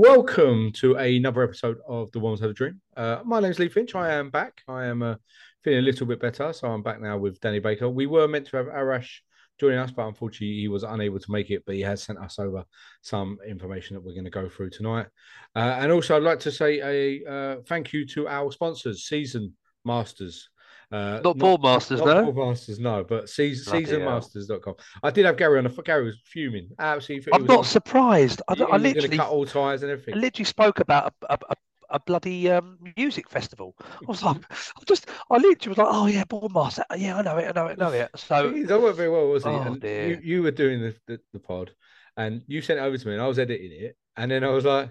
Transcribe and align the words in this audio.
Welcome 0.00 0.70
to 0.74 0.94
another 0.94 1.42
episode 1.42 1.78
of 1.88 2.12
The 2.12 2.20
Wombles 2.20 2.40
Had 2.40 2.50
a 2.50 2.54
Dream. 2.54 2.80
Uh, 2.96 3.18
my 3.24 3.40
name's 3.40 3.58
Lee 3.58 3.68
Finch. 3.68 3.96
I 3.96 4.12
am 4.12 4.30
back. 4.30 4.62
I 4.68 4.84
am 4.84 5.02
uh, 5.02 5.16
feeling 5.64 5.80
a 5.80 5.82
little 5.82 6.06
bit 6.06 6.20
better, 6.20 6.52
so 6.52 6.68
I'm 6.68 6.84
back 6.84 7.00
now 7.00 7.18
with 7.18 7.40
Danny 7.40 7.58
Baker. 7.58 7.90
We 7.90 8.06
were 8.06 8.28
meant 8.28 8.46
to 8.46 8.58
have 8.58 8.66
Arash 8.66 9.10
joining 9.58 9.80
us, 9.80 9.90
but 9.90 10.06
unfortunately 10.06 10.60
he 10.60 10.68
was 10.68 10.84
unable 10.84 11.18
to 11.18 11.32
make 11.32 11.50
it. 11.50 11.64
But 11.66 11.74
he 11.74 11.80
has 11.80 12.00
sent 12.00 12.20
us 12.20 12.38
over 12.38 12.62
some 13.02 13.38
information 13.44 13.96
that 13.96 14.04
we're 14.04 14.12
going 14.12 14.22
to 14.22 14.30
go 14.30 14.48
through 14.48 14.70
tonight. 14.70 15.08
Uh, 15.56 15.78
and 15.80 15.90
also, 15.90 16.14
I'd 16.14 16.22
like 16.22 16.38
to 16.40 16.52
say 16.52 16.78
a 16.78 17.28
uh, 17.28 17.56
thank 17.66 17.92
you 17.92 18.06
to 18.06 18.28
our 18.28 18.52
sponsors, 18.52 19.08
Season 19.08 19.52
Masters. 19.84 20.48
Uh, 20.90 21.20
Not 21.22 21.36
Boardmasters, 21.36 21.98
not 21.98 22.06
no? 22.06 22.32
Boardmasters, 22.32 22.78
no, 22.78 23.04
but 23.04 23.28
season, 23.28 23.84
seasonmasters.com. 23.84 24.74
I 25.02 25.10
did 25.10 25.26
have 25.26 25.36
Gary 25.36 25.58
on 25.58 25.64
the 25.64 25.82
Gary 25.82 26.04
was 26.04 26.16
fuming. 26.24 26.70
Absolutely. 26.78 27.32
I'm 27.34 27.44
not 27.44 27.66
surprised. 27.66 28.40
I, 28.48 28.54
I 28.54 28.78
literally, 28.78 29.18
cut 29.18 29.28
all 29.28 29.44
ties 29.44 29.82
and 29.82 29.92
everything. 29.92 30.14
I 30.14 30.16
literally 30.16 30.46
spoke 30.46 30.80
about 30.80 31.12
a, 31.28 31.34
a, 31.34 31.38
a, 31.50 31.54
a 31.90 32.00
bloody 32.00 32.50
um, 32.50 32.78
music 32.96 33.28
festival. 33.28 33.74
I 33.80 34.06
was 34.06 34.22
like, 34.22 34.38
I 34.50 34.84
just, 34.86 35.10
I 35.30 35.36
literally 35.36 35.68
was 35.68 35.78
like, 35.78 35.88
oh 35.90 36.06
yeah, 36.06 36.24
Bournemouth. 36.24 36.78
Yeah, 36.96 37.18
I 37.18 37.22
know 37.22 37.36
it, 37.36 37.48
I 37.48 37.52
know 37.52 37.66
it, 37.66 37.78
I 37.78 37.84
know 37.84 37.92
it. 37.92 38.10
So 38.16 38.54
He's 38.54 38.68
done 38.68 38.94
very 38.94 39.10
well, 39.10 39.28
wasn't 39.28 39.62
he? 39.62 39.68
Oh, 39.68 39.74
dear. 39.76 40.08
you, 40.08 40.20
you 40.22 40.42
were 40.42 40.52
doing 40.52 40.80
the, 40.80 40.94
the, 41.06 41.20
the 41.34 41.38
pod 41.38 41.70
and 42.16 42.42
you 42.46 42.62
sent 42.62 42.78
it 42.78 42.82
over 42.82 42.96
to 42.96 43.06
me 43.06 43.12
and 43.12 43.22
I 43.22 43.28
was 43.28 43.38
editing 43.38 43.72
it. 43.72 43.96
And 44.16 44.30
then 44.30 44.42
I 44.42 44.48
was 44.48 44.64
like, 44.64 44.90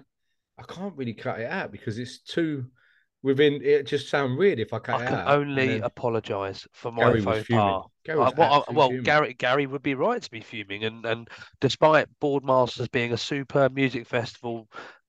I 0.58 0.62
can't 0.62 0.96
really 0.96 1.14
cut 1.14 1.40
it 1.40 1.50
out 1.50 1.72
because 1.72 1.98
it's 1.98 2.20
too 2.20 2.66
within 3.22 3.60
it 3.62 3.86
just 3.86 4.08
sound 4.08 4.38
weird 4.38 4.58
if 4.60 4.72
I 4.72 4.78
cut 4.78 5.00
I 5.00 5.04
can 5.06 5.14
out. 5.14 5.28
Only 5.28 5.80
apologise 5.80 6.66
for 6.72 6.92
my 6.92 7.04
Gary 7.04 7.20
faux 7.22 7.48
pas. 7.48 7.84
Gary 8.04 8.18
Uh, 8.20 8.32
well, 8.36 8.64
I- 8.68 8.72
well. 8.72 8.90
Gary, 9.02 9.34
Gary 9.34 9.66
would 9.66 9.82
be 9.82 9.94
right 9.94 10.22
to 10.22 10.30
be 10.30 10.40
fuming, 10.40 10.84
and 10.84 11.04
and 11.04 11.28
despite 11.60 12.06
Boardmasters 12.20 12.90
being 12.90 13.12
a 13.12 13.16
superb 13.16 13.74
music 13.74 14.06
festival 14.06 14.68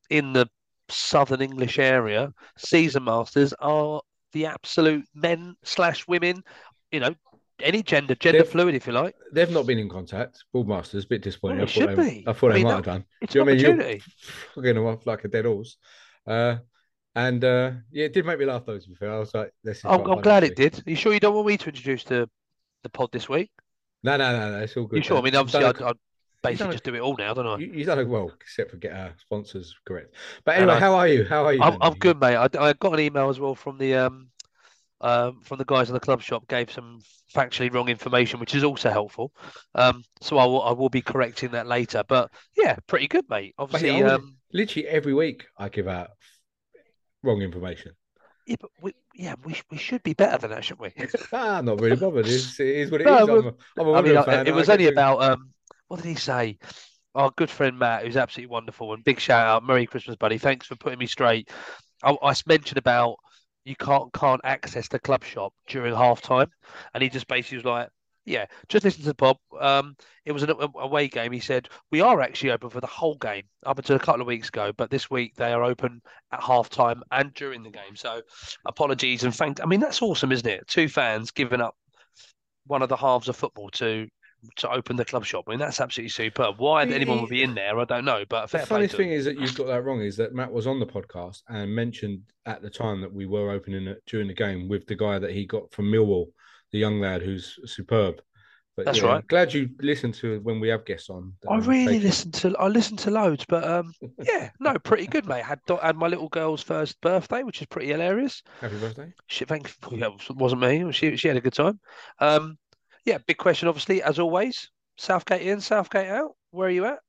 in 0.09 0.33
the 0.33 0.47
southern 0.89 1.41
English 1.41 1.77
area, 1.77 2.33
Season 2.57 3.03
Masters 3.03 3.53
are 3.59 4.01
the 4.33 4.45
absolute 4.47 5.05
men 5.13 5.55
slash 5.63 6.07
women, 6.07 6.43
you 6.91 6.99
know, 6.99 7.13
any 7.61 7.83
gender, 7.83 8.15
gender 8.15 8.39
They've- 8.39 8.49
fluid 8.51 8.73
if 8.75 8.87
you 8.87 8.93
like. 8.93 9.15
They've 9.33 9.49
not 9.51 9.67
been 9.67 9.77
in 9.79 9.89
contact. 9.89 10.43
Boardmasters, 10.53 11.05
a 11.05 11.07
bit 11.07 11.21
disappointed. 11.21 11.57
Well, 11.57 11.63
I 11.63 11.67
thought 11.67 11.73
should 11.73 11.97
they, 11.97 12.09
be. 12.21 12.23
I 12.27 12.33
thought 12.33 12.49
I 12.51 12.53
they 12.53 12.59
mean, 12.59 12.63
might 12.63 12.69
that- 12.69 12.75
have 12.77 12.85
done. 12.85 13.05
It's 13.21 13.33
Do 13.33 13.39
you 13.39 13.45
know 13.45 13.51
what 13.51 13.59
I 13.61 13.77
mean? 13.77 13.79
You're 13.91 13.99
fucking 14.55 14.77
off 14.79 15.05
like 15.05 15.23
a 15.25 15.27
dead 15.27 15.45
horse. 15.45 15.77
Uh, 16.25 16.57
and 17.15 17.43
uh, 17.43 17.71
yeah, 17.91 18.05
it 18.05 18.13
did 18.13 18.25
make 18.25 18.39
me 18.39 18.45
laugh 18.45 18.65
though. 18.65 18.77
To 18.79 18.87
be 18.89 18.95
fair, 18.95 19.11
I 19.13 19.19
was 19.19 19.33
like, 19.33 19.51
"This 19.63 19.79
is." 19.79 19.85
I'm, 19.85 20.01
I'm 20.09 20.21
glad 20.21 20.43
it 20.43 20.55
did. 20.55 20.79
Are 20.85 20.89
you 20.89 20.95
sure 20.95 21.13
you 21.13 21.19
don't 21.19 21.35
want 21.35 21.47
me 21.47 21.57
to 21.57 21.67
introduce 21.69 22.03
the 22.03 22.29
the 22.83 22.89
pod 22.89 23.11
this 23.11 23.27
week? 23.27 23.51
No, 24.03 24.15
no, 24.17 24.31
no, 24.31 24.51
no. 24.51 24.63
It's 24.63 24.77
all 24.77 24.85
good. 24.85 24.97
You 24.97 25.03
sure? 25.03 25.17
I 25.17 25.21
mean, 25.21 25.35
obviously, 25.35 25.65
I'd, 25.65 25.81
I'd 25.81 25.95
basically 26.41 26.57
done 26.57 26.69
a- 26.69 26.73
just 26.73 26.83
do 26.85 26.95
it 26.95 26.99
all 27.01 27.17
now, 27.17 27.33
don't 27.33 27.47
I? 27.47 27.57
You, 27.57 27.71
you 27.73 27.85
done 27.85 27.99
it 27.99 28.07
well, 28.07 28.31
except 28.39 28.71
for 28.71 28.77
get 28.77 28.93
our 28.93 29.13
sponsors 29.19 29.75
correct. 29.85 30.13
But 30.45 30.57
anyway, 30.57 30.73
I- 30.73 30.79
how 30.79 30.93
are 30.95 31.07
you? 31.07 31.25
How 31.25 31.45
are 31.45 31.53
you? 31.53 31.61
I'm, 31.61 31.77
I'm 31.81 31.95
good, 31.95 32.19
mate. 32.19 32.35
I, 32.35 32.47
I 32.57 32.73
got 32.73 32.93
an 32.93 32.99
email 32.99 33.29
as 33.29 33.39
well 33.39 33.55
from 33.55 33.77
the 33.77 33.95
um, 33.95 34.29
um, 35.01 35.41
from 35.41 35.57
the 35.57 35.65
guys 35.65 35.89
in 35.89 35.93
the 35.93 35.99
club 35.99 36.21
shop. 36.21 36.47
Gave 36.47 36.71
some 36.71 37.01
factually 37.35 37.73
wrong 37.73 37.89
information, 37.89 38.39
which 38.39 38.55
is 38.55 38.63
also 38.63 38.89
helpful. 38.89 39.33
Um, 39.75 40.03
so 40.21 40.37
I 40.37 40.45
will 40.45 40.61
I 40.61 40.71
will 40.71 40.89
be 40.89 41.01
correcting 41.01 41.51
that 41.51 41.67
later. 41.67 42.03
But 42.07 42.31
yeah, 42.55 42.77
pretty 42.87 43.07
good, 43.07 43.25
mate. 43.29 43.37
Mate, 43.39 43.53
Obviously, 43.57 44.01
would- 44.01 44.11
um, 44.11 44.37
literally 44.53 44.87
every 44.87 45.13
week 45.13 45.45
I 45.57 45.69
give 45.69 45.87
out 45.87 46.11
wrong 47.23 47.41
information. 47.41 47.93
yeah, 48.45 48.55
but 48.59 48.71
we 48.81 48.93
yeah 49.15 49.35
we 49.45 49.55
we 49.69 49.77
should 49.77 50.03
be 50.03 50.13
better 50.13 50.37
than 50.37 50.51
that, 50.51 50.63
shouldn't 50.63 50.93
we? 50.97 51.05
ah, 51.33 51.61
not 51.61 51.79
really 51.79 51.95
bothered. 51.95 52.27
It's, 52.27 52.59
it 52.59 52.67
is 52.67 52.91
what 52.91 53.01
it 53.01 53.09
is. 53.09 53.27
No, 53.27 53.37
I'm 53.37 53.45
well, 53.45 53.45
a, 53.45 53.81
I'm 53.81 53.87
a 53.87 53.93
I 53.93 54.01
mean, 54.01 54.19
fan. 54.23 54.47
it 54.47 54.53
was 54.53 54.69
only 54.69 54.87
about 54.87 55.21
um, 55.21 55.51
what 55.87 55.97
did 56.01 56.09
he 56.09 56.15
say? 56.15 56.57
Our 57.15 57.31
good 57.37 57.49
friend 57.49 57.77
Matt, 57.79 58.05
who's 58.05 58.17
absolutely 58.17 58.51
wonderful, 58.51 58.93
and 58.93 59.03
big 59.03 59.19
shout 59.19 59.47
out, 59.47 59.63
Merry 59.65 59.85
Christmas, 59.87 60.15
buddy. 60.17 60.37
Thanks 60.37 60.67
for 60.67 60.75
putting 60.75 60.99
me 60.99 61.07
straight. 61.07 61.49
I, 62.03 62.15
I 62.23 62.33
mentioned 62.47 62.77
about 62.77 63.17
you 63.65 63.75
can't 63.75 64.11
can't 64.13 64.41
access 64.43 64.87
the 64.87 64.99
club 64.99 65.23
shop 65.23 65.53
during 65.67 65.95
half 65.95 66.21
time, 66.21 66.49
and 66.93 67.03
he 67.03 67.09
just 67.09 67.27
basically 67.27 67.57
was 67.57 67.65
like, 67.65 67.89
"Yeah, 68.25 68.45
just 68.67 68.85
listen 68.85 69.03
to 69.05 69.13
Bob. 69.13 69.37
Um, 69.59 69.95
it 70.25 70.31
was 70.31 70.43
an 70.43 70.51
a- 70.51 70.79
away 70.79 71.07
game. 71.07 71.31
He 71.31 71.39
said 71.39 71.69
we 71.91 72.01
are 72.01 72.21
actually 72.21 72.51
open 72.51 72.69
for 72.69 72.81
the 72.81 72.87
whole 72.87 73.15
game 73.15 73.43
up 73.65 73.77
until 73.79 73.95
a 73.95 73.99
couple 73.99 74.21
of 74.21 74.27
weeks 74.27 74.49
ago, 74.49 74.71
but 74.75 74.89
this 74.89 75.09
week 75.09 75.35
they 75.35 75.51
are 75.51 75.63
open 75.63 76.01
at 76.31 76.43
half 76.43 76.69
time 76.69 77.01
and 77.11 77.33
during 77.33 77.63
the 77.63 77.71
game. 77.71 77.95
So 77.95 78.21
apologies 78.65 79.23
and 79.23 79.33
thank. 79.35 79.61
I 79.61 79.65
mean 79.65 79.79
that's 79.79 80.01
awesome, 80.01 80.31
isn't 80.31 80.47
it? 80.47 80.67
Two 80.67 80.87
fans 80.87 81.31
giving 81.31 81.61
up 81.61 81.75
one 82.67 82.81
of 82.81 82.89
the 82.89 82.97
halves 82.97 83.27
of 83.29 83.35
football 83.35 83.69
to 83.71 84.07
to 84.55 84.71
open 84.71 84.95
the 84.95 85.03
club 85.03 85.25
shop. 85.25 85.43
I 85.47 85.51
mean, 85.51 85.59
that's 85.59 85.81
absolutely 85.81 86.09
superb. 86.11 86.59
Why 86.59 86.85
He- 86.85 86.93
anyone 86.93 87.19
would 87.19 87.29
be 87.29 87.43
in 87.43 87.55
there, 87.55 87.77
I 87.77 87.83
don't 87.83 88.05
know. 88.05 88.23
But 88.29 88.43
The 88.43 88.59
funny 88.59 88.65
play 88.65 88.75
funniest 88.75 88.91
to 88.91 88.97
thing 88.97 89.11
is 89.11 89.25
that 89.25 89.37
you've 89.37 89.53
got 89.55 89.67
that 89.67 89.83
wrong. 89.83 89.99
Is 90.01 90.15
that 90.15 90.33
Matt 90.33 90.49
was 90.53 90.65
on 90.65 90.79
the 90.79 90.85
podcast 90.85 91.41
and 91.49 91.75
mentioned 91.75 92.21
at 92.45 92.61
the 92.61 92.69
time 92.69 93.01
that 93.01 93.11
we 93.11 93.25
were 93.25 93.51
opening 93.51 93.85
it 93.87 94.01
during 94.07 94.29
the 94.29 94.33
game 94.33 94.69
with 94.69 94.87
the 94.87 94.95
guy 94.95 95.19
that 95.19 95.31
he 95.31 95.45
got 95.45 95.69
from 95.73 95.91
Millwall, 95.91 96.27
the 96.71 96.79
young 96.79 96.99
lad 96.99 97.21
who's 97.21 97.59
superb. 97.65 98.21
But 98.75 98.85
That's 98.85 98.99
yeah, 98.99 99.07
right. 99.07 99.27
Glad 99.27 99.53
you 99.53 99.69
listened 99.81 100.13
to 100.15 100.39
when 100.41 100.59
we 100.59 100.69
have 100.69 100.85
guests 100.85 101.09
on. 101.09 101.33
I 101.49 101.57
really 101.57 101.95
take 101.95 102.03
it. 102.03 102.03
listened 102.05 102.33
to 102.35 102.55
I 102.57 102.67
listened 102.67 102.99
to 102.99 103.11
loads, 103.11 103.45
but 103.47 103.63
um, 103.67 103.93
yeah, 104.23 104.51
no, 104.59 104.73
pretty 104.79 105.07
good, 105.07 105.25
mate. 105.27 105.43
Had 105.43 105.59
do- 105.67 105.77
had 105.77 105.97
my 105.97 106.07
little 106.07 106.29
girl's 106.29 106.63
first 106.63 106.99
birthday, 107.01 107.43
which 107.43 107.61
is 107.61 107.67
pretty 107.67 107.89
hilarious. 107.89 108.41
Happy 108.61 108.77
birthday. 108.77 109.13
She 109.27 109.45
thank 109.45 109.73
yeah, 109.91 110.07
it 110.29 110.35
wasn't 110.35 110.61
me. 110.61 110.91
She 110.93 111.17
she 111.17 111.27
had 111.27 111.37
a 111.37 111.41
good 111.41 111.53
time. 111.53 111.79
Um, 112.19 112.57
yeah, 113.05 113.17
big 113.17 113.37
question, 113.37 113.67
obviously, 113.67 114.01
as 114.01 114.19
always. 114.19 114.69
Southgate 114.97 115.41
in, 115.41 115.61
Southgate 115.61 116.07
out. 116.09 116.31
Where 116.51 116.67
are 116.67 116.71
you 116.71 116.85
at? 116.85 116.99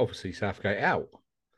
Obviously, 0.00 0.32
Southgate 0.32 0.78
out. 0.82 1.08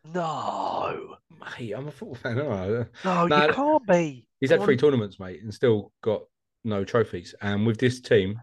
No, 0.04 1.16
Mate, 1.58 1.72
I'm 1.72 1.88
a 1.88 1.90
football 1.90 2.14
fan. 2.16 2.38
Aren't 2.38 2.86
I? 2.86 2.86
no, 3.04 3.26
No, 3.26 3.26
you 3.26 3.46
can't 3.46 3.86
be. 3.86 4.28
He's 4.40 4.50
had 4.50 4.58
Come 4.58 4.64
three 4.64 4.74
on. 4.74 4.78
tournaments, 4.78 5.18
mate, 5.20 5.42
and 5.42 5.52
still 5.52 5.92
got 6.02 6.22
no 6.64 6.84
trophies. 6.84 7.34
And 7.40 7.66
with 7.66 7.78
this 7.78 8.00
team, 8.00 8.40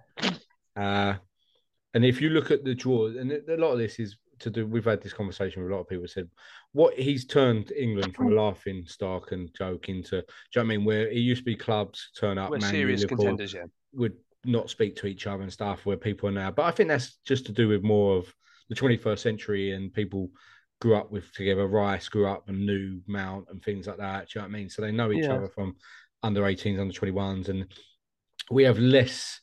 uh, 0.75 1.15
and 1.93 2.05
if 2.05 2.21
you 2.21 2.29
look 2.29 2.51
at 2.51 2.63
the 2.63 2.75
draw, 2.75 3.07
and 3.07 3.31
a 3.31 3.57
lot 3.57 3.73
of 3.73 3.79
this 3.79 3.99
is 3.99 4.17
to 4.39 4.49
do. 4.49 4.65
We've 4.65 4.85
had 4.85 5.01
this 5.01 5.13
conversation 5.13 5.61
with 5.61 5.71
a 5.71 5.75
lot 5.75 5.81
of 5.81 5.89
people. 5.89 6.07
Said 6.07 6.29
what 6.71 6.93
he's 6.93 7.25
turned 7.25 7.71
England 7.71 8.15
from 8.15 8.31
a 8.31 8.35
laughing 8.35 8.83
stock 8.85 9.31
and 9.31 9.53
joke 9.55 9.89
into. 9.89 10.09
Do 10.11 10.15
you 10.17 10.21
know 10.21 10.61
what 10.61 10.61
I 10.61 10.63
mean? 10.63 10.85
Where 10.85 11.07
it 11.07 11.17
used 11.17 11.41
to 11.41 11.45
be 11.45 11.55
clubs 11.55 12.11
turn 12.17 12.37
up, 12.37 12.51
We're 12.51 12.59
Man 12.59 12.69
serious 12.69 13.01
Liverpool, 13.01 13.17
contenders, 13.17 13.53
yeah. 13.53 13.65
would 13.93 14.13
not 14.45 14.69
speak 14.69 14.95
to 14.97 15.07
each 15.07 15.27
other 15.27 15.43
and 15.43 15.51
stuff. 15.51 15.85
Where 15.85 15.97
people 15.97 16.29
are 16.29 16.33
now, 16.33 16.51
but 16.51 16.65
I 16.65 16.71
think 16.71 16.89
that's 16.89 17.17
just 17.25 17.45
to 17.47 17.51
do 17.51 17.67
with 17.67 17.83
more 17.83 18.17
of 18.17 18.33
the 18.69 18.75
21st 18.75 19.19
century 19.19 19.71
and 19.71 19.93
people 19.93 20.29
grew 20.81 20.95
up 20.95 21.11
with 21.11 21.31
together. 21.33 21.67
Rice 21.67 22.09
grew 22.09 22.27
up 22.27 22.49
and 22.49 22.65
knew 22.65 23.01
Mount 23.07 23.47
and 23.49 23.63
things 23.63 23.87
like 23.87 23.97
that. 23.97 24.27
Do 24.29 24.39
you 24.39 24.41
know 24.41 24.47
what 24.49 24.55
I 24.55 24.59
mean? 24.59 24.69
So 24.69 24.81
they 24.81 24.91
know 24.91 25.11
each 25.11 25.23
Yeah. 25.23 25.35
other 25.35 25.47
from 25.47 25.75
under 26.21 26.41
18s, 26.45 26.79
under 26.79 26.93
21s, 26.93 27.49
and 27.49 27.65
we 28.51 28.63
have 28.63 28.79
less 28.79 29.41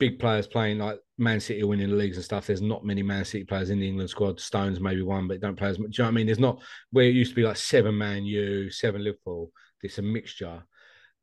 big 0.00 0.18
players 0.18 0.46
playing 0.46 0.78
like 0.78 0.98
Man 1.18 1.40
City 1.40 1.62
winning 1.62 1.90
the 1.90 1.96
leagues 1.96 2.16
and 2.16 2.24
stuff. 2.24 2.46
There's 2.46 2.60
not 2.62 2.84
many 2.84 3.02
Man 3.02 3.24
City 3.24 3.44
players 3.44 3.70
in 3.70 3.78
the 3.80 3.88
England 3.88 4.10
squad. 4.10 4.40
Stones 4.40 4.80
maybe 4.80 5.02
one, 5.02 5.28
but 5.28 5.40
don't 5.40 5.56
play 5.56 5.68
as 5.68 5.78
much. 5.78 5.92
Do 5.92 6.02
you 6.02 6.04
know 6.04 6.08
what 6.08 6.12
I 6.12 6.16
mean? 6.16 6.26
There's 6.26 6.38
not 6.38 6.62
where 6.90 7.04
it 7.04 7.14
used 7.14 7.30
to 7.30 7.36
be 7.36 7.44
like 7.44 7.56
seven 7.56 7.96
Man 7.96 8.24
U, 8.24 8.70
seven 8.70 9.04
Liverpool. 9.04 9.50
It's 9.82 9.98
a 9.98 10.02
mixture. 10.02 10.62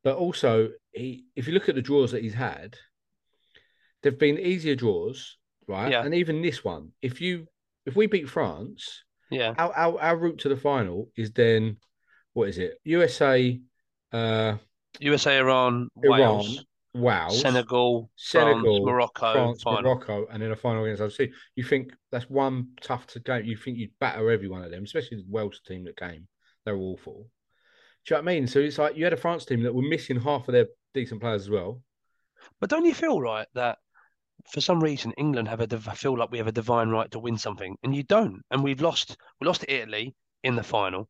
But 0.04 0.16
also, 0.16 0.70
he 0.92 1.26
if 1.36 1.46
you 1.46 1.52
look 1.52 1.68
at 1.68 1.74
the 1.74 1.82
draws 1.82 2.12
that 2.12 2.22
he's 2.22 2.34
had, 2.34 2.76
they've 4.02 4.18
been 4.18 4.38
easier 4.38 4.74
draws, 4.74 5.36
right? 5.68 5.90
Yeah. 5.90 6.04
And 6.04 6.14
even 6.14 6.42
this 6.42 6.64
one, 6.64 6.92
if 7.02 7.20
you 7.20 7.46
if 7.86 7.96
we 7.96 8.06
beat 8.06 8.28
France, 8.28 9.04
Yeah. 9.30 9.54
our, 9.58 9.72
our 9.74 10.00
our 10.00 10.16
route 10.16 10.38
to 10.40 10.48
the 10.48 10.56
final 10.56 11.08
is 11.16 11.32
then 11.32 11.76
what 12.32 12.48
is 12.48 12.58
it? 12.58 12.78
USA, 12.84 13.60
uh, 14.12 14.56
USA, 15.00 15.38
Iran, 15.38 15.88
Iran, 16.02 16.20
Wales, 16.20 16.64
Wales, 16.94 17.40
Senegal, 17.40 18.10
Senegal, 18.16 18.62
France, 18.62 18.86
Morocco, 18.86 19.32
France, 19.32 19.62
final. 19.62 19.82
Morocco, 19.82 20.26
and 20.30 20.42
then 20.42 20.50
a 20.52 20.56
final 20.56 20.84
against 20.84 21.02
Algeria. 21.02 21.32
You 21.56 21.64
think 21.64 21.92
that's 22.10 22.28
one 22.28 22.68
tough 22.80 23.06
to 23.08 23.20
game? 23.20 23.44
You 23.46 23.56
think 23.56 23.78
you'd 23.78 23.98
batter 23.98 24.30
every 24.30 24.48
one 24.48 24.62
of 24.62 24.70
them, 24.70 24.84
especially 24.84 25.18
the 25.18 25.24
Welsh 25.28 25.60
team 25.66 25.84
that 25.84 25.96
came. 25.96 26.28
They're 26.64 26.76
awful. 26.76 27.28
Do 28.04 28.14
you 28.14 28.16
know 28.16 28.24
what 28.24 28.30
I 28.30 28.34
mean? 28.34 28.46
So 28.46 28.58
it's 28.58 28.78
like 28.78 28.96
you 28.96 29.04
had 29.04 29.12
a 29.12 29.16
France 29.16 29.44
team 29.44 29.62
that 29.62 29.74
were 29.74 29.82
missing 29.82 30.20
half 30.20 30.48
of 30.48 30.52
their 30.52 30.66
decent 30.92 31.20
players 31.20 31.42
as 31.42 31.50
well. 31.50 31.82
But 32.60 32.68
don't 32.70 32.84
you 32.84 32.94
feel 32.94 33.20
right 33.20 33.46
that 33.54 33.78
for 34.52 34.60
some 34.60 34.82
reason 34.82 35.12
England 35.16 35.48
have 35.48 35.60
a 35.60 35.66
div- 35.66 35.84
feel 35.96 36.18
like 36.18 36.30
we 36.30 36.38
have 36.38 36.46
a 36.48 36.52
divine 36.52 36.88
right 36.88 37.10
to 37.12 37.18
win 37.20 37.38
something, 37.38 37.76
and 37.82 37.94
you 37.94 38.02
don't? 38.02 38.42
And 38.50 38.62
we've 38.62 38.82
lost. 38.82 39.16
We 39.40 39.46
lost 39.46 39.62
to 39.62 39.72
Italy 39.72 40.14
in 40.42 40.56
the 40.56 40.62
final. 40.62 41.08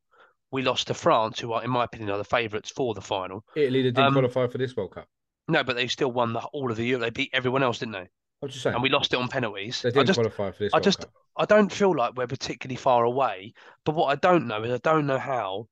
We 0.51 0.61
lost 0.61 0.87
to 0.87 0.93
France, 0.93 1.39
who 1.39 1.51
are, 1.53 1.63
in 1.63 1.71
my 1.71 1.83
opinion, 1.85 2.11
are 2.11 2.19
the 2.19 2.23
favourites 2.23 2.69
for 2.69 2.93
the 2.93 3.01
final. 3.01 3.43
Italy 3.55 3.81
that 3.81 3.91
didn't 3.93 4.07
Um, 4.07 4.13
qualify 4.13 4.47
for 4.47 4.59
this 4.59 4.75
World 4.75 4.91
Cup. 4.91 5.07
No, 5.47 5.63
but 5.63 5.75
they 5.75 5.87
still 5.87 6.11
won 6.11 6.33
the, 6.33 6.39
all 6.53 6.71
of 6.71 6.77
the 6.77 6.85
Euro. 6.85 7.01
They 7.01 7.09
beat 7.09 7.29
everyone 7.33 7.63
else, 7.63 7.79
didn't 7.79 7.93
they? 7.93 8.09
I'm 8.41 8.49
just 8.49 8.61
saying 8.63 8.73
And 8.75 8.83
we 8.83 8.89
lost 8.89 9.13
it 9.13 9.17
on 9.19 9.27
penalties. 9.27 9.81
they 9.81 9.89
I 9.89 9.91
didn't 9.91 10.07
just, 10.07 10.17
qualify 10.17 10.51
for 10.51 10.63
this. 10.63 10.73
I 10.73 10.77
World 10.77 10.83
just- 10.83 10.99
Cup. 10.99 11.11
I 11.35 11.45
don't 11.45 11.71
feel 11.71 11.95
like 11.95 12.13
we're 12.15 12.27
particularly 12.27 12.75
far 12.75 13.03
away. 13.05 13.53
But 13.85 13.95
what 13.95 14.05
I 14.07 14.15
don't 14.15 14.47
know 14.47 14.63
is 14.63 14.71
I 14.71 14.77
don't 14.77 15.07
know 15.07 15.17
how. 15.17 15.67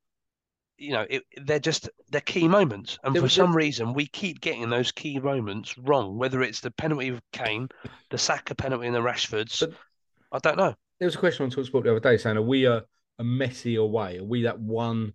You 0.77 0.93
know, 0.93 1.05
it, 1.07 1.21
they're 1.43 1.59
just 1.59 1.87
they're 2.09 2.21
key 2.21 2.47
moments, 2.47 2.97
and 3.03 3.13
There 3.13 3.21
for 3.21 3.29
some 3.29 3.55
reason 3.55 3.93
we 3.93 4.07
keep 4.07 4.41
getting 4.41 4.67
those 4.71 4.91
key 4.91 5.19
moments 5.19 5.77
wrong. 5.77 6.17
Whether 6.17 6.41
it's 6.41 6.61
the 6.61 6.71
penalty 6.71 7.11
with 7.11 7.21
Kane, 7.31 7.69
the 8.09 8.17
Saka 8.17 8.55
penalty 8.55 8.87
in 8.87 8.93
the 8.93 8.99
Rashfords, 8.99 9.59
But- 9.59 9.73
I 10.31 10.39
don't 10.39 10.57
know. 10.57 10.73
there 10.99 11.05
was 11.05 11.13
a 11.13 11.19
question 11.19 11.43
on 11.43 11.51
Talksport 11.51 11.83
the 11.83 11.91
other 11.91 11.99
day 11.99 12.17
saying, 12.17 12.37
"Are 12.37 12.41
we 12.41 12.65
a, 12.65 12.77
a 13.19 13.23
Messi 13.23 13.79
away? 13.79 14.17
Are 14.17 14.23
we 14.23 14.41
that 14.43 14.59
one 14.59 15.13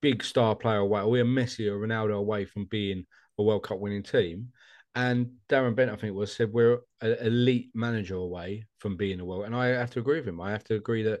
big 0.00 0.22
star 0.22 0.54
player 0.54 0.78
away? 0.78 1.00
Are 1.00 1.08
we 1.08 1.20
a 1.20 1.24
Messi 1.24 1.66
or 1.68 1.78
Ronaldo 1.84 2.14
away 2.16 2.44
from 2.44 2.66
being 2.66 3.06
a 3.38 3.42
World 3.42 3.64
Cup 3.64 3.78
winning 3.78 4.02
team?" 4.02 4.52
And 4.94 5.32
Darren 5.48 5.74
Bent, 5.74 5.90
I 5.90 5.96
think 5.96 6.14
was, 6.14 6.34
said 6.34 6.52
we're 6.52 6.80
an 7.02 7.16
elite 7.20 7.70
manager 7.74 8.16
away 8.16 8.64
from 8.78 8.96
being 8.96 9.20
a 9.20 9.24
world. 9.24 9.44
And 9.44 9.54
I 9.54 9.66
have 9.66 9.90
to 9.90 9.98
agree 10.00 10.16
with 10.18 10.28
him. 10.28 10.40
I 10.40 10.52
have 10.52 10.64
to 10.64 10.74
agree 10.74 11.02
that 11.02 11.20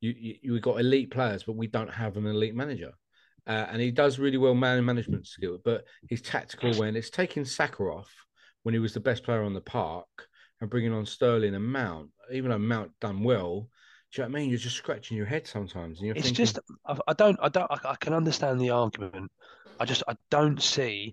you, 0.00 0.14
you 0.18 0.52
we've 0.52 0.62
got 0.62 0.80
elite 0.80 1.10
players, 1.10 1.44
but 1.44 1.56
we 1.56 1.66
don't 1.68 1.90
have 1.90 2.16
an 2.16 2.26
elite 2.26 2.54
manager. 2.56 2.92
Uh, 3.46 3.66
and 3.70 3.80
he 3.80 3.90
does 3.90 4.18
really 4.18 4.38
well 4.38 4.54
man 4.54 4.84
management 4.84 5.26
skill, 5.26 5.58
but 5.64 5.84
his 6.08 6.22
tactical 6.22 6.72
awareness, 6.72 7.10
taking 7.10 7.44
Saka 7.44 7.82
off 7.84 8.10
when 8.62 8.74
he 8.74 8.80
was 8.80 8.94
the 8.94 9.00
best 9.00 9.22
player 9.22 9.42
on 9.42 9.54
the 9.54 9.60
park 9.60 10.08
and 10.60 10.70
bringing 10.70 10.92
on 10.92 11.06
Sterling 11.06 11.54
and 11.54 11.64
Mount, 11.64 12.10
even 12.32 12.50
though 12.50 12.58
Mount 12.58 12.92
done 13.00 13.22
well, 13.22 13.68
do 14.12 14.22
you 14.22 14.26
know 14.26 14.30
what 14.32 14.38
I 14.38 14.40
mean? 14.40 14.50
You're 14.50 14.58
just 14.58 14.76
scratching 14.76 15.16
your 15.16 15.26
head 15.26 15.46
sometimes, 15.46 15.98
and 15.98 16.06
you're 16.06 16.14
It's 16.14 16.24
thinking, 16.26 16.34
just 16.44 16.58
I, 16.86 16.98
I 17.06 17.12
don't 17.12 17.38
I 17.42 17.48
don't 17.48 17.70
I, 17.70 17.78
I 17.90 17.96
can 17.96 18.14
understand 18.14 18.60
the 18.60 18.70
argument. 18.70 19.30
I 19.78 19.84
just 19.84 20.02
I 20.08 20.16
don't 20.30 20.62
see 20.62 21.12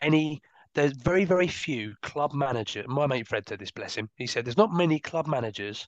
any. 0.00 0.40
There's 0.74 0.92
very 0.92 1.24
very 1.24 1.48
few 1.48 1.94
club 2.02 2.32
manager. 2.32 2.84
My 2.86 3.06
mate 3.06 3.28
Fred 3.28 3.48
said 3.48 3.58
this. 3.58 3.70
Bless 3.70 3.94
him. 3.94 4.08
He 4.16 4.26
said 4.26 4.44
there's 4.44 4.56
not 4.56 4.72
many 4.72 4.98
club 4.98 5.26
managers 5.26 5.86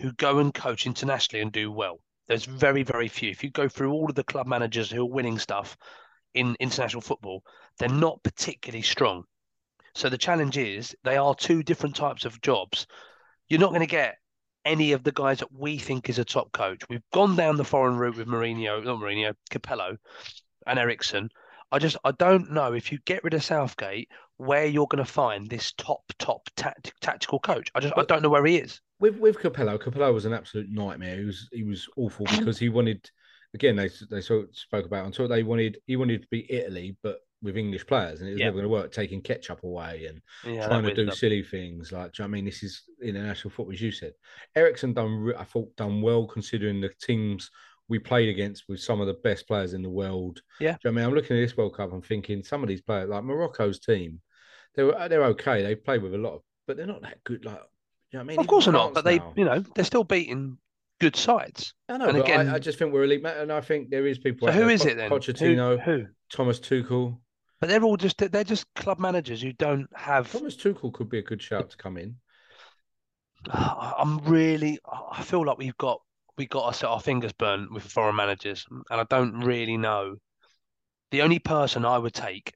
who 0.00 0.12
go 0.12 0.38
and 0.38 0.52
coach 0.52 0.86
internationally 0.86 1.42
and 1.42 1.52
do 1.52 1.70
well. 1.70 2.00
There's 2.26 2.44
very 2.44 2.82
very 2.82 3.08
few. 3.08 3.30
If 3.30 3.44
you 3.44 3.50
go 3.50 3.68
through 3.68 3.92
all 3.92 4.08
of 4.08 4.16
the 4.16 4.24
club 4.24 4.46
managers 4.46 4.90
who 4.90 5.02
are 5.02 5.10
winning 5.10 5.38
stuff 5.38 5.76
in 6.34 6.56
international 6.58 7.02
football, 7.02 7.44
they're 7.78 7.88
not 7.88 8.22
particularly 8.22 8.82
strong. 8.82 9.24
So 9.94 10.08
the 10.08 10.18
challenge 10.18 10.58
is 10.58 10.96
they 11.04 11.16
are 11.16 11.34
two 11.34 11.62
different 11.62 11.94
types 11.94 12.24
of 12.24 12.40
jobs. 12.40 12.86
You're 13.48 13.60
not 13.60 13.70
going 13.70 13.80
to 13.80 13.86
get 13.86 14.16
any 14.64 14.92
of 14.92 15.04
the 15.04 15.12
guys 15.12 15.38
that 15.38 15.52
we 15.52 15.78
think 15.78 16.08
is 16.08 16.18
a 16.18 16.24
top 16.24 16.50
coach. 16.52 16.82
We've 16.88 17.08
gone 17.12 17.36
down 17.36 17.56
the 17.56 17.64
foreign 17.64 17.96
route 17.96 18.16
with 18.16 18.26
Mourinho, 18.26 18.82
not 18.84 18.98
Mourinho, 18.98 19.34
Capello, 19.50 19.96
and 20.66 20.78
Eriksson. 20.78 21.28
I 21.74 21.78
just 21.80 21.96
I 22.04 22.12
don't 22.12 22.52
know 22.52 22.72
if 22.72 22.92
you 22.92 22.98
get 23.04 23.24
rid 23.24 23.34
of 23.34 23.42
Southgate 23.42 24.08
where 24.36 24.64
you're 24.64 24.86
going 24.86 25.04
to 25.04 25.10
find 25.10 25.50
this 25.50 25.72
top 25.72 26.04
top 26.20 26.48
tact- 26.56 26.92
tactical 27.00 27.40
coach. 27.40 27.68
I 27.74 27.80
just 27.80 27.94
I 27.96 28.04
don't 28.04 28.22
know 28.22 28.28
where 28.30 28.46
he 28.46 28.58
is. 28.58 28.80
with 29.00 29.18
with 29.18 29.38
Capello, 29.40 29.76
Capello 29.76 30.12
was 30.14 30.24
an 30.24 30.32
absolute 30.32 30.70
nightmare. 30.70 31.18
He 31.18 31.24
was 31.24 31.48
he 31.52 31.62
was 31.64 31.88
awful 31.96 32.26
because 32.30 32.58
he 32.58 32.68
wanted 32.68 33.10
again 33.54 33.74
they 33.74 33.90
they 34.08 34.20
sort 34.20 34.44
of 34.48 34.56
spoke 34.56 34.86
about 34.86 35.04
until 35.06 35.26
they 35.26 35.42
wanted 35.42 35.78
he 35.86 35.96
wanted 35.96 36.22
to 36.22 36.28
be 36.30 36.50
Italy 36.52 36.96
but 37.02 37.18
with 37.42 37.56
English 37.56 37.86
players 37.86 38.20
and 38.20 38.30
it 38.30 38.32
was 38.34 38.40
Yeah. 38.40 38.46
never 38.46 38.58
going 38.58 38.64
to 38.70 38.70
work 38.70 38.92
taking 38.92 39.20
ketchup 39.20 39.64
away 39.64 40.06
and 40.06 40.22
Yeah, 40.46 40.66
trying 40.68 40.84
to 40.84 40.94
do 40.94 41.06
stuff. 41.06 41.18
silly 41.18 41.42
things 41.42 41.90
like 41.90 42.12
do 42.12 42.22
you 42.22 42.26
know 42.28 42.30
what 42.30 42.36
I 42.36 42.36
mean 42.36 42.44
this 42.46 42.62
is 42.62 42.82
international 43.02 43.50
football 43.50 43.74
as 43.74 43.82
you 43.82 43.90
said. 43.90 44.12
Eriksson 44.54 44.92
done 44.94 45.32
I 45.36 45.44
thought 45.44 45.74
done 45.76 46.00
well 46.02 46.26
considering 46.26 46.80
the 46.80 46.90
teams 47.02 47.50
we 47.88 47.98
played 47.98 48.28
against 48.28 48.64
with 48.68 48.80
some 48.80 49.00
of 49.00 49.06
the 49.06 49.14
best 49.14 49.46
players 49.46 49.74
in 49.74 49.82
the 49.82 49.90
world. 49.90 50.40
Yeah. 50.60 50.76
You 50.82 50.90
know 50.90 50.90
I 50.90 50.94
mean 50.94 51.04
I'm 51.04 51.14
looking 51.14 51.36
at 51.36 51.40
this 51.40 51.56
World 51.56 51.76
Cup 51.76 51.92
I'm 51.92 52.02
thinking 52.02 52.42
some 52.42 52.62
of 52.62 52.68
these 52.68 52.80
players 52.80 53.08
like 53.10 53.24
Morocco's 53.24 53.78
team 53.80 54.20
they 54.74 54.82
were 54.82 55.08
they're 55.08 55.24
okay 55.26 55.62
they 55.62 55.74
played 55.74 56.02
with 56.02 56.14
a 56.14 56.18
lot 56.18 56.34
of 56.34 56.42
but 56.66 56.76
they're 56.76 56.86
not 56.86 57.02
that 57.02 57.22
good 57.24 57.44
like 57.44 57.60
you 58.10 58.18
know 58.18 58.20
what 58.20 58.20
I 58.20 58.24
mean 58.24 58.38
Of 58.38 58.46
course 58.46 58.64
they're 58.64 58.72
not, 58.72 58.94
but 58.94 59.04
they 59.04 59.18
now- 59.18 59.32
you 59.36 59.44
know 59.44 59.58
they're 59.74 59.84
still 59.84 60.04
beating 60.04 60.58
good 61.00 61.16
sides. 61.16 61.74
I 61.88 61.96
know, 61.96 62.08
And 62.08 62.18
again- 62.18 62.48
I, 62.48 62.54
I 62.54 62.58
just 62.58 62.78
think 62.78 62.92
we're 62.92 63.04
elite, 63.04 63.24
and 63.26 63.52
I 63.52 63.60
think 63.60 63.90
there 63.90 64.06
is 64.06 64.18
people. 64.18 64.46
So 64.46 64.52
who 64.52 64.60
there, 64.60 64.70
is 64.70 64.84
it 64.86 64.96
then? 64.96 65.10
Who- 65.10 65.16
Pochettino, 65.18 65.80
Who? 65.82 66.06
Thomas 66.32 66.60
Tuchel. 66.60 67.18
But 67.60 67.68
they're 67.68 67.82
all 67.82 67.96
just 67.96 68.18
they're 68.18 68.44
just 68.44 68.72
club 68.74 68.98
managers 68.98 69.42
who 69.42 69.52
don't 69.52 69.88
have. 69.96 70.30
Thomas 70.30 70.56
Tuchel 70.56 70.92
could 70.92 71.08
be 71.10 71.18
a 71.18 71.22
good 71.22 71.42
shout 71.42 71.70
to 71.70 71.76
come 71.76 71.96
in. 71.96 72.16
I'm 73.50 74.18
really 74.18 74.78
I 75.12 75.22
feel 75.22 75.44
like 75.44 75.58
we've 75.58 75.76
got 75.76 76.00
we 76.36 76.46
got 76.46 76.82
our, 76.82 76.90
our 76.90 77.00
fingers 77.00 77.32
burnt 77.32 77.72
with 77.72 77.84
foreign 77.84 78.16
managers, 78.16 78.66
and 78.70 79.00
I 79.00 79.04
don't 79.04 79.40
really 79.40 79.76
know. 79.76 80.16
The 81.10 81.22
only 81.22 81.38
person 81.38 81.84
I 81.84 81.98
would 81.98 82.14
take 82.14 82.52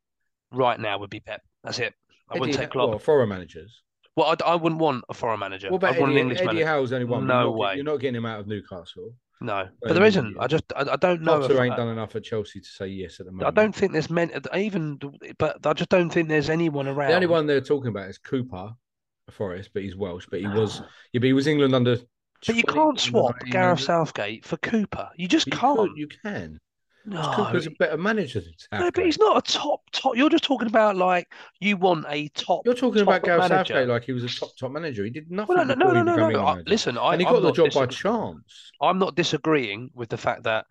right 0.51 0.79
now 0.79 0.99
would 0.99 1.11
be 1.11 1.21
Pep. 1.21 1.43
That's 1.63 1.79
it. 1.79 1.95
I 2.31 2.39
wouldn't 2.39 2.59
take 2.59 2.71
Klopp. 2.71 2.91
well, 2.91 2.99
foreign 2.99 3.29
managers. 3.29 3.83
Well, 4.17 4.27
I, 4.27 4.51
I 4.51 4.55
wouldn't 4.57 4.81
want 4.81 5.05
a 5.09 5.15
foreign 5.15 5.41
manager. 5.41 5.71
What 5.71 5.77
about 5.77 5.95
I'd 5.95 6.01
want 6.01 6.11
Eddie? 6.11 6.21
an 6.21 6.27
English 6.27 6.39
Eddie 6.39 6.47
manager. 6.47 6.67
Howe's 6.67 6.93
only 6.93 7.05
one. 7.05 7.27
No 7.27 7.43
you're 7.43 7.51
way. 7.53 7.75
You're 7.77 7.85
not 7.85 8.01
getting 8.01 8.17
him 8.17 8.27
out 8.27 8.41
of 8.41 8.47
Newcastle. 8.49 9.15
No, 9.41 9.69
but 9.81 9.93
there 9.95 10.05
isn't. 10.05 10.37
I 10.41 10.49
just 10.49 10.65
I, 10.75 10.81
I 10.93 10.97
don't 10.97 11.23
know. 11.23 11.41
Potter 11.41 11.63
ain't 11.63 11.75
uh, 11.75 11.77
done 11.77 11.89
enough 11.89 12.17
at 12.17 12.25
Chelsea 12.25 12.59
to 12.61 12.67
say 12.67 12.89
yes 12.89 13.21
at 13.21 13.27
the 13.27 13.33
moment. 13.33 13.47
I 13.47 13.63
don't 13.63 13.73
think 13.73 13.93
there's 13.93 14.11
men 14.11 14.33
even, 14.57 14.99
but 15.39 15.65
I 15.65 15.73
just 15.73 15.91
don't 15.91 16.11
think 16.11 16.29
there's 16.29 16.51
anyone 16.51 16.89
around. 16.89 17.11
The 17.11 17.15
only 17.15 17.27
one 17.29 17.47
they're 17.47 17.61
talking 17.61 17.89
about 17.89 18.09
is 18.09 18.19
Cooper, 18.19 18.73
Forest, 19.31 19.71
but 19.73 19.85
he's 19.85 19.95
Welsh. 19.95 20.27
But 20.29 20.41
he 20.41 20.49
was, 20.49 20.83
yeah, 21.13 21.21
but 21.21 21.27
he 21.27 21.33
was 21.33 21.47
England 21.47 21.75
under. 21.75 21.99
But 22.47 22.57
you 22.57 22.63
can't 22.65 23.01
swap 23.01 23.35
Gareth 23.51 23.81
Southgate 23.81 24.45
for 24.45 24.57
Cooper. 24.59 25.11
You 25.17 25.29
just 25.29 25.47
You 25.47 25.53
can't. 25.53 25.77
could, 25.79 25.97
you 25.97 26.09
can. 26.09 26.61
no, 27.05 27.33
Cooper's 27.35 27.67
a 27.67 27.71
better 27.71 27.97
manager 27.97 28.41
than 28.41 28.53
no, 28.73 28.91
but 28.91 29.05
he's 29.05 29.19
not 29.19 29.39
a 29.49 29.53
top 29.53 29.81
top. 29.93 30.17
You're 30.17 30.29
just 30.29 30.45
talking 30.45 30.69
about 30.69 30.97
like 30.97 31.33
you 31.61 31.77
want 31.77 32.07
a 32.09 32.29
top. 32.29 32.63
You're 32.65 32.75
talking 32.75 33.05
top 33.05 33.09
about 33.09 33.25
Gareth 33.25 33.51
manager. 33.51 33.75
Southgate 33.75 33.89
like 33.89 34.05
he 34.05 34.13
was 34.13 34.25
a 34.25 34.29
top 34.29 34.51
top 34.59 34.71
manager. 34.71 35.05
He 35.05 35.11
did 35.11 35.31
nothing 35.31 35.57
Well, 35.57 35.67
no, 35.67 35.75
no, 35.75 35.87
before 35.91 36.05
no, 36.05 36.17
no, 36.17 36.29
no, 36.31 36.47
I- 36.47 36.63
listen, 36.67 36.99
I, 36.99 37.13
and 37.13 37.21
he 37.23 37.27
I'm 37.27 37.35
got 37.35 37.43
the 37.43 37.53
job 37.53 37.73
by 37.75 37.87
chance. 37.87 38.73
I'm 38.81 38.99
not 38.99 39.15
disagreeing 39.15 39.91
with 39.95 40.09
the 40.09 40.17
fact 40.17 40.45
that 40.45 40.67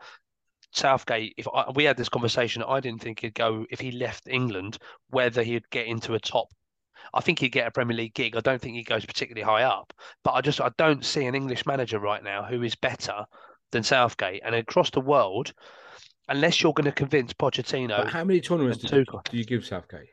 Southgate. 0.73 1.33
If 1.37 1.47
I, 1.53 1.71
we 1.71 1.83
had 1.83 1.97
this 1.97 2.09
conversation, 2.09 2.63
I 2.63 2.79
didn't 2.79 3.01
think 3.01 3.21
he'd 3.21 3.33
go 3.33 3.65
if 3.69 3.79
he 3.79 3.91
left 3.91 4.27
England, 4.27 4.77
whether 5.09 5.43
he'd 5.43 5.69
get 5.69 5.87
into 5.87 6.13
a 6.13 6.19
top. 6.19 6.47
I 7.13 7.21
think 7.21 7.39
he'd 7.39 7.49
get 7.49 7.67
a 7.67 7.71
Premier 7.71 7.97
League 7.97 8.13
gig. 8.13 8.35
I 8.35 8.41
don't 8.41 8.61
think 8.61 8.75
he 8.75 8.83
goes 8.83 9.05
particularly 9.05 9.43
high 9.45 9.63
up, 9.63 9.93
but 10.23 10.31
I 10.31 10.41
just 10.41 10.61
I 10.61 10.71
don't 10.77 11.05
see 11.05 11.25
an 11.25 11.35
English 11.35 11.65
manager 11.65 11.99
right 11.99 12.23
now 12.23 12.43
who 12.43 12.63
is 12.63 12.75
better 12.75 13.25
than 13.71 13.83
Southgate. 13.83 14.41
And 14.43 14.55
across 14.55 14.89
the 14.91 15.01
world, 15.01 15.53
unless 16.27 16.61
you're 16.61 16.73
going 16.73 16.85
to 16.85 16.91
convince 16.91 17.33
Pochettino, 17.33 18.03
But 18.03 18.09
how 18.13 18.23
many 18.23 18.41
tournaments 18.41 18.77
did 18.77 19.07
do 19.29 19.37
you 19.37 19.45
give 19.45 19.65
Southgate? 19.65 20.09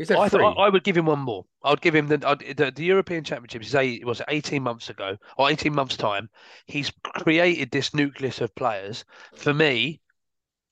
I, 0.00 0.28
free? 0.30 0.40
thought 0.40 0.58
I 0.58 0.70
would 0.70 0.82
give 0.84 0.96
him 0.96 1.04
one 1.04 1.18
more. 1.18 1.44
I'd 1.62 1.82
give 1.82 1.94
him 1.94 2.08
the 2.08 2.16
the, 2.56 2.72
the 2.74 2.84
European 2.84 3.22
Championships. 3.22 3.66
Is 3.66 3.74
eight, 3.74 4.04
was 4.06 4.20
it 4.20 4.26
eighteen 4.28 4.62
months 4.62 4.88
ago 4.88 5.16
or 5.36 5.50
eighteen 5.50 5.74
months 5.74 5.96
time? 5.96 6.30
He's 6.66 6.90
created 7.04 7.70
this 7.70 7.92
nucleus 7.92 8.40
of 8.40 8.54
players. 8.54 9.04
For 9.34 9.52
me, 9.52 10.00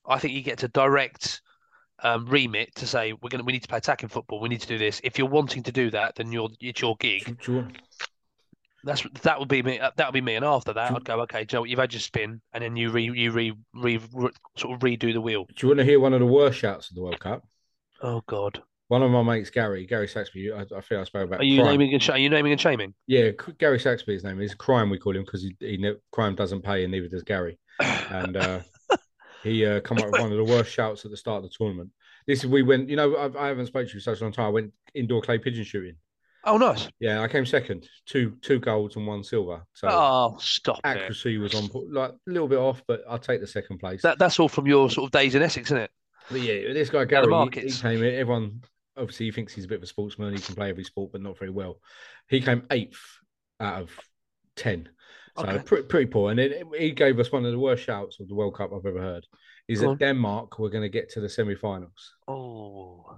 I 0.07 0.17
think 0.17 0.33
you 0.33 0.41
get 0.41 0.57
to 0.59 0.67
direct 0.67 1.41
um, 2.03 2.25
remit 2.27 2.73
to 2.75 2.87
say 2.87 3.13
we're 3.13 3.29
gonna 3.29 3.43
we 3.43 3.53
need 3.53 3.61
to 3.63 3.67
play 3.67 3.77
attacking 3.77 4.09
football. 4.09 4.39
We 4.39 4.49
need 4.49 4.61
to 4.61 4.67
do 4.67 4.77
this. 4.77 5.01
If 5.03 5.17
you're 5.17 5.27
wanting 5.29 5.63
to 5.63 5.71
do 5.71 5.89
that, 5.91 6.15
then 6.15 6.31
you're 6.31 6.49
it's 6.61 6.81
your 6.81 6.95
gig. 6.97 7.37
You 7.47 7.55
want- 7.55 7.77
That's 8.83 9.03
that 9.23 9.39
would 9.39 9.49
be 9.49 9.61
me. 9.61 9.77
That 9.79 10.07
would 10.07 10.13
be 10.13 10.21
me. 10.21 10.35
And 10.35 10.45
after 10.45 10.71
that, 10.73 10.89
Do- 10.89 10.95
I'd 10.95 11.03
go 11.05 11.19
okay. 11.21 11.43
Joe, 11.45 11.65
you've 11.65 11.79
had 11.79 11.91
your 11.93 11.99
spin, 11.99 12.41
and 12.53 12.63
then 12.63 12.75
you 12.77 12.91
re 12.91 13.03
you 13.03 13.31
re, 13.31 13.53
re, 13.73 13.99
re 14.13 14.29
sort 14.57 14.73
of 14.75 14.79
redo 14.79 15.11
the 15.11 15.19
wheel. 15.21 15.45
do 15.45 15.53
you 15.61 15.67
want 15.67 15.79
to 15.79 15.85
hear 15.85 15.99
one 15.99 16.13
of 16.13 16.19
the 16.21 16.25
worst 16.25 16.57
shouts 16.59 16.89
of 16.89 16.95
the 16.95 17.01
World 17.01 17.19
Cup? 17.19 17.45
Oh 18.01 18.21
God, 18.27 18.61
One 18.87 19.03
of 19.03 19.11
my 19.11 19.21
mates, 19.21 19.49
Gary, 19.49 19.85
Gary 19.85 20.07
Saxby. 20.07 20.53
I, 20.53 20.65
I 20.73 20.79
feel 20.79 21.01
I 21.01 21.03
spoke 21.03 21.27
about. 21.27 21.41
are 21.41 21.43
you 21.43 21.59
crime. 21.61 21.71
naming 21.71 21.93
and 21.93 22.01
sh- 22.01 22.09
are 22.11 22.17
you 22.17 22.29
naming 22.29 22.53
and 22.53 22.61
shaming? 22.61 22.93
Yeah, 23.07 23.31
Gary 23.57 23.79
Saxby's 23.79 24.23
name 24.23 24.39
is 24.39 24.53
crime. 24.55 24.89
We 24.89 24.97
call 24.97 25.17
him 25.17 25.23
because 25.25 25.41
he, 25.43 25.53
he 25.59 25.93
crime 26.13 26.35
doesn't 26.35 26.61
pay, 26.61 26.83
and 26.83 26.91
neither 26.93 27.09
does 27.09 27.23
Gary. 27.23 27.59
And 27.81 28.37
uh, 28.37 28.59
he 29.43 29.65
uh, 29.65 29.79
come 29.81 29.97
up 29.99 30.05
with 30.11 30.21
one 30.21 30.31
of 30.31 30.37
the 30.37 30.43
worst 30.43 30.71
shouts 30.71 31.05
at 31.05 31.11
the 31.11 31.17
start 31.17 31.43
of 31.43 31.49
the 31.49 31.55
tournament. 31.57 31.89
This 32.27 32.39
is 32.39 32.47
we 32.47 32.61
went. 32.63 32.89
You 32.89 32.95
know, 32.95 33.17
I've, 33.17 33.35
I 33.35 33.47
haven't 33.47 33.67
spoken 33.67 33.87
to 33.87 33.93
you 33.93 33.99
for 33.99 34.03
such 34.03 34.21
a 34.21 34.23
long 34.23 34.33
time. 34.33 34.45
I 34.45 34.49
went 34.49 34.73
indoor 34.93 35.21
clay 35.21 35.37
pigeon 35.37 35.63
shooting. 35.63 35.95
Oh, 36.45 36.57
nice. 36.57 36.87
Yeah, 36.99 37.21
I 37.21 37.27
came 37.27 37.45
second. 37.45 37.87
Two 38.05 38.37
two 38.41 38.59
golds 38.59 38.95
and 38.95 39.05
one 39.05 39.23
silver. 39.23 39.65
So 39.73 39.87
Oh, 39.91 40.37
stop 40.39 40.77
it. 40.79 40.85
accuracy 40.85 41.37
was 41.37 41.53
on 41.53 41.69
like 41.91 42.11
a 42.11 42.15
little 42.31 42.47
bit 42.47 42.59
off, 42.59 42.81
but 42.87 43.01
I'll 43.09 43.19
take 43.19 43.41
the 43.41 43.47
second 43.47 43.79
place. 43.79 44.01
That 44.03 44.19
that's 44.19 44.39
all 44.39 44.47
from 44.49 44.65
your 44.67 44.89
sort 44.89 45.07
of 45.07 45.11
days 45.11 45.35
in 45.35 45.41
Essex, 45.41 45.67
isn't 45.67 45.77
it? 45.83 45.91
But 46.31 46.41
yeah, 46.41 46.71
this 46.73 46.89
guy 46.89 47.05
Gary, 47.05 47.25
he, 47.53 47.61
he 47.61 47.71
came 47.71 48.03
in. 48.03 48.13
Everyone 48.15 48.61
obviously 48.95 49.25
he 49.27 49.31
thinks 49.31 49.53
he's 49.53 49.65
a 49.65 49.67
bit 49.67 49.77
of 49.77 49.83
a 49.83 49.87
sportsman. 49.87 50.33
He 50.33 50.41
can 50.41 50.55
play 50.55 50.69
every 50.69 50.83
sport, 50.83 51.11
but 51.11 51.21
not 51.21 51.37
very 51.37 51.51
well. 51.51 51.79
He 52.27 52.41
came 52.41 52.63
eighth 52.71 53.01
out 53.59 53.81
of 53.81 53.89
ten, 54.55 54.89
so 55.37 55.43
Okay. 55.43 55.59
pretty, 55.59 55.83
pretty 55.87 56.05
poor. 56.07 56.31
And 56.31 56.39
then 56.39 56.53
he 56.77 56.91
gave 56.91 57.19
us 57.19 57.31
one 57.31 57.45
of 57.45 57.51
the 57.51 57.59
worst 57.59 57.83
shouts 57.83 58.19
of 58.19 58.27
the 58.27 58.35
World 58.35 58.55
Cup 58.55 58.71
I've 58.73 58.85
ever 58.85 59.01
heard. 59.01 59.25
Is 59.67 59.81
that 59.81 59.87
on. 59.89 59.97
Denmark 59.97 60.57
were 60.59 60.69
going 60.69 60.83
to 60.83 60.89
get 60.89 61.09
to 61.11 61.21
the 61.21 61.29
semi-finals? 61.29 62.15
Oh, 62.27 63.17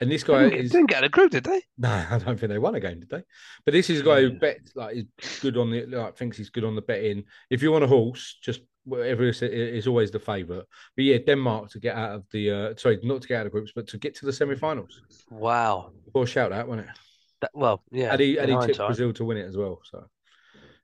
And 0.00 0.10
this 0.10 0.24
guy 0.24 0.44
didn't, 0.44 0.64
is 0.64 0.70
didn't 0.72 0.90
get 0.90 1.04
a 1.04 1.08
group, 1.08 1.30
did 1.30 1.44
they? 1.44 1.62
no, 1.78 1.88
I 2.10 2.18
don't 2.18 2.38
think 2.38 2.50
they 2.50 2.58
won 2.58 2.74
a 2.74 2.80
game, 2.80 3.00
did 3.00 3.08
they? 3.08 3.22
But 3.64 3.72
this 3.72 3.88
is 3.88 4.00
a 4.00 4.04
guy 4.04 4.20
who 4.20 4.28
Yeah. 4.28 4.38
bets 4.40 4.72
like 4.74 4.96
is 4.96 5.06
good 5.40 5.56
on 5.56 5.70
the 5.70 5.86
like 5.86 6.16
thinks 6.16 6.36
he's 6.36 6.50
good 6.50 6.64
on 6.64 6.74
the 6.74 6.82
betting. 6.82 7.24
If 7.50 7.62
you 7.62 7.72
want 7.72 7.84
a 7.84 7.88
horse, 7.88 8.38
just 8.42 8.60
whatever 8.84 9.22
is, 9.28 9.40
is 9.42 9.86
always 9.86 10.10
the 10.10 10.18
favourite. 10.18 10.64
But 10.96 11.04
yeah, 11.04 11.18
Denmark 11.24 11.70
to 11.70 11.80
get 11.80 11.96
out 11.96 12.16
of 12.16 12.24
the 12.32 12.50
uh, 12.50 12.74
sorry, 12.76 12.98
not 13.02 13.22
to 13.22 13.28
get 13.28 13.40
out 13.40 13.46
of 13.46 13.52
groups, 13.52 13.72
but 13.74 13.86
to 13.88 13.98
get 13.98 14.14
to 14.16 14.26
the 14.26 14.32
semi-finals. 14.32 15.00
Wow. 15.30 15.92
Poor 16.12 16.26
shout 16.26 16.52
out, 16.52 16.68
wasn't 16.68 16.88
it? 16.88 16.96
That, 17.40 17.50
well, 17.54 17.82
yeah. 17.92 18.12
and 18.12 18.20
he 18.20 18.38
and 18.38 18.50
he 18.50 18.66
tipped. 18.66 18.78
Brazil 18.78 19.12
to 19.14 19.24
win 19.24 19.36
it 19.38 19.46
as 19.46 19.56
well. 19.56 19.80
So 19.84 20.04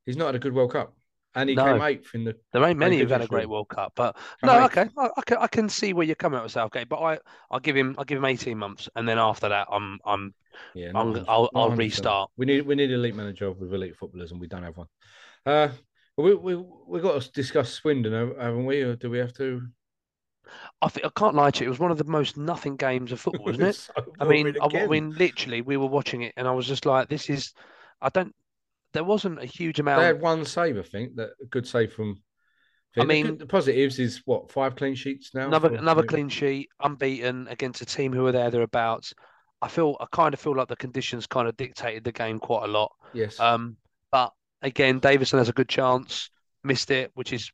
he's 0.08 0.16
not 0.16 0.26
had 0.26 0.34
a 0.36 0.38
good 0.38 0.54
World 0.54 0.72
Cup, 0.72 0.94
and 1.34 1.48
he 1.50 1.56
No. 1.56 1.64
came 1.64 1.82
eighth 1.82 2.14
in 2.14 2.24
the. 2.24 2.34
There 2.52 2.64
ain't 2.64 2.78
many 2.78 2.98
who've 2.98 3.10
had 3.10 3.20
a 3.20 3.26
great. 3.26 3.46
World 3.48 3.68
Cup, 3.68 3.92
but 3.94 4.16
no, 4.42 4.64
okay, 4.64 4.88
I, 4.96 5.10
I 5.18 5.22
can 5.26 5.36
I 5.36 5.46
can 5.48 5.68
see 5.68 5.92
where 5.92 6.06
you're 6.06 6.16
coming 6.16 6.38
at 6.38 6.42
with 6.42 6.52
Southgate, 6.52 6.88
but 6.88 6.98
I 6.98 7.18
I'll 7.50 7.60
give 7.60 7.76
him 7.76 7.94
I'll 7.98 8.06
give 8.06 8.16
him 8.16 8.24
18 8.24 8.56
months, 8.56 8.88
and 8.96 9.06
then 9.06 9.18
after 9.18 9.50
that, 9.50 9.68
I'm 9.70 9.98
I'm 10.06 10.34
Yeah, 10.74 10.92
I'm, 10.94 11.14
I'll, 11.28 11.50
I'll 11.54 11.70
restart. 11.72 12.30
We 12.38 12.46
need 12.46 12.66
we 12.66 12.74
need 12.74 12.90
an 12.90 13.00
elite 13.00 13.14
manager 13.14 13.52
with 13.52 13.72
elite 13.74 13.96
footballers, 13.96 14.32
and 14.32 14.40
we 14.40 14.46
don't 14.46 14.62
have 14.62 14.78
one. 14.78 14.86
Uh, 15.44 15.68
we 16.16 16.34
we 16.34 16.56
we 16.56 17.00
got 17.00 17.20
to 17.20 17.32
discuss 17.32 17.72
Swindon, 17.74 18.14
haven't 18.14 18.64
we? 18.64 18.82
Or 18.82 18.96
do 18.96 19.10
we 19.10 19.18
have 19.18 19.34
to? 19.34 19.62
I 20.82 20.88
think 20.88 21.06
I 21.06 21.10
can't 21.16 21.34
lie 21.34 21.50
to 21.50 21.60
you. 21.64 21.66
It 21.66 21.70
was 21.70 21.78
one 21.78 21.90
of 21.90 21.98
the 21.98 22.04
most 22.04 22.36
nothing 22.36 22.76
games 22.76 23.12
of 23.12 23.20
football, 23.20 23.44
wasn't 23.46 23.64
it? 23.66 23.80
So 23.80 23.92
I 24.20 24.24
mean, 24.24 24.56
I, 24.60 24.66
I 24.66 24.86
mean, 24.88 25.14
literally, 25.16 25.62
we 25.62 25.76
were 25.76 25.86
watching 25.86 26.22
it, 26.22 26.34
and 26.36 26.46
I 26.48 26.52
was 26.52 26.66
just 26.66 26.86
like, 26.86 27.08
"This 27.08 27.30
is." 27.30 27.52
I 28.00 28.08
don't. 28.10 28.34
There 28.92 29.04
wasn't 29.04 29.38
a 29.40 29.46
huge 29.46 29.80
amount. 29.80 30.00
they 30.00 30.06
had 30.06 30.20
one 30.20 30.44
save, 30.44 30.78
I 30.78 30.82
think. 30.82 31.16
That 31.16 31.30
a 31.42 31.46
good 31.46 31.66
save 31.66 31.92
from. 31.92 32.22
I 32.96 33.00
The 33.02 33.06
mean- 33.06 33.26
good- 33.26 33.38
the 33.40 33.46
positives 33.46 33.98
is 33.98 34.22
what 34.24 34.50
five 34.50 34.74
clean 34.76 34.94
sheets 34.94 35.34
now. 35.34 35.46
another 35.46 35.74
another 35.74 36.02
clean 36.02 36.28
sheet, 36.28 36.68
unbeaten 36.80 37.46
against 37.48 37.82
a 37.82 37.86
team 37.86 38.12
who 38.12 38.22
were 38.22 38.32
there 38.32 38.50
thereabouts. 38.50 39.12
I 39.60 39.68
feel 39.68 39.96
I 40.00 40.06
kind 40.12 40.32
of 40.34 40.40
feel 40.40 40.56
like 40.56 40.68
the 40.68 40.76
conditions 40.76 41.26
kind 41.26 41.48
of 41.48 41.56
dictated 41.56 42.04
the 42.04 42.12
game 42.12 42.38
quite 42.38 42.64
a 42.64 42.68
lot. 42.68 42.92
Yes. 43.12 43.38
Um, 43.38 43.76
but 44.10 44.32
again, 44.62 45.00
Davison 45.00 45.38
has 45.38 45.48
a 45.48 45.52
good 45.52 45.68
chance, 45.68 46.30
missed 46.64 46.90
it, 46.90 47.10
which 47.14 47.32
is 47.32 47.50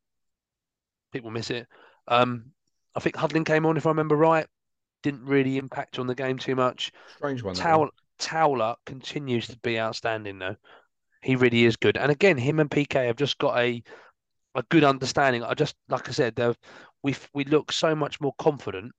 people 1.12 1.30
miss 1.30 1.50
it. 1.50 1.66
Um, 2.08 2.52
I 2.94 3.00
think 3.00 3.16
Hudlin 3.16 3.44
came 3.44 3.66
on, 3.66 3.76
if 3.76 3.86
I 3.86 3.90
remember 3.90 4.16
right, 4.16 4.46
didn't 5.02 5.24
really 5.24 5.56
impact 5.58 5.98
on 5.98 6.06
the 6.06 6.14
game 6.14 6.38
too 6.38 6.54
much. 6.54 6.92
Strange 7.16 7.42
one. 7.42 7.56
one. 7.56 7.90
Towler 8.18 8.76
continues 8.86 9.48
to 9.48 9.58
be 9.58 9.78
outstanding 9.80 10.38
though. 10.38 10.56
He 11.24 11.36
really 11.36 11.64
is 11.64 11.76
good. 11.76 11.96
And 11.96 12.12
again, 12.12 12.36
him 12.36 12.60
and 12.60 12.70
PK 12.70 13.06
have 13.06 13.16
just 13.16 13.38
got 13.38 13.58
a 13.58 13.82
a 14.54 14.62
good 14.70 14.84
understanding. 14.84 15.42
I 15.42 15.54
just 15.54 15.74
like 15.88 16.08
I 16.08 16.12
said, 16.12 16.38
we 17.02 17.16
we 17.32 17.44
look 17.44 17.72
so 17.72 17.94
much 17.94 18.20
more 18.20 18.34
confident 18.38 18.92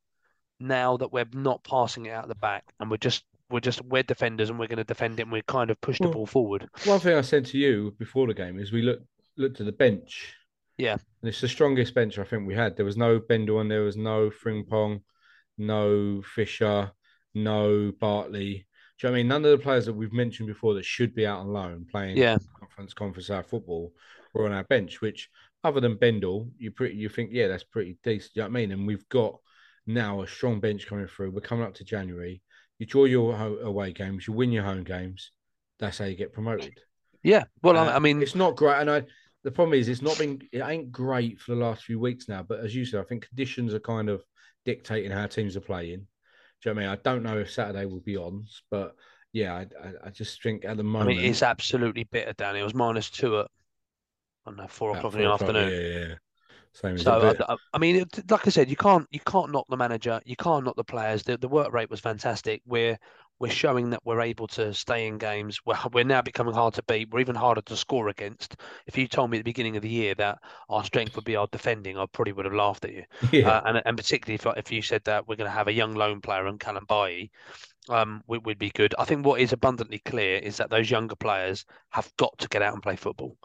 now 0.59 0.97
that 0.97 1.11
we're 1.11 1.27
not 1.33 1.63
passing 1.63 2.05
it 2.05 2.11
out 2.11 2.27
the 2.27 2.35
back 2.35 2.63
and 2.79 2.89
we're 2.89 2.97
just 2.97 3.25
we're 3.49 3.59
just 3.59 3.83
we're 3.83 4.03
defenders 4.03 4.49
and 4.49 4.57
we're 4.57 4.67
going 4.67 4.77
to 4.77 4.83
defend 4.83 5.19
it 5.19 5.23
and 5.23 5.31
we 5.31 5.41
kind 5.47 5.69
of 5.69 5.79
push 5.81 5.99
the 5.99 6.07
ball 6.07 6.25
forward. 6.25 6.67
One 6.85 6.99
thing 6.99 7.17
I 7.17 7.21
said 7.21 7.45
to 7.47 7.57
you 7.57 7.93
before 7.99 8.27
the 8.27 8.33
game 8.33 8.59
is 8.59 8.71
we 8.71 8.81
looked 8.81 9.05
looked 9.37 9.59
at 9.59 9.65
the 9.65 9.71
bench. 9.71 10.33
Yeah. 10.77 10.93
And 10.93 11.29
it's 11.29 11.41
the 11.41 11.47
strongest 11.47 11.93
bench 11.93 12.17
I 12.17 12.23
think 12.23 12.47
we 12.47 12.55
had. 12.55 12.75
There 12.75 12.85
was 12.85 12.97
no 12.97 13.19
Bendel 13.19 13.59
on, 13.59 13.67
there 13.67 13.83
was 13.83 13.97
no 13.97 14.29
Frimpong, 14.29 15.01
no 15.57 16.21
Fisher, 16.21 16.91
no 17.33 17.91
Bartley. 17.99 18.67
Do 18.99 19.07
you 19.07 19.09
know 19.09 19.13
what 19.13 19.17
I 19.17 19.19
mean? 19.19 19.27
None 19.27 19.45
of 19.45 19.51
the 19.51 19.63
players 19.63 19.85
that 19.87 19.93
we've 19.93 20.13
mentioned 20.13 20.47
before 20.47 20.73
that 20.75 20.85
should 20.85 21.13
be 21.13 21.27
out 21.27 21.39
on 21.39 21.47
loan 21.47 21.85
playing 21.91 22.17
Yeah. 22.17 22.37
conference 22.59 22.93
conference 22.93 23.29
our 23.29 23.43
football 23.43 23.93
were 24.33 24.45
on 24.45 24.53
our 24.53 24.63
bench, 24.63 25.01
which 25.01 25.29
other 25.63 25.81
than 25.81 25.97
Bendel, 25.97 26.49
you 26.57 26.71
pretty 26.71 26.95
you 26.95 27.09
think, 27.09 27.31
yeah, 27.33 27.47
that's 27.47 27.63
pretty 27.63 27.97
decent. 28.03 28.33
Do 28.33 28.39
you 28.39 28.43
know 28.43 28.49
what 28.51 28.57
I 28.57 28.61
mean? 28.61 28.71
And 28.71 28.87
we've 28.87 29.07
got 29.09 29.39
now 29.85 30.21
a 30.21 30.27
strong 30.27 30.59
bench 30.59 30.87
coming 30.87 31.07
through. 31.07 31.31
We're 31.31 31.41
coming 31.41 31.65
up 31.65 31.73
to 31.75 31.83
January. 31.83 32.41
You 32.79 32.85
draw 32.85 33.05
your 33.05 33.35
away 33.61 33.91
games, 33.91 34.27
you 34.27 34.33
win 34.33 34.51
your 34.51 34.63
home 34.63 34.83
games. 34.83 35.31
That's 35.79 35.97
how 35.97 36.05
you 36.05 36.15
get 36.15 36.33
promoted. 36.33 36.79
Yeah. 37.23 37.45
Well, 37.61 37.77
I, 37.77 37.87
Uh, 37.87 37.95
I 37.95 37.99
mean, 37.99 38.21
it's 38.21 38.35
not 38.35 38.55
great, 38.55 38.79
and 38.79 38.89
I. 38.89 39.03
The 39.43 39.51
problem 39.51 39.77
is, 39.77 39.89
it's 39.89 40.01
not 40.01 40.17
been. 40.17 40.41
It 40.51 40.61
ain't 40.61 40.91
great 40.91 41.39
for 41.39 41.53
the 41.53 41.61
last 41.61 41.83
few 41.83 41.99
weeks 41.99 42.27
now. 42.27 42.41
But 42.43 42.61
as 42.61 42.73
you 42.73 42.83
said, 42.85 42.99
I 42.99 43.03
think 43.03 43.27
conditions 43.27 43.73
are 43.73 43.79
kind 43.79 44.09
of 44.09 44.23
dictating 44.65 45.11
how 45.11 45.27
teams 45.27 45.55
are 45.55 45.61
playing. 45.61 46.07
Do 46.65 46.71
you 46.71 46.75
know 46.75 46.81
I 46.81 46.83
mean? 46.85 46.91
I 46.97 47.01
don't 47.03 47.21
know 47.21 47.37
if 47.37 47.51
Saturday 47.51 47.85
will 47.85 47.99
be 47.99 48.17
on, 48.17 48.47
but 48.71 48.95
yeah, 49.31 49.53
I, 49.53 49.67
I, 49.87 49.91
I 50.05 50.09
just 50.09 50.41
think 50.41 50.65
at 50.65 50.77
the 50.77 50.83
I 50.83 50.87
moment, 50.87 51.17
mean, 51.17 51.19
it's 51.19 51.43
absolutely 51.43 52.05
bitter, 52.05 52.33
Danny. 52.33 52.59
It 52.59 52.63
was 52.63 52.73
minus 52.73 53.11
two 53.11 53.39
at 53.39 53.47
I 54.47 54.49
don't 54.49 54.57
know 54.57 54.67
four 54.67 54.97
o'clock 54.97 55.13
in 55.13 55.19
the 55.21 55.27
afternoon. 55.27 55.69
Yeah, 55.69 55.79
yeah, 55.79 56.07
yeah. 56.07 56.15
Same 56.75 56.97
So 56.97 57.33
I, 57.47 57.53
I- 57.53 57.57
I 57.73 57.77
mean, 57.77 57.95
it, 57.97 58.29
like 58.31 58.47
I 58.47 58.49
said, 58.49 58.69
you 58.69 58.75
can't 58.75 59.07
you 59.11 59.19
can't 59.21 59.51
knock 59.51 59.65
the 59.69 59.77
manager, 59.77 60.21
you 60.25 60.35
can't 60.35 60.63
knock 60.65 60.75
the 60.75 60.83
players. 60.83 61.23
The 61.23 61.37
the 61.37 61.47
work 61.47 61.71
rate 61.73 61.89
was 61.89 61.99
fantastic. 61.99 62.61
We're 62.65 62.97
we're 63.39 63.51
showing 63.51 63.89
that 63.89 64.05
we're 64.05 64.21
able 64.21 64.47
to 64.47 64.73
stay 64.73 65.07
in 65.07 65.17
games. 65.17 65.59
We're 65.65 65.77
we're 65.93 66.03
now 66.05 66.21
becoming 66.21 66.53
hard 66.53 66.73
to 66.75 66.83
beat. 66.83 67.09
We're 67.11 67.19
even 67.21 67.35
harder 67.35 67.61
to 67.63 67.77
score 67.77 68.07
against. 68.09 68.55
If 68.87 68.97
you 68.97 69.07
told 69.07 69.29
me 69.29 69.37
at 69.37 69.41
the 69.45 69.49
beginning 69.51 69.75
of 69.77 69.83
the 69.83 69.89
year 69.89 70.15
that 70.15 70.39
our 70.69 70.83
strength 70.83 71.15
would 71.15 71.25
be 71.25 71.35
our 71.35 71.47
defending, 71.51 71.97
I 71.97 72.05
probably 72.07 72.33
would 72.33 72.45
have 72.45 72.53
laughed 72.53 72.85
at 72.85 72.93
you. 72.93 73.03
yeah, 73.31 73.49
Uh, 73.49 73.61
and 73.65 73.81
and 73.85 73.97
particularly 73.97 74.35
if 74.35 74.45
if 74.57 74.71
you 74.71 74.81
said 74.81 75.03
that 75.05 75.27
we're 75.27 75.35
going 75.35 75.49
to 75.49 75.57
have 75.57 75.67
a 75.67 75.73
young 75.73 75.93
loan 75.95 76.21
player 76.21 76.45
and 76.47 76.59
Callum 76.59 76.85
Bailly, 76.87 77.31
um, 77.89 78.23
we, 78.27 78.37
would 78.39 78.57
be 78.59 78.71
good. 78.71 78.95
I 78.99 79.05
think 79.05 79.25
what 79.25 79.41
is 79.41 79.53
abundantly 79.53 79.99
clear 79.99 80.37
is 80.39 80.57
that 80.57 80.69
those 80.69 80.89
younger 80.91 81.15
players 81.15 81.65
have 81.91 82.11
got 82.17 82.37
to 82.39 82.47
get 82.49 82.61
out 82.61 82.73
and 82.73 82.83
play 82.83 82.95
football, 82.95 83.37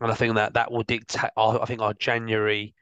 and 0.00 0.10
I 0.10 0.14
think 0.14 0.34
that 0.34 0.54
that 0.54 0.70
will 0.70 0.82
dictate. 0.82 1.30
Our, 1.36 1.60
I 1.60 1.64
think 1.64 1.80
our 1.80 1.94
January 1.94 2.74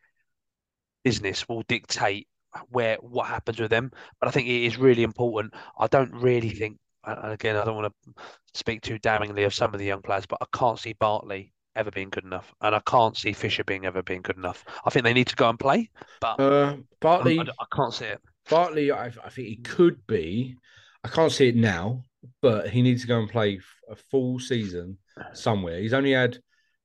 business 1.04 1.48
will 1.48 1.62
dictate 1.68 2.28
where 2.70 2.96
what 3.00 3.26
happens 3.26 3.60
with 3.60 3.70
them. 3.70 3.90
But 4.20 4.28
I 4.28 4.30
think 4.30 4.48
it 4.48 4.64
is 4.64 4.78
really 4.78 5.02
important. 5.02 5.54
I 5.78 5.86
don't 5.86 6.12
really 6.12 6.50
think, 6.50 6.78
and 7.04 7.32
again, 7.32 7.56
I 7.56 7.64
don't 7.64 7.76
want 7.76 7.92
to 7.92 8.12
speak 8.54 8.82
too 8.82 8.98
damningly 8.98 9.44
of 9.44 9.54
some 9.54 9.72
of 9.74 9.80
the 9.80 9.86
young 9.86 10.02
players, 10.02 10.26
but 10.26 10.38
I 10.40 10.46
can't 10.56 10.78
see 10.78 10.94
Bartley 10.94 11.52
ever 11.76 11.90
being 11.90 12.10
good 12.10 12.24
enough, 12.24 12.52
and 12.60 12.74
I 12.74 12.80
can't 12.86 13.16
see 13.16 13.32
Fisher 13.32 13.62
being 13.62 13.86
ever 13.86 14.02
being 14.02 14.22
good 14.22 14.36
enough. 14.36 14.64
I 14.84 14.90
think 14.90 15.04
they 15.04 15.12
need 15.12 15.28
to 15.28 15.36
go 15.36 15.48
and 15.48 15.58
play, 15.58 15.90
but 16.20 16.40
uh, 16.40 16.76
Bartley, 17.00 17.38
I, 17.38 17.42
I 17.42 17.66
can't 17.74 17.94
see 17.94 18.06
it. 18.06 18.20
Bartley, 18.50 18.90
I, 18.90 19.06
I 19.06 19.30
think 19.30 19.48
he 19.48 19.56
could 19.56 20.04
be. 20.06 20.56
I 21.04 21.08
can't 21.08 21.30
see 21.30 21.48
it 21.48 21.56
now, 21.56 22.02
but 22.42 22.70
he 22.70 22.82
needs 22.82 23.02
to 23.02 23.08
go 23.08 23.20
and 23.20 23.30
play 23.30 23.60
a 23.88 23.94
full 23.94 24.40
season 24.40 24.98
somewhere. 25.34 25.78
He's 25.78 25.92
only 25.92 26.12
had 26.12 26.38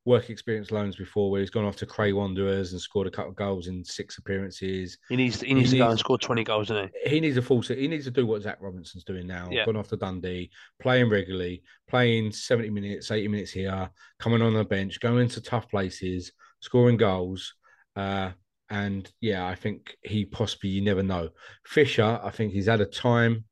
work 0.05 0.29
experience 0.29 0.71
loans 0.71 0.95
before, 0.95 1.31
where 1.31 1.39
he's 1.39 1.49
gone 1.49 1.65
off 1.65 1.77
to 1.77 1.85
Cray 1.85 2.11
Wanderers 2.11 2.73
and 2.73 2.81
scored 2.81 3.07
a 3.07 3.11
couple 3.11 3.31
of 3.31 3.37
goals 3.37 3.67
in 3.67 3.83
six 3.85 4.17
appearances. 4.17 4.97
He 5.09 5.15
needs 5.15 5.39
to, 5.39 5.45
he 5.45 5.53
needs 5.53 5.71
to 5.71 5.77
go 5.77 5.89
and 5.89 5.99
score 5.99 6.17
twenty 6.17 6.43
goals, 6.43 6.67
doesn't 6.67 6.91
he? 7.05 7.09
He 7.09 7.19
needs 7.19 7.37
a 7.37 7.41
full. 7.41 7.63
se- 7.63 7.79
He 7.79 7.87
needs 7.87 8.05
to 8.05 8.11
do 8.11 8.25
what 8.25 8.41
Zach 8.41 8.57
Robinson's 8.61 9.03
doing 9.05 9.27
now. 9.27 9.47
Yeah. 9.49 9.65
Gone 9.65 9.77
off 9.77 9.87
to 9.89 9.97
Dundee, 9.97 10.51
playing 10.81 11.09
regularly, 11.09 11.63
playing 11.87 12.31
seventy 12.31 12.69
minutes, 12.69 13.11
eighty 13.11 13.27
minutes 13.27 13.51
here, 13.51 13.89
coming 14.19 14.41
on 14.41 14.53
the 14.53 14.65
bench, 14.65 14.99
going 14.99 15.29
to 15.29 15.41
tough 15.41 15.69
places, 15.69 16.31
scoring 16.59 16.97
goals. 16.97 17.53
Uh, 17.95 18.31
and 18.69 19.11
yeah, 19.21 19.45
I 19.47 19.55
think 19.55 19.95
he 20.01 20.25
possibly 20.25 20.71
you 20.71 20.81
never 20.81 21.03
know. 21.03 21.29
Fisher, 21.65 22.19
I 22.23 22.31
think 22.31 22.51
he's 22.53 22.65
had 22.67 22.81
a 22.81 22.85
time 22.85 23.45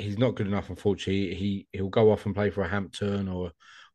he's 0.00 0.18
not 0.18 0.36
good 0.36 0.46
enough. 0.46 0.70
Unfortunately, 0.70 1.34
he 1.34 1.66
he'll 1.72 1.88
go 1.88 2.12
off 2.12 2.24
and 2.26 2.34
play 2.34 2.50
for 2.50 2.62
a 2.62 2.68
Hampton 2.68 3.28
or 3.28 3.50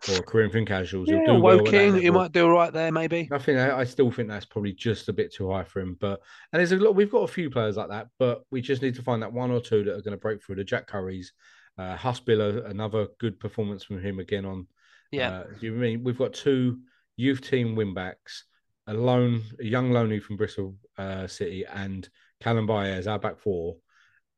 or 0.10 0.18
a 0.18 0.24
Corinthian 0.24 0.66
Casuals. 0.66 1.10
He'll 1.10 1.20
Yeah, 1.20 1.26
do 1.28 1.40
well 1.40 1.60
at 1.60 1.66
that 1.66 1.72
Woking, 1.74 2.02
he 2.02 2.10
might 2.10 2.32
do 2.32 2.46
all 2.46 2.52
right 2.52 2.74
there, 2.74 2.92
maybe. 2.92 3.30
I 3.32 3.38
think 3.38 3.60
I, 3.60 3.80
I 3.80 3.84
still 3.84 4.12
think 4.12 4.30
that's 4.30 4.46
probably 4.46 4.74
just 4.74 5.10
a 5.10 5.14
bit 5.14 5.34
too 5.34 5.52
high 5.52 5.64
for 5.64 5.80
him. 5.80 5.98
But 6.00 6.22
and 6.52 6.60
there's 6.60 6.72
a 6.72 6.78
lot. 6.78 6.96
We've 6.96 7.12
got 7.12 7.24
a 7.24 7.28
few 7.28 7.50
players 7.50 7.78
like 7.78 7.90
that, 7.90 8.08
but 8.20 8.44
we 8.52 8.62
just 8.62 8.82
need 8.82 8.96
to 8.96 9.02
find 9.02 9.22
that 9.22 9.32
one 9.34 9.52
or 9.52 9.62
two 9.62 9.84
that 9.84 9.94
are 9.94 10.02
going 10.02 10.12
to 10.12 10.18
break 10.18 10.44
through. 10.44 10.56
The 10.56 10.64
Jack 10.64 10.88
Curries, 10.88 11.34
uh, 11.78 11.96
Huss 11.96 12.20
Biler, 12.20 12.70
another 12.70 13.08
good 13.20 13.40
performance 13.40 13.84
from 13.84 14.02
him 14.02 14.20
again 14.20 14.46
on. 14.46 14.68
Yeah. 15.12 15.30
Uh, 15.30 15.44
you 15.62 15.72
mean 15.72 16.04
we've 16.04 16.18
got 16.18 16.34
two 16.34 16.80
youth 17.16 17.42
team 17.42 17.76
win 17.76 17.94
backs, 17.94 18.46
a 18.88 18.94
lone, 18.94 19.44
a 19.60 19.66
young 19.66 19.92
loney 19.92 20.20
from 20.20 20.38
Bristol 20.38 20.76
uh, 20.98 21.28
City, 21.28 21.66
and 21.72 22.10
Callum 22.42 22.66
Baez, 22.66 23.08
our 23.08 23.20
back 23.20 23.40
four, 23.40 23.78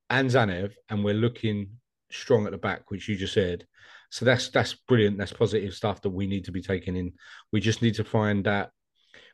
and 0.10 0.30
Zanev, 0.30 0.74
and 0.90 1.04
we're 1.04 1.14
looking 1.14 1.70
strong 2.12 2.46
at 2.46 2.52
the 2.52 2.58
back, 2.58 2.92
which 2.92 3.08
you 3.08 3.16
just 3.16 3.34
said. 3.34 3.66
So 4.10 4.26
that's 4.26 4.50
that's 4.50 4.74
brilliant. 4.74 5.18
That's 5.18 5.34
positive 5.34 5.74
stuff 5.74 6.02
that 6.02 6.10
we 6.10 6.28
need 6.28 6.46
to 6.46 6.52
be 6.52 6.62
taking 6.62 6.96
in. 6.96 7.14
We 7.52 7.60
just 7.60 7.82
need 7.82 7.96
to 7.96 8.04
find 8.04 8.46
that 8.46 8.72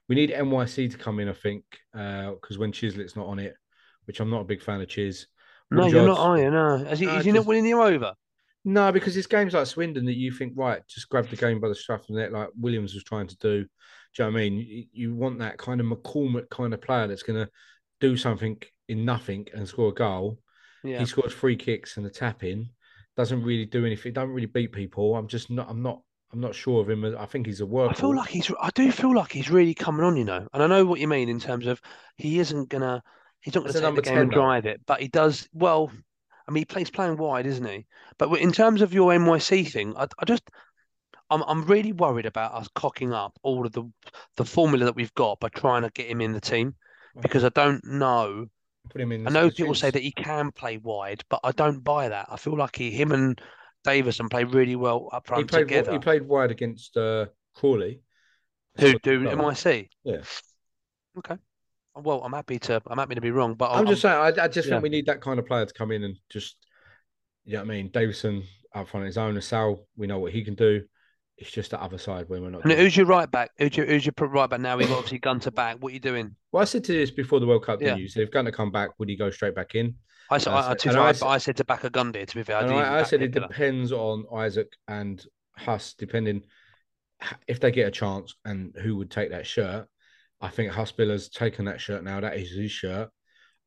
we 0.08 0.16
need 0.16 0.32
NYC 0.32 0.92
to 0.92 0.98
come 0.98 1.20
in, 1.20 1.30
I 1.30 1.34
think, 1.34 1.64
uh, 1.98 2.32
because 2.32 2.58
when 2.58 2.72
Chislett's 2.72 3.16
not 3.16 3.28
on 3.28 3.40
it, 3.40 3.56
which 4.06 4.20
I'm 4.20 4.30
not 4.30 4.42
a 4.42 4.46
big 4.46 4.62
fan 4.62 4.82
of 4.82 4.90
Chiz. 4.90 5.28
No, 5.70 5.88
you're 5.88 6.06
not, 6.06 6.20
are 6.20 6.38
you? 6.38 6.52
No. 6.52 6.76
Is 6.76 7.00
he, 7.00 7.06
No, 7.06 7.16
is 7.18 7.24
he 7.24 7.32
uh, 7.32 7.36
not 7.36 7.46
winning 7.46 7.66
you 7.66 7.82
over? 7.82 8.14
No, 8.66 8.92
because 8.92 9.16
it's 9.16 9.28
games 9.28 9.54
like 9.54 9.68
Swindon 9.68 10.06
that 10.06 10.18
you 10.18 10.32
think, 10.32 10.54
right, 10.56 10.82
just 10.88 11.10
grab 11.10 11.30
the 11.30 11.36
game 11.36 11.60
by 11.60 11.70
the 11.70 11.76
scruff 11.76 12.02
of 12.02 12.08
the 12.08 12.22
neck, 12.22 12.32
like 12.32 12.50
Williams 12.60 12.94
was 12.94 13.04
trying 13.04 13.28
to 13.28 13.38
do. 13.38 13.64
Do 13.64 14.24
you 14.24 14.26
know 14.26 14.32
what 14.32 14.38
I 14.38 14.50
mean? 14.50 14.54
You, 14.58 14.86
you 14.92 15.16
want 15.16 15.40
that 15.40 15.58
kind 15.58 15.80
of 15.80 15.88
McCormick 15.88 16.50
kind 16.50 16.74
of 16.74 16.82
player 16.82 17.08
that's 17.08 17.24
going 17.24 17.46
to 17.46 17.52
do 18.02 18.18
something 18.18 18.62
in 18.90 19.06
nothing 19.06 19.48
and 19.54 19.68
score 19.68 19.90
a 19.90 19.94
goal. 19.94 20.40
Yeah. 20.84 21.00
He 21.00 21.06
scores 21.06 21.34
free 21.34 21.56
kicks 21.56 21.98
and 21.98 22.06
a 22.06 22.10
tap 22.10 22.44
in. 22.44 22.70
Doesn't 23.18 23.44
really 23.44 23.66
do 23.66 23.86
anything. 23.86 24.14
Don't 24.14 24.30
really 24.30 24.48
beat 24.48 24.72
people. 24.72 25.16
I'm 25.16 25.28
just 25.28 25.50
not. 25.50 25.70
I'm 25.70 25.82
not. 25.82 26.02
I'm 26.34 26.40
not 26.40 26.56
sure 26.56 26.82
of 26.82 26.90
him. 26.90 27.04
I 27.04 27.26
think 27.26 27.46
he's 27.46 27.60
a 27.60 27.66
worker. 27.66 27.92
I 27.92 27.94
feel 27.94 28.16
like 28.16 28.30
he's. 28.30 28.50
I 28.62 28.70
do 28.74 28.92
feel 28.92 29.14
like 29.14 29.34
he's 29.34 29.50
really 29.50 29.74
coming 29.74 30.06
on, 30.06 30.16
you 30.16 30.24
know. 30.24 30.48
And 30.54 30.64
I 30.64 30.68
know 30.68 30.86
what 30.86 31.00
you 31.00 31.08
mean 31.08 31.28
in 31.28 31.40
terms 31.40 31.68
of 31.68 31.82
he 32.16 32.40
isn't 32.40 32.70
gonna. 32.70 33.04
He's 33.42 33.54
not 33.54 33.66
gonna 33.66 33.74
take 33.74 33.96
the 33.96 34.02
game 34.02 34.22
and 34.22 34.30
10 34.30 34.30
though. 34.32 34.36
drive 34.36 34.66
it, 34.66 34.82
but 34.86 35.02
he 35.02 35.10
does. 35.10 35.50
Well, 35.54 35.92
I 36.48 36.52
mean, 36.52 36.62
he 36.62 36.66
plays 36.66 36.90
playing 36.90 37.18
wide, 37.18 37.46
isn't 37.46 37.66
he? 37.66 37.86
But 38.18 38.32
in 38.40 38.52
terms 38.54 38.82
of 38.82 38.94
your 38.94 39.12
NYC 39.12 39.70
thing, 39.72 39.96
I, 39.98 40.08
I 40.20 40.26
just. 40.26 40.50
I'm 41.30 41.44
I'm 41.44 41.64
really 41.64 41.94
worried 41.94 42.26
about 42.26 42.54
us 42.54 42.68
cocking 42.76 43.14
up 43.14 43.38
all 43.42 43.66
of 43.66 43.72
the 43.72 43.90
the 44.36 44.44
formula 44.44 44.86
that 44.86 44.96
we've 44.96 45.14
got 45.14 45.40
by 45.40 45.48
trying 45.48 45.84
to 45.84 45.90
get 45.90 46.08
him 46.08 46.20
in 46.20 46.34
the 46.34 46.42
team 46.42 46.76
because 47.22 47.46
I 47.46 47.50
don't 47.50 47.84
know. 47.86 48.48
Put 48.92 49.02
him 49.02 49.12
in. 49.12 49.28
I 49.28 49.32
know 49.32 49.50
people 49.50 49.76
say 49.76 49.90
that 49.90 50.02
he 50.02 50.12
can 50.12 50.52
play 50.52 50.78
wide, 50.78 51.24
but 51.30 51.40
I 51.44 51.52
don't 51.52 51.84
buy 51.84 52.10
that. 52.10 52.28
I 52.30 52.36
feel 52.36 52.58
like 52.58 52.76
he, 52.76 52.92
him 52.92 53.12
and 53.12 53.40
Davison 53.84 54.30
play 54.30 54.44
really 54.44 54.76
well 54.76 55.10
up 55.12 55.26
he 55.26 55.30
front 55.30 55.50
played. 55.50 55.60
together. 55.62 55.94
He 55.94 56.00
played 56.00 56.24
wide 56.24 56.52
against 56.52 56.98
uh, 56.98 57.28
Crawley. 57.56 58.02
Who 58.80 59.00
do 59.00 59.22
No. 59.22 59.32
NYC? 59.32 59.90
Yeah. 60.04 60.22
Okay. 61.18 61.38
Well, 61.96 62.22
I'm 62.24 62.34
happy 62.34 62.60
to. 62.60 62.82
I'm 62.88 62.98
happy 62.98 63.16
to 63.16 63.22
be 63.22 63.32
wrong, 63.32 63.54
but 63.56 63.72
I'm 63.72 63.86
just 63.86 64.02
saying. 64.02 64.16
I, 64.16 64.44
I 64.44 64.48
just 64.48 64.68
yeah. 64.68 64.76
think 64.76 64.84
we 64.84 64.90
need 64.90 65.06
that 65.08 65.22
kind 65.22 65.40
of 65.40 65.46
player 65.46 65.66
to 65.66 65.74
come 65.74 65.92
in 65.92 66.04
and 66.04 66.18
just. 66.30 66.58
You 67.44 67.54
know 67.54 67.60
what 67.60 67.72
I 67.72 67.74
mean? 67.74 67.90
Davison 67.92 68.44
up 68.74 68.88
front 68.88 69.02
on 69.02 69.08
his 69.08 69.18
own. 69.18 69.40
Sal, 69.42 69.88
we 69.98 70.08
know 70.08 70.20
what 70.20 70.32
he 70.32 70.44
can 70.44 70.56
do. 70.56 70.84
It's 71.42 71.50
just 71.50 71.72
the 71.72 71.82
other 71.82 71.98
side 71.98 72.30
when 72.30 72.44
we're 72.44 72.52
not. 72.52 72.64
And 72.64 72.72
who's 72.74 72.96
your 72.96 73.08
right 73.08 73.30
back? 73.30 73.50
Who's 73.58 73.76
your 73.76 73.88
who's 73.88 74.06
your 74.06 74.14
right 74.28 74.48
back 74.48 74.60
now? 74.60 74.78
We've 74.78 74.92
obviously 74.92 75.18
Gunter 75.18 75.50
back. 75.50 75.78
What 75.80 75.90
are 75.90 75.94
you 75.94 76.00
doing? 76.00 76.36
Well, 76.52 76.62
I 76.62 76.66
said 76.66 76.84
to 76.84 76.94
this 76.94 77.10
before 77.10 77.40
the 77.40 77.48
World 77.48 77.66
Cup, 77.66 77.82
Yeah. 77.82 77.96
you? 77.96 78.08
So 78.08 78.20
if 78.20 78.30
Gunter 78.30 78.52
come 78.52 78.72
back, 78.72 78.92
would 79.00 79.10
he 79.10 79.16
go 79.16 79.32
straight 79.32 79.56
back 79.56 79.74
in? 79.74 79.96
I 80.30 80.38
said, 80.38 80.54
I, 80.54 80.62
so- 80.62 80.70
I, 80.70 80.74
to 80.76 80.84
be 80.84 80.90
and 80.90 80.96
fair, 80.96 81.04
I 81.04 81.08
I, 81.08 81.12
said- 81.14 81.28
I 81.28 81.38
said 81.40 81.58
to 81.58 81.64
back 81.66 81.84
a 81.84 81.90
Gundy. 81.90 82.28
To 82.28 82.36
be 82.36 82.44
fair, 82.44 82.58
I, 82.58 83.00
I, 83.00 83.04
said 83.04 83.24
it 83.24 83.32
depends 83.32 83.92
on 83.92 84.26
Isaac 84.32 84.72
and 84.88 85.26
Huss, 85.58 85.96
depending 85.98 86.44
if 87.48 87.60
they 87.60 87.72
get 87.72 87.88
a 87.88 87.92
chance 87.92 88.36
and 88.46 88.76
who 88.80 88.96
would 88.98 89.10
take 89.10 89.32
that 89.32 89.48
shirt. 89.48 89.88
I 90.42 90.48
think 90.50 90.72
Huss 90.72 90.92
Biler's 90.92 91.28
taken 91.30 91.66
that 91.66 91.82
shirt 91.82 92.04
now. 92.04 92.20
That 92.20 92.38
is 92.38 92.52
his 92.52 92.72
shirt. 92.72 93.10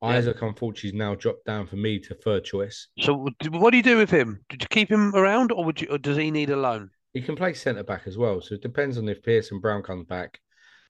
Yeah. 0.00 0.08
Isaac, 0.08 0.40
unfortunately, 0.42 0.90
is 0.90 0.94
now 0.94 1.16
dropped 1.16 1.44
down 1.44 1.66
for 1.66 1.76
me 1.76 1.98
to 1.98 2.14
third 2.14 2.44
choice. 2.44 2.87
So 3.00 3.14
what- 3.14 3.34
what 3.50 3.70
do 3.72 3.78
you 3.78 3.82
do 3.82 3.96
with 3.96 4.10
him? 4.10 4.44
Did 4.48 4.62
you 4.62 4.68
keep 4.68 4.90
him 4.92 5.14
around, 5.16 5.50
or 5.50 5.64
would 5.64 5.80
you? 5.80 5.88
Or 5.88 5.98
does 5.98 6.16
he 6.16 6.30
need 6.30 6.50
a 6.50 6.56
loan? 6.56 6.90
He 7.14 7.22
can 7.22 7.37
play 7.37 7.55
centre 7.55 7.83
back 7.85 8.03
as 8.07 8.18
well. 8.18 8.40
So 8.42 8.55
it 8.57 8.61
depends 8.62 8.98
on 8.98 9.09
if 9.09 9.22
Pearson 9.22 9.61
Brown 9.61 9.83
comes 9.83 10.05
back, 10.07 10.40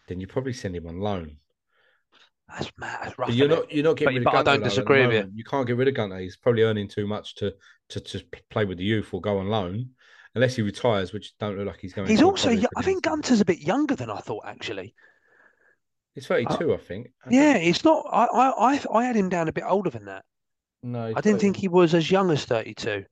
then 0.08 0.20
you 0.20 0.26
probably 0.26 0.52
send 0.54 0.74
him 0.74 0.86
on 0.86 0.98
loan. 0.98 1.36
That's 2.48 2.70
mad. 2.78 2.98
That's 3.04 3.18
rough. 3.18 3.28
But 3.28 3.36
you're 3.36 3.48
not 3.48 3.70
you're 3.72 3.84
not 3.84 3.96
getting 3.96 4.14
But- 4.14 4.18
rid 4.20 4.24
but 4.24 4.34
I 4.34 4.38
of 4.40 4.44
Gunter. 4.44 4.50
don't 4.58 4.60
though, 4.62 4.68
disagree 4.70 5.06
with 5.06 5.26
you. 5.26 5.32
You 5.36 5.44
can't 5.44 5.66
get 5.66 5.76
rid 5.76 5.88
of 5.88 5.94
Gunter. 5.94 6.18
He's 6.18 6.36
probably 6.36 6.62
earning 6.62 6.88
too 6.88 7.06
much 7.06 7.34
to 7.36 7.54
to 7.90 8.00
just 8.00 8.24
play 8.50 8.64
with 8.64 8.78
the 8.78 8.84
youth 8.84 9.12
or 9.12 9.20
go 9.20 9.38
on 9.38 9.48
loan, 9.48 9.90
unless 10.34 10.56
he 10.56 10.62
retires, 10.62 11.12
which 11.12 11.36
don't 11.38 11.56
look 11.58 11.66
like 11.66 11.80
he's 11.80 11.92
going. 11.94 12.08
He's 12.08 12.20
to 12.20 12.26
also. 12.26 12.54
for 12.56 12.66
I 12.76 12.82
think. 12.82 13.02
Gunter's 13.04 13.40
a 13.40 13.44
bit 13.44 13.60
younger 13.60 13.94
than 13.96 14.10
I 14.10 14.18
thought. 14.20 14.44
Actually, 14.46 14.94
He's 16.14 16.26
32, 16.26 16.72
uh, 16.72 16.74
I 16.74 16.78
think. 16.78 17.08
I 17.26 17.28
yeah, 17.30 17.52
don't- 17.54 17.62
it's 17.62 17.84
not. 17.84 18.06
I, 18.10 18.24
I 18.26 18.72
I 18.74 18.80
I 18.92 19.04
had 19.04 19.16
him 19.16 19.28
down 19.28 19.48
a 19.48 19.52
bit 19.52 19.64
older 19.66 19.90
than 19.90 20.04
that. 20.06 20.24
No, 20.82 21.04
I 21.06 21.20
didn't 21.20 21.24
30. 21.36 21.38
think 21.38 21.56
he 21.56 21.68
was 21.68 21.94
as 21.94 22.10
young 22.10 22.30
as 22.30 22.44
32. 22.44 23.04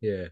Yeah. 0.00 0.28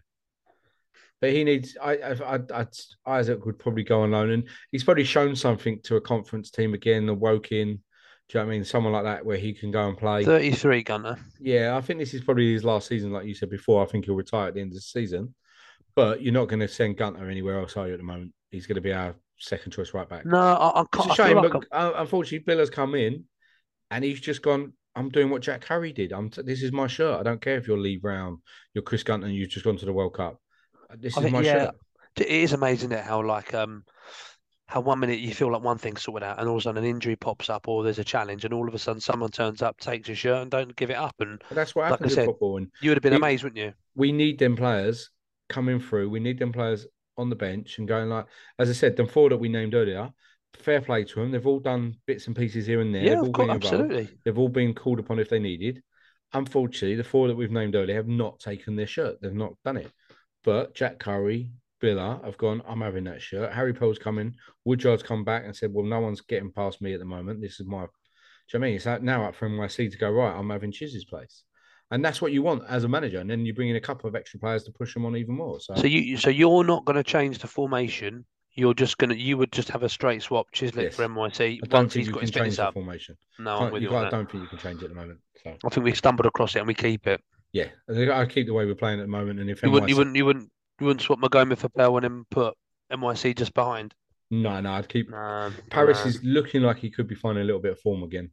But 1.21 1.31
he 1.31 1.43
needs. 1.43 1.77
I, 1.81 1.97
I, 1.97 2.35
I, 2.35 2.39
I, 2.53 2.65
Isaac 3.05 3.45
would 3.45 3.59
probably 3.59 3.83
go 3.83 4.01
on 4.01 4.11
loan, 4.11 4.29
and 4.31 4.47
he's 4.71 4.83
probably 4.83 5.03
shown 5.03 5.35
something 5.35 5.81
to 5.83 5.97
a 5.97 6.01
conference 6.01 6.49
team 6.51 6.73
again, 6.73 7.05
the 7.05 7.13
Woking. 7.13 7.81
Do 8.29 8.37
you 8.37 8.41
know 8.43 8.45
what 8.45 8.51
I 8.53 8.55
mean? 8.55 8.63
Someone 8.63 8.93
like 8.93 9.03
that 9.05 9.25
where 9.25 9.37
he 9.37 9.53
can 9.53 9.71
go 9.71 9.87
and 9.89 9.97
play. 9.97 10.23
33 10.23 10.83
gunner. 10.83 11.17
Yeah, 11.39 11.75
I 11.75 11.81
think 11.81 11.99
this 11.99 12.13
is 12.13 12.23
probably 12.23 12.53
his 12.53 12.63
last 12.63 12.87
season, 12.87 13.11
like 13.11 13.25
you 13.25 13.33
said 13.33 13.49
before. 13.49 13.83
I 13.83 13.87
think 13.87 14.05
he'll 14.05 14.15
retire 14.15 14.49
at 14.49 14.53
the 14.53 14.61
end 14.61 14.71
of 14.71 14.75
the 14.75 14.81
season. 14.81 15.33
But 15.95 16.21
you're 16.21 16.33
not 16.33 16.47
going 16.47 16.59
to 16.59 16.67
send 16.67 16.97
Gunter 16.97 17.29
anywhere 17.29 17.59
else, 17.59 17.75
are 17.75 17.87
you? 17.87 17.93
At 17.93 17.99
the 17.99 18.05
moment, 18.05 18.31
he's 18.51 18.67
going 18.67 18.75
to 18.75 18.81
be 18.81 18.93
our 18.93 19.15
second 19.39 19.71
choice 19.71 19.93
right 19.93 20.07
back. 20.07 20.25
No, 20.25 20.37
I, 20.37 20.81
I 20.81 20.85
It's 20.93 21.07
can't. 21.07 21.09
a 21.09 21.11
I 21.11 21.15
feel 21.15 21.25
shame, 21.25 21.37
like 21.37 21.51
but 21.51 21.65
uh, 21.71 21.93
unfortunately, 21.95 22.45
Biler's 22.45 22.69
come 22.69 22.95
in, 22.95 23.25
and 23.91 24.03
he's 24.03 24.21
just 24.21 24.41
gone. 24.41 24.73
I'm 24.95 25.09
doing 25.09 25.29
what 25.29 25.41
Jack 25.41 25.65
Harry 25.65 25.91
did. 25.91 26.11
I'm. 26.11 26.29
T- 26.29 26.43
this 26.43 26.61
is 26.61 26.71
my 26.71 26.87
shirt. 26.87 27.19
I 27.19 27.23
don't 27.23 27.41
care 27.41 27.57
if 27.57 27.67
you're 27.67 27.77
Lee 27.79 27.97
Brown, 27.97 28.41
you're 28.73 28.83
Chris 28.83 29.03
Gunter, 29.03 29.25
and 29.25 29.35
you've 29.35 29.49
just 29.49 29.65
gone 29.65 29.77
to 29.77 29.85
the 29.85 29.93
World 29.93 30.13
Cup. 30.13 30.39
This 30.97 31.15
I 31.17 31.19
is 31.19 31.23
think, 31.23 31.33
my 31.33 31.41
yeah, 31.41 31.65
shirt. 31.65 31.75
It 32.17 32.27
is 32.27 32.53
amazing 32.53 32.89
that 32.89 33.05
how 33.05 33.23
like 33.25 33.53
um 33.53 33.83
how 34.67 34.81
one 34.81 34.99
minute 34.99 35.19
you 35.19 35.33
feel 35.33 35.51
like 35.51 35.63
one 35.63 35.77
thing's 35.77 36.03
sorted 36.03 36.27
out, 36.27 36.39
and 36.39 36.47
all 36.47 36.55
of 36.55 36.59
a 36.59 36.63
sudden 36.63 36.83
an 36.83 36.89
injury 36.89 37.15
pops 37.15 37.49
up, 37.49 37.67
or 37.67 37.83
there's 37.83 37.99
a 37.99 38.03
challenge, 38.03 38.45
and 38.45 38.53
all 38.53 38.67
of 38.67 38.73
a 38.73 38.79
sudden 38.79 39.01
someone 39.01 39.31
turns 39.31 39.61
up, 39.61 39.79
takes 39.79 40.07
your 40.07 40.15
shirt, 40.15 40.41
and 40.43 40.51
don't 40.51 40.75
give 40.75 40.89
it 40.91 40.97
up. 40.97 41.15
And 41.19 41.41
But 41.49 41.55
that's 41.55 41.75
what 41.75 41.83
like 41.83 41.89
I 41.89 41.93
happens 41.93 42.11
in 42.11 42.15
said, 42.15 42.25
football, 42.25 42.57
and 42.57 42.67
you 42.81 42.89
would 42.91 42.97
have 42.97 43.03
been 43.03 43.13
We- 43.13 43.17
amazed, 43.17 43.43
wouldn't 43.43 43.57
you? 43.63 43.73
we 43.95 44.11
need 44.11 44.37
them 44.39 44.55
players 44.55 45.09
coming 45.49 45.79
through. 45.79 46.09
We 46.09 46.19
need 46.19 46.37
them 46.39 46.51
players 46.51 46.85
on 47.17 47.29
the 47.29 47.35
bench 47.35 47.79
and 47.79 47.87
going 47.87 48.09
like, 48.09 48.25
as 48.59 48.69
I 48.69 48.73
said, 48.73 48.95
the 48.95 49.05
four 49.05 49.29
that 49.29 49.37
we 49.37 49.49
named 49.49 49.73
earlier. 49.73 50.09
Fair 50.57 50.81
play 50.81 51.03
to 51.03 51.15
them. 51.15 51.31
They've 51.31 51.45
all 51.45 51.59
done 51.59 51.95
bits 52.07 52.25
and 52.27 52.35
pieces 52.35 52.65
here 52.65 52.81
and 52.81 52.93
there. 52.93 53.03
Yeah, 53.03 53.09
They've 53.09 53.19
all 53.19 53.25
of 53.27 53.33
course, 53.33 53.47
been 53.47 53.55
involved. 53.55 53.65
absolutely. 53.91 54.17
They've 54.25 54.37
all 54.37 54.49
been 54.49 54.73
called 54.73 54.99
upon 54.99 55.19
if 55.19 55.29
they 55.29 55.37
needed. 55.39 55.81
Unfortunately, 56.33 56.95
the 56.95 57.03
four 57.03 57.27
that 57.27 57.35
we've 57.35 57.51
named 57.51 57.75
earlier 57.75 57.95
have 57.95 58.07
not 58.07 58.39
taken 58.39 58.75
their 58.75 58.87
shirt. 58.87 59.21
They've 59.21 59.33
not 59.33 59.53
done 59.63 59.77
it. 59.77 59.91
But 60.43 60.73
Jack 60.75 60.99
Currie, 60.99 61.51
Biler 61.81 62.23
have 62.23 62.37
gone, 62.37 62.61
I'm 62.67 62.81
having 62.81 63.03
that 63.05 63.21
shirt. 63.21 63.53
Harry 63.53 63.73
Poe's 63.73 63.99
coming. 63.99 64.35
Woodyard's 64.67 65.03
come 65.03 65.23
back 65.23 65.43
and 65.45 65.55
said, 65.55 65.73
Well, 65.73 65.85
no 65.85 65.99
one's 65.99 66.21
getting 66.21 66.51
past 66.51 66.81
me 66.81 66.93
at 66.93 66.99
the 66.99 67.05
moment. 67.05 67.41
This 67.41 67.59
is 67.59 67.65
my. 67.65 67.81
Do 67.85 68.57
you 68.57 68.59
know 68.59 68.63
what 68.63 68.65
I 68.65 68.69
mean? 68.69 68.75
It's 68.77 68.87
out- 68.87 69.03
now 69.03 69.25
up 69.25 69.35
for 69.35 69.47
NYC 69.49 69.91
to 69.91 69.97
go, 69.97 70.11
Right, 70.11 70.35
I'm 70.35 70.49
having 70.49 70.71
Chiz's 70.71 71.05
place. 71.05 71.43
And 71.91 72.05
that's 72.05 72.21
what 72.21 72.31
you 72.31 72.43
want 72.43 72.63
as 72.69 72.83
a 72.83 72.87
manager. 72.87 73.19
And 73.19 73.29
then 73.29 73.45
you 73.45 73.53
bring 73.53 73.69
in 73.69 73.75
a 73.75 73.81
couple 73.81 74.07
of 74.07 74.15
extra 74.15 74.39
players 74.39 74.63
to 74.65 74.71
push 74.71 74.93
them 74.93 75.05
on 75.05 75.15
even 75.17 75.35
more. 75.35 75.59
So, 75.59 75.75
So 75.75 75.87
you 75.87 76.17
so 76.17 76.29
you're 76.29 76.63
not 76.63 76.85
going 76.85 76.97
to 76.97 77.03
change 77.03 77.39
the 77.39 77.47
formation. 77.47 78.25
You're 78.53 78.73
just 78.73 78.97
gonna 78.97 79.15
you 79.15 79.37
would 79.37 79.51
just 79.53 79.69
have 79.69 79.83
a 79.83 79.89
straight 79.89 80.21
swap 80.21 80.47
Chislett 80.53 80.83
Yes. 80.83 80.95
for 80.95 81.03
NYC 81.07 81.59
I 81.63 81.67
don't 81.67 81.81
once 81.83 81.93
think 81.93 82.05
he's 82.05 82.13
you 82.13 82.19
can 82.19 82.29
change 82.31 82.57
the 82.57 82.67
up. 82.67 82.73
formation. 82.73 83.15
No, 83.39 83.57
I'm 83.57 83.71
with 83.71 83.81
you 83.81 83.89
you 83.89 83.95
on 83.95 84.03
can't- 84.03 84.13
I 84.13 84.17
don't 84.17 84.31
think 84.31 84.43
you 84.43 84.49
can 84.49 84.57
change 84.59 84.81
it 84.81 84.85
at 84.85 84.89
the 84.89 84.95
moment. 84.95 85.19
So, 85.43 85.55
I 85.65 85.69
think 85.69 85.83
we 85.85 85.93
stumbled 85.93 86.25
across 86.25 86.55
it 86.55 86.59
and 86.59 86.67
we 86.67 86.73
keep 86.73 87.07
it. 87.07 87.21
Yeah, 87.51 87.67
I 87.89 88.25
keep 88.25 88.47
the 88.47 88.53
way 88.53 88.65
we're 88.65 88.75
playing 88.75 88.99
at 88.99 89.03
the 89.03 89.07
moment. 89.07 89.39
And 89.39 89.49
if 89.49 89.63
You 89.63 89.71
wouldn't, 89.71 89.89
you 89.89 89.95
wouldn't, 89.97 90.15
you 90.15 90.25
wouldn't, 90.25 90.51
you 90.79 90.85
wouldn't 90.85 91.01
swap 91.01 91.19
Maghoma 91.19 91.57
for 91.57 91.69
Bell 91.69 91.97
and 91.97 92.03
then 92.03 92.25
put 92.29 92.55
NYC 92.91 93.35
just 93.37 93.53
behind. 93.53 93.93
no, 94.29 94.59
no, 94.61 94.71
I'd 94.73 94.87
keep 94.89 95.09
No, 95.09 95.51
Paris 95.69 96.03
no. 96.03 96.09
is 96.09 96.23
looking 96.23 96.61
like 96.61 96.77
he 96.77 96.91
could 96.91 97.07
be 97.07 97.15
finding 97.15 97.41
a 97.41 97.45
little 97.45 97.61
bit 97.61 97.71
of 97.73 97.79
form 97.79 98.03
again. 98.03 98.29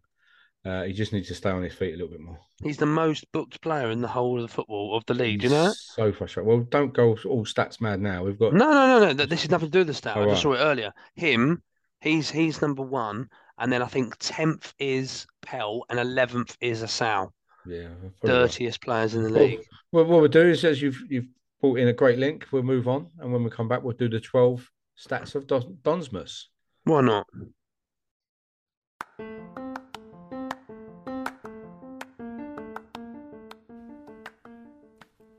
Uh, 0.65 0.83
he 0.83 0.93
just 0.93 1.13
needs 1.13 1.29
to 1.29 1.35
stay 1.35 1.49
on 1.51 1.63
his 1.63 1.75
feet 1.75 1.95
a 1.95 1.97
little 1.97 2.11
bit 2.11 2.21
more. 2.21 2.39
He's 2.63 2.77
the 2.77 2.87
most 2.87 3.31
booked 3.33 3.61
player 3.61 3.91
in 3.91 4.01
the 4.03 4.09
whole 4.09 4.37
of 4.37 4.43
the 4.43 4.53
football 4.53 4.97
of 4.97 5.07
the 5.07 5.15
league. 5.15 5.41
Do 5.41 5.47
you 5.47 5.53
know 5.53 5.69
that? 5.69 5.77
So 5.77 6.13
frustrating. 6.13 6.49
Well, 6.49 6.67
don't 6.69 6.93
go 6.93 7.17
all 7.25 7.45
stats 7.47 7.81
mad 7.81 8.01
now. 8.01 8.25
We've 8.25 8.39
got 8.39 8.53
No, 8.53 8.73
no, 8.73 8.87
no, 8.99 9.07
no. 9.07 9.15
th- 9.15 9.29
This 9.29 9.45
is 9.45 9.51
nothing 9.51 9.69
to 9.69 9.73
do 9.73 9.79
with 9.81 9.87
the 9.87 9.95
stat. 9.95 10.17
Oh, 10.17 10.23
I 10.23 10.25
just 10.31 10.45
right. 10.45 10.59
saw 10.59 10.61
it 10.65 10.67
earlier. 10.69 10.93
Him, 11.15 11.63
he's 12.01 12.31
he's 12.31 12.61
number 12.61 12.83
one, 12.83 13.29
and 13.59 13.73
then 13.73 13.81
I 13.81 13.87
think 13.87 14.17
tenth 14.19 14.75
is 14.81 15.27
Pell, 15.41 15.85
and 15.89 16.01
eleventh 16.01 16.57
is 16.61 16.83
Assal. 16.83 17.33
Yeah, 17.69 17.89
probably 18.21 18.31
right. 18.39 18.49
Dirtiest 18.49 18.81
players 18.81 19.15
in 19.15 19.23
the 19.25 19.31
Well, 19.33 19.43
league. 19.43 19.61
Well, 19.93 20.05
what 20.05 20.21
we'll 20.21 20.29
do 20.29 20.49
is, 20.49 20.65
as 20.65 20.81
you've 20.81 21.03
you've 21.09 21.27
brought 21.61 21.79
in 21.79 21.89
a 21.89 21.93
great 21.93 22.19
link, 22.19 22.47
we'll 22.53 22.63
move 22.63 22.87
on, 22.89 23.09
and 23.19 23.33
when 23.33 23.43
we 23.45 23.51
come 23.51 23.69
back, 23.69 23.83
we'll 23.83 23.97
do 23.97 24.09
the 24.09 24.21
twelve 24.21 24.71
stats 24.99 25.35
of 25.35 25.47
Don- 25.47 25.79
Donsmas. 25.83 26.45
Why 26.85 27.01
not? 27.01 27.27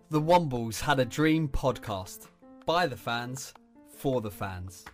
The 0.10 0.22
Wombles 0.22 0.80
had 0.82 1.00
a 1.00 1.06
dream 1.06 1.50
podcast 1.50 2.28
by 2.66 2.88
the 2.88 2.96
fans 2.96 3.54
for 3.90 4.22
the 4.22 4.32
fans. 4.32 4.86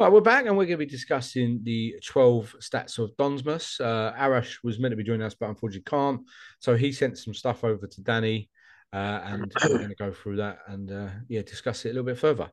Right, 0.00 0.12
we're 0.12 0.20
back 0.20 0.46
and 0.46 0.56
we're 0.56 0.66
going 0.66 0.78
to 0.78 0.86
be 0.86 0.86
discussing 0.86 1.58
the 1.64 1.96
12 2.06 2.54
stats 2.60 3.00
of 3.00 3.16
Donsmas. 3.16 3.80
Uh, 3.80 4.12
Arash 4.16 4.58
was 4.62 4.78
meant 4.78 4.92
to 4.92 4.96
be 4.96 5.02
joining 5.02 5.26
us, 5.26 5.34
but 5.34 5.48
unfortunately 5.48 5.82
can't. 5.90 6.20
So 6.60 6.76
he 6.76 6.92
sent 6.92 7.18
some 7.18 7.34
stuff 7.34 7.64
over 7.64 7.84
to 7.84 8.00
Danny, 8.02 8.48
uh, 8.92 9.22
and 9.24 9.52
we're 9.64 9.78
going 9.78 9.88
to 9.88 9.96
go 9.96 10.12
through 10.12 10.36
that 10.36 10.58
and 10.68 10.92
uh, 10.92 11.08
yeah, 11.28 11.42
discuss 11.42 11.84
it 11.84 11.88
a 11.88 11.92
little 11.94 12.04
bit 12.04 12.16
further. 12.16 12.48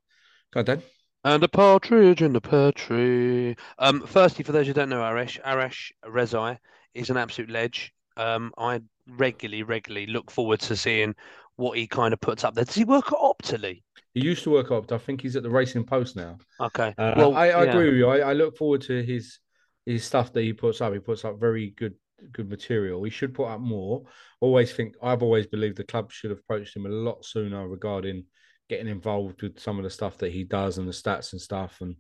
Go 0.54 0.62
on, 0.62 0.66
Dan. 0.66 0.82
And 1.24 1.44
a 1.44 1.48
partridge 1.48 2.24
in 2.24 2.34
the 2.34 2.42
pear 2.42 2.72
tree. 2.72 3.56
Um, 3.78 4.08
firstly, 4.08 4.44
for 4.44 4.52
those 4.52 4.66
who 4.66 4.74
don't 4.74 4.90
know 4.90 5.02
Arash, 5.02 5.40
Arash 5.44 5.92
Rezai 6.04 6.58
is 6.96 7.12
an 7.12 7.18
absolute 7.18 7.52
ledge. 7.52 7.94
Um, 8.18 8.54
I 8.58 8.82
regularly, 9.08 9.64
regularly 9.64 10.08
look 10.08 10.32
forward 10.32 10.60
to 10.62 10.76
seeing 10.76 11.16
what 11.56 11.78
he 11.78 11.88
kind 11.88 12.14
of 12.14 12.22
puts 12.22 12.44
up 12.44 12.56
there. 12.56 12.66
Does 12.66 12.76
he 12.76 12.84
work 12.84 13.12
at 13.12 13.18
Optily? 13.20 13.84
He 14.14 14.22
used 14.22 14.44
to 14.44 14.50
work 14.50 14.72
up. 14.72 14.92
I 14.92 14.98
think 14.98 15.22
he's 15.22 15.36
at 15.36 15.44
the 15.44 15.50
Racing 15.50 15.86
Post 15.86 16.16
now. 16.16 16.38
Okay. 16.60 16.94
Uh, 16.98 17.14
well, 17.18 17.36
I, 17.36 17.48
I 17.48 17.64
yeah. 17.64 17.70
agree 17.70 17.90
with 17.90 17.98
you. 17.98 18.08
I, 18.08 18.18
I 18.20 18.34
look 18.34 18.58
forward 18.58 18.82
to 18.84 19.04
his 19.04 19.40
his 19.86 20.04
stuff 20.04 20.34
that 20.34 20.42
he 20.42 20.54
puts 20.54 20.82
up. 20.82 20.94
He 20.94 21.00
puts 21.00 21.26
up 21.26 21.40
very 21.40 21.72
good 21.72 21.96
good 22.32 22.50
material. 22.50 23.04
He 23.04 23.10
should 23.10 23.34
put 23.34 23.48
up 23.48 23.60
more. 23.60 24.04
Always 24.40 24.74
think 24.74 24.96
I've 25.02 25.24
always 25.24 25.48
believed 25.48 25.78
the 25.78 25.84
club 25.84 26.12
should 26.12 26.32
have 26.32 26.40
approached 26.40 26.76
him 26.76 26.86
a 26.86 26.90
lot 26.90 27.26
sooner 27.26 27.68
regarding 27.68 28.26
getting 28.70 28.88
involved 28.88 29.42
with 29.42 29.60
some 29.60 29.78
of 29.78 29.84
the 29.84 29.90
stuff 29.90 30.18
that 30.20 30.32
he 30.32 30.44
does 30.44 30.78
and 30.78 30.88
the 30.88 30.94
stats 30.94 31.34
and 31.34 31.42
stuff. 31.42 31.82
And 31.82 31.96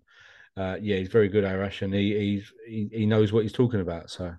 uh, 0.58 0.78
yeah, 0.82 0.98
he's 0.98 1.10
very 1.10 1.28
good, 1.28 1.44
Arash, 1.44 1.82
and 1.82 1.94
he, 1.94 2.18
he's 2.18 2.54
he 2.65 2.89
he 2.91 3.06
knows 3.06 3.32
what 3.32 3.44
he's 3.44 3.54
talking 3.54 3.82
about. 3.82 4.10
So 4.10 4.34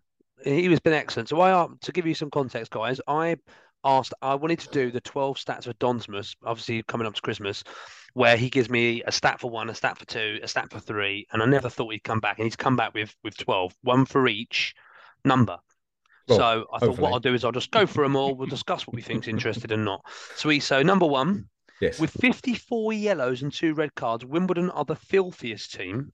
he 0.46 0.68
was 0.68 0.80
been 0.80 0.92
excellent. 0.92 1.28
So 1.28 1.40
I 1.40 1.52
um, 1.52 1.78
to 1.82 1.92
give 1.92 2.06
you 2.06 2.14
some 2.14 2.30
context, 2.30 2.70
guys, 2.70 3.00
I 3.06 3.36
asked 3.84 4.14
I 4.22 4.34
wanted 4.34 4.60
to 4.60 4.68
do 4.70 4.90
the 4.90 5.00
12 5.00 5.36
stats 5.36 5.66
of 5.66 5.78
Donsmas, 5.78 6.34
obviously 6.44 6.82
coming 6.84 7.06
up 7.06 7.14
to 7.14 7.22
Christmas, 7.22 7.64
where 8.14 8.36
he 8.36 8.48
gives 8.48 8.70
me 8.70 9.02
a 9.06 9.12
stat 9.12 9.40
for 9.40 9.50
one, 9.50 9.70
a 9.70 9.74
stat 9.74 9.98
for 9.98 10.06
two, 10.06 10.38
a 10.42 10.48
stat 10.48 10.70
for 10.70 10.80
three, 10.80 11.26
and 11.32 11.42
I 11.42 11.46
never 11.46 11.68
thought 11.68 11.92
he'd 11.92 12.04
come 12.04 12.20
back, 12.20 12.38
and 12.38 12.46
he's 12.46 12.56
come 12.56 12.76
back 12.76 12.94
with 12.94 13.14
with 13.22 13.36
12, 13.36 13.74
one 13.82 14.04
for 14.06 14.26
each 14.28 14.74
number. 15.24 15.58
Well, 16.28 16.38
so 16.38 16.66
I 16.72 16.78
thought 16.80 16.98
what 16.98 17.12
I'll 17.12 17.20
do 17.20 17.34
is 17.34 17.44
I'll 17.44 17.52
just 17.52 17.70
go 17.70 17.86
for 17.86 18.02
them 18.02 18.16
all. 18.16 18.34
We'll 18.34 18.48
discuss 18.48 18.86
what 18.86 18.96
we 18.96 19.02
think's 19.02 19.28
interested 19.28 19.70
and 19.70 19.84
not. 19.84 20.04
Sweet. 20.34 20.60
So 20.60 20.82
number 20.82 21.06
one, 21.06 21.48
yes, 21.80 22.00
with 22.00 22.10
54 22.10 22.92
yellows 22.94 23.42
and 23.42 23.52
two 23.52 23.74
red 23.74 23.94
cards, 23.94 24.24
Wimbledon 24.24 24.70
are 24.70 24.84
the 24.84 24.96
filthiest 24.96 25.74
team 25.74 26.12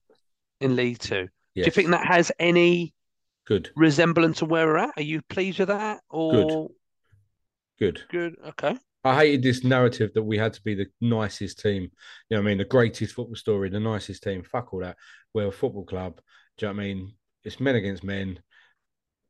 in 0.61 0.75
League 0.75 0.99
Two. 0.99 1.27
yes. 1.55 1.65
Do 1.65 1.67
you 1.67 1.71
think 1.71 1.89
that 1.89 2.05
has 2.05 2.31
any 2.37 2.92
good, 3.45 3.69
resemblance 3.75 4.39
to 4.39 4.45
where 4.45 4.67
we're 4.67 4.77
at? 4.77 4.93
Are 4.97 5.03
you 5.03 5.21
pleased 5.29 5.59
with 5.59 5.69
that? 5.69 6.01
Or 6.09 6.69
good? 7.79 8.01
good? 8.09 8.35
Okay. 8.49 8.77
I 9.05 9.15
hated 9.15 9.43
this 9.43 9.65
narrative 9.65 10.11
that 10.13 10.23
we 10.23 10.37
had 10.37 10.53
to 10.53 10.61
be 10.61 10.75
the 10.75 10.87
nicest 11.01 11.59
team. 11.59 11.83
You 11.83 12.37
know 12.37 12.37
what 12.37 12.47
I 12.47 12.51
mean? 12.51 12.57
The 12.59 12.65
greatest 12.65 13.15
football 13.15 13.35
story, 13.35 13.69
the 13.69 13.79
nicest 13.79 14.23
team. 14.23 14.43
Fuck 14.43 14.73
all 14.73 14.79
that. 14.79 14.95
We're 15.33 15.47
a 15.47 15.51
football 15.51 15.83
club. 15.83 16.21
Do 16.57 16.65
you 16.65 16.71
know 16.71 16.77
what 16.77 16.83
I 16.83 16.85
mean? 16.85 17.13
It's 17.43 17.59
men 17.59 17.75
against 17.75 18.03
men. 18.03 18.39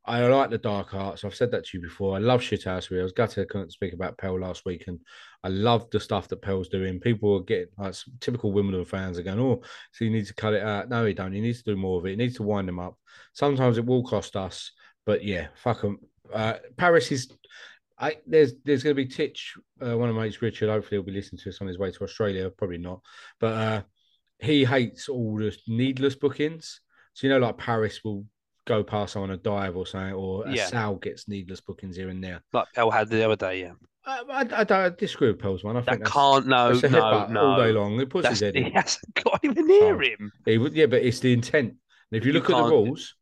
I 0.06 0.26
like 0.26 0.50
the 0.50 0.58
dark 0.58 0.92
arts. 0.92 1.24
I've 1.24 1.34
said 1.34 1.50
that 1.52 1.64
to 1.66 1.78
you 1.78 1.82
before. 1.82 2.14
I 2.14 2.18
love 2.18 2.42
shithousery. 2.42 3.00
I 3.00 3.02
was 3.02 3.12
gutted 3.12 3.42
I 3.42 3.50
couldn't 3.50 3.72
speak 3.72 3.94
about 3.94 4.18
Pell 4.18 4.38
last 4.38 4.66
week, 4.66 4.84
and 4.86 5.00
I 5.42 5.48
love 5.48 5.88
the 5.90 5.98
stuff 5.98 6.28
that 6.28 6.42
Pell's 6.42 6.68
doing. 6.68 7.00
People 7.00 7.36
are 7.36 7.42
getting 7.42 7.68
like 7.78 7.94
typical 8.20 8.52
Wimbledon 8.52 8.84
fans 8.84 9.18
are 9.18 9.22
going, 9.22 9.40
"Oh, 9.40 9.62
so 9.92 10.04
you 10.04 10.10
need 10.10 10.26
to 10.26 10.34
cut 10.34 10.52
it 10.52 10.62
out." 10.62 10.90
No, 10.90 11.06
he 11.06 11.14
don't. 11.14 11.32
He 11.32 11.40
needs 11.40 11.62
to 11.62 11.72
do 11.72 11.76
more 11.76 11.98
of 11.98 12.06
it. 12.06 12.10
He 12.10 12.16
needs 12.16 12.36
to 12.36 12.42
wind 12.42 12.68
them 12.68 12.78
up. 12.78 12.98
Sometimes 13.32 13.78
it 13.78 13.86
will 13.86 14.04
cost 14.04 14.36
us, 14.36 14.72
but 15.06 15.24
yeah, 15.24 15.48
fuck 15.54 15.80
them. 15.80 15.98
Uh, 16.32 16.54
Paris 16.76 17.10
is 17.10 17.28
I 17.98 18.16
there's 18.26 18.54
there's 18.64 18.82
going 18.82 18.96
to 18.96 19.02
be 19.02 19.08
Titch, 19.08 19.54
uh, 19.80 19.96
one 19.96 20.08
of 20.08 20.16
my 20.16 20.24
mates, 20.24 20.42
Richard. 20.42 20.68
Hopefully, 20.68 20.96
he'll 20.96 21.02
be 21.02 21.12
listening 21.12 21.40
to 21.40 21.48
us 21.50 21.60
on 21.60 21.68
his 21.68 21.78
way 21.78 21.90
to 21.90 22.04
Australia. 22.04 22.50
Probably 22.50 22.78
not, 22.78 23.00
but 23.40 23.52
uh, 23.52 23.82
he 24.38 24.64
hates 24.64 25.08
all 25.08 25.36
the 25.38 25.56
needless 25.68 26.16
bookings. 26.16 26.80
So 27.14 27.26
you 27.26 27.32
know, 27.32 27.38
like 27.38 27.58
Paris 27.58 28.00
will 28.04 28.26
go 28.66 28.82
past 28.82 29.16
on 29.16 29.30
a 29.30 29.36
dive 29.36 29.76
or 29.76 29.86
something, 29.86 30.14
or 30.14 30.46
a 30.46 30.52
Yeah. 30.52 30.66
Sal 30.66 30.96
gets 30.96 31.28
needless 31.28 31.60
bookings 31.60 31.96
here 31.96 32.08
and 32.08 32.22
there. 32.22 32.42
Like 32.52 32.66
Pell 32.74 32.90
had 32.90 33.08
the 33.08 33.24
other 33.24 33.36
day, 33.36 33.60
yeah. 33.60 33.72
I, 34.06 34.20
I, 34.28 34.40
I 34.40 34.64
don't 34.64 34.72
I 34.72 34.88
disagree 34.90 35.28
with 35.28 35.38
Pell's 35.38 35.64
one. 35.64 35.76
I 35.76 35.80
think 35.80 36.02
That 36.04 36.10
can't, 36.10 36.46
no, 36.46 36.68
a 36.68 36.72
no, 36.74 36.78
headbutt 36.80 37.30
no. 37.30 37.40
all 37.46 37.56
day 37.56 37.72
long. 37.72 37.98
It 38.00 38.10
puts 38.10 38.24
That's, 38.24 38.40
his 38.40 38.54
head 38.54 38.54
he 38.54 38.70
hasn't 38.70 39.14
got 39.24 39.40
even 39.42 39.66
near 39.66 39.94
Oh. 39.96 39.98
him. 40.00 40.32
He 40.44 40.56
yeah, 40.72 40.86
but 40.86 41.02
it's 41.02 41.20
the 41.20 41.32
intent. 41.32 41.68
And 42.10 42.18
if 42.20 42.24
you, 42.24 42.32
You 42.32 42.38
look 42.38 42.50
at 42.50 42.56
the 42.56 42.68
rules, 42.70 43.14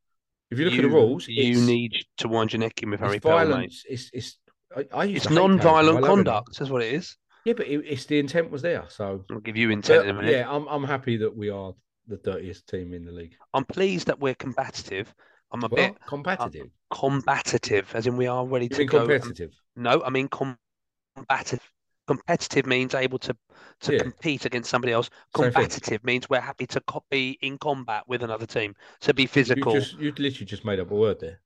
if 0.51 0.59
you 0.59 0.65
look 0.65 0.75
at 0.75 0.83
the 0.83 0.89
rules, 0.89 1.29
you 1.29 1.61
need 1.65 2.05
to 2.19 2.29
wind 2.29 2.53
your 2.53 2.61
neck 2.61 2.83
in 2.83 2.91
with 2.91 3.01
Harry 3.01 3.21
Pell, 3.21 3.39
mate. 3.39 3.45
violence. 3.47 3.85
It's 3.89 4.11
it's. 4.13 4.39
I, 4.77 4.87
I 4.93 5.05
It's 5.07 5.25
to 5.25 5.29
hate 5.31 5.37
Pell, 5.37 5.49
but 5.49 5.55
I 5.55 5.57
non-violent 5.57 5.87
love 5.87 5.97
him 5.97 6.01
now. 6.03 6.09
conduct. 6.09 6.59
That's 6.59 6.71
what 6.71 6.83
it 6.83 6.93
is. 6.95 7.17
Yeah, 7.45 7.55
but 7.55 7.67
it, 7.69 7.85
it's 7.87 8.05
the 8.07 8.19
intent 8.19 8.51
was 8.51 8.63
there. 8.63 8.85
So 8.89 9.25
I'll 9.31 9.39
give 9.41 9.57
you 9.57 9.71
intent 9.71 10.05
in 10.05 10.11
a 10.11 10.15
minute. 10.15 10.33
yeah, 10.33 10.51
I'm 10.51 10.67
I'm 10.69 10.85
happy 10.85 11.17
that 11.19 11.37
we 11.37 11.49
are 11.51 11.75
the 12.09 12.17
dirtiest 12.17 12.69
team 12.69 12.93
in 12.93 13.05
the 13.05 13.13
league. 13.13 13.35
I'm 13.55 13.65
pleased 13.65 14.09
that 14.09 14.19
we're 14.19 14.35
combative. 14.35 15.15
I'm 15.53 15.65
a 15.65 15.69
bit 15.69 15.95
competitive. 16.07 16.71
combative, 16.91 17.95
as 17.95 18.07
in 18.07 18.17
we 18.17 18.27
are 18.27 18.47
ready 18.47 18.69
you 18.69 18.77
to 18.77 18.85
go. 18.85 18.99
and- 19.01 19.09
competitive? 19.09 19.53
No, 19.77 20.03
I 20.03 20.11
mean 20.11 20.29
combative. 20.29 21.61
Competitive 22.09 22.67
means 22.67 22.95
able 22.95 23.19
to 23.21 23.37
to 23.81 23.93
Yeah. 23.93 24.03
compete 24.03 24.45
against 24.45 24.71
somebody 24.71 24.93
else. 24.93 25.09
Combative 25.35 26.03
means 26.05 26.29
we're 26.29 26.41
happy 26.41 26.67
to 26.67 26.81
co- 26.83 27.05
be 27.11 27.39
in 27.43 27.59
combat 27.59 28.07
with 28.09 28.23
another 28.23 28.47
team. 28.47 28.75
To 29.03 29.15
be 29.15 29.23
You 29.23 29.29
physical. 29.29 29.73
just 29.73 29.95
you 29.99 30.11
literally 30.11 30.47
just 30.47 30.65
made 30.65 30.81
up 30.81 30.91
a 30.91 30.95
word 30.97 31.21
there. 31.21 31.41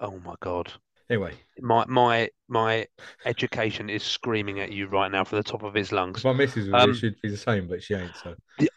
Oh 0.00 0.18
my 0.20 0.34
god. 0.40 0.72
Anyway, 1.08 1.34
My 1.60 1.84
my 1.86 2.28
my 2.48 2.86
education 3.24 3.88
is 3.88 4.02
screaming 4.02 4.60
at 4.60 4.72
you 4.72 4.88
right 4.88 5.10
now 5.10 5.24
from 5.24 5.38
the 5.38 5.42
top 5.44 5.62
of 5.62 5.74
his 5.74 5.92
lungs. 5.92 6.24
my 6.24 6.32
missus 6.32 6.68
Um, 6.72 6.92
she'd 6.94 7.20
be 7.22 7.30
the 7.30 7.36
same, 7.36 7.66
but 7.66 7.82
she 7.82 7.94
ain't. 7.94 8.16
So 8.16 8.34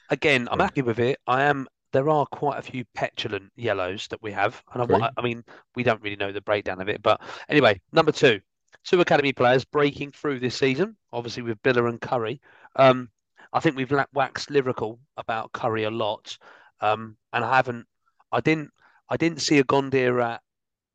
Again, 0.09 0.47
I'm 0.51 0.59
Yeah. 0.59 0.65
happy 0.65 0.81
with 0.81 0.99
it. 0.99 1.19
I 1.27 1.43
am. 1.43 1.67
There 1.93 2.09
are 2.09 2.25
quite 2.25 2.59
a 2.59 2.61
few 2.61 2.85
petulant 2.95 3.51
yellows 3.55 4.07
that 4.09 4.21
we 4.21 4.31
have, 4.31 4.61
and. 4.73 4.81
I, 5.03 5.11
I 5.17 5.21
mean, 5.21 5.43
we 5.75 5.83
don't 5.83 6.01
really 6.01 6.15
know 6.15 6.31
the 6.31 6.41
breakdown 6.41 6.81
of 6.81 6.89
it. 6.89 7.01
But 7.01 7.21
anyway, 7.49 7.81
number 7.91 8.11
two, 8.11 8.39
two 8.83 9.01
academy 9.01 9.33
players 9.33 9.65
breaking 9.65 10.11
through 10.11 10.39
this 10.39 10.55
season, 10.55 10.95
obviously 11.11 11.43
with 11.43 11.61
Biler 11.63 11.87
and 11.89 11.99
Currie. 12.01 12.41
Um, 12.75 13.09
I 13.53 13.59
think 13.59 13.75
we've 13.75 13.93
waxed 14.13 14.49
lyrical 14.49 14.99
about 15.17 15.51
Currie 15.51 15.83
a 15.83 15.91
lot, 15.91 16.37
um, 16.79 17.17
and 17.33 17.43
I 17.43 17.55
haven't. 17.57 17.85
I 18.31 18.39
didn't. 18.39 18.71
I 19.09 19.17
didn't 19.17 19.41
see 19.41 19.61
Ogundere 19.61 20.23
at 20.23 20.41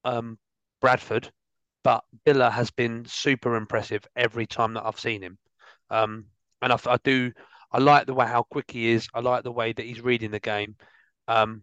um, 0.04 0.38
Bradford, 0.80 1.30
but 1.84 2.02
Biler 2.24 2.50
has 2.50 2.70
been 2.70 3.04
super 3.04 3.56
impressive 3.56 4.06
every 4.16 4.46
time 4.46 4.74
that 4.74 4.86
I've 4.86 4.98
seen 4.98 5.22
him. 5.22 5.38
Um, 5.90 6.26
and 6.62 6.72
I, 6.72 6.78
I 6.86 6.96
do. 7.04 7.32
I 7.72 7.78
like 7.78 8.06
the 8.06 8.14
way 8.14 8.26
how 8.26 8.42
quick 8.44 8.70
he 8.70 8.90
is. 8.90 9.08
I 9.14 9.20
like 9.20 9.44
the 9.44 9.52
way 9.52 9.72
that 9.72 9.84
he's 9.84 10.00
reading 10.00 10.30
the 10.30 10.40
game. 10.40 10.76
Um, 11.28 11.62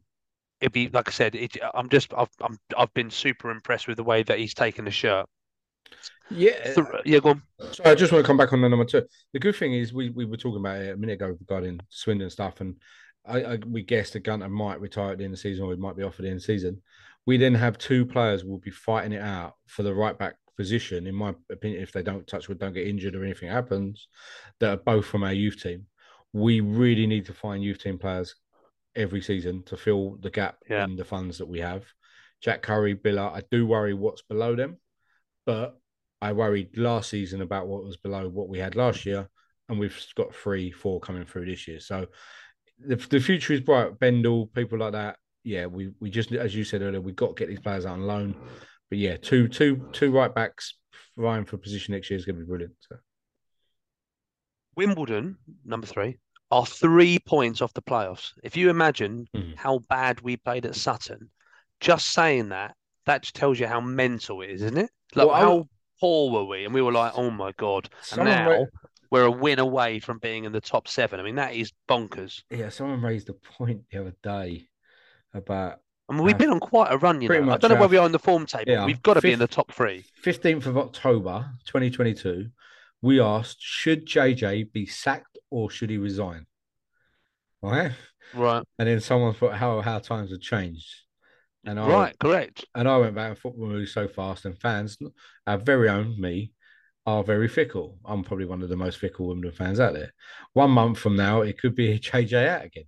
it'd 0.61 0.73
be 0.73 0.89
like 0.89 1.07
I 1.07 1.11
said. 1.11 1.35
It, 1.35 1.57
I'm 1.73 1.89
just. 1.89 2.13
I've. 2.15 2.29
I'm. 2.41 2.57
I've 2.77 2.93
been 2.93 3.09
super 3.09 3.51
impressed 3.51 3.87
with 3.87 3.97
the 3.97 4.03
way 4.03 4.23
that 4.23 4.39
he's 4.39 4.53
taken 4.53 4.85
the 4.85 4.91
shirt. 4.91 5.25
yeah, 6.29 6.73
Th- 6.73 6.87
yeah, 7.05 7.19
go 7.19 7.29
on. 7.29 7.41
So 7.71 7.83
I 7.85 7.95
just 7.95 8.11
want 8.11 8.23
to 8.23 8.27
come 8.27 8.37
back 8.37 8.53
on 8.53 8.61
the 8.61 8.69
number 8.69 8.85
two. 8.85 9.03
The 9.33 9.39
good 9.39 9.55
thing 9.55 9.73
is 9.73 9.93
we, 9.93 10.09
we 10.09 10.25
were 10.25 10.37
talking 10.37 10.59
about 10.59 10.81
it 10.81 10.93
a 10.93 10.97
minute 10.97 11.13
ago 11.13 11.35
regarding 11.39 11.79
Swindon 11.89 12.29
stuff, 12.29 12.61
and 12.61 12.75
I, 13.25 13.43
I 13.43 13.57
we 13.67 13.83
guessed 13.83 14.13
that 14.13 14.21
Gunter 14.23 14.49
might 14.49 14.81
retire 14.81 15.11
at 15.11 15.17
the 15.17 15.23
end 15.23 15.33
of 15.33 15.39
the 15.39 15.41
season, 15.41 15.65
or 15.65 15.71
he 15.71 15.79
might 15.79 15.95
be 15.95 16.03
off 16.03 16.15
at 16.19 16.23
the 16.23 16.27
end 16.27 16.37
of 16.37 16.41
the 16.41 16.45
season. 16.45 16.81
We 17.25 17.37
then 17.37 17.55
have 17.55 17.77
two 17.77 18.05
players 18.05 18.41
who 18.41 18.49
will 18.49 18.59
be 18.59 18.71
fighting 18.71 19.13
it 19.13 19.21
out 19.21 19.53
for 19.67 19.83
the 19.83 19.93
right 19.93 20.17
back 20.17 20.35
position, 20.57 21.07
in 21.07 21.15
my 21.15 21.33
opinion, 21.51 21.81
if 21.81 21.91
they 21.91 22.03
don't 22.03 22.27
touch 22.27 22.47
wood, 22.47 22.59
don't 22.59 22.73
get 22.73 22.87
injured 22.87 23.15
or 23.15 23.23
anything 23.23 23.49
happens, 23.49 24.07
that 24.59 24.69
are 24.69 24.81
both 24.83 25.05
from 25.05 25.23
our 25.23 25.33
youth 25.33 25.61
team. 25.61 25.85
We 26.33 26.59
really 26.61 27.07
need 27.07 27.25
to 27.27 27.33
find 27.33 27.63
youth 27.63 27.79
team 27.79 27.97
players 27.97 28.35
every 28.95 29.21
season 29.21 29.63
to 29.63 29.77
fill 29.77 30.17
the 30.21 30.29
gap 30.29 30.57
Yeah. 30.69 30.83
in 30.83 30.95
the 30.95 31.05
funds 31.05 31.37
that 31.37 31.47
we 31.47 31.59
have. 31.59 31.85
Jack 32.41 32.61
Currie, 32.61 32.95
Biler, 32.95 33.31
I 33.33 33.41
do 33.51 33.65
worry 33.65 33.93
what's 33.93 34.21
below 34.23 34.55
them, 34.55 34.77
but 35.45 35.79
I 36.21 36.33
worried 36.33 36.77
last 36.77 37.09
season 37.09 37.41
about 37.41 37.67
what 37.67 37.83
was 37.83 37.97
below 37.97 38.27
what 38.29 38.49
we 38.49 38.59
had 38.59 38.75
last 38.75 39.05
year, 39.05 39.29
and 39.69 39.79
we've 39.79 39.97
got 40.15 40.35
three, 40.35 40.71
four 40.71 40.99
coming 40.99 41.25
through 41.25 41.45
this 41.45 41.67
year. 41.67 41.79
So 41.79 42.07
the, 42.79 42.95
the 42.97 43.19
future 43.19 43.53
is 43.53 43.61
bright. 43.61 43.97
Bendel, 43.99 44.47
people 44.47 44.79
like 44.79 44.93
that. 44.93 45.17
Yeah, 45.43 45.65
we 45.65 45.91
we 45.99 46.09
just 46.09 46.31
as 46.31 46.55
you 46.55 46.63
said 46.63 46.81
earlier, 46.81 47.01
we've 47.01 47.15
got 47.15 47.35
to 47.35 47.39
get 47.39 47.49
these 47.49 47.59
players 47.59 47.85
out 47.85 47.93
on 47.93 48.07
loan. 48.07 48.35
But 48.89 48.99
yeah, 48.99 49.17
two 49.17 49.47
two 49.47 49.89
two 49.91 50.11
right 50.11 50.33
backs 50.33 50.75
vying 51.17 51.45
for 51.45 51.57
position 51.57 51.93
next 51.93 52.09
year 52.09 52.17
is 52.17 52.25
going 52.25 52.35
to 52.37 52.41
be 52.41 52.47
brilliant. 52.47 52.73
So 52.79 52.95
Wimbledon, 54.75 55.37
number 55.65 55.87
three, 55.87 56.17
are 56.51 56.65
three 56.65 57.19
points 57.19 57.61
off 57.61 57.73
the 57.73 57.81
playoffs. 57.81 58.31
If 58.43 58.55
you 58.57 58.69
imagine 58.69 59.27
Mhm. 59.35 59.55
how 59.55 59.79
bad 59.89 60.21
we 60.21 60.37
played 60.37 60.65
at 60.65 60.75
Sutton, 60.75 61.29
just 61.79 62.11
saying 62.11 62.49
that, 62.49 62.75
that 63.05 63.23
just 63.23 63.35
tells 63.35 63.59
you 63.59 63.67
how 63.67 63.81
mental 63.81 64.41
it 64.41 64.49
is, 64.51 64.61
isn't 64.61 64.77
it? 64.77 64.89
Like 65.15 65.27
Well, 65.27 65.35
how 65.35 65.69
poor 65.99 66.31
were 66.31 66.45
we? 66.45 66.65
And 66.65 66.73
we 66.73 66.81
were 66.81 66.91
like, 66.91 67.13
oh 67.15 67.29
my 67.31 67.51
god. 67.53 67.89
And 68.11 68.23
now 68.25 68.49
ra- 68.49 68.65
we're 69.09 69.25
a 69.25 69.31
win 69.31 69.59
away 69.59 69.99
from 69.99 70.19
being 70.19 70.43
in 70.45 70.51
the 70.51 70.61
top 70.61 70.87
seven. 70.87 71.19
I 71.19 71.23
mean, 71.23 71.35
that 71.35 71.53
is 71.53 71.71
bonkers. 71.89 72.43
yeah, 72.49 72.69
someone 72.69 73.01
raised 73.01 73.29
a 73.29 73.33
point 73.33 73.83
the 73.91 73.99
other 73.99 74.15
day 74.23 74.69
about 75.33 75.79
I 76.09 76.13
mean, 76.13 76.23
we've 76.23 76.35
Uh, 76.35 76.39
been 76.39 76.49
on 76.49 76.59
quite 76.59 76.91
a 76.91 76.97
run, 76.97 77.21
you 77.21 77.29
know. 77.29 77.51
I 77.51 77.57
don't 77.57 77.71
know 77.71 77.79
where 77.79 77.87
we 77.87 77.97
are 77.97 78.05
in 78.05 78.11
the 78.11 78.19
form 78.19 78.45
table. 78.45 78.71
Yeah, 78.71 78.85
We've 78.85 79.01
got 79.01 79.13
to 79.13 79.21
be 79.21 79.31
in 79.31 79.39
the 79.39 79.47
top 79.47 79.71
three. 79.71 80.03
15th 80.21 80.65
of 80.65 80.77
October 80.77 81.49
2022, 81.65 82.49
we 83.03 83.19
asked, 83.19 83.57
should 83.59 84.07
JJ 84.07 84.71
be 84.71 84.85
sacked 84.87 85.37
or 85.51 85.69
should 85.69 85.91
he 85.91 85.97
resign? 85.97 86.47
Right. 87.61 87.91
Right. 88.33 88.63
And 88.79 88.87
then 88.87 88.99
someone 89.01 89.33
thought 89.33 89.55
how 89.55 89.81
how 89.81 89.99
times 89.99 90.31
have 90.31 90.41
changed. 90.41 90.87
And 91.65 91.79
I 91.79 91.87
Right, 91.87 92.19
correct. 92.19 92.65
and 92.73 92.87
I 92.87 92.97
went 92.97 93.13
back 93.15 93.29
and 93.29 93.37
football 93.37 93.67
moves 93.67 93.93
so 93.93 94.07
fast 94.07 94.45
and 94.45 94.57
fans, 94.59 94.97
our 95.45 95.57
very 95.57 95.89
own 95.89 96.19
me, 96.19 96.53
are 97.05 97.23
very 97.23 97.47
fickle. 97.47 97.99
I'm 98.05 98.23
probably 98.23 98.45
one 98.45 98.63
of 98.63 98.69
the 98.69 98.77
most 98.77 98.97
fickle 98.99 99.27
Wimbledon 99.27 99.55
fans 99.55 99.79
out 99.79 99.93
there. 99.93 100.13
One 100.53 100.71
month 100.71 100.97
from 100.97 101.15
now, 101.15 101.41
it 101.41 101.59
could 101.59 101.75
be 101.75 101.99
JJ 101.99 102.47
out 102.47 102.65
again. 102.65 102.85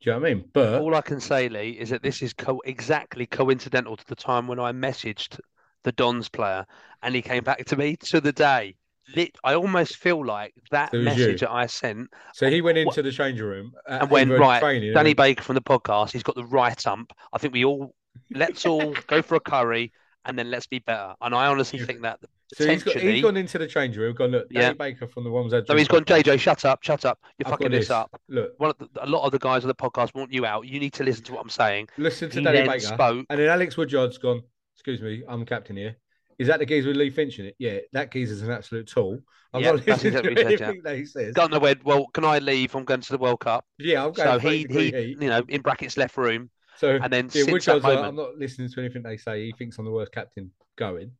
Do 0.00 0.10
you 0.10 0.12
know 0.12 0.20
what 0.20 0.30
I 0.30 0.34
mean? 0.34 0.50
But 0.52 0.82
All 0.82 0.94
I 0.94 1.00
can 1.00 1.20
say, 1.20 1.48
Lee, 1.48 1.70
is 1.70 1.90
that 1.90 2.02
this 2.02 2.22
is 2.22 2.34
co- 2.34 2.62
exactly 2.66 3.26
coincidental 3.26 3.96
to 3.96 4.06
the 4.06 4.16
time 4.16 4.46
when 4.46 4.60
I 4.60 4.72
messaged 4.72 5.40
the 5.82 5.92
Dons 5.92 6.28
player 6.28 6.66
and 7.02 7.14
he 7.14 7.22
came 7.22 7.42
back 7.42 7.64
to 7.64 7.76
me 7.76 7.96
to 7.96 8.20
the 8.20 8.32
day. 8.32 8.76
Lit, 9.14 9.36
I 9.44 9.54
almost 9.54 9.96
feel 9.96 10.24
like 10.24 10.52
that 10.70 10.90
So 10.90 10.98
message 10.98 11.40
you. 11.42 11.46
that 11.46 11.52
I 11.52 11.66
sent 11.66 12.08
so 12.34 12.50
he 12.50 12.60
went 12.60 12.76
into 12.78 13.02
the 13.02 13.12
changing 13.12 13.46
room 13.46 13.72
uh, 13.88 13.98
and 14.02 14.10
went 14.10 14.30
right. 14.32 14.60
training 14.60 14.92
Danny 14.92 15.10
went, 15.10 15.16
Baker 15.18 15.42
from 15.42 15.54
the 15.54 15.62
podcast, 15.62 16.10
he's 16.12 16.22
got 16.24 16.34
the 16.34 16.44
right 16.44 16.86
ump. 16.86 17.12
I 17.32 17.38
think 17.38 17.52
we 17.54 17.64
all 17.64 17.94
let's 18.34 18.66
all 18.66 18.94
go 19.06 19.22
for 19.22 19.36
a 19.36 19.40
curry 19.40 19.92
and 20.24 20.36
then 20.38 20.50
let's 20.50 20.66
be 20.66 20.80
better. 20.80 21.14
And 21.20 21.34
I 21.34 21.46
honestly 21.46 21.78
think 21.78 22.02
that 22.02 22.18
So 22.52 22.66
he's, 22.66 22.82
got, 22.82 22.96
he's 22.96 23.22
gone 23.22 23.36
into 23.36 23.58
the 23.58 23.66
changing 23.68 24.02
room, 24.02 24.14
gone, 24.16 24.30
look, 24.32 24.48
Danny 24.50 24.66
Yeah. 24.66 24.72
Baker 24.72 25.06
from 25.06 25.22
the 25.22 25.30
Wombles 25.30 25.66
so 25.66 25.76
he's 25.76 25.86
gone, 25.86 26.04
JJ, 26.04 26.40
shut 26.40 26.64
up, 26.64 26.82
shut 26.82 27.04
up. 27.04 27.20
You're 27.38 27.46
I've 27.46 27.52
fucking 27.52 27.70
this 27.70 27.90
up. 27.90 28.20
Look, 28.28 28.54
One 28.58 28.70
of 28.70 28.78
the, 28.78 28.88
a 29.04 29.06
lot 29.06 29.24
of 29.24 29.30
the 29.30 29.38
guys 29.38 29.62
on 29.62 29.68
the 29.68 29.74
podcast 29.74 30.14
want 30.16 30.32
you 30.32 30.44
out. 30.46 30.66
You 30.66 30.80
need 30.80 30.94
to 30.94 31.04
listen 31.04 31.22
to 31.26 31.32
what 31.34 31.42
I'm 31.42 31.48
saying. 31.48 31.88
listen 31.96 32.28
to 32.30 32.38
He 32.40 32.44
Danny 32.44 32.66
Baker. 32.66 32.80
spoke. 32.80 33.26
And 33.30 33.38
then 33.38 33.48
Alex 33.48 33.76
Woodyard's 33.76 34.18
gone, 34.18 34.42
excuse 34.74 35.00
me, 35.00 35.22
I'm 35.28 35.44
captain 35.44 35.76
here. 35.76 35.96
Is 36.38 36.48
that 36.48 36.58
the 36.58 36.66
geezer 36.66 36.88
with 36.88 36.96
Lee 36.96 37.10
Finch 37.10 37.38
in 37.38 37.46
it? 37.46 37.54
Yeah, 37.58 37.78
that 37.92 38.12
geezer's 38.12 38.42
an 38.42 38.50
absolute 38.50 38.86
tool. 38.88 39.20
I'm 39.54 39.62
Yeah, 39.62 39.72
not 39.72 39.86
listening 39.86 40.14
exactly 40.14 40.34
to 40.34 40.42
what 40.42 40.50
said, 40.50 40.60
yeah. 40.60 40.66
anything 40.66 40.82
that 40.84 40.96
he 40.96 41.06
says. 41.06 41.34
Don't 41.34 41.50
know 41.50 41.58
where. 41.58 41.76
Well, 41.82 42.06
can 42.08 42.24
I 42.24 42.38
leave? 42.38 42.74
I'm 42.74 42.84
going 42.84 43.00
to 43.00 43.12
the 43.12 43.18
World 43.18 43.40
Cup. 43.40 43.64
Yeah, 43.78 44.04
I'm 44.04 44.12
going 44.12 44.28
So 44.28 44.38
he, 44.38 44.66
he, 44.68 44.90
heat. 44.90 45.22
you 45.22 45.28
know, 45.28 45.42
in 45.48 45.62
brackets, 45.62 45.96
left 45.96 46.16
room, 46.16 46.50
So 46.76 46.98
and 47.02 47.10
then 47.12 47.26
yeah, 47.26 47.44
since 47.44 47.46
that 47.46 47.76
Woodyard's 47.76 47.84
like, 47.84 47.94
moment, 47.94 48.06
I'm 48.06 48.16
not 48.16 48.36
listening 48.36 48.70
to 48.70 48.80
anything 48.80 49.02
they 49.02 49.16
say. 49.16 49.46
He 49.46 49.52
thinks 49.52 49.78
I'm 49.78 49.86
the 49.86 49.90
worst 49.90 50.12
captain 50.12 50.50
going, 50.76 51.12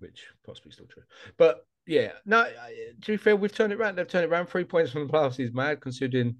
which 0.00 0.26
possibly 0.44 0.72
still 0.72 0.86
true. 0.86 1.04
But 1.38 1.64
yeah, 1.86 2.12
no. 2.24 2.44
To 3.02 3.06
be 3.06 3.16
fair, 3.16 3.36
we've 3.36 3.54
turned 3.54 3.72
it 3.72 3.80
around. 3.80 3.96
They've 3.96 4.08
turned 4.08 4.24
it 4.24 4.30
around. 4.30 4.46
Three 4.48 4.64
points 4.64 4.90
from 4.90 5.06
the 5.06 5.12
playoffs 5.12 5.38
is 5.38 5.52
mad, 5.52 5.80
considering 5.80 6.36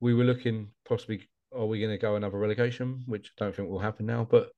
we 0.00 0.14
were 0.14 0.24
looking 0.24 0.68
possibly. 0.88 1.28
Are 1.54 1.64
we 1.64 1.80
going 1.80 1.92
to 1.92 1.98
go 1.98 2.16
another 2.16 2.38
relegation? 2.38 3.02
Which 3.06 3.32
I 3.40 3.44
don't 3.44 3.56
think 3.56 3.70
will 3.70 3.78
happen 3.78 4.04
now. 4.04 4.26
But 4.28 4.50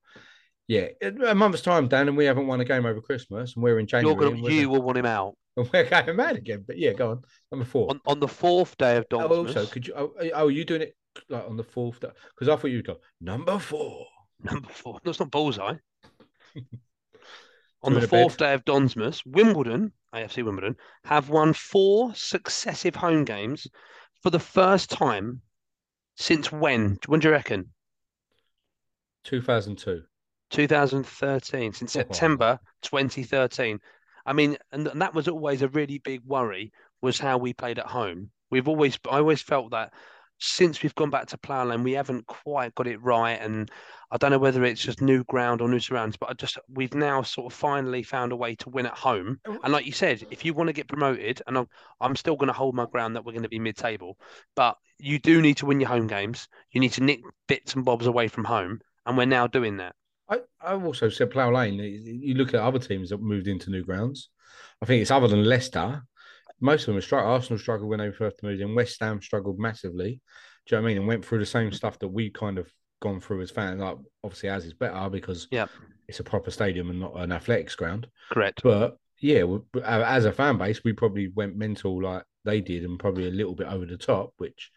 yeah, 0.69 0.87
a 1.01 1.35
month's 1.35 1.61
time, 1.61 1.87
Dan, 1.89 2.07
and 2.07 2.15
we 2.15 2.25
haven't 2.25 2.47
won 2.47 2.61
a 2.61 2.65
game 2.65 2.85
over 2.85 3.01
Christmas, 3.01 3.55
and 3.55 3.63
we're 3.63 3.79
in 3.79 3.87
January. 3.87 4.15
you're 4.15 4.31
gonna, 4.35 4.53
you 4.53 4.69
will 4.69 4.81
want 4.81 4.97
him 4.97 5.05
out 5.05 5.35
and 5.57 5.69
we're 5.73 5.83
going 5.89 6.15
mad 6.15 6.37
again. 6.37 6.63
But 6.65 6.77
yeah, 6.77 6.93
go 6.93 7.09
on. 7.11 7.21
Number 7.51 7.65
four. 7.65 7.89
on, 7.89 7.99
on 8.05 8.19
the 8.19 8.27
fourth 8.27 8.77
day 8.77 8.95
of 8.97 9.05
Oh, 9.11 9.17
Donsmas. 9.17 9.47
also, 9.47 9.65
could 9.65 9.87
you? 9.87 9.93
Oh, 9.97 10.13
oh, 10.33 10.45
are 10.45 10.51
you 10.51 10.63
doing 10.63 10.83
it 10.83 10.95
like 11.27 11.45
on 11.45 11.57
the 11.57 11.63
fourth? 11.63 11.99
day? 11.99 12.09
Because 12.35 12.47
I 12.47 12.55
thought 12.55 12.67
you'd 12.71 12.85
go 12.87 12.97
number 13.19 13.59
four. 13.59 14.05
Number 14.41 14.69
four. 14.69 14.99
It's 15.03 15.19
not 15.19 15.31
bullseye. 15.31 15.73
On 17.83 17.93
the 17.93 18.07
fourth 18.07 18.37
bed. 18.37 18.45
day 18.45 18.53
of 18.53 18.65
Donsmas, 18.65 19.21
Wimbledon, 19.25 19.91
AFC 20.13 20.43
Wimbledon, 20.43 20.75
have 21.05 21.29
won 21.29 21.53
four 21.53 22.13
successive 22.13 22.95
home 22.95 23.23
games 23.25 23.67
for 24.21 24.29
the 24.29 24.39
first 24.39 24.89
time 24.89 25.41
since 26.15 26.51
when? 26.51 26.97
When 27.07 27.19
do 27.21 27.29
you 27.29 27.33
reckon? 27.33 27.73
2002. 29.23 30.03
2013, 30.49 31.73
since 31.73 31.95
Oh. 31.95 31.99
September 31.99 32.59
2013. 32.81 33.79
I 34.25 34.33
mean, 34.33 34.57
and, 34.71 34.87
and 34.87 35.01
that 35.01 35.13
was 35.13 35.27
always 35.27 35.61
a 35.61 35.69
really 35.69 35.97
big 35.99 36.21
worry 36.25 36.71
was 37.01 37.19
how 37.19 37.37
we 37.37 37.53
played 37.53 37.79
at 37.79 37.87
home. 37.87 38.29
We've 38.51 38.67
always, 38.67 38.99
I 39.09 39.17
always 39.17 39.41
felt 39.41 39.71
that 39.71 39.93
since 40.41 40.81
we've 40.81 40.95
gone 40.95 41.09
back 41.09 41.27
to 41.27 41.37
Plough 41.37 41.65
Lane, 41.65 41.83
we 41.83 41.93
haven't 41.93 42.25
quite 42.27 42.73
got 42.75 42.87
it 42.87 43.01
right. 43.01 43.39
And 43.41 43.69
I 44.11 44.17
don't 44.17 44.31
know 44.31 44.39
whether 44.39 44.63
it's 44.63 44.81
just 44.81 45.01
new 45.01 45.23
ground 45.25 45.61
or 45.61 45.67
new 45.67 45.79
surrounds, 45.79 46.15
but 46.17 46.29
I 46.29 46.33
just, 46.33 46.57
we've 46.69 46.93
now 46.93 47.21
sort 47.21 47.51
of 47.51 47.57
finally 47.57 48.03
found 48.03 48.31
a 48.31 48.37
way 48.37 48.55
to 48.55 48.69
win 48.69 48.85
at 48.85 48.97
home. 48.97 49.39
Oh, 49.47 49.59
and 49.63 49.73
like 49.73 49.85
you 49.85 49.91
said, 49.91 50.25
if 50.31 50.45
you 50.45 50.53
want 50.53 50.67
to 50.67 50.73
get 50.73 50.87
promoted, 50.87 51.41
and 51.45 51.57
I'm, 51.57 51.67
I'm 51.99 52.15
still 52.15 52.35
going 52.35 52.47
to 52.47 52.53
hold 52.53 52.73
my 52.75 52.85
ground 52.85 53.15
that 53.15 53.25
we're 53.25 53.33
going 53.33 53.43
to 53.43 53.49
be 53.49 53.59
mid-table, 53.59 54.17
but 54.55 54.77
you 54.97 55.19
do 55.19 55.41
need 55.41 55.57
to 55.57 55.65
win 55.65 55.79
your 55.79 55.89
home 55.89 56.07
games. 56.07 56.47
You 56.71 56.79
need 56.81 56.93
to 56.93 57.03
nick 57.03 57.19
bits 57.47 57.75
and 57.75 57.85
bobs 57.85 58.07
away 58.07 58.27
from 58.29 58.45
home, 58.45 58.79
and 59.05 59.17
we're 59.17 59.25
now 59.25 59.47
doing 59.47 59.77
that. 59.77 59.95
I, 60.29 60.39
I've 60.61 60.85
also 60.85 61.09
said 61.09 61.31
Plough 61.31 61.51
Lane. 61.51 61.75
You 61.79 62.35
look 62.35 62.53
at 62.53 62.61
other 62.61 62.79
teams 62.79 63.09
that 63.09 63.21
moved 63.21 63.47
into 63.47 63.71
new 63.71 63.83
grounds. 63.83 64.29
I 64.81 64.85
think 64.85 65.01
it's 65.01 65.11
other 65.11 65.27
than 65.27 65.43
Leicester. 65.43 66.03
Most 66.61 66.81
of 66.81 66.87
them 66.87 66.95
have 66.95 67.03
struggled. 67.03 67.31
Arsenal 67.31 67.59
struggled 67.59 67.89
when 67.89 67.99
they 67.99 68.11
first 68.11 68.43
moved 68.43 68.61
in. 68.61 68.75
West 68.75 68.99
Ham 69.01 69.21
struggled 69.21 69.59
massively. 69.59 70.21
Do 70.65 70.75
you 70.75 70.77
know 70.77 70.83
what 70.83 70.87
I 70.87 70.91
mean? 70.91 70.97
And 70.97 71.07
went 71.07 71.25
through 71.25 71.39
the 71.39 71.45
same 71.45 71.71
stuff 71.71 71.97
that 71.99 72.09
we 72.09 72.29
kind 72.29 72.57
of 72.57 72.71
gone 73.01 73.21
through 73.21 73.41
as 73.41 73.51
fans. 73.51 73.79
Like 73.79 73.97
obviously, 74.23 74.49
as 74.49 74.65
is 74.65 74.73
better 74.73 75.09
because 75.09 75.47
Yeah. 75.51 75.67
it's 76.07 76.19
a 76.19 76.23
proper 76.23 76.51
stadium 76.51 76.89
and 76.89 76.99
not 76.99 77.15
an 77.19 77.31
athletics 77.31 77.75
ground. 77.75 78.07
Correct. 78.31 78.61
But 78.61 78.97
yeah, 79.21 79.45
as 79.83 80.25
a 80.25 80.31
fan 80.33 80.57
base, 80.57 80.83
we 80.83 80.93
probably 80.93 81.29
went 81.29 81.55
mental 81.55 82.01
like 82.01 82.23
they 82.45 82.61
did, 82.61 82.83
and 82.83 82.99
probably 82.99 83.27
a 83.27 83.31
little 83.31 83.55
bit 83.55 83.67
over 83.67 83.85
the 83.85 83.97
top. 83.97 84.33
Which, 84.37 84.69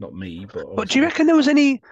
not 0.00 0.12
me, 0.14 0.46
but 0.52 0.64
But 0.76 0.88
do 0.88 0.98
you 0.98 1.04
reckon 1.04 1.26
there 1.26 1.36
was 1.36 1.48
any? 1.48 1.82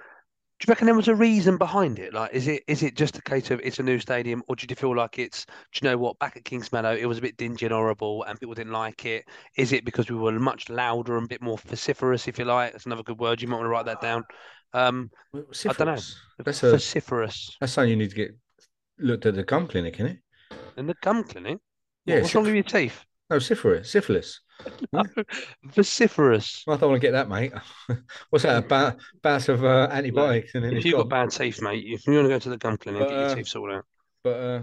Do 0.59 0.65
you 0.67 0.71
reckon 0.71 0.87
there 0.87 0.95
was 0.95 1.07
a 1.07 1.13
reason 1.13 1.57
behind 1.57 1.99
it? 1.99 2.13
Like, 2.15 2.33
is 2.33 2.47
it 2.47 2.63
is 2.67 2.81
it 2.81 2.95
just 2.95 3.15
a 3.17 3.21
case 3.21 3.51
of 3.51 3.59
it's 3.63 3.77
a 3.77 3.83
new 3.83 3.99
stadium, 3.99 4.41
or 4.47 4.55
do 4.55 4.65
you 4.67 4.75
feel 4.75 4.95
like 4.95 5.19
it's? 5.19 5.45
Do 5.45 5.53
you 5.85 5.89
know 5.91 5.97
what? 5.97 6.17
Back 6.17 6.35
at 6.35 6.45
Kings 6.45 6.71
Meadow, 6.71 6.95
it 6.95 7.05
was 7.05 7.19
a 7.19 7.21
bit 7.21 7.37
dingy 7.37 7.65
and 7.67 7.73
horrible, 7.73 8.23
and 8.23 8.39
people 8.39 8.55
didn't 8.55 8.73
like 8.73 9.05
it. 9.05 9.25
Is 9.55 9.71
it 9.71 9.85
because 9.85 10.09
we 10.09 10.15
were 10.15 10.31
much 10.39 10.67
louder 10.69 11.15
and 11.15 11.25
a 11.25 11.27
bit 11.27 11.43
more 11.43 11.59
vociferous, 11.59 12.27
if 12.27 12.39
you 12.39 12.45
like? 12.45 12.71
That's 12.71 12.87
another 12.87 13.03
good 13.03 13.19
word. 13.19 13.39
You 13.39 13.47
might 13.47 13.57
want 13.57 13.65
to 13.67 13.69
write 13.69 13.85
that 13.85 14.01
down. 14.01 14.23
Um, 14.73 15.11
I 15.35 15.39
don't 15.73 15.79
know. 15.87 16.01
That's 16.43 16.63
a 16.63 16.71
vociferous 16.71 17.55
that's 17.59 17.73
something 17.73 17.91
you 17.91 17.95
need 17.95 18.09
to 18.09 18.15
get 18.15 18.31
looked 18.97 19.25
at 19.27 19.35
the 19.35 19.43
gum 19.43 19.67
clinic, 19.67 19.93
isn't 19.95 20.07
it? 20.07 20.17
in 20.75 20.87
the 20.87 20.95
gum 21.01 21.23
clinic. 21.23 21.53
What- 21.53 21.61
Yeah, 22.15 22.21
what's 22.21 22.33
wrong 22.35 22.45
with 22.45 22.53
your 22.55 22.63
teeth? 22.63 23.05
No, 23.29 23.37
syphilis. 23.39 23.91
Syphilis. 23.91 24.41
Vociferous. 25.65 26.63
I 26.67 26.77
don't 26.77 26.89
want 26.89 27.01
to 27.01 27.07
get 27.07 27.11
that, 27.11 27.29
mate. 27.29 27.53
What's 28.29 28.43
that? 28.43 28.63
A 28.63 28.67
ba- 28.67 28.97
bout 29.21 29.49
of 29.49 29.63
uh, 29.63 29.87
antibiotics, 29.91 30.55
and 30.55 30.63
then 30.63 30.71
If 30.71 30.77
it's 30.77 30.85
you've 30.85 30.95
got 30.95 31.09
gone. 31.09 31.27
bad 31.27 31.31
teeth, 31.31 31.61
mate, 31.61 31.83
if 31.87 32.05
you 32.07 32.13
want 32.13 32.25
to 32.25 32.29
go 32.29 32.39
to 32.39 32.49
the 32.49 32.57
gum 32.57 32.77
clinic, 32.77 33.01
But, 33.01 33.09
get 33.09 33.17
your 33.17 33.25
uh, 33.29 33.35
teeth 33.35 33.47
sorted 33.47 33.77
out. 33.77 33.85
But 34.23 34.29
uh, 34.39 34.61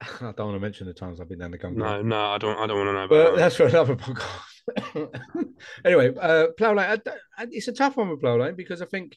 I 0.02 0.32
don't 0.32 0.38
want 0.48 0.56
to 0.56 0.60
mention 0.60 0.86
the 0.86 0.94
times 0.94 1.20
I've 1.20 1.28
been 1.28 1.38
down 1.38 1.50
the 1.52 1.58
gum. 1.58 1.76
No, 1.76 1.84
clinic. 1.84 2.06
no, 2.06 2.24
I 2.26 2.38
don't. 2.38 2.58
I 2.58 2.66
don't 2.66 2.78
want 2.78 2.88
to 2.88 2.92
know. 2.92 3.04
About 3.04 3.08
But 3.08 3.30
that. 3.32 3.36
that's 3.36 3.56
for 3.56 3.66
another 3.66 3.96
podcast. 3.96 5.48
anyway, 5.84 6.12
uh, 6.20 6.48
Plough 6.58 6.74
Lane. 6.74 7.00
I- 7.06 7.10
I- 7.42 7.46
It's 7.50 7.68
a 7.68 7.72
tough 7.72 7.96
one 7.96 8.08
with 8.10 8.20
Plough 8.20 8.36
Lane 8.38 8.54
because 8.56 8.82
I 8.82 8.86
think 8.86 9.16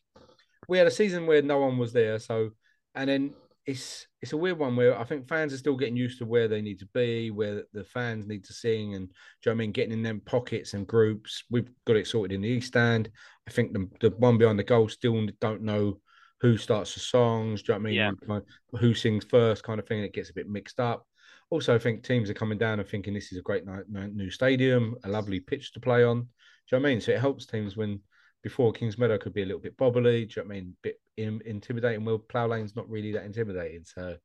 we 0.68 0.78
had 0.78 0.88
a 0.88 0.92
season 0.92 1.26
where 1.28 1.42
no 1.42 1.60
one 1.60 1.78
was 1.78 1.94
there. 1.94 2.20
So, 2.20 2.52
and 2.94 3.10
then 3.10 3.34
it's 3.66 4.08
it's 4.26 4.34
a 4.34 4.38
weird 4.38 4.58
one 4.58 4.76
where 4.76 5.00
I 5.00 5.04
think 5.04 5.28
fans 5.28 5.54
are 5.54 5.58
still 5.58 5.76
getting 5.78 5.96
used 5.96 6.18
to 6.18 6.26
where 6.26 6.48
they 6.48 6.60
need 6.60 6.80
to 6.80 6.88
be, 6.88 7.30
where 7.30 7.64
the 7.74 7.84
fans 7.84 8.26
need 8.26 8.44
to 8.46 8.54
sing, 8.54 8.96
and 8.96 9.08
do 9.08 9.14
you 9.14 9.52
know 9.52 9.52
what 9.52 9.54
I 9.54 9.58
mean? 9.58 9.72
Getting 9.72 9.94
in 9.94 10.02
them 10.02 10.20
pockets 10.26 10.74
and 10.74 10.88
groups. 10.88 11.44
We've 11.52 11.70
got 11.86 11.96
it 11.96 12.08
sorted 12.08 12.34
in 12.34 12.42
the 12.42 12.50
East 12.50 12.70
Stand. 12.70 13.10
I 13.48 13.52
think 13.52 13.74
the 13.74 13.88
the 14.02 14.10
one 14.18 14.40
behind 14.40 14.58
the 14.58 14.64
goal 14.64 14.90
still 14.90 15.28
don't 15.40 15.62
know 15.62 16.00
who 16.42 16.58
starts 16.58 16.96
the 16.96 17.02
songs. 17.02 17.62
Do 17.62 17.72
you 17.74 17.78
know 17.78 17.84
what 17.84 17.88
I 17.88 17.92
mean? 17.92 17.94
Yeah. 17.96 18.12
Kind 18.28 18.42
of- 18.74 18.80
Who 18.82 18.94
sings 18.96 19.26
first, 19.26 19.64
kind 19.64 19.80
of 19.80 19.88
thing. 19.88 20.02
It 20.04 20.14
gets 20.14 20.32
a 20.32 20.34
bit 20.34 20.50
mixed 20.50 20.80
up. 20.80 21.08
Also, 21.52 21.76
I 21.76 21.80
think 21.80 22.04
teams 22.04 22.30
are 22.32 22.34
coming 22.34 22.58
down 22.58 22.80
and 22.80 22.90
thinking 22.90 23.14
this 23.14 23.32
is 23.32 23.38
a 23.38 23.42
great 23.44 23.64
new 23.88 24.32
stadium, 24.32 24.96
a 25.04 25.10
lovely 25.10 25.40
pitch 25.40 25.72
to 25.74 25.80
play 25.80 26.04
on. 26.04 26.22
Do 26.22 26.28
you 26.72 26.80
know 26.80 26.82
what 26.82 26.90
I 26.90 26.92
mean? 26.94 27.02
So 27.02 27.12
it 27.12 27.20
helps 27.20 27.46
teams 27.46 27.78
when 27.78 28.02
before 28.42 28.74
Kings 28.74 28.98
Meadow 28.98 29.20
could 29.20 29.34
be 29.34 29.44
a 29.44 29.46
little 29.46 29.62
bit 29.62 29.78
bobbly. 29.78 30.02
Do 30.02 30.10
you 30.22 30.28
know 30.38 30.48
what 30.48 30.56
I 30.58 30.60
mean? 30.62 30.76
Bit 30.82 31.00
in, 31.18 31.42
intimidating. 31.46 32.06
Well, 32.06 32.20
Plough 32.20 32.48
Lane's 32.48 32.76
not 32.76 32.90
really 32.90 33.12
that 33.14 33.24
intimidating. 33.26 33.84
So, 33.86 34.16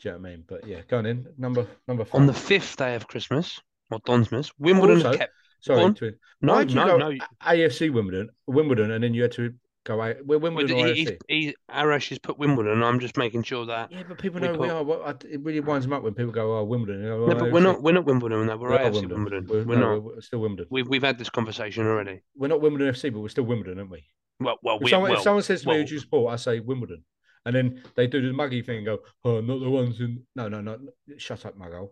do 0.00 0.08
you 0.08 0.10
know 0.12 0.18
what 0.18 0.26
I 0.26 0.30
mean? 0.30 0.44
But 0.48 0.66
yeah, 0.66 0.80
going 0.88 1.06
in 1.06 1.26
number 1.38 1.66
number 1.88 2.04
five. 2.04 2.20
on 2.20 2.26
the 2.26 2.32
fifth 2.34 2.76
day 2.76 2.94
of 2.94 3.06
Christmas 3.08 3.60
or 3.90 4.00
Donsmas, 4.00 4.52
Wimbledon 4.58 5.04
Also- 5.06 5.18
kept. 5.18 5.32
Sorry, 5.62 5.82
on. 5.82 5.92
to, 5.96 6.14
No, 6.40 6.54
why'd 6.54 6.70
you 6.70 6.76
no, 6.76 6.86
go 6.86 6.96
no. 6.96 7.18
AFC 7.46 7.92
Wimbledon, 7.92 8.30
Wimbledon, 8.46 8.92
and 8.92 9.04
then 9.04 9.12
you 9.12 9.20
had 9.20 9.32
to 9.32 9.52
go 9.84 10.00
out. 10.00 10.16
Well, 10.24 10.38
Well, 10.38 10.52
Wimbledon 10.54 10.78
or 10.78 10.86
he, 10.86 11.04
AFC? 11.04 11.18
he, 11.28 11.40
he, 11.48 11.54
Arash 11.70 12.08
has 12.08 12.18
put 12.18 12.38
Wimbledon. 12.38 12.82
I'm 12.82 12.98
just 12.98 13.18
making 13.18 13.42
sure 13.42 13.66
that. 13.66 13.92
Yeah, 13.92 14.04
but 14.08 14.16
people 14.16 14.40
know 14.40 14.52
we 14.52 14.56
put- 14.56 14.70
are. 14.70 14.82
What, 14.82 15.02
I, 15.04 15.10
it 15.30 15.42
really 15.42 15.60
winds 15.60 15.84
them 15.84 15.92
up 15.92 16.02
when 16.02 16.14
people 16.14 16.32
go, 16.32 16.56
"Oh, 16.58 16.64
Wimbledon." 16.64 17.02
You 17.02 17.08
know, 17.10 17.26
No, 17.26 17.32
"Oh, 17.34 17.38
but 17.38 17.52
we're 17.52 17.60
not. 17.60 17.82
We're 17.82 17.92
not 17.92 18.06
Wimbledon. 18.06 18.46
No, 18.46 18.56
we're 18.56 18.70
We 18.70 18.76
are 18.76 18.90
AFC 18.90 19.06
Wimbledon. 19.10 19.46
We're, 19.50 19.64
We're, 19.64 19.78
no, 19.78 19.94
not. 19.96 20.02
We're 20.04 20.20
still 20.22 20.38
Wimbledon. 20.38 20.68
We've 20.70 20.88
we've 20.88 21.02
had 21.02 21.18
this 21.18 21.28
conversation 21.28 21.86
already. 21.86 22.22
We're 22.34 22.48
not 22.48 22.62
Wimbledon 22.62 22.94
FC, 22.94 23.12
but 23.12 23.20
we're 23.20 23.28
still 23.28 23.44
Wimbledon, 23.44 23.80
aren't 23.80 23.90
we? 23.90 24.06
Well, 24.40 24.56
well, 24.62 24.76
If 24.76 24.82
we, 24.82 24.90
someone, 24.90 25.10
well, 25.10 25.18
if 25.18 25.24
someone 25.24 25.42
says 25.42 25.62
to 25.62 25.68
me, 25.68 25.70
well, 25.72 25.78
"Who 25.80 25.86
do 25.86 25.94
you 25.94 26.00
support?" 26.00 26.32
I 26.32 26.36
say 26.36 26.60
Wimbledon, 26.60 27.04
and 27.44 27.54
then 27.54 27.82
they 27.94 28.06
do 28.06 28.20
the 28.26 28.32
muggy 28.32 28.62
thing 28.62 28.78
and 28.78 28.86
go, 28.86 28.98
"Oh, 29.24 29.40
not 29.40 29.60
the 29.60 29.68
ones 29.70 30.00
in." 30.00 30.24
No, 30.34 30.48
no, 30.48 30.60
no. 30.60 30.78
Shut 31.18 31.44
up, 31.46 31.58
Muggo. 31.58 31.88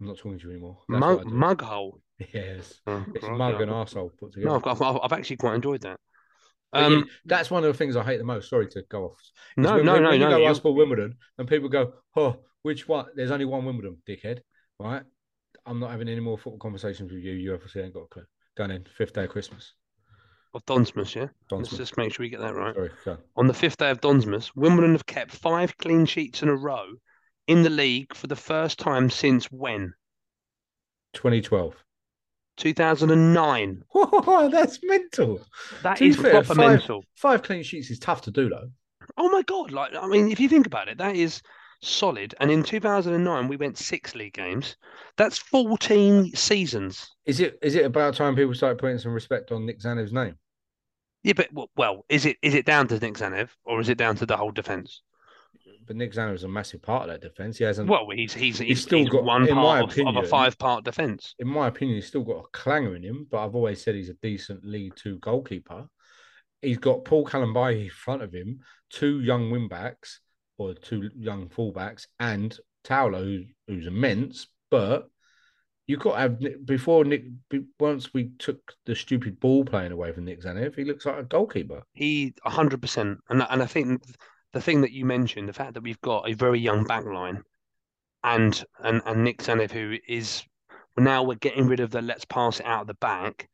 I'm 0.00 0.06
not 0.08 0.16
talking 0.18 0.38
to 0.38 0.44
you 0.44 0.50
anymore. 0.50 0.78
Mug, 0.88 1.18
what 1.18 1.26
I 1.26 1.30
do. 1.30 1.36
mug 1.36 1.62
hole. 1.62 2.00
Yes, 2.32 2.80
Oh, 2.86 3.04
it's 3.14 3.24
right, 3.24 3.36
mug 3.36 3.54
yeah. 3.56 3.62
and 3.62 3.70
arsehole 3.72 4.10
put 4.18 4.32
together. 4.32 4.48
No, 4.50 4.62
I've, 4.64 4.80
I've, 4.82 4.98
I've 5.02 5.12
actually 5.12 5.36
quite 5.36 5.54
enjoyed 5.56 5.80
that. 5.82 5.98
Um, 6.72 6.92
yeah, 6.92 7.02
that's 7.24 7.50
one 7.50 7.64
of 7.64 7.72
the 7.72 7.78
things 7.78 7.96
I 7.96 8.02
hate 8.04 8.18
the 8.18 8.24
most. 8.24 8.50
Sorry 8.50 8.66
to 8.68 8.82
go 8.88 9.04
off. 9.06 9.16
No, 9.56 9.76
when, 9.76 9.84
no, 9.84 9.92
when, 9.94 10.02
no, 10.02 10.10
you 10.12 10.18
no. 10.18 10.30
go 10.30 10.36
you- 10.38 10.46
ask 10.46 10.62
for 10.62 10.74
Wimbledon 10.74 11.16
and 11.38 11.46
people 11.48 11.68
go, 11.68 11.92
"Oh, 12.16 12.36
which 12.62 12.88
one?" 12.88 13.06
There's 13.14 13.30
only 13.30 13.44
one 13.44 13.64
Wimbledon, 13.64 13.98
dickhead. 14.08 14.40
Right? 14.80 15.02
I'm 15.66 15.78
not 15.80 15.90
having 15.92 16.08
any 16.08 16.20
more 16.20 16.36
football 16.36 16.58
conversations 16.58 17.12
with 17.12 17.22
you. 17.22 17.32
You 17.32 17.54
obviously 17.54 17.82
ain't 17.82 17.94
got 17.94 18.00
a 18.02 18.06
clue. 18.08 18.24
Done 18.56 18.70
in 18.72 18.84
fifth 18.84 19.12
day 19.12 19.24
of 19.24 19.30
Christmas. 19.30 19.72
Of 20.54 20.64
Donsmas, 20.66 21.16
yeah. 21.16 21.26
Let's 21.50 21.76
just 21.76 21.96
make 21.96 22.14
sure 22.14 22.22
we 22.22 22.30
get 22.30 22.38
that 22.38 22.54
oh, 22.54 22.72
right. 22.72 22.90
Sorry. 23.02 23.18
On 23.36 23.48
the 23.48 23.54
fifth 23.54 23.78
day 23.78 23.90
of 23.90 24.00
Donsmas, 24.00 24.52
Wimbledon 24.54 24.92
have 24.92 25.04
kept 25.04 25.32
five 25.32 25.76
clean 25.78 26.06
sheets 26.06 26.42
in 26.42 26.48
a 26.48 26.54
row 26.54 26.86
in 27.48 27.64
the 27.64 27.70
league 27.70 28.14
for 28.14 28.28
the 28.28 28.36
first 28.36 28.78
time 28.78 29.10
since 29.10 29.46
when? 29.46 29.94
2012. 31.14 31.74
2009. 32.56 33.82
that's 34.50 34.78
mental. 34.84 35.40
That 35.82 36.00
is 36.00 36.16
fair, 36.16 36.30
proper 36.30 36.54
five- 36.54 36.56
mental. 36.56 37.04
Five 37.16 37.42
clean 37.42 37.64
sheets 37.64 37.90
is 37.90 37.98
tough 37.98 38.22
to 38.22 38.30
do, 38.30 38.48
though. 38.48 38.70
Oh 39.16 39.28
my 39.30 39.42
god! 39.42 39.72
Like, 39.72 39.90
I 40.00 40.06
mean, 40.06 40.30
if 40.30 40.40
you 40.40 40.48
think 40.48 40.66
about 40.66 40.88
it, 40.88 40.98
that 40.98 41.16
is 41.16 41.42
solid. 41.82 42.34
And 42.40 42.50
in 42.50 42.62
2009, 42.62 43.48
we 43.48 43.56
went 43.56 43.76
six 43.76 44.14
league 44.14 44.34
games. 44.34 44.76
That's 45.16 45.38
14 45.38 46.34
seasons. 46.34 47.10
Is 47.26 47.40
it 47.40 47.58
is 47.60 47.74
it 47.74 47.84
about 47.84 48.14
time 48.14 48.36
people 48.36 48.54
start 48.54 48.78
putting 48.78 48.98
some 48.98 49.12
respect 49.12 49.52
on 49.52 49.66
Nik 49.66 49.80
Tzanev's 49.80 50.12
name? 50.12 50.36
Yeah, 51.24 51.32
but 51.32 51.48
well, 51.74 52.04
is 52.08 52.26
it 52.26 52.36
is 52.42 52.54
it 52.54 52.66
down 52.66 52.86
to 52.88 52.98
Nik 52.98 53.14
Tzanev 53.14 53.48
or 53.64 53.80
is 53.80 53.88
it 53.88 53.98
down 53.98 54.14
to 54.16 54.26
the 54.26 54.36
whole 54.36 54.52
defense? 54.52 55.02
But 55.86 55.96
Nik 55.96 56.12
Tzanev 56.12 56.34
is 56.34 56.44
a 56.44 56.48
massive 56.48 56.82
part 56.82 57.08
of 57.08 57.08
that 57.08 57.26
defense. 57.26 57.58
He 57.58 57.64
hasn't. 57.64 57.88
Well, 57.88 58.06
he's 58.14 58.34
he's 58.34 58.58
he's, 58.58 58.82
still 58.82 59.00
he's 59.00 59.08
got- 59.08 59.24
one 59.24 59.46
part 59.48 59.98
of, 59.98 60.06
of 60.06 60.16
a 60.16 60.26
five-part 60.26 60.84
defense. 60.84 61.34
in 61.38 61.48
my 61.48 61.68
opinion, 61.68 61.96
he's 61.96 62.06
still 62.06 62.22
got 62.24 62.44
a 62.44 62.48
clanger 62.52 62.94
in 62.94 63.02
him, 63.02 63.26
but 63.30 63.44
I've 63.44 63.54
always 63.54 63.82
said 63.82 63.94
he's 63.94 64.10
a 64.10 64.14
decent 64.22 64.64
League 64.64 64.94
Two 64.96 65.18
goalkeeper. 65.18 65.88
He's 66.62 66.78
got 66.78 67.04
Paul 67.04 67.26
Kalambayi 67.26 67.84
in 67.84 67.90
front 67.90 68.22
of 68.22 68.32
him, 68.32 68.60
two 68.90 69.20
young 69.20 69.50
wing 69.50 69.68
backs 69.68 70.20
or 70.56 70.72
two 70.74 71.10
young 71.16 71.48
fullbacks, 71.48 72.06
and 72.20 72.56
Towler, 72.84 73.40
who's 73.66 73.86
immense. 73.86 74.46
But 74.70 75.08
you 75.86 75.96
got 75.96 76.14
to 76.14 76.18
have 76.18 76.66
before 76.66 77.04
Nick. 77.04 77.24
Once 77.78 78.14
we 78.14 78.30
took 78.38 78.72
the 78.86 78.94
stupid 78.94 79.38
ball 79.40 79.64
playing 79.64 79.92
away 79.92 80.12
from 80.12 80.24
Nik 80.24 80.42
Tzanev, 80.42 80.74
he 80.74 80.84
looks 80.84 81.06
like 81.06 81.18
a 81.18 81.24
goalkeeper. 81.24 81.82
He 81.92 82.34
hundred 82.44 82.80
percent, 82.80 83.18
and 83.28 83.44
and 83.48 83.62
I 83.62 83.66
think 83.66 84.02
the 84.52 84.60
thing 84.60 84.80
that 84.80 84.92
you 84.92 85.04
mentioned, 85.04 85.48
the 85.48 85.52
fact 85.52 85.74
that 85.74 85.82
we've 85.82 86.00
got 86.00 86.28
a 86.28 86.34
very 86.34 86.58
young 86.58 86.84
back 86.84 87.04
line, 87.04 87.42
and 88.22 88.64
and 88.82 89.02
and 89.04 89.24
Nick 89.24 89.42
Tzanev, 89.42 89.70
who 89.70 89.96
is 90.08 90.42
now 90.96 91.22
we're 91.22 91.34
getting 91.34 91.66
rid 91.66 91.80
of 91.80 91.90
the 91.90 92.00
let's 92.00 92.24
pass 92.24 92.60
it 92.60 92.66
out 92.66 92.82
of 92.82 92.86
the 92.86 92.94
back. 92.94 93.48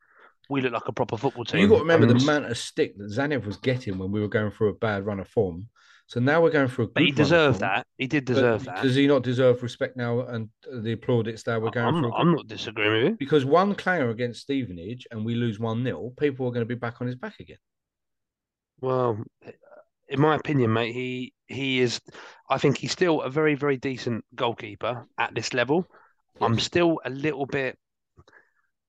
We 0.48 0.60
look 0.60 0.72
like 0.72 0.88
a 0.88 0.92
proper 0.92 1.16
football 1.16 1.44
team. 1.44 1.60
You 1.60 1.68
got 1.68 1.76
to 1.76 1.80
remember 1.82 2.06
the 2.06 2.14
amount 2.14 2.46
of 2.46 2.58
stick 2.58 2.96
that 2.98 3.10
Zanev 3.10 3.46
was 3.46 3.56
getting 3.56 3.98
when 3.98 4.10
we 4.10 4.20
were 4.20 4.28
going 4.28 4.50
through 4.50 4.70
a 4.70 4.74
bad 4.74 5.06
run 5.06 5.20
of 5.20 5.28
form. 5.28 5.68
So 6.10 6.18
now 6.18 6.42
we're 6.42 6.50
going 6.50 6.66
through 6.66 6.86
a 6.86 6.88
good 6.88 6.94
But 6.94 7.02
he 7.04 7.12
deserved 7.12 7.60
that. 7.60 7.86
He 7.96 8.08
did 8.08 8.24
But 8.24 8.34
deserve 8.34 8.64
that. 8.64 8.82
Does 8.82 8.96
he 8.96 9.06
not 9.06 9.22
deserve 9.22 9.62
respect 9.62 9.96
now 9.96 10.22
and 10.22 10.48
the 10.68 10.96
plaudits 10.96 11.44
that 11.44 11.62
we're 11.62 11.70
going 11.70 11.86
I'm, 11.86 12.00
not, 12.00 12.12
I'm 12.16 12.32
not 12.32 12.48
disagreeing 12.48 12.92
with 12.92 13.02
you. 13.12 13.16
Because 13.16 13.44
one 13.44 13.76
clanger 13.76 14.10
against 14.10 14.40
Stevenage 14.40 15.06
and 15.12 15.24
we 15.24 15.36
lose 15.36 15.60
1 15.60 15.84
0, 15.84 16.12
people 16.18 16.48
are 16.48 16.50
going 16.50 16.62
to 16.62 16.68
be 16.68 16.74
back 16.74 17.00
on 17.00 17.06
his 17.06 17.14
back 17.14 17.38
again. 17.38 17.58
Well, 18.80 19.22
in 20.08 20.20
my 20.20 20.34
opinion, 20.34 20.72
mate, 20.72 20.92
he 20.92 21.32
he 21.46 21.78
is. 21.78 22.00
I 22.48 22.58
think 22.58 22.78
he's 22.78 22.90
still 22.90 23.22
a 23.22 23.30
very 23.30 23.54
very 23.54 23.76
decent 23.76 24.24
goalkeeper 24.34 25.06
at 25.16 25.32
this 25.36 25.54
level. 25.54 25.86
I'm 26.40 26.58
still 26.58 27.00
a 27.04 27.10
little 27.10 27.46
bit. 27.46 27.78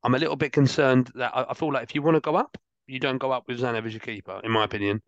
I'm 0.01 0.15
a 0.15 0.17
little 0.17 0.37
bit 0.37 0.53
concerned 0.53 1.11
that 1.13 1.33
I, 1.35 1.51
I 1.51 1.53
feel 1.53 1.71
like 1.71 1.83
if 1.83 1.93
you 1.93 2.01
want 2.01 2.15
to 2.15 2.21
go 2.21 2.35
up, 2.35 2.57
you 2.87 2.99
don't 2.99 3.19
go 3.19 3.31
up 3.31 3.43
with 3.47 3.59
Tzanev 3.59 3.85
as 3.85 3.93
your 3.93 3.99
keeper, 3.99 4.41
in 4.43 4.49
my 4.49 4.63
opinion. 4.63 5.03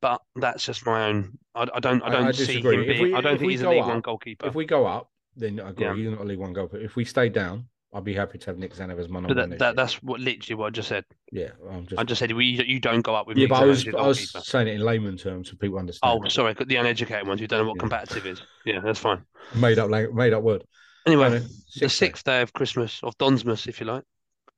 But 0.00 0.20
that's 0.36 0.64
just 0.64 0.86
my 0.86 1.06
own. 1.08 1.38
I, 1.54 1.66
I 1.74 1.80
don't. 1.80 2.02
I 2.02 2.06
I- 2.06 2.10
don't 2.10 2.26
I 2.28 2.30
see 2.32 2.46
disagree. 2.46 2.76
him 2.76 2.86
being. 2.86 3.02
we- 3.02 3.14
I 3.14 3.20
don't 3.20 3.38
think 3.38 3.50
he's 3.50 3.62
a 3.62 3.68
League 3.68 3.80
One 3.80 3.98
up- 3.98 4.02
goalkeeper. 4.04 4.46
If 4.46 4.54
we 4.54 4.64
go 4.64 4.86
up, 4.86 5.10
then 5.36 5.60
I 5.60 5.70
agree. 5.70 5.86
Yeah. 5.86 5.94
He's 5.94 6.10
not 6.10 6.20
a 6.20 6.24
League 6.24 6.38
One 6.38 6.52
goalkeeper. 6.52 6.82
If 6.82 6.96
we 6.96 7.04
stay 7.04 7.28
down, 7.28 7.66
I'd 7.92 8.04
be 8.04 8.14
happy 8.14 8.38
to 8.38 8.46
have 8.46 8.56
Nik 8.56 8.74
Tzanev 8.74 8.98
as 8.98 9.08
my 9.08 9.20
number 9.20 9.34
that, 9.34 9.58
that 9.58 9.76
that's 9.76 10.02
what 10.02 10.20
literally 10.20 10.54
what 10.58 10.66
I 10.68 10.70
just 10.70 10.88
said. 10.88 11.04
yeah, 11.32 11.50
I'm 11.70 11.86
just. 11.86 12.00
I 12.00 12.04
just 12.04 12.18
said 12.20 12.32
we 12.32 12.44
you 12.46 12.80
don't 12.80 13.02
go 13.02 13.14
up 13.14 13.26
with 13.26 13.36
yeah, 13.36 13.42
Nick 13.44 13.50
but 13.50 13.62
I 13.62 13.66
was, 13.66 13.86
I 13.88 14.06
was 14.06 14.46
saying 14.46 14.68
it 14.68 14.74
in 14.76 14.80
layman 14.80 15.16
terms 15.16 15.50
so 15.50 15.56
people 15.56 15.78
understand. 15.78 16.20
Oh, 16.24 16.28
sorry, 16.28 16.54
the 16.54 16.76
uneducated 16.76 17.26
ones 17.26 17.40
who 17.40 17.46
don't 17.46 17.60
know 17.60 17.68
what 17.68 17.76
Yeah. 17.76 17.80
competitive 17.80 18.26
is. 18.26 18.42
Yeah, 18.64 18.80
that's 18.80 18.98
fine. 19.00 19.22
Made 19.54 19.78
up, 19.78 19.90
made 19.90 20.32
up 20.32 20.42
word. 20.42 20.64
Anyway, 21.06 21.30
the 21.30 21.40
sixth 21.40 21.80
day. 21.80 21.88
sixth 21.88 22.24
day 22.24 22.40
of 22.42 22.52
Christmas, 22.52 23.00
of 23.02 23.16
Donsmas, 23.18 23.66
if 23.66 23.80
you 23.80 23.86
like. 23.86 24.04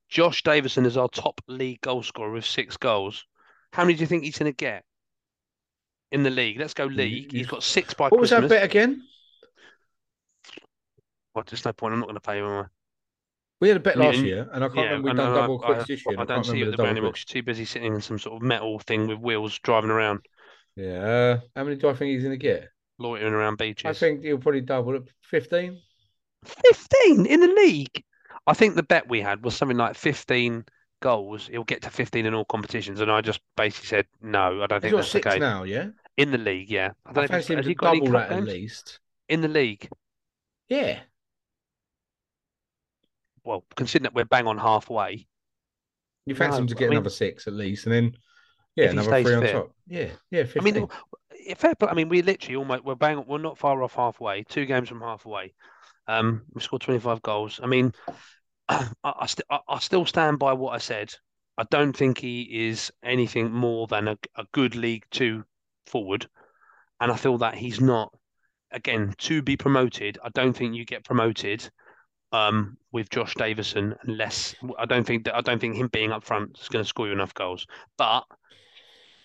Josh 0.09 0.43
Davison 0.43 0.85
is 0.85 0.95
our 0.95 1.09
top 1.09 1.41
league 1.47 1.81
goal 1.81 2.03
scorer 2.03 2.31
with 2.31 2.45
six 2.45 2.77
goals. 2.77 3.25
How 3.71 3.83
many 3.83 3.95
do 3.95 4.01
you 4.01 4.07
think 4.07 4.23
he's 4.23 4.37
going 4.37 4.51
to 4.51 4.55
get 4.55 4.83
in 6.13 6.23
the 6.23 6.29
league? 6.29 6.59
Let's 6.59 6.73
go 6.73 6.85
league. 6.85 7.31
He's 7.31 7.47
got 7.47 7.63
six 7.63 7.93
by 7.93 8.07
What 8.09 8.21
was 8.21 8.29
that 8.29 8.47
bet 8.47 8.63
again? 8.63 9.03
Well, 11.35 11.43
there's 11.49 11.65
no 11.65 11.73
point. 11.73 11.93
I'm 11.93 11.99
not 11.99 12.05
going 12.05 12.15
to 12.15 12.21
pay 12.21 12.37
you. 12.37 12.45
Am 12.45 12.63
I? 12.63 12.65
We 13.59 13.67
had 13.69 13.77
a 13.77 13.79
bet 13.81 13.97
last 13.97 14.17
and- 14.17 14.27
year, 14.27 14.49
and 14.51 14.63
I 14.63 14.67
can't 14.67 14.77
Yeah, 14.79 14.83
remember. 14.85 15.07
We've 15.09 15.17
done 15.17 15.31
I- 15.31 15.35
double 15.41 15.61
I- 15.63 15.65
quicks 15.67 15.87
this 15.87 16.05
year. 16.05 16.15
I 16.17 16.21
I, 16.21 16.25
don't 16.25 16.35
can't 16.37 16.45
see 16.45 16.57
you 16.57 16.65
at 16.65 16.71
the 16.71 16.77
the 16.77 16.83
double. 16.83 17.01
You're 17.01 17.13
too 17.13 17.43
busy 17.43 17.65
sitting 17.65 17.93
in 17.93 18.01
some 18.01 18.19
sort 18.19 18.35
of 18.35 18.41
metal 18.41 18.79
thing 18.79 19.07
with 19.07 19.19
wheels 19.19 19.57
driving 19.59 19.89
around, 19.89 20.19
Yeah. 20.75 21.05
Uh, 21.05 21.39
how 21.55 21.63
many 21.63 21.75
do 21.77 21.89
I 21.89 21.93
think 21.93 22.11
he's 22.13 22.23
going 22.23 22.37
to 22.37 22.43
get? 22.43 22.69
loitering 22.99 23.33
around 23.33 23.57
beaches. 23.57 23.85
I 23.85 23.93
think 23.93 24.23
he'll 24.23 24.37
probably 24.37 24.61
double 24.61 24.95
it. 24.95 25.03
15? 25.23 25.79
15 26.45 27.25
in 27.25 27.39
the 27.39 27.47
league. 27.47 28.03
I 28.45 28.53
think 28.53 28.75
the 28.75 28.83
bet 28.83 29.09
we 29.09 29.19
had 29.19 29.43
was 29.43 29.55
something 29.55 29.77
like 29.77 29.95
15 29.95 30.63
goals. 31.01 31.47
He'll 31.47 31.63
get 31.63 31.81
to 31.81 31.89
15 31.89 32.25
in 32.27 32.33
all 32.35 32.45
competitions. 32.45 32.99
And 33.01 33.11
I 33.11 33.21
just 33.21 33.41
basically 33.57 33.87
said, 33.87 34.05
no, 34.21 34.61
I 34.61 34.67
don't 34.67 34.77
He's 34.77 34.81
think 34.83 34.91
got 34.91 34.97
that's 34.97 35.07
the 35.11 35.17
six 35.19 35.27
case. 35.27 35.39
now, 35.39 35.63
yeah? 35.63 35.87
In 36.17 36.31
the 36.31 36.37
league, 36.37 36.69
yeah. 36.69 36.91
I 37.05 37.09
I 37.09 37.13
don't 37.13 37.31
know 37.31 37.37
if 37.37 37.47
he's, 37.47 37.65
he 37.65 37.73
got 37.73 37.93
double 37.95 38.11
that 38.11 38.31
at 38.31 38.43
least. 38.43 38.99
In 39.29 39.41
the 39.41 39.47
league. 39.47 39.89
Yeah. 40.69 40.99
Well, 43.43 43.65
considering 43.75 44.03
that 44.03 44.13
we're 44.15 44.25
bang 44.25 44.47
on 44.47 44.57
halfway, 44.57 45.27
You 46.25 46.35
fancy 46.35 46.51
No, 46.55 46.61
him 46.61 46.67
to 46.67 46.75
get 46.75 46.85
I 46.85 46.89
mean- 46.89 46.97
another 46.97 47.09
six 47.09 47.47
at 47.47 47.53
least, 47.53 47.85
and 47.85 47.93
then, 47.93 48.17
yeah, 48.75 48.89
another 48.91 49.21
three 49.21 49.33
on 49.35 49.41
fit. 49.41 49.51
top. 49.51 49.71
Yeah, 49.87 50.09
yeah, 50.31 50.45
I 50.57 50.61
mean, 50.63 50.87
fair 51.57 51.75
play. 51.75 51.89
I 51.89 51.93
mean, 51.93 52.09
we're 52.09 52.23
literally 52.23 52.55
almost 52.55 52.83
we're 52.85 52.95
bang. 52.95 53.23
We're 53.27 53.37
not 53.39 53.57
far 53.57 53.83
off 53.83 53.95
halfway. 53.95 54.43
Two 54.43 54.65
games 54.65 54.87
from 54.89 55.01
halfway. 55.01 55.53
Um, 56.07 56.43
we 56.53 56.61
scored 56.61 56.81
25 56.81 57.21
goals. 57.21 57.59
I 57.61 57.67
mean, 57.67 57.93
I, 58.69 58.87
I, 59.03 59.25
st- 59.25 59.45
I, 59.49 59.59
I 59.67 59.79
still 59.79 60.05
stand 60.05 60.39
by 60.39 60.53
what 60.53 60.73
I 60.73 60.77
said. 60.77 61.13
I 61.57 61.63
don't 61.69 61.95
think 61.95 62.17
he 62.17 62.67
is 62.69 62.91
anything 63.03 63.51
more 63.51 63.87
than 63.87 64.07
a, 64.07 64.17
a 64.35 64.45
good 64.53 64.75
League 64.75 65.05
Two 65.11 65.43
forward, 65.87 66.27
and 66.99 67.11
I 67.11 67.15
feel 67.15 67.37
that 67.39 67.55
he's 67.55 67.79
not. 67.79 68.13
Again, 68.71 69.13
to 69.19 69.43
be 69.43 69.55
promoted, 69.55 70.17
I 70.23 70.29
don't 70.29 70.53
think 70.53 70.73
you 70.73 70.83
get 70.83 71.03
promoted 71.03 71.69
um, 72.31 72.77
with 72.91 73.09
Josh 73.09 73.35
Davison 73.35 73.93
unless 74.01 74.55
I 74.79 74.85
don't 74.85 75.05
think 75.05 75.25
that 75.25 75.35
I 75.35 75.41
don't 75.41 75.59
think 75.59 75.75
him 75.75 75.89
being 75.89 76.11
up 76.11 76.23
front 76.23 76.57
is 76.59 76.69
going 76.69 76.83
to 76.83 76.89
score 76.89 77.05
you 77.05 77.13
enough 77.13 77.35
goals. 77.35 77.67
But 77.97 78.23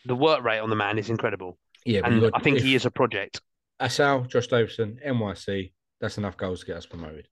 the 0.05 0.15
work 0.15 0.45
rate 0.45 0.59
on 0.59 0.69
the 0.69 0.77
man 0.77 0.99
is 0.99 1.09
incredible, 1.09 1.59
yeah, 1.87 2.03
and 2.05 2.21
got, 2.21 2.33
I 2.35 2.41
think 2.41 2.59
he 2.59 2.75
is 2.75 2.85
a 2.85 2.91
project. 2.91 3.41
Assal, 3.81 4.25
Josh 4.25 4.49
Davison, 4.49 4.99
NYC, 5.07 5.73
that's 6.01 6.19
enough 6.19 6.37
goals 6.37 6.61
to 6.61 6.67
get 6.67 6.77
us 6.77 6.87
promoted. 6.87 7.27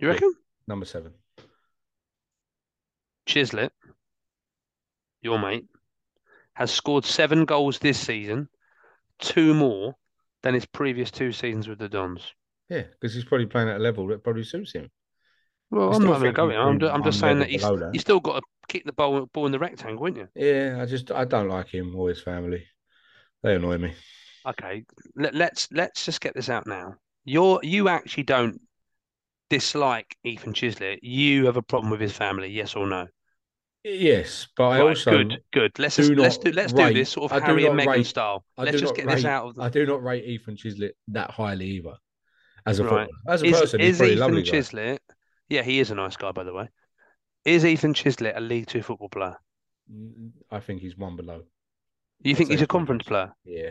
You 0.00 0.08
reckon? 0.08 0.32
Number 0.68 0.86
seven. 0.86 1.12
Chislett, 3.26 3.70
your 5.22 5.38
mate, 5.38 5.66
has 6.54 6.70
scored 6.70 7.04
seven 7.04 7.44
goals 7.44 7.78
this 7.78 7.98
season, 7.98 8.48
two 9.18 9.54
more 9.54 9.94
than 10.42 10.54
his 10.54 10.66
previous 10.66 11.10
two 11.10 11.32
seasons 11.32 11.68
with 11.68 11.78
the 11.78 11.88
Dons. 11.88 12.32
Yeah, 12.68 12.82
because 12.82 13.14
he's 13.14 13.24
probably 13.24 13.46
playing 13.46 13.68
at 13.68 13.76
a 13.76 13.82
level 13.82 14.06
that 14.08 14.22
probably 14.22 14.44
suits 14.44 14.72
him. 14.72 14.90
Well, 15.70 15.92
I 15.92 15.96
I'm 15.96 16.04
not 16.04 16.14
having 16.14 16.28
a 16.28 16.32
go. 16.32 16.48
he's 16.48 16.56
at 16.56 16.60
him. 16.60 16.68
I'm, 16.68 16.78
been 16.78 16.90
I'm 16.90 17.04
just 17.04 17.20
saying 17.20 17.38
that 17.40 17.50
he's 17.50 17.62
that. 17.62 17.90
he's 17.92 18.02
still 18.02 18.20
got 18.20 18.36
to 18.36 18.42
kick 18.68 18.84
the 18.84 18.92
ball 18.92 19.26
ball 19.32 19.46
in 19.46 19.52
the 19.52 19.58
rectangle, 19.58 20.06
isn't 20.06 20.16
you? 20.16 20.28
Yeah, 20.34 20.80
I 20.80 20.86
just 20.86 21.10
I 21.10 21.24
don't 21.24 21.48
like 21.48 21.68
him 21.68 21.94
or 21.94 22.08
his 22.08 22.22
family. 22.22 22.64
They 23.42 23.54
annoy 23.54 23.78
me. 23.78 23.94
Okay, 24.46 24.84
let, 25.16 25.34
let's 25.34 25.68
let's 25.72 26.04
just 26.04 26.20
get 26.20 26.34
this 26.34 26.48
out 26.48 26.66
now. 26.66 26.94
You're 27.24 27.60
you 27.62 27.88
actually 27.88 28.22
don't 28.24 28.60
dislike 29.50 30.16
Ethan 30.24 30.52
Chislett. 30.52 30.98
You 31.02 31.46
have 31.46 31.56
a 31.56 31.62
problem 31.62 31.90
with 31.90 32.00
his 32.00 32.12
family, 32.12 32.48
yes 32.50 32.74
or 32.74 32.86
no? 32.86 33.06
Yes, 33.90 34.48
but 34.56 34.64
I 34.68 34.80
also 34.80 35.10
good, 35.10 35.38
good. 35.52 35.78
Let's 35.78 35.96
do 35.96 36.02
just, 36.14 36.18
let's 36.18 36.38
do 36.38 36.52
let's 36.52 36.72
rate- 36.72 36.88
do 36.88 36.94
this 36.94 37.10
sort 37.10 37.32
of 37.32 37.42
Harry 37.42 37.64
and 37.66 37.78
Meghan 37.78 37.86
rate- 37.86 38.06
style. 38.06 38.44
I 38.56 38.64
Let's 38.64 38.80
just 38.80 38.94
get 38.94 39.06
this 39.06 39.24
rate- 39.24 39.30
out 39.30 39.46
of 39.48 39.54
the 39.54 39.62
I 39.62 39.68
do 39.68 39.86
not 39.86 40.02
rate 40.02 40.24
Ethan 40.24 40.56
Chislett 40.56 40.92
that 41.08 41.30
highly 41.30 41.66
either. 41.66 41.94
As 42.66 42.80
a 42.80 42.84
Right. 42.84 43.08
footballer. 43.08 43.34
as 43.34 43.42
a 43.42 43.46
is, 43.46 43.60
person, 43.60 43.80
is 43.80 44.02
Ethan 44.02 44.18
lovely 44.18 44.42
guy. 44.42 44.50
Chislett? 44.50 44.98
Yeah, 45.48 45.62
he 45.62 45.78
is 45.80 45.90
a 45.90 45.94
nice 45.94 46.16
guy, 46.16 46.32
by 46.32 46.44
the 46.44 46.52
way. 46.52 46.68
Is 47.44 47.64
Ethan 47.64 47.94
Chislett 47.94 48.36
a 48.36 48.40
League 48.40 48.66
Two 48.66 48.82
football 48.82 49.08
player? 49.08 49.36
Mm, 49.90 50.32
I 50.50 50.60
think 50.60 50.82
he's 50.82 50.96
one 50.98 51.16
below. 51.16 51.44
You 52.22 52.34
think 52.34 52.50
he's 52.50 52.60
a 52.60 52.66
conference 52.66 53.04
player, 53.04 53.32
Yeah, 53.44 53.70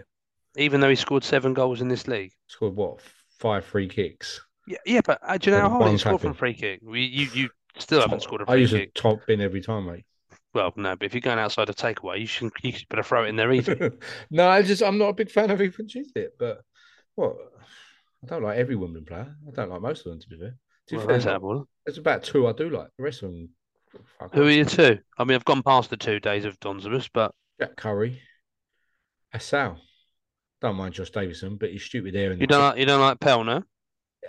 even 0.56 0.80
though 0.82 0.90
he 0.90 0.96
scored 0.96 1.24
seven 1.24 1.54
goals 1.54 1.82
in 1.82 1.90
this 1.90 2.08
league? 2.08 2.32
scored 2.48 2.76
what 2.76 3.02
five 3.38 3.66
free 3.66 3.88
kicks. 3.88 4.42
Yeah, 4.66 4.78
yeah, 4.86 5.02
but 5.06 5.20
uh, 5.22 5.38
do 5.38 5.50
you 5.52 5.56
know 5.56 5.62
how 5.62 5.70
hard 5.78 5.92
he 5.92 5.98
scored 5.98 6.22
from 6.22 6.34
free 6.34 6.54
kick? 6.54 6.80
You, 6.82 6.94
you, 6.96 7.28
you 7.34 7.50
still 7.80 8.02
haven't 8.02 8.22
scored 8.22 8.42
a 8.42 8.46
I 8.50 8.54
free 8.54 8.62
use 8.62 8.74
a 8.74 8.80
kick. 8.80 8.94
top 8.94 9.26
bin 9.26 9.42
every 9.42 9.62
time, 9.62 9.86
mate. 9.86 10.06
Well, 10.54 10.74
no, 10.76 10.96
but 10.96 11.06
if 11.06 11.14
you're 11.14 11.22
going 11.22 11.40
outside 11.40 11.70
a 11.70 11.74
takeaway, 11.74 12.20
you 12.20 12.26
should 12.26 12.52
you 12.64 12.72
should 12.72 12.88
better 12.90 13.04
throw 13.04 13.26
it 13.26 13.30
in 13.30 13.36
there 13.36 13.52
easy. 13.52 13.76
no, 14.32 14.50
I 14.50 14.62
just 14.64 14.82
I'm 14.82 14.98
not 14.98 15.10
a 15.10 15.14
big 15.14 15.30
fan 15.30 15.52
of 15.52 15.62
even 15.62 15.88
choose 15.88 16.12
it. 16.16 16.36
But 16.40 16.62
what 17.16 17.36
I 18.24 18.28
don't 18.28 18.44
like 18.44 18.58
every 18.58 18.76
Wimbledon 18.76 19.06
player. 19.06 19.36
I 19.48 19.52
don't 19.52 19.70
like 19.70 19.82
most 19.82 20.06
of 20.06 20.12
them 20.12 20.20
to 20.22 20.28
be 20.30 20.38
fair. 20.38 20.56
To 20.88 20.94
be 20.94 20.98
Well, 20.98 21.08
fair, 21.08 21.20
there's- 21.86 21.98
about 21.98 22.24
two 22.24 22.48
I 22.48 22.54
do 22.54 22.70
like. 22.70 22.88
The 22.98 23.04
rest 23.04 23.24
of 23.24 23.32
them, 23.32 23.50
Who 24.34 24.44
are 24.44 24.50
you 24.52 24.66
two? 24.66 25.00
I 25.18 25.24
mean, 25.24 25.36
I've 25.36 25.46
gone 25.46 25.64
past 25.64 25.90
the 25.90 25.98
two 25.98 26.20
days 26.20 26.44
of 26.46 26.60
Donsmas, 26.60 27.10
but 27.14 27.34
Jack 27.60 27.76
Currie, 27.76 28.22
Assal. 29.34 29.78
Don't 30.62 30.76
mind 30.76 30.96
Josh 30.96 31.12
Davison, 31.12 31.58
but 31.58 31.70
he's 31.70 31.84
stupid 31.84 32.16
there. 32.16 32.34
You 32.34 32.48
don't 32.48 32.62
like 32.62 32.78
you 32.80 32.86
don't 32.86 33.00
like 33.02 33.20
Pell, 33.20 33.44
no? 33.44 33.64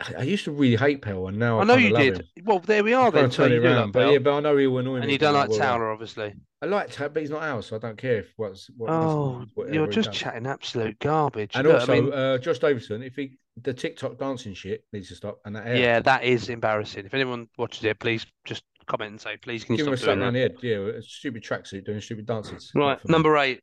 I, 0.01 0.21
I 0.21 0.23
used 0.23 0.45
to 0.45 0.53
really 0.53 0.77
hate 0.77 1.03
Pell, 1.03 1.29
and 1.29 1.39
now 1.39 1.59
I, 1.59 1.63
I 1.63 1.65
know 1.65 1.75
you 1.75 1.97
did. 1.97 2.19
Him. 2.19 2.45
Well, 2.45 2.61
there 2.61 2.85
we 2.85 2.93
are 2.93 3.11
then. 3.11 3.31
So 3.31 3.45
turn 3.45 3.53
it 3.53 3.65
around, 3.65 3.87
like 3.87 3.93
but 3.93 4.13
yeah, 4.13 4.19
but 4.19 4.35
I 4.35 4.41
know 4.41 4.57
he'll 4.57 4.79
annoy 4.79 4.97
me. 4.97 5.03
and 5.03 5.11
you 5.11 5.19
don't 5.19 5.35
like. 5.35 5.51
Towler, 5.57 5.91
obviously. 5.91 6.35
I 6.61 6.67
like 6.67 6.91
Tab, 6.91 7.15
but 7.15 7.21
he's 7.21 7.31
not 7.31 7.43
ours, 7.43 7.67
so 7.67 7.77
I 7.77 7.79
don't 7.79 7.97
care 7.97 8.19
if 8.19 8.33
what's 8.37 8.69
what. 8.77 8.91
Oh, 8.91 9.47
you're 9.71 9.87
just 9.87 10.13
chatting 10.13 10.47
absolute 10.47 10.99
garbage. 10.99 11.53
And 11.55 11.67
Look, 11.67 11.77
I 11.77 11.81
also, 11.81 11.93
mean, 11.93 12.13
uh, 12.13 12.39
Josh 12.39 12.59
Davison, 12.59 13.03
if 13.03 13.15
he 13.15 13.39
the 13.63 13.73
TikTok 13.75 14.19
dancing 14.19 14.55
shit 14.55 14.85
needs 14.93 15.09
to 15.09 15.15
stop, 15.15 15.39
and 15.45 15.55
that 15.57 15.67
hair. 15.67 15.77
yeah, 15.77 16.01
that 16.01 16.25
is 16.25 16.49
embarrassing. 16.49 17.07
If 17.07 17.15
anyone 17.15 17.49
watches 17.57 17.85
it, 17.85 17.99
please 17.99 18.27
just 18.45 18.65
comment 18.87 19.11
and 19.13 19.21
say, 19.21 19.37
please, 19.37 19.65
can 19.65 19.75
you 19.75 19.79
give 19.79 19.87
him 19.87 19.97
stop 19.97 20.05
slap 20.05 20.19
doing 20.19 20.35
that? 20.35 20.63
Yeah, 20.63 20.99
a 20.99 21.03
stupid 21.03 21.43
tracksuit 21.45 21.85
doing 21.85 22.01
stupid 22.01 22.27
dances. 22.27 22.73
Right, 22.75 23.01
for 23.01 23.09
me. 23.09 23.13
number 23.13 23.37
eight. 23.39 23.61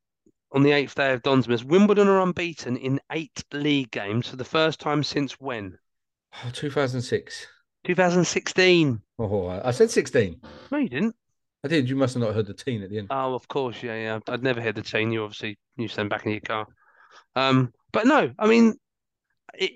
On 0.52 0.64
the 0.64 0.72
eighth 0.72 0.96
day 0.96 1.12
of 1.12 1.22
Donsmas, 1.22 1.66
Wimbledon 1.66 2.08
are 2.08 2.22
unbeaten 2.22 2.78
in 2.78 3.02
eight 3.12 3.44
league 3.52 3.92
games 3.92 4.30
for 4.30 4.38
the 4.38 4.46
first 4.46 4.80
time 4.80 5.04
since 5.04 5.34
when? 5.34 5.78
Oh, 6.44 6.50
2006. 6.52 7.48
2016. 7.86 9.02
Oh, 9.20 9.46
I 9.46 9.70
I 9.70 9.72
said 9.72 9.92
16. 9.92 10.42
No, 10.72 10.78
you 10.78 10.90
didn't. 10.90 11.16
I 11.64 11.68
did. 11.68 11.90
You 11.90 11.96
must 11.96 12.14
have 12.16 12.24
not 12.24 12.36
heard 12.36 12.48
the 12.48 12.54
teen 12.54 12.84
at 12.84 12.90
the 12.90 12.98
end. 13.00 13.08
Oh, 13.10 13.34
of 13.34 13.48
course, 13.48 13.82
yeah, 13.82 13.96
yeah. 13.96 14.20
I'd 14.28 14.44
never 14.44 14.62
heard 14.62 14.76
the 14.76 14.82
team. 14.82 15.12
You 15.12 15.24
obviously 15.24 15.58
you 15.78 15.88
stand 15.88 16.10
back 16.10 16.26
in 16.26 16.32
your 16.32 16.42
car. 16.42 16.68
Um, 17.36 17.74
but 17.92 18.06
no, 18.06 18.32
I 18.38 18.48
mean, 18.48 18.76
it 19.58 19.72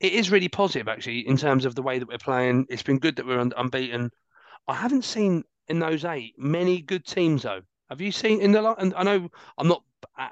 it 0.00 0.12
is 0.12 0.30
really 0.30 0.48
positive 0.48 0.88
actually 0.88 1.26
in 1.28 1.36
terms 1.36 1.64
of 1.64 1.74
the 1.74 1.82
way 1.82 1.98
that 1.98 2.08
we're 2.08 2.18
playing. 2.18 2.66
It's 2.70 2.82
been 2.82 2.98
good 2.98 3.16
that 3.16 3.26
we're 3.26 3.40
un- 3.40 3.52
unbeaten. 3.56 4.10
I 4.68 4.74
haven't 4.74 5.04
seen 5.04 5.44
in 5.68 5.78
those 5.78 6.04
eight 6.04 6.34
many 6.38 6.80
good 6.80 7.04
teams 7.04 7.42
though. 7.42 7.60
Have 7.90 8.00
you 8.00 8.12
seen 8.12 8.40
in 8.40 8.52
the? 8.52 8.74
And 8.74 8.94
I 8.94 9.02
know 9.02 9.28
I'm 9.58 9.68
not 9.68 9.82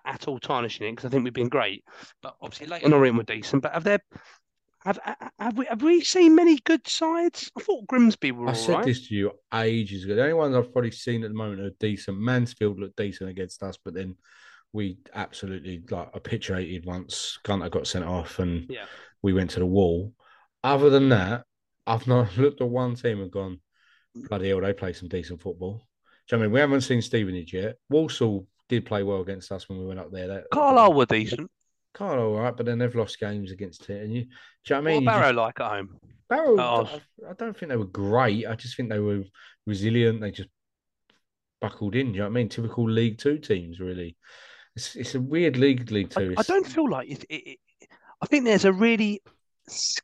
at 0.07 0.27
all 0.27 0.39
tarnishing 0.39 0.87
it 0.87 0.93
because 0.93 1.05
I 1.05 1.09
think 1.11 1.25
we've 1.25 1.33
been 1.33 1.49
great. 1.49 1.85
But 2.23 2.35
obviously, 2.41 2.67
Leyton 2.67 2.93
Orient 2.93 3.17
were 3.17 3.25
decent. 3.25 3.63
But 3.63 3.75
have 3.75 3.85
there? 3.85 4.01
Have, 4.85 4.99
have 5.39 5.57
we 5.57 5.65
have 5.67 5.83
we 5.83 6.03
seen 6.03 6.35
many 6.35 6.59
good 6.59 6.87
sides? 6.87 7.51
I 7.57 7.63
thought 7.63 7.87
Grimsby 7.87 8.33
were 8.33 8.49
I 8.49 8.53
said 8.53 8.75
right. 8.75 8.85
this 8.85 9.09
to 9.09 9.15
you 9.15 9.33
ages 9.55 10.05
ago. 10.05 10.15
The 10.15 10.23
only 10.23 10.35
ones 10.35 10.55
I've 10.55 10.73
probably 10.73 10.91
seen 10.91 11.25
at 11.25 11.31
the 11.31 11.37
moment 11.37 11.61
are 11.63 11.71
decent. 11.81 12.19
Mansfield 12.19 12.79
looked 12.79 12.97
decent 12.97 13.31
against 13.31 13.63
us, 13.63 13.79
but 13.83 13.95
then 13.95 14.17
we 14.75 14.99
absolutely 15.15 15.83
like 15.91 16.13
capitulated 16.13 16.85
once 16.85 17.39
Gunter 17.45 17.71
got 17.71 17.87
sent 17.87 18.05
off 18.05 18.41
and 18.41 18.67
Yeah. 18.69 18.85
we 19.23 19.33
went 19.33 19.51
to 19.51 19.61
the 19.61 19.67
wall. 19.67 20.13
Other 20.63 20.91
than 20.91 21.09
that, 21.11 21.45
I've 21.87 22.07
not 22.07 22.37
looked 22.37 22.61
at 22.61 22.69
one 22.69 22.95
team 22.95 23.23
and 23.23 23.31
gone, 23.31 23.61
bloody 24.15 24.49
hell, 24.49 24.61
they 24.61 24.73
play 24.73 24.93
some 24.93 25.09
decent 25.09 25.41
football. 25.41 25.87
Do 26.29 26.37
you 26.37 26.39
know 26.39 26.45
I 26.45 26.47
mean? 26.47 26.53
We 26.55 26.61
haven't 26.61 26.81
seen 26.83 27.01
Stevenage 27.01 27.55
yet. 27.55 27.77
Walsall 27.89 28.47
did 28.69 28.85
play 28.85 29.03
well 29.03 29.21
against 29.21 29.53
us 29.53 29.69
when 29.69 29.79
we 29.79 29.87
went 29.87 30.01
up 30.01 30.11
there. 30.11 30.27
That, 30.29 30.45
Carlisle 30.53 30.93
were 30.95 31.07
decent. 31.07 31.51
Carlisle, 31.95 32.27
all 32.27 32.41
right, 32.41 32.57
but 32.57 32.67
then 32.67 32.79
they've 32.79 32.95
lost 32.95 33.19
games 33.19 33.51
against 33.53 33.89
it. 33.89 34.03
And 34.03 34.13
you, 34.15 34.23
do 34.25 34.29
you 34.29 34.77
know 34.77 34.81
what 34.83 34.89
I 34.89 34.93
mean? 34.93 35.03
You 35.03 35.07
Barrow 35.09 35.23
just- 35.29 35.35
like 35.37 35.61
at 35.61 35.71
home? 35.71 35.99
Barrow, 36.29 36.57
Oh. 36.61 37.01
I, 37.27 37.31
I 37.31 37.33
don't 37.35 37.57
think 37.57 37.71
they 37.71 37.77
were 37.77 37.85
great. 37.85 38.47
I 38.47 38.55
just 38.55 38.77
think 38.77 38.89
they 38.91 38.99
were 38.99 39.23
resilient. 39.67 40.21
They 40.21 40.31
just 40.31 40.49
buckled 41.61 41.95
in. 41.95 42.09
Do 42.09 42.13
you 42.13 42.19
know 42.19 42.25
what 42.25 42.31
I 42.31 42.35
mean? 42.35 42.49
Typical 42.49 42.89
League 42.91 43.19
Two 43.19 43.39
teams, 43.39 43.81
really. 43.81 44.17
It's 44.77 44.97
it's 44.97 45.15
a 45.15 45.21
weird 45.21 45.57
league, 45.57 45.91
League 45.91 46.13
I, 46.17 46.21
Two. 46.21 46.29
I 46.31 46.33
It's- 46.33 46.47
don't 46.47 46.67
feel 46.67 46.89
like 46.91 47.09
it, 47.11 47.25
it, 47.29 47.59
it. 47.81 47.89
I 48.23 48.27
think 48.27 48.45
there's 48.45 48.65
a 48.65 48.73
really 48.73 49.23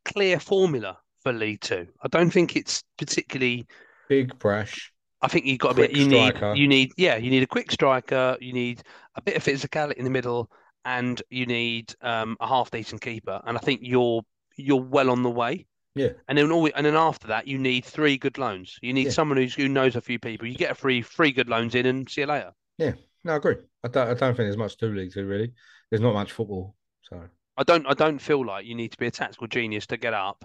clear 0.05 0.39
formula 0.39 0.99
for 1.23 1.33
League 1.33 1.61
Two. 1.61 1.87
I 2.03 2.09
don't 2.09 2.31
think 2.31 2.55
it's 2.57 2.83
particularly. 2.99 3.67
big 4.09 4.39
brash. 4.39 4.93
I 5.23 5.29
think 5.29 5.45
you've 5.45 5.59
got 5.59 5.71
to 5.71 5.75
Quick 5.75 5.93
be. 5.95 6.01
You 6.01 6.07
need. 6.09 6.35
You 6.55 6.69
need. 6.69 6.93
Yeah, 6.97 7.17
you 7.17 7.31
need 7.31 7.43
a 7.43 7.47
quick 7.47 7.71
striker. 7.71 8.37
You 8.41 8.53
need 8.53 8.83
a 9.17 9.23
bit 9.23 9.37
of 9.37 9.45
physicality 9.45 9.95
in 9.95 10.05
the 10.05 10.11
middle, 10.11 10.51
and 10.85 11.21
you 11.31 11.47
need 11.47 11.95
um, 12.03 12.37
a 12.41 12.47
half 12.47 12.71
decent 12.71 13.01
keeper. 13.01 13.41
And 13.45 13.57
I 13.57 13.61
think 13.61 13.81
you're 13.83 14.23
you're 14.57 14.81
well 14.81 15.11
on 15.11 15.23
the 15.23 15.31
way. 15.31 15.67
Yeah. 15.95 16.11
And 16.29 16.39
then 16.39 16.53
all, 16.53 16.69
and 16.75 16.87
then 16.87 16.95
after 16.97 17.27
that, 17.29 17.47
you 17.49 17.59
need 17.59 17.85
three 17.85 18.17
good 18.17 18.39
loans. 18.39 18.79
You 18.81 18.93
need 18.93 19.07
Yeah. 19.07 19.13
someone 19.13 19.39
who's 19.39 19.55
who 19.55 19.69
knows 19.69 19.97
a 19.97 20.01
few 20.01 20.19
people. 20.19 20.47
You 20.47 20.55
get 20.57 20.71
a 20.71 20.75
free 20.75 21.03
three 21.03 21.33
good 21.33 21.49
loans 21.49 21.75
in, 21.75 21.87
and 21.87 22.09
see 22.09 22.21
you 22.23 22.27
later. 22.29 22.53
Yeah, 22.79 22.93
no, 23.25 23.33
I 23.33 23.37
agree. 23.37 23.57
I 23.85 23.89
don't. 23.89 24.09
I 24.09 24.15
don't 24.15 24.35
think 24.35 24.37
there's 24.39 24.57
much 24.57 24.77
to 24.79 24.87
League 24.87 25.13
Two 25.13 25.27
really. 25.27 25.53
There's 25.91 26.01
not 26.01 26.15
much 26.15 26.33
football. 26.33 26.75
So 27.03 27.21
I 27.57 27.63
don't 27.65 27.87
I 27.87 27.95
don't 27.95 28.19
feel 28.21 28.45
like 28.47 28.65
you 28.67 28.75
need 28.75 28.93
to 28.93 28.99
be 28.99 29.07
a 29.07 29.11
tactical 29.11 29.49
genius 29.49 29.87
to 29.89 29.97
get 29.97 30.15
up. 30.15 30.45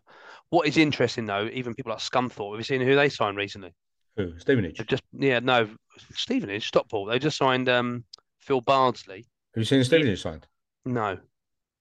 What 0.50 0.68
is 0.68 0.78
interesting 0.78 1.26
though, 1.26 1.48
even 1.54 1.76
people 1.76 1.92
like 1.92 2.00
Scunthorpe, 2.00 2.54
have 2.54 2.60
you 2.60 2.64
seen 2.64 2.82
who 2.82 2.96
they 2.96 3.10
signed 3.10 3.38
recently? 3.38 3.74
who? 4.18 4.38
Stevenage. 4.40 4.78
They've 4.78 4.88
just 4.88 5.04
yeah, 5.14 5.40
no, 5.40 5.70
Stevenage, 6.14 6.68
Stockport. 6.68 7.12
They 7.12 7.20
just 7.20 7.38
signed 7.38 7.70
um 7.70 8.04
Phil 8.40 8.62
Bardsley. 8.62 9.26
Have 9.56 9.62
you 9.62 9.66
seen 9.66 9.84
Stevenage 9.84 10.22
signed? 10.22 10.46
No. 10.86 11.18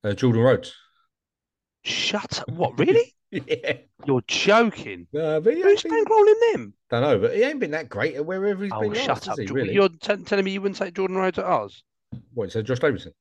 Uh, 0.02 0.12
Jordan 0.12 0.42
Rhodes. 0.42 0.74
Shut 1.82 2.40
up. 2.40 2.48
What, 2.52 2.78
really? 2.78 3.14
yeah. 3.30 3.78
You're 4.06 4.22
joking. 4.28 5.06
No, 5.12 5.40
but 5.40 5.54
Who's 5.54 5.82
bankrolling 5.82 6.34
them? 6.52 6.74
don't 6.88 7.02
know, 7.02 7.18
but 7.18 7.34
he 7.34 7.42
ain't 7.42 7.58
been 7.58 7.72
that 7.72 7.88
great 7.88 8.14
at 8.14 8.24
wherever 8.24 8.62
he's 8.62 8.72
Oh, 8.74 8.80
been. 8.82 8.94
shut 8.94 9.08
last, 9.26 9.28
up. 9.28 9.38
he, 9.38 9.46
really? 9.46 9.74
You're 9.74 9.88
t- 9.88 10.16
telling 10.18 10.44
me 10.44 10.52
you 10.52 10.60
wouldn't 10.60 10.78
take 10.78 10.94
Jordan 10.94 11.16
Rhodes 11.16 11.38
at 11.38 11.44
ours? 11.44 11.82
What? 12.32 12.52
So 12.52 12.62
Josh 12.62 12.78
Davison. 12.78 13.12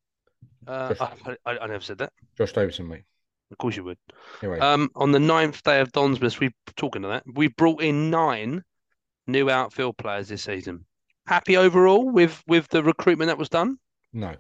Uh, 0.68 0.94
Josh- 0.94 1.10
I, 1.26 1.36
I, 1.52 1.58
I 1.60 1.68
never 1.68 1.84
said 1.84 1.98
that. 1.98 2.14
Josh 2.38 2.54
Davidson, 2.54 2.88
mate. 2.88 3.04
Of 3.52 3.58
course 3.58 3.76
you 3.76 3.84
would. 3.86 3.98
Anyway, 4.42 4.60
Um, 4.60 4.90
on 4.96 5.12
the 5.12 5.20
ninth 5.20 5.64
day 5.64 5.80
of 5.82 5.92
Donsmas, 5.92 6.40
we 6.40 6.52
talking 6.76 7.02
to 7.02 7.08
that. 7.10 7.24
We 7.34 7.48
brought 7.48 7.82
in 7.82 8.10
nine 8.10 8.64
new 9.28 9.50
outfield 9.50 9.98
players 9.98 10.28
this 10.28 10.44
season. 10.44 10.86
Happy 11.26 11.58
overall 11.58 12.10
with 12.10 12.44
with 12.48 12.68
the 12.70 12.84
recruitment 12.84 13.28
that 13.30 13.38
was 13.38 13.50
done. 13.50 13.78
No. 14.14 14.36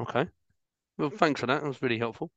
Okay. 0.00 0.26
Well, 0.98 1.10
thanks 1.10 1.40
for 1.40 1.46
that. 1.46 1.62
That 1.62 1.68
was 1.68 1.82
really 1.82 1.98
helpful. 1.98 2.30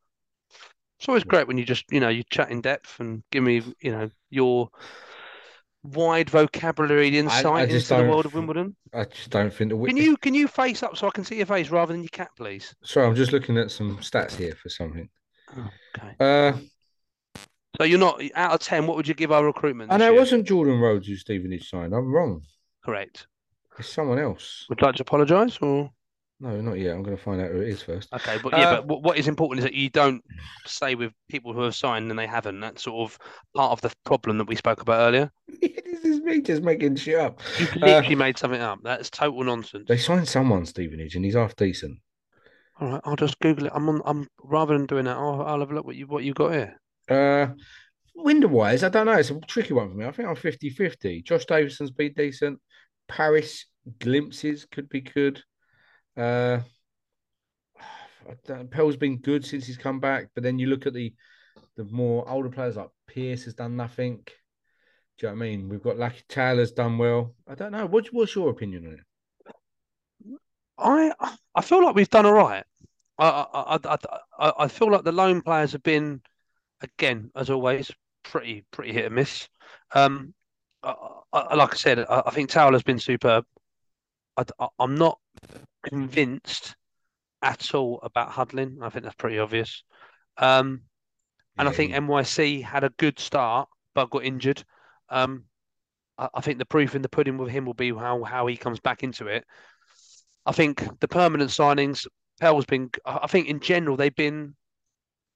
It's 0.99 1.07
always 1.07 1.24
great 1.24 1.47
when 1.47 1.57
you 1.57 1.65
just 1.65 1.86
you 1.91 1.99
know 1.99 2.09
you 2.09 2.24
chat 2.30 2.49
in 2.51 2.61
depth 2.61 2.99
and 2.99 3.24
give 3.32 3.43
me 3.43 3.61
you 3.82 3.91
know 3.91 4.09
your 4.30 4.70
wide 5.84 6.30
vocabulary 6.30 7.18
insight 7.18 7.45
I 7.45 7.65
just 7.65 7.89
into 7.91 8.03
the 8.03 8.09
world 8.09 8.26
of 8.26 8.34
Wimbledon. 8.34 8.76
I 8.93 9.05
just 9.05 9.30
don't 9.30 9.53
think 9.53 9.70
that. 9.70 9.78
we- 9.78 9.89
Can 9.89 9.97
you 9.97 10.18
can 10.18 10.34
you 10.34 10.47
face 10.47 10.82
up 10.84 10.97
so 10.97 11.07
I 11.07 11.11
can 11.11 11.24
see 11.24 11.38
your 11.38 11.45
face 11.45 11.70
rather 11.70 11.93
than 11.93 12.01
your 12.01 12.09
cat, 12.09 12.30
please? 12.36 12.76
Sorry, 12.84 13.05
I'm 13.07 13.15
just 13.15 13.32
looking 13.32 13.57
at 13.57 13.70
some 13.72 13.97
stats 13.97 14.36
here 14.36 14.55
for 14.55 14.70
something. 14.70 15.07
Okay. 15.51 16.15
Uh, 16.20 16.57
So 17.78 17.84
you're 17.84 17.99
not 17.99 18.20
out 18.34 18.53
of 18.53 18.59
ten. 18.59 18.88
What 18.88 18.97
would 18.97 19.07
you 19.07 19.13
give 19.13 19.32
our 19.32 19.45
recruitment? 19.45 19.91
I 19.91 19.97
know 19.97 20.07
it 20.07 20.11
year? 20.13 20.20
wasn't 20.20 20.47
Jordan 20.47 20.80
Rhodes 20.80 21.07
who 21.07 21.15
Stevenage 21.15 21.70
signed. 21.70 21.93
I'm 21.93 22.11
wrong. 22.11 22.41
correct. 22.84 23.28
It's 23.78 23.89
someone 23.89 24.18
else. 24.18 24.65
Would 24.70 24.82
you 24.82 24.88
like 24.88 24.95
to 24.95 25.03
apologise 25.03 25.57
or? 25.59 25.91
No, 26.39 26.61
not 26.61 26.77
yet. 26.77 26.95
I'm 26.95 27.01
going 27.01 27.17
to 27.17 27.21
find 27.23 27.41
out 27.41 27.49
who 27.49 27.61
it 27.61 27.69
is 27.69 27.81
first. 27.81 28.13
Okay, 28.13 28.38
but 28.43 28.53
yeah, 28.53 28.69
Uh, 28.69 28.75
but 28.77 28.88
what, 28.88 29.03
what 29.03 29.17
is 29.17 29.27
important 29.27 29.59
is 29.59 29.63
that 29.63 29.73
you 29.73 29.89
don't 29.89 30.23
say 30.67 30.93
with 30.93 31.11
people 31.29 31.51
who 31.51 31.61
have 31.61 31.75
signed 31.75 32.11
and 32.11 32.19
they 32.19 32.27
haven't. 32.27 32.59
That's 32.59 32.83
sort 32.83 33.09
of 33.11 33.17
part 33.55 33.71
of 33.71 33.81
the 33.81 33.91
problem 34.03 34.38
that 34.38 34.47
we 34.47 34.55
spoke 34.55 34.81
about 34.81 34.99
earlier. 34.99 35.31
this 35.61 36.05
is 36.05 36.21
me 36.21 36.41
just 36.41 36.61
making 36.61 36.95
shit 36.97 37.19
up. 37.19 37.41
You've 37.57 37.77
Uh, 37.77 37.85
literally 37.88 38.15
made 38.15 38.38
something 38.38 38.61
up. 38.61 38.79
That's 38.83 39.09
total 39.09 39.43
nonsense. 39.43 39.85
They 39.88 39.97
signed 39.97 40.27
someone, 40.27 40.67
Stevenage, 40.67 41.15
and 41.15 41.25
he's 41.25 41.33
half 41.33 41.55
decent. 41.55 41.97
All 42.79 42.89
right, 42.89 43.01
I'll 43.05 43.15
just 43.15 43.39
Google 43.39 43.65
it. 43.65 43.71
I'm 43.73 43.89
on. 43.89 44.01
I'm 44.05 44.27
rather 44.43 44.77
than 44.77 44.85
doing 44.85 45.05
that, 45.05 45.17
I'll, 45.17 45.41
I'll 45.41 45.59
have 45.61 45.71
a 45.71 45.73
look 45.73 45.85
what 45.88 45.95
you 45.95 46.05
what 46.05 46.23
you 46.23 46.35
got 46.35 46.51
here. 46.53 46.79
Uh, 47.09 47.47
window 48.15 48.47
wise, 48.47 48.83
I 48.83 48.89
don't 48.89 49.07
know. 49.07 49.13
It's 49.13 49.31
a 49.31 49.39
tricky 49.47 49.73
one 49.73 49.89
for 49.89 49.95
me. 49.95 50.05
I 50.05 50.11
think 50.11 50.29
I'm 50.29 50.35
50 50.35 50.69
50. 50.69 51.23
Josh 51.23 51.45
Davison's 51.45 51.89
been 51.89 52.13
decent. 52.13 52.59
Paris 53.07 53.65
glimpses 53.99 54.67
could 54.71 54.88
be 54.89 55.01
good. 55.01 55.41
Uh, 56.18 56.59
Pell's 58.72 58.97
been 58.97 59.18
good 59.18 59.45
since 59.45 59.65
he's 59.65 59.78
come 59.78 59.99
back, 59.99 60.30
but 60.34 60.43
then 60.43 60.59
you 60.59 60.68
look 60.68 60.86
at 60.86 60.93
the 60.93 61.13
the 61.76 61.86
more 61.86 62.28
older 62.30 62.49
players 62.49 62.76
like 62.76 62.89
Pearce 63.07 63.45
has 63.45 63.53
done 63.53 63.76
nothing. 63.76 64.24
Do 65.18 65.28
you 65.28 65.30
know 65.30 65.36
what 65.36 65.45
I 65.45 65.49
mean? 65.49 65.70
We've 65.70 65.82
got 65.82 65.97
Lucky 65.97 66.24
Taylor's 66.28 66.72
done 66.72 66.97
well. 66.97 67.36
I 67.47 67.55
don't 67.55 67.72
know. 67.72 67.86
What, 67.86 68.07
what's 68.11 68.36
your 68.36 68.49
opinion 68.49 68.88
on 68.88 68.93
it? 68.93 68.99
I 70.78 71.32
I 71.55 71.61
feel 71.61 71.84
like 71.84 71.95
we've 71.95 72.09
done 72.09 72.26
all 72.26 72.34
right. 72.34 72.63
I 73.18 73.78
I 73.84 73.97
I 74.39 74.53
I, 74.59 74.68
feel 74.68 74.91
like 74.91 75.03
the 75.03 75.11
loan 75.11 75.41
players 75.41 75.72
have 75.72 75.82
been, 75.82 76.22
again 76.82 77.32
as 77.36 77.49
always, 77.49 77.91
pretty 78.24 78.63
pretty 78.72 78.93
hit 78.93 79.05
and 79.05 79.15
miss. 79.15 79.47
Um, 79.95 80.36
I, 80.84 80.93
I, 81.34 81.55
like 81.55 81.74
I 81.74 81.78
said, 81.78 81.99
I, 81.99 82.30
think 82.30 82.49
Taylor's 82.49 82.84
been 82.84 82.99
superb. 82.99 83.45
I, 84.38 84.68
I'm 84.78 84.95
not 84.95 85.20
convinced 85.84 86.75
at 87.41 87.73
all 87.73 87.99
about 88.03 88.32
Hudlin. 88.32 88.80
I 88.82 88.89
think 88.89 89.03
that's 89.03 89.15
pretty 89.15 89.39
obvious. 89.39 89.84
Um, 90.38 90.82
and 91.57 91.67
I 91.67 91.71
think 91.71 91.91
Yeah, 91.91 91.97
NYC 91.97 92.61
had 92.61 92.84
a 92.84 92.89
good 92.91 93.19
start 93.19 93.69
but 93.93 94.09
got 94.09 94.23
injured. 94.25 94.63
Um, 95.09 95.45
I, 96.17 96.30
I 96.36 96.41
think 96.41 96.59
the 96.59 96.65
proof 96.65 96.95
in 96.95 97.01
the 97.01 97.09
pudding 97.09 97.38
with 97.38 97.49
him 97.49 97.65
will 97.65 97.73
be 97.73 97.93
how 97.93 98.23
how 98.23 98.47
he 98.47 98.57
comes 98.57 98.80
back 98.80 99.03
into 99.03 99.28
it. 99.28 99.45
I 100.45 100.51
think 100.51 100.99
the 100.99 101.07
permanent 101.07 101.51
signings, 101.51 102.07
Pell's 102.39 102.65
been. 102.65 102.91
I 103.05 103.28
think 103.28 103.47
in 103.47 103.59
general 103.59 103.97
they've 103.97 104.15
been 104.15 104.55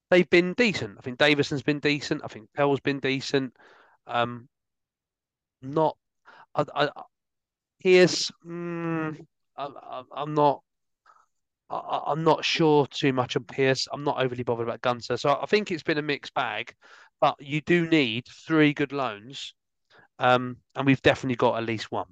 they've 0.10 0.30
been 0.30 0.54
decent. 0.54 0.98
I 0.98 1.02
think 1.02 1.18
Davison's 1.18 1.64
been 1.64 1.80
decent. 1.80 2.22
I 2.24 2.28
think 2.28 2.50
Pell's 2.56 2.80
been 2.80 3.00
decent. 3.00 3.54
Um, 4.08 4.48
not, 5.62 5.98
I, 6.56 6.66
I, 6.76 6.90
Pearce. 7.82 8.32
Mm, 8.46 9.26
I, 9.62 10.04
am 10.22 10.34
not. 10.34 10.62
I'm 11.70 12.26
not 12.26 12.44
sure 12.44 12.86
too 12.88 13.14
much 13.14 13.38
on 13.38 13.46
Pearce. 13.46 13.88
I'm 13.94 14.04
not 14.04 14.22
overly 14.22 14.44
bothered 14.44 14.68
about 14.68 14.82
Gunter. 14.82 15.16
So 15.16 15.40
I 15.42 15.46
think 15.46 15.72
it's 15.72 15.84
been 15.84 15.98
a 15.98 16.02
mixed 16.02 16.34
bag. 16.34 16.74
But 17.22 17.36
you 17.40 17.62
do 17.62 17.88
need 17.88 18.26
three 18.48 18.74
good 18.74 18.92
loans, 18.92 19.54
um, 20.20 20.58
and 20.76 20.86
we've 20.86 21.02
definitely 21.04 21.36
got 21.36 21.58
at 21.58 21.68
least 21.68 21.92
one. 21.92 22.08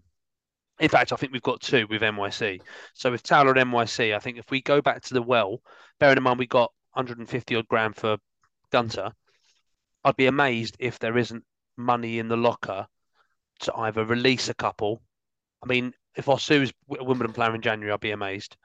In 0.80 0.88
fact, 0.88 1.12
I 1.12 1.16
think 1.16 1.34
we've 1.34 1.42
got 1.42 1.62
two 1.62 1.88
with 1.90 2.04
NYC. 2.04 2.62
So 2.94 3.12
with 3.12 3.24
Towler 3.24 3.54
and 3.54 3.72
NYC, 3.72 4.16
I 4.16 4.20
think 4.20 4.38
if 4.38 4.50
we 4.50 4.62
go 4.62 4.82
back 4.82 5.02
to 5.02 5.14
the 5.14 5.22
well, 5.22 5.62
bearing 6.00 6.18
in 6.18 6.24
mind 6.24 6.40
we 6.40 6.48
got 6.48 6.72
150 6.94 7.56
odd 7.56 7.68
grand 7.68 7.96
for 7.96 8.18
Gunter, 8.72 9.12
I'd 10.04 10.16
be 10.16 10.28
amazed 10.28 10.78
if 10.80 11.00
there 11.00 11.18
isn't 11.18 11.44
money 11.76 12.20
in 12.20 12.28
the 12.28 12.38
locker 12.38 12.88
to 13.62 13.76
either 13.76 14.06
release 14.06 14.48
a 14.48 14.54
couple. 14.54 15.02
I 15.62 15.68
mean, 15.68 15.94
if 16.16 16.26
Osew's 16.26 16.72
a 17.00 17.04
Wimbledon 17.04 17.34
player 17.34 17.54
in 17.56 17.62
January, 17.62 17.94
I'd 17.94 18.00
be 18.00 18.12
amazed. 18.12 18.58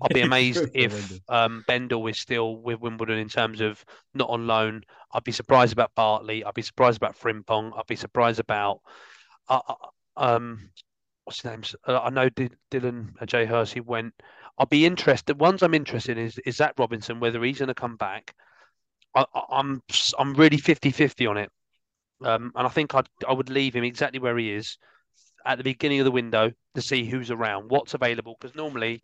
I'd 0.00 0.14
be 0.14 0.20
amazed 0.22 0.68
if 0.74 1.20
um, 1.28 1.64
Bendel 1.66 2.06
is 2.06 2.18
still 2.18 2.56
with 2.56 2.80
Wimbledon 2.80 3.18
in 3.18 3.28
terms 3.28 3.60
of 3.60 3.84
not 4.14 4.30
on 4.30 4.46
loan. 4.46 4.82
I'd 5.12 5.24
be 5.24 5.32
surprised 5.32 5.72
about 5.72 5.94
Bartley. 5.94 6.44
I'd 6.44 6.54
be 6.54 6.62
surprised 6.62 6.96
about 6.96 7.18
Frimpong. 7.18 7.72
I'd 7.76 7.86
be 7.86 7.96
surprised 7.96 8.40
about 8.40 8.80
uh, 9.48 9.60
uh 9.68 9.74
um, 10.14 10.70
what's 11.24 11.40
his 11.40 11.50
name? 11.50 11.62
Uh, 11.86 12.00
I 12.00 12.10
know 12.10 12.28
D- 12.28 12.50
Dylan 12.70 13.10
uh, 13.20 13.26
J. 13.26 13.46
Hersey 13.46 13.80
went. 13.80 14.14
I'll 14.58 14.66
be 14.66 14.84
interested. 14.84 15.38
The 15.38 15.42
ones 15.42 15.62
I'm 15.62 15.74
interested 15.74 16.18
in 16.18 16.26
is 16.26 16.38
is 16.44 16.56
Zach 16.56 16.74
Robinson 16.78 17.20
whether 17.20 17.42
he's 17.42 17.58
going 17.58 17.68
to 17.68 17.74
come 17.74 17.96
back. 17.96 18.34
I, 19.14 19.24
am 19.34 19.46
I'm, 19.50 19.82
I'm 20.18 20.34
really 20.34 20.56
50-50 20.56 21.28
on 21.28 21.36
it, 21.36 21.50
um, 22.24 22.52
and 22.54 22.66
I 22.66 22.70
think 22.70 22.94
I'd 22.94 23.08
I 23.26 23.32
would 23.32 23.50
leave 23.50 23.74
him 23.74 23.84
exactly 23.84 24.20
where 24.20 24.36
he 24.36 24.52
is 24.52 24.78
at 25.44 25.58
the 25.58 25.64
beginning 25.64 26.00
of 26.00 26.04
the 26.04 26.10
window 26.10 26.52
to 26.74 26.82
see 26.82 27.04
who's 27.04 27.30
around, 27.30 27.70
what's 27.70 27.94
available. 27.94 28.36
Because 28.40 28.56
normally, 28.56 29.02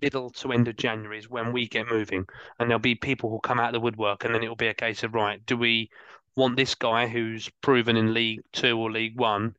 middle 0.00 0.30
to 0.30 0.52
end 0.52 0.68
of 0.68 0.76
January 0.76 1.18
is 1.18 1.30
when 1.30 1.52
we 1.52 1.68
get 1.68 1.90
moving, 1.90 2.26
and 2.58 2.68
there'll 2.68 2.78
be 2.78 2.94
people 2.94 3.30
who 3.30 3.40
come 3.40 3.60
out 3.60 3.68
of 3.68 3.72
the 3.74 3.80
woodwork, 3.80 4.24
and 4.24 4.34
then 4.34 4.42
it'll 4.42 4.56
be 4.56 4.68
a 4.68 4.74
case 4.74 5.02
of 5.02 5.14
right, 5.14 5.44
do 5.46 5.56
we 5.56 5.90
want 6.36 6.56
this 6.56 6.74
guy 6.74 7.06
who's 7.06 7.48
proven 7.62 7.96
in 7.96 8.12
League 8.12 8.40
Two 8.52 8.78
or 8.78 8.90
League 8.90 9.18
One 9.18 9.54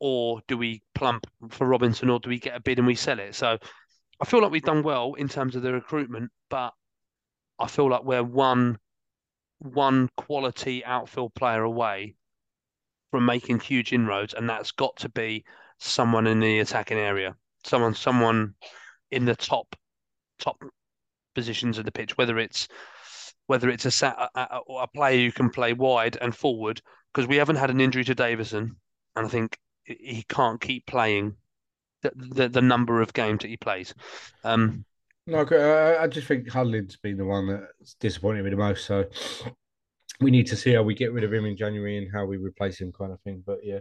or 0.00 0.40
do 0.46 0.56
we 0.56 0.82
plump 0.94 1.26
for 1.50 1.66
Robinson, 1.66 2.10
or 2.10 2.20
do 2.20 2.28
we 2.28 2.38
get 2.38 2.56
a 2.56 2.60
bid 2.60 2.78
and 2.78 2.86
we 2.86 2.94
sell 2.94 3.18
it? 3.18 3.34
So 3.34 3.58
I 4.20 4.24
feel 4.24 4.40
like 4.42 4.50
we've 4.50 4.62
done 4.62 4.82
well 4.82 5.14
in 5.14 5.28
terms 5.28 5.56
of 5.56 5.62
the 5.62 5.72
recruitment, 5.72 6.30
but 6.50 6.72
I 7.58 7.66
feel 7.66 7.88
like 7.88 8.04
we're 8.04 8.22
one 8.22 8.78
one 9.60 10.08
quality 10.16 10.84
outfield 10.84 11.34
player 11.34 11.64
away 11.64 12.14
from 13.10 13.24
making 13.24 13.60
huge 13.60 13.92
inroads, 13.92 14.34
and 14.34 14.48
that's 14.48 14.72
got 14.72 14.96
to 14.96 15.08
be 15.08 15.44
someone 15.78 16.26
in 16.26 16.40
the 16.40 16.60
attacking 16.60 16.98
area, 16.98 17.34
someone 17.64 17.94
someone 17.94 18.54
in 19.10 19.24
the 19.24 19.36
top 19.36 19.74
top 20.38 20.62
positions 21.34 21.78
of 21.78 21.84
the 21.84 21.92
pitch, 21.92 22.16
whether 22.18 22.38
it's 22.38 22.68
whether 23.46 23.70
it's 23.70 24.02
a, 24.02 24.28
a, 24.34 24.60
a 24.80 24.88
player 24.88 25.24
who 25.24 25.32
can 25.32 25.48
play 25.50 25.72
wide 25.72 26.18
and 26.20 26.34
forward, 26.34 26.82
because 27.12 27.26
we 27.26 27.36
haven't 27.36 27.56
had 27.56 27.70
an 27.70 27.80
injury 27.80 28.04
to 28.04 28.14
Davison, 28.14 28.76
and 29.16 29.26
I 29.26 29.28
think 29.28 29.58
he 29.84 30.24
can't 30.28 30.60
keep 30.60 30.86
playing 30.86 31.34
the, 32.02 32.12
the, 32.14 32.48
the 32.48 32.62
number 32.62 33.00
of 33.00 33.12
games 33.14 33.40
that 33.40 33.48
he 33.48 33.56
plays. 33.56 33.94
Um, 34.44 34.84
no, 35.26 35.46
I, 35.50 36.04
I 36.04 36.06
just 36.06 36.26
think 36.26 36.48
Hudlin's 36.48 36.96
been 36.96 37.16
the 37.16 37.24
one 37.24 37.46
that's 37.46 37.94
disappointed 37.94 38.44
me 38.44 38.50
the 38.50 38.56
most. 38.56 38.84
So 38.84 39.06
we 40.20 40.30
need 40.30 40.46
to 40.48 40.56
see 40.56 40.72
how 40.72 40.82
we 40.82 40.94
get 40.94 41.12
rid 41.12 41.24
of 41.24 41.32
him 41.32 41.44
in 41.44 41.56
January 41.56 41.98
and 41.98 42.10
how 42.12 42.24
we 42.24 42.36
replace 42.36 42.80
him, 42.80 42.92
kind 42.92 43.12
of 43.12 43.20
thing. 43.20 43.42
But 43.46 43.58
yeah, 43.62 43.80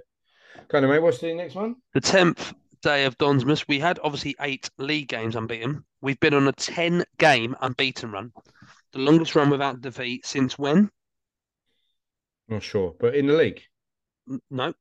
kind 0.69 0.85
of 0.85 0.91
mate. 0.91 0.99
What's 0.99 1.19
the 1.19 1.33
next 1.33 1.55
one? 1.55 1.75
The 1.93 2.01
tenth 2.01 2.53
day 2.81 3.05
of 3.05 3.17
Donsmas. 3.17 3.67
We 3.67 3.79
had 3.79 3.99
obviously 4.03 4.35
eight 4.41 4.69
league 4.77 5.07
games 5.07 5.35
unbeaten. 5.35 5.83
We've 6.01 6.19
been 6.19 6.33
on 6.33 6.47
a 6.47 6.53
ten-game 6.53 7.55
unbeaten 7.61 8.11
run, 8.11 8.31
the 8.93 8.99
longest 8.99 9.35
run 9.35 9.49
without 9.49 9.81
defeat 9.81 10.25
since 10.25 10.57
when? 10.57 10.89
Not 12.47 12.63
sure, 12.63 12.95
but 12.99 13.15
in 13.15 13.27
the 13.27 13.33
league. 13.33 13.61
No, 14.49 14.73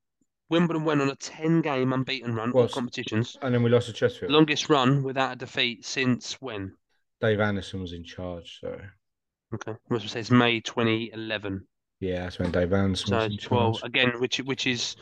Wimbledon 0.49 0.85
went 0.85 1.01
on 1.01 1.11
a 1.11 1.17
10 1.17 1.61
game 1.61 1.93
unbeaten 1.93 2.35
run 2.35 2.53
of 2.55 2.71
competitions. 2.71 3.37
And 3.43 3.55
then 3.55 3.63
we 3.63 3.71
lost 3.71 3.87
to 3.87 3.93
Chesterfield. 3.93 4.33
Longest 4.33 4.69
run 4.69 5.03
without 5.03 5.33
a 5.33 5.37
defeat 5.37 5.85
since 5.85 6.35
when? 6.41 6.73
Dave 7.21 7.41
Anderson 7.41 7.81
was 7.81 7.93
in 7.93 8.05
charge. 8.05 8.59
So, 8.61 8.79
okay. 9.55 9.75
Must 9.89 10.09
say 10.09 10.21
it's 10.21 10.31
May 10.31 10.61
2011. 10.61 11.67
Yeah, 12.01 12.25
that's 12.25 12.39
when 12.39 12.51
Dave 12.51 12.71
so, 12.71 13.17
was 13.17 13.27
in 13.27 13.39
charge. 13.39 13.83
again, 13.83 14.21
which 14.21 14.39
which 14.39 14.67
is 14.67 14.97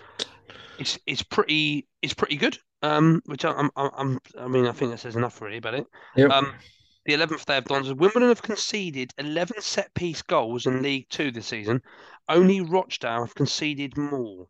it's 0.78 0.98
it's 1.06 1.22
pretty 1.22 1.88
it's 2.02 2.14
pretty 2.14 2.36
good. 2.36 2.58
Um, 2.82 3.22
which 3.26 3.44
I'm, 3.44 3.70
I'm, 3.76 3.90
I'm 3.96 4.18
I 4.38 4.46
mean 4.46 4.66
I 4.66 4.72
think 4.72 4.90
that 4.90 4.98
says 4.98 5.16
enough 5.16 5.40
really 5.40 5.56
about 5.56 5.74
it. 5.74 5.86
Yep. 6.16 6.30
Um, 6.30 6.54
the 7.06 7.14
11th 7.14 7.44
day 7.44 7.58
of 7.58 7.64
Dons, 7.64 7.92
Wimbledon 7.92 8.28
have 8.28 8.40
conceded 8.42 9.12
11 9.18 9.60
set 9.60 9.92
piece 9.94 10.22
goals 10.22 10.66
in 10.66 10.82
League 10.82 11.06
Two 11.10 11.30
this 11.30 11.46
season. 11.46 11.82
Only 12.28 12.60
Rochdale 12.62 13.20
have 13.20 13.34
conceded 13.34 13.96
more. 13.96 14.48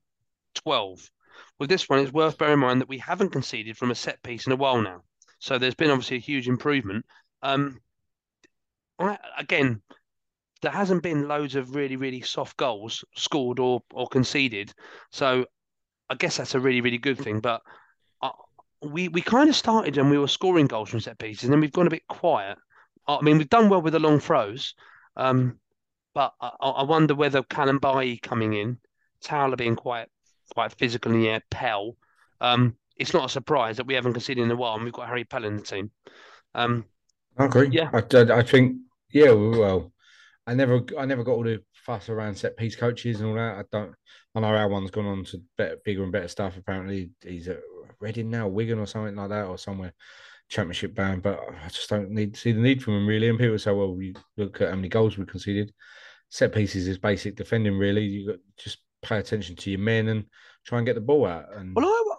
12. 0.55 1.11
With 1.59 1.69
this 1.69 1.89
one, 1.89 1.99
it's 1.99 2.13
worth 2.13 2.39
bearing 2.39 2.55
in 2.55 2.59
mind 2.61 2.81
that 2.81 2.89
we 2.89 2.99
haven't 2.99 3.31
conceded 3.31 3.77
from 3.77 3.91
a 3.91 3.95
set 3.95 4.23
piece 4.23 4.47
in 4.47 4.53
a 4.53 4.57
while 4.57 4.81
now. 4.81 5.03
So 5.41 5.59
there's 5.59 5.75
been 5.75 5.91
obviously 5.91 6.19
a 6.19 6.21
huge 6.21 6.49
improvement. 6.49 7.05
Um, 7.43 7.81
I, 8.99 9.19
again, 9.39 9.83
there 10.63 10.73
hasn't 10.73 11.03
been 11.03 11.29
loads 11.29 11.55
of 11.55 11.75
really, 11.75 11.97
really 11.97 12.23
soft 12.23 12.57
goals 12.57 13.05
scored 13.17 13.59
or, 13.59 13.83
or 13.93 14.09
conceded. 14.09 14.73
So 15.11 15.47
I 16.09 16.15
guess 16.15 16.37
that's 16.37 16.55
a 16.55 16.61
really, 16.61 16.81
really 16.81 16.99
good 16.99 17.19
thing. 17.19 17.41
But 17.41 17.63
uh, 18.23 18.31
we, 18.83 19.09
we 19.09 19.21
kind 19.21 19.49
of 19.49 19.57
started 19.57 19.99
and 19.99 20.11
we 20.11 20.19
were 20.19 20.29
scoring 20.29 20.67
goals 20.67 20.91
from 20.91 21.01
set 21.01 21.19
pieces, 21.19 21.45
and 21.45 21.53
then 21.53 21.61
we've 21.61 21.73
gone 21.73 21.87
a 21.87 21.91
bit 21.91 22.07
quiet. 22.09 22.59
I 23.07 23.21
mean, 23.21 23.39
we've 23.39 23.49
done 23.49 23.69
well 23.69 23.83
with 23.83 23.93
the 23.93 23.99
long 23.99 24.19
throws, 24.19 24.75
um, 25.17 25.59
but 26.15 26.33
I, 26.41 26.51
I 26.61 26.83
wonder 26.85 27.15
whether 27.15 27.43
Callum 27.43 27.79
Bailly 27.79 28.17
coming 28.17 28.55
in, 28.55 28.79
Towler 29.21 29.57
being 29.57 29.77
quite 29.77 30.09
quite 30.55 30.73
physical 30.73 31.13
in 31.13 31.21
the 31.21 31.29
air, 31.29 31.43
Pell. 31.51 31.97
Um, 32.41 32.77
it's 32.97 33.13
not 33.13 33.27
a 33.27 33.29
surprise 33.29 33.77
that 33.77 33.87
we 33.87 33.95
haven't 33.95 34.13
conceded 34.13 34.45
in 34.45 34.51
a 34.51 34.57
while, 34.57 34.75
and 34.75 34.85
we've 34.85 34.93
got 34.93 35.09
Harry 35.09 35.25
Pell 35.25 35.45
in 35.45 35.57
the 35.57 35.63
team. 35.63 35.91
Um, 36.55 36.85
I 37.37 37.47
agree. 37.47 37.69
Yeah, 37.71 37.91
I, 37.93 38.03
I, 38.33 38.43
think 38.43 38.77
yeah. 39.11 39.33
Well, 39.33 39.93
I 40.47 40.55
never, 40.55 40.83
I 40.99 41.05
never 41.05 41.25
got 41.25 41.33
all 41.33 41.45
the 41.45 41.63
fuss 41.73 42.09
around 42.09 42.37
set 42.37 42.57
piece 42.57 42.77
coaches 42.77 43.21
and 43.21 43.31
all 43.31 43.37
that. 43.37 43.59
I 43.59 43.63
don't. 43.71 43.95
I 44.35 44.41
know 44.41 44.49
our 44.49 44.69
one's 44.69 44.91
gone 44.91 45.07
on 45.07 45.25
to 45.27 45.43
better, 45.57 45.77
bigger 45.85 46.03
and 46.03 46.13
better 46.13 46.29
stuff. 46.29 46.57
Apparently, 46.57 47.11
he's 47.23 47.49
at 47.49 47.61
Reading 48.01 48.31
now, 48.31 48.49
Wigan 48.49 48.79
or 48.79 48.87
something 48.87 49.15
like 49.15 49.31
that, 49.31 49.47
or 49.47 49.57
somewhere 49.59 49.93
championship 50.49 50.95
bound. 50.95 51.23
But 51.23 51.41
I 51.65 51.69
just 51.69 51.89
don't 51.89 52.11
need 52.11 52.37
see 52.37 52.53
the 52.53 52.61
need 52.61 52.83
for 52.83 52.91
him 52.91 53.07
really. 53.07 53.29
And 53.29 53.39
people 53.39 53.59
say, 53.59 53.73
well, 53.73 53.95
we 53.95 54.15
look 54.37 54.61
at 54.61 54.71
how 54.71 54.77
many 54.77 54.89
goals 54.89 55.17
we 55.17 55.25
conceded. 55.25 55.73
Set 56.31 56.53
pieces 56.53 56.89
is 56.89 56.99
basic 56.99 57.37
defending. 57.37 57.79
Really, 57.79 58.03
you 58.03 58.27
got 58.29 58.39
just 58.59 58.79
pay 59.03 59.19
attention 59.19 59.57
to 59.57 59.71
your 59.71 59.81
men 59.81 60.09
and 60.09 60.25
try 60.65 60.79
and 60.79 60.87
get 60.87 60.95
the 60.95 61.01
ball 61.01 61.27
out. 61.27 61.47
And 61.55 61.75
well, 61.75 61.87
I, 61.87 62.14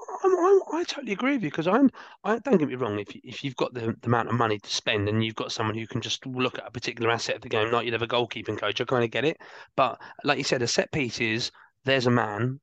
I, 0.55 0.77
I, 0.77 0.79
I 0.79 0.83
totally 0.83 1.13
agree 1.13 1.33
with 1.33 1.43
you 1.43 1.49
because 1.49 1.67
I'm. 1.67 1.91
I 2.23 2.39
don't 2.39 2.57
get 2.57 2.67
me 2.67 2.75
wrong. 2.75 2.99
If 2.99 3.15
if 3.23 3.43
you've 3.43 3.55
got 3.55 3.73
the, 3.73 3.95
the 4.01 4.07
amount 4.07 4.29
of 4.29 4.35
money 4.35 4.59
to 4.59 4.69
spend 4.69 5.09
and 5.09 5.23
you've 5.23 5.35
got 5.35 5.51
someone 5.51 5.77
who 5.77 5.87
can 5.87 6.01
just 6.01 6.25
look 6.25 6.57
at 6.57 6.67
a 6.67 6.71
particular 6.71 7.11
asset 7.11 7.37
of 7.37 7.41
the 7.41 7.49
game, 7.49 7.71
like 7.71 7.85
you'd 7.85 7.93
have 7.93 8.01
a 8.01 8.07
goalkeeping 8.07 8.57
coach, 8.57 8.81
I 8.81 8.85
kind 8.85 9.03
of 9.03 9.11
get 9.11 9.25
it. 9.25 9.37
But 9.75 9.99
like 10.23 10.37
you 10.37 10.43
said, 10.43 10.61
a 10.61 10.67
set 10.67 10.91
piece 10.91 11.19
is 11.19 11.51
there's 11.83 12.07
a 12.07 12.11
man. 12.11 12.59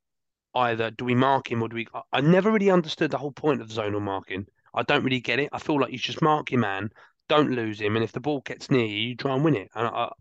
Either 0.54 0.90
do 0.90 1.04
we 1.06 1.14
mark 1.14 1.50
him 1.50 1.62
or 1.62 1.68
do 1.68 1.76
we? 1.76 1.86
I 2.12 2.20
never 2.20 2.50
really 2.50 2.70
understood 2.70 3.10
the 3.10 3.18
whole 3.18 3.32
point 3.32 3.62
of 3.62 3.68
zonal 3.68 4.02
marking. 4.02 4.46
I 4.74 4.82
don't 4.82 5.04
really 5.04 5.20
get 5.20 5.38
it. 5.38 5.48
I 5.52 5.58
feel 5.58 5.80
like 5.80 5.92
you 5.92 5.98
just 5.98 6.22
mark 6.22 6.50
your 6.50 6.60
man, 6.60 6.90
don't 7.28 7.50
lose 7.50 7.80
him, 7.80 7.96
and 7.96 8.04
if 8.04 8.12
the 8.12 8.20
ball 8.20 8.42
gets 8.44 8.70
near 8.70 8.84
you, 8.84 9.08
you 9.08 9.16
try 9.16 9.34
and 9.34 9.44
win 9.44 9.56
it. 9.56 9.68
And 9.74 9.86
I, 9.86 9.90
I, 9.90 10.12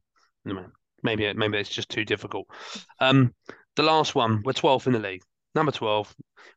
maybe 1.03 1.33
maybe 1.33 1.57
it's 1.57 1.69
just 1.69 1.89
too 1.89 2.05
difficult. 2.05 2.47
Um, 2.99 3.33
the 3.75 3.83
last 3.83 4.15
one, 4.15 4.41
we're 4.43 4.53
12th 4.53 4.87
in 4.87 4.93
the 4.93 4.99
league. 4.99 5.23
Number 5.55 5.71
12. 5.71 6.15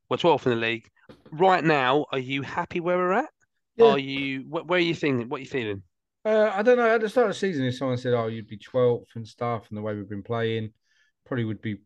We're 0.09 0.17
12th 0.17 0.47
in 0.47 0.51
the 0.51 0.67
league. 0.67 0.89
Right 1.31 1.65
now, 1.65 2.07
are 2.13 2.19
you 2.19 2.43
happy 2.43 2.81
where 2.81 2.97
we're 2.97 3.13
at? 3.13 3.31
Yeah. 3.77 3.87
Are 3.87 3.99
you, 3.99 4.41
where 4.49 4.79
are 4.79 4.83
you 4.83 4.95
thinking? 4.95 5.29
What 5.29 5.39
are 5.39 5.41
you 5.41 5.49
feeling? 5.49 5.83
Uh, 6.25 6.51
I 6.55 6.63
don't 6.63 6.79
know. 6.79 6.89
At 6.89 7.01
the 7.01 7.09
start 7.09 7.29
of 7.29 7.35
the 7.35 7.39
season, 7.39 7.67
if 7.67 7.77
someone 7.77 7.99
said, 7.99 8.15
oh, 8.15 8.29
you'd 8.29 8.49
be 8.49 8.59
12th 8.59 9.17
and 9.17 9.27
stuff, 9.27 9.67
and 9.69 9.77
the 9.77 9.83
way 9.83 9.95
we've 9.95 10.09
been 10.09 10.23
playing, 10.23 10.71
probably 11.27 11.45
would 11.45 11.61
be 11.61 11.79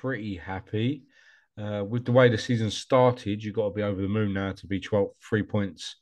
pretty 0.00 0.36
happy. 0.36 1.04
Uh, 1.58 1.84
with 1.88 2.04
the 2.04 2.12
way 2.12 2.28
the 2.28 2.36
season 2.36 2.70
started, 2.70 3.42
you've 3.42 3.54
got 3.54 3.68
to 3.68 3.74
be 3.74 3.82
over 3.82 4.00
the 4.00 4.08
moon 4.08 4.32
now 4.32 4.52
to 4.52 4.66
be 4.66 4.80
12, 4.80 5.08
three 5.28 5.42
points 5.42 5.96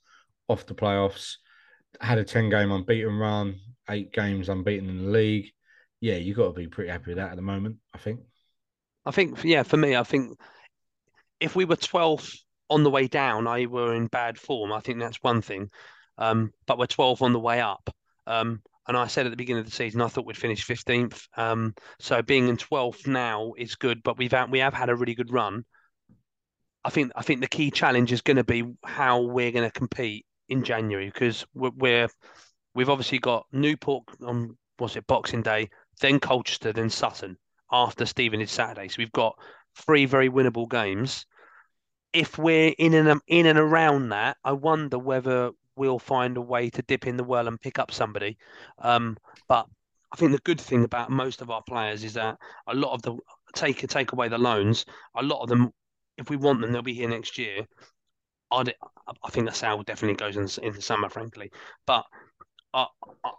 off 0.48 0.66
the 0.66 0.74
playoffs. 0.74 1.36
Had 2.00 2.18
a 2.18 2.24
10 2.24 2.50
game 2.50 2.72
unbeaten 2.72 3.16
run, 3.18 3.56
eight 3.88 4.12
games 4.12 4.48
unbeaten 4.48 4.88
in 4.88 5.04
the 5.04 5.10
league. 5.10 5.50
Yeah, 6.00 6.16
you've 6.16 6.36
got 6.36 6.48
to 6.48 6.52
be 6.52 6.66
pretty 6.66 6.90
happy 6.90 7.10
with 7.10 7.18
that 7.18 7.30
at 7.30 7.36
the 7.36 7.42
moment, 7.42 7.76
I 7.92 7.98
think. 7.98 8.20
I 9.06 9.10
think, 9.10 9.44
yeah, 9.44 9.62
for 9.62 9.76
me, 9.76 9.94
I 9.94 10.02
think 10.02 10.38
if 11.38 11.54
we 11.54 11.64
were 11.64 11.76
12th 11.76 12.38
on 12.70 12.82
the 12.82 12.90
way 12.90 13.06
down, 13.06 13.46
I 13.46 13.66
were 13.66 13.94
in 13.94 14.06
bad 14.06 14.38
form. 14.38 14.72
I 14.72 14.80
think 14.80 14.98
that's 14.98 15.22
one 15.22 15.42
thing. 15.42 15.70
Um, 16.18 16.52
but 16.66 16.78
we're 16.78 16.86
12 16.86 17.22
on 17.22 17.32
the 17.32 17.40
way 17.40 17.60
up. 17.60 17.90
Um, 18.26 18.62
and 18.86 18.96
I 18.96 19.06
said 19.06 19.26
at 19.26 19.30
the 19.30 19.36
beginning 19.36 19.60
of 19.60 19.66
the 19.66 19.72
season, 19.72 20.00
I 20.00 20.08
thought 20.08 20.26
we'd 20.26 20.36
finish 20.36 20.66
15th. 20.66 21.26
Um, 21.36 21.74
so 21.98 22.22
being 22.22 22.48
in 22.48 22.56
12th 22.56 23.06
now 23.06 23.52
is 23.56 23.74
good, 23.74 24.02
but 24.02 24.18
we've 24.18 24.32
had, 24.32 24.50
we 24.50 24.58
have 24.58 24.74
had 24.74 24.90
a 24.90 24.96
really 24.96 25.14
good 25.14 25.32
run. 25.32 25.64
I 26.84 26.90
think 26.90 27.12
I 27.16 27.22
think 27.22 27.40
the 27.40 27.46
key 27.46 27.70
challenge 27.70 28.12
is 28.12 28.20
going 28.20 28.36
to 28.36 28.44
be 28.44 28.62
how 28.84 29.22
we're 29.22 29.52
going 29.52 29.66
to 29.66 29.72
compete 29.72 30.26
in 30.50 30.62
January 30.64 31.06
because 31.06 31.46
we're, 31.54 31.70
we're 31.76 32.08
we've 32.74 32.90
obviously 32.90 33.18
got 33.18 33.46
Newport 33.52 34.04
on 34.22 34.56
what's 34.76 34.96
it 34.96 35.06
Boxing 35.06 35.42
Day, 35.42 35.70
then 36.00 36.20
Colchester, 36.20 36.72
then 36.72 36.90
Sutton 36.90 37.38
after 37.72 38.04
Stevenage 38.04 38.50
Saturday. 38.50 38.88
So 38.88 38.96
we've 38.98 39.12
got 39.12 39.38
three 39.76 40.04
very 40.04 40.28
winnable 40.28 40.68
games. 40.68 41.24
If 42.14 42.38
we're 42.38 42.74
in 42.78 42.94
and 42.94 43.20
in 43.26 43.46
and 43.46 43.58
around 43.58 44.10
that, 44.10 44.38
I 44.44 44.52
wonder 44.52 44.98
whether 44.98 45.50
we'll 45.76 45.98
find 45.98 46.36
a 46.36 46.40
way 46.40 46.70
to 46.70 46.82
dip 46.82 47.06
in 47.06 47.16
the 47.16 47.24
well 47.24 47.48
and 47.48 47.60
pick 47.60 47.78
up 47.78 47.90
somebody. 47.92 48.38
Um, 48.78 49.16
but 49.48 49.66
I 50.12 50.16
think 50.16 50.30
the 50.30 50.38
good 50.38 50.60
thing 50.60 50.84
about 50.84 51.10
most 51.10 51.42
of 51.42 51.50
our 51.50 51.62
players 51.62 52.04
is 52.04 52.14
that 52.14 52.38
a 52.68 52.74
lot 52.74 52.92
of 52.92 53.02
the 53.02 53.16
take 53.54 53.86
take 53.88 54.12
away 54.12 54.28
the 54.28 54.38
loans, 54.38 54.84
a 55.16 55.22
lot 55.22 55.42
of 55.42 55.48
them, 55.48 55.72
if 56.16 56.30
we 56.30 56.36
want 56.36 56.60
them, 56.60 56.70
they'll 56.70 56.82
be 56.82 56.94
here 56.94 57.08
next 57.08 57.36
year. 57.36 57.66
I'd, 58.52 58.74
I 59.24 59.30
think 59.30 59.48
the 59.48 59.54
sale 59.54 59.82
definitely 59.82 60.16
goes 60.16 60.36
in, 60.36 60.64
in 60.64 60.74
the 60.74 60.82
summer, 60.82 61.08
frankly. 61.08 61.50
But 61.86 62.04
I, 62.72 62.86
I, 63.24 63.30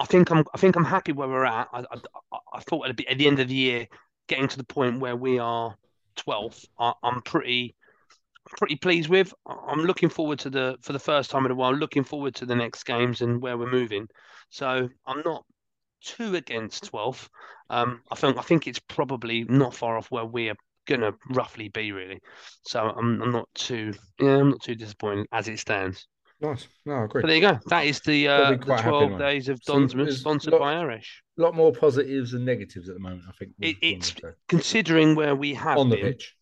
I, 0.00 0.04
think 0.06 0.30
I'm 0.30 0.44
I 0.54 0.58
think 0.58 0.76
I'm 0.76 0.84
happy 0.84 1.12
where 1.12 1.28
we're 1.28 1.44
at. 1.44 1.68
I, 1.72 1.80
I, 1.80 2.38
I 2.54 2.60
thought 2.60 2.88
at 2.88 2.96
the, 2.96 3.06
at 3.08 3.18
the 3.18 3.26
end 3.26 3.38
of 3.38 3.48
the 3.48 3.54
year, 3.54 3.86
getting 4.28 4.48
to 4.48 4.56
the 4.56 4.64
point 4.64 5.00
where 5.00 5.16
we 5.16 5.38
are 5.38 5.76
12th, 6.16 6.64
I, 6.78 6.94
I'm 7.02 7.20
pretty 7.22 7.74
pretty 8.58 8.76
pleased 8.76 9.08
with. 9.08 9.32
I'm 9.46 9.80
looking 9.84 10.08
forward 10.08 10.38
to 10.40 10.50
the 10.50 10.76
for 10.82 10.92
the 10.92 10.98
first 10.98 11.30
time 11.30 11.44
in 11.46 11.52
a 11.52 11.54
while. 11.54 11.74
Looking 11.74 12.04
forward 12.04 12.34
to 12.36 12.46
the 12.46 12.56
next 12.56 12.84
games 12.84 13.20
and 13.22 13.40
where 13.40 13.56
we're 13.56 13.70
moving. 13.70 14.08
So 14.50 14.88
I'm 15.06 15.22
not 15.24 15.44
too 16.04 16.34
against 16.34 16.92
12th. 16.92 17.28
Um, 17.70 18.02
I 18.10 18.16
think 18.16 18.36
I 18.38 18.42
think 18.42 18.66
it's 18.66 18.80
probably 18.80 19.44
not 19.44 19.74
far 19.74 19.96
off 19.96 20.10
where 20.10 20.24
we're 20.26 20.54
gonna 20.86 21.12
roughly 21.30 21.68
be 21.68 21.92
really. 21.92 22.20
So 22.66 22.80
I'm 22.80 23.22
I'm 23.22 23.32
not 23.32 23.48
too 23.54 23.92
yeah 24.20 24.38
I'm 24.38 24.50
not 24.50 24.62
too 24.62 24.74
disappointed 24.74 25.26
as 25.32 25.48
it 25.48 25.58
stands. 25.58 26.06
Nice. 26.40 26.66
No, 26.84 26.94
I 26.94 27.04
agree. 27.04 27.22
But 27.22 27.28
there 27.28 27.36
you 27.36 27.42
go. 27.42 27.58
That 27.68 27.86
is 27.86 28.00
the 28.00 28.26
uh, 28.26 28.50
the 28.50 28.56
12 28.56 29.16
days 29.16 29.48
of 29.48 29.60
So 29.62 29.74
Donsmas 29.74 29.94
there's 29.94 30.18
sponsored 30.18 30.54
lot- 30.54 30.58
by 30.60 30.74
Arash. 30.74 31.06
A 31.38 31.42
lot 31.42 31.54
more 31.54 31.72
positives 31.72 32.32
than 32.32 32.44
negatives 32.44 32.88
at 32.88 32.94
the 32.96 33.00
moment, 33.00 33.22
I 33.28 33.32
think. 33.38 33.52
It, 33.60 33.76
it's 33.80 34.12
considering 34.48 35.14
where 35.14 35.36
we 35.36 35.54
have 35.54 35.78
on 35.78 35.88
the 35.88 35.96
been. 35.96 36.04
pitch. 36.06 36.34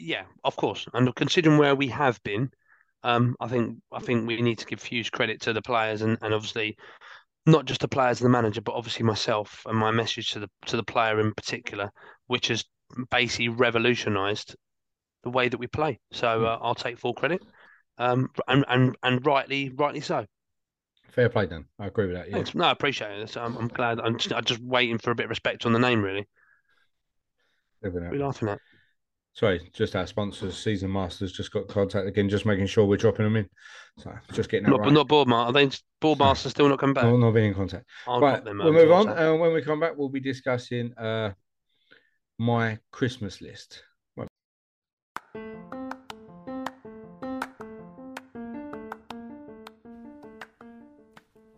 Yeah, 0.00 0.24
of 0.44 0.56
course. 0.56 0.86
And 0.94 1.14
considering 1.14 1.58
where 1.58 1.74
we 1.74 1.88
have 1.88 2.22
been, 2.22 2.50
um, 3.02 3.36
I 3.40 3.48
think 3.48 3.78
I 3.92 4.00
think 4.00 4.26
we 4.26 4.40
need 4.40 4.58
to 4.58 4.66
give 4.66 4.82
huge 4.82 5.10
credit 5.10 5.42
to 5.42 5.52
the 5.52 5.62
players 5.62 6.02
and, 6.02 6.16
and 6.22 6.32
obviously 6.32 6.76
not 7.46 7.66
just 7.66 7.80
the 7.80 7.88
players 7.88 8.20
and 8.20 8.26
the 8.26 8.30
manager, 8.30 8.60
but 8.60 8.74
obviously 8.74 9.04
myself 9.04 9.62
and 9.66 9.76
my 9.76 9.90
message 9.90 10.32
to 10.32 10.40
the 10.40 10.48
to 10.66 10.76
the 10.76 10.82
player 10.82 11.20
in 11.20 11.34
particular, 11.34 11.90
which 12.26 12.48
has 12.48 12.64
basically 13.10 13.48
revolutionised 13.48 14.56
the 15.22 15.30
way 15.30 15.48
that 15.48 15.58
we 15.58 15.66
play. 15.66 15.98
So 16.12 16.44
uh, 16.44 16.58
I'll 16.62 16.74
take 16.74 16.98
full 16.98 17.14
credit, 17.14 17.42
um, 17.98 18.30
and 18.48 18.64
and 18.68 18.96
and 19.02 19.26
rightly 19.26 19.70
rightly 19.70 20.00
so. 20.00 20.24
Fair 21.10 21.28
play, 21.28 21.46
Dan. 21.46 21.64
I 21.78 21.88
agree 21.88 22.06
with 22.06 22.16
that. 22.16 22.28
Yeah. 22.28 22.36
Thanks. 22.36 22.54
No, 22.54 22.64
I 22.64 22.70
appreciate 22.70 23.18
it. 23.18 23.36
I'm, 23.36 23.56
I'm 23.56 23.68
glad. 23.68 24.00
I'm 24.00 24.16
just, 24.16 24.32
I'm 24.32 24.44
just 24.44 24.62
waiting 24.62 24.98
for 24.98 25.10
a 25.10 25.14
bit 25.14 25.24
of 25.24 25.30
respect 25.30 25.66
on 25.66 25.72
the 25.72 25.78
name, 25.78 26.02
really. 26.02 26.26
Living 27.82 28.02
What 28.02 28.06
out. 28.06 28.12
are 28.12 28.16
we 28.16 28.22
laughing 28.22 28.48
at? 28.48 28.58
Sorry, 29.32 29.70
just 29.72 29.94
our 29.94 30.06
sponsors, 30.06 30.58
Season 30.58 30.92
Masters, 30.92 31.32
just 31.32 31.52
got 31.52 31.68
contact 31.68 32.06
again, 32.06 32.28
just 32.28 32.44
making 32.44 32.66
sure 32.66 32.84
we're 32.84 32.96
dropping 32.96 33.24
them 33.24 33.36
in. 33.36 33.48
So 33.98 34.12
just 34.32 34.50
getting 34.50 34.64
that 34.64 34.72
Not, 34.72 34.80
right. 34.80 34.92
not 34.92 35.08
Boardmaster. 35.08 35.46
Are 35.46 35.52
they 35.52 35.70
Boardmaster 36.02 36.48
still 36.50 36.68
not 36.68 36.78
coming 36.80 36.94
back? 36.94 37.04
Not, 37.04 37.18
not 37.18 37.30
being 37.32 37.46
in 37.46 37.54
contact. 37.54 37.86
I'll 38.06 38.20
right, 38.20 38.44
them. 38.44 38.58
we'll 38.58 38.72
move 38.72 38.90
on. 38.90 39.06
WhatsApp. 39.06 39.18
And 39.18 39.40
when 39.40 39.52
we 39.52 39.62
come 39.62 39.78
back, 39.80 39.92
we'll 39.96 40.08
be 40.08 40.20
discussing 40.20 40.92
uh, 40.98 41.32
my 42.38 42.78
Christmas 42.90 43.40
list. 43.40 43.84
Right. 44.16 44.28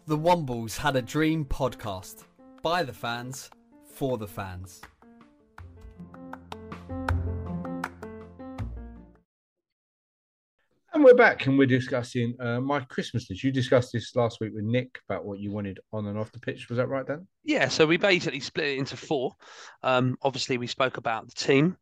The 0.07 0.19
Wombles 0.19 0.77
had 0.77 0.95
a 0.97 1.03
dream 1.03 1.47
podcast. 1.47 2.25
By 2.63 2.83
the 2.83 2.93
fans, 2.93 3.51
for 3.87 4.19
the 4.19 4.29
fans. 4.29 4.83
We're 11.13 11.19
back 11.19 11.45
and 11.45 11.59
we're 11.59 11.67
discussing 11.67 12.35
uh, 12.41 12.59
my 12.59 12.81
Christmas 12.81 13.29
list. 13.29 13.45
You 13.45 13.53
discussed 13.53 13.93
this 13.93 14.17
last 14.17 14.41
week 14.41 14.53
with 14.55 14.65
Nick 14.65 14.99
about 15.07 15.27
what 15.27 15.41
you 15.41 15.53
wanted 15.53 15.79
on 15.93 16.07
and 16.07 16.17
off 16.19 16.33
the 16.33 16.41
pitch. 16.41 16.71
Was 16.71 16.79
that 16.79 16.89
right, 16.89 17.07
Dan? 17.07 17.27
Yeah, 17.45 17.69
so 17.69 17.87
we 17.87 17.99
basically 17.99 18.41
split 18.41 18.69
it 18.69 18.79
into 18.79 18.97
four. 18.97 19.35
Um, 19.83 20.17
obviously, 20.23 20.57
we 20.57 20.67
spoke 20.67 20.97
about 20.97 21.29
the 21.29 21.35
team, 21.35 21.77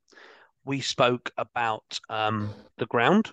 we 0.64 0.80
spoke 0.80 1.30
about 1.38 1.84
um, 2.08 2.52
the 2.78 2.86
ground, 2.86 3.30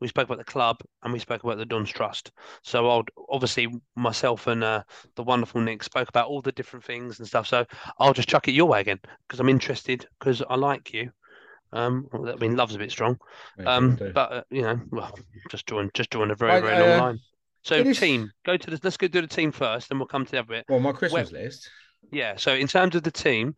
we 0.00 0.08
spoke 0.08 0.24
about 0.24 0.38
the 0.38 0.44
club, 0.44 0.78
and 1.04 1.12
we 1.12 1.20
spoke 1.20 1.44
about 1.44 1.58
the 1.58 1.64
Dons 1.64 1.90
Trust. 1.90 2.32
So, 2.64 2.90
I'll 2.90 3.04
obviously 3.28 3.68
myself 3.94 4.48
and 4.48 4.64
uh, 4.64 4.82
the 5.14 5.22
wonderful 5.22 5.60
Nick 5.60 5.84
spoke 5.84 6.08
about 6.08 6.26
all 6.26 6.42
the 6.42 6.50
different 6.50 6.84
things 6.84 7.20
and 7.20 7.28
stuff. 7.28 7.46
So, 7.46 7.64
I'll 8.00 8.14
just 8.14 8.28
chuck 8.28 8.48
it 8.48 8.52
your 8.52 8.66
way 8.66 8.80
again 8.80 8.98
because 9.28 9.38
I'm 9.38 9.48
interested 9.48 10.08
because 10.18 10.42
I 10.50 10.56
like 10.56 10.92
you. 10.92 11.12
Um, 11.76 12.08
well, 12.12 12.32
I 12.32 12.36
mean, 12.36 12.56
love's 12.56 12.74
a 12.74 12.78
bit 12.78 12.90
strong, 12.90 13.18
um, 13.66 13.96
but 13.96 14.32
uh, 14.32 14.42
you 14.50 14.62
know, 14.62 14.80
well, 14.90 15.16
just 15.50 15.66
drawing 15.66 15.90
just 15.94 16.10
drawing 16.10 16.30
a 16.30 16.34
very 16.34 16.52
I- 16.52 16.60
very 16.60 16.80
long 16.80 17.00
uh, 17.00 17.04
line. 17.04 17.18
So, 17.62 17.74
is- 17.74 17.98
team, 17.98 18.30
go 18.44 18.56
to 18.56 18.70
the 18.70 18.80
let's 18.82 18.96
go 18.96 19.08
do 19.08 19.20
the 19.20 19.26
team 19.26 19.52
first, 19.52 19.88
then 19.88 19.98
we'll 19.98 20.06
come 20.08 20.24
to 20.24 20.30
the 20.30 20.38
other 20.38 20.48
bit. 20.48 20.66
Well, 20.68 20.80
my 20.80 20.92
Christmas 20.92 21.32
list. 21.32 21.68
Yeah. 22.12 22.36
So 22.36 22.54
in 22.54 22.68
terms 22.68 22.94
of 22.94 23.02
the 23.02 23.10
team, 23.10 23.56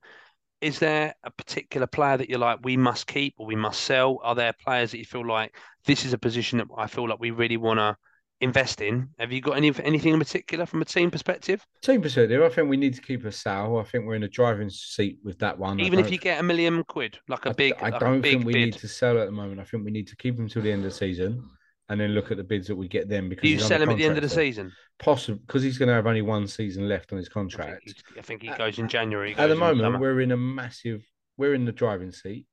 is 0.60 0.78
there 0.78 1.14
a 1.22 1.30
particular 1.30 1.86
player 1.86 2.16
that 2.16 2.28
you're 2.28 2.38
like, 2.38 2.60
we 2.62 2.76
must 2.76 3.06
keep 3.06 3.34
or 3.38 3.46
we 3.46 3.56
must 3.56 3.82
sell? 3.82 4.18
Are 4.22 4.34
there 4.34 4.52
players 4.52 4.90
that 4.90 4.98
you 4.98 5.04
feel 5.04 5.26
like 5.26 5.54
this 5.84 6.04
is 6.04 6.12
a 6.12 6.18
position 6.18 6.58
that 6.58 6.68
I 6.76 6.86
feel 6.86 7.08
like 7.08 7.20
we 7.20 7.30
really 7.30 7.56
want 7.58 7.78
to 7.78 7.96
invest 8.41 8.80
in? 8.80 9.09
Have 9.18 9.32
you 9.32 9.41
got 9.41 9.57
any 9.57 9.72
anything 9.82 10.12
in 10.12 10.18
particular 10.18 10.66
from 10.66 10.82
a 10.82 10.84
team 10.84 11.11
perspective? 11.11 11.64
Team 11.82 12.01
perspective, 12.03 12.43
I 12.43 12.49
think 12.49 12.68
we 12.68 12.76
need 12.76 12.95
to 12.95 13.03
keep 13.03 13.24
a 13.24 13.32
sale. 13.32 13.78
I 13.84 13.89
think 13.89 14.05
we're 14.07 14.14
in 14.14 14.22
a 14.22 14.28
driving 14.28 14.70
seat 14.70 15.18
with 15.24 15.39
that 15.41 15.59
one. 15.59 15.80
Even 15.80 15.99
if 15.99 16.11
you 16.11 16.18
get 16.18 16.41
a 16.41 16.43
million 16.43 16.84
quid, 16.84 17.18
like 17.28 17.47
a 17.47 17.51
I- 17.51 17.53
big, 17.53 17.74
I 17.80 17.89
like 17.91 18.01
don't 18.01 18.20
big 18.20 18.32
think 18.34 18.47
we 18.47 18.53
bid. 18.53 18.64
need 18.66 18.74
to 18.74 18.89
sell 18.89 19.18
at 19.18 19.26
the 19.26 19.32
moment. 19.32 19.61
I 19.61 19.64
think 19.64 19.84
we 19.84 19.91
need 19.91 20.09
to 20.09 20.16
keep 20.16 20.39
him 20.39 20.49
till 20.49 20.62
the 20.62 20.70
end 20.72 20.84
of 20.84 20.91
the 20.93 20.97
season, 20.97 21.43
and 21.89 22.01
then 22.01 22.11
look 22.11 22.30
at 22.30 22.36
the 22.36 22.45
bids 22.45 22.66
that 22.68 22.76
we 22.76 22.86
get 22.89 23.09
then. 23.09 23.28
Because 23.28 23.43
Do 23.43 23.49
you 23.49 23.59
sell 23.59 23.82
him 23.82 23.89
at 23.91 23.97
the 23.99 24.05
end 24.05 24.16
of 24.16 24.22
the 24.22 24.28
season? 24.28 24.72
Possible 24.99 25.39
because 25.47 25.62
he's 25.62 25.78
going 25.78 25.89
to 25.89 25.95
have 25.95 26.07
only 26.07 26.22
one 26.22 26.47
season 26.49 26.89
left 26.89 27.12
on 27.12 27.18
his 27.18 27.26
I 27.28 27.28
think, 27.28 27.32
contract. 27.32 28.03
I 28.18 28.22
think 28.22 28.43
he 28.43 28.49
goes 28.49 28.78
in 28.78 28.89
January. 28.89 29.32
he 29.34 29.39
At 29.39 29.47
the 29.49 29.55
moment, 29.57 29.80
summer. 29.80 29.99
we're 29.99 30.20
in 30.20 30.32
a 30.32 30.36
massive. 30.36 31.03
We're 31.36 31.55
in 31.55 31.64
the 31.64 31.72
driving 31.72 32.11
seat. 32.12 32.47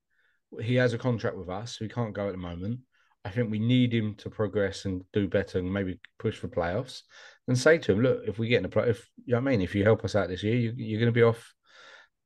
He 0.61 0.75
has 0.75 0.93
a 0.93 0.97
contract 0.97 1.35
with 1.37 1.49
us, 1.49 1.75
so 1.77 1.83
he 1.85 1.89
can't 1.89 2.13
go 2.13 2.27
at 2.27 2.31
the 2.31 2.37
moment. 2.37 2.79
I 3.25 3.29
think 3.31 3.49
we 3.49 3.59
need 3.59 3.91
him 3.91 4.13
to 4.19 4.29
progress 4.29 4.85
and 4.85 5.03
do 5.11 5.27
better, 5.27 5.57
and 5.59 5.73
maybe 5.73 5.99
push 6.19 6.37
for 6.37 6.47
playoffs. 6.47 7.01
And 7.47 7.57
say 7.57 7.77
to 7.79 7.91
him, 7.91 8.01
look, 8.01 8.21
if 8.27 8.37
we 8.39 8.47
get 8.47 8.57
in 8.57 8.63
the 8.63 8.69
play, 8.69 8.89
if 8.89 9.07
you 9.25 9.33
know 9.33 9.41
what 9.41 9.47
I 9.49 9.51
mean, 9.51 9.61
if 9.61 9.73
you 9.75 9.83
help 9.83 10.05
us 10.05 10.15
out 10.15 10.29
this 10.29 10.43
year, 10.43 10.55
you, 10.55 10.73
you're 10.77 10.99
going 10.99 11.11
to 11.11 11.19
be 11.19 11.23
off. 11.23 11.53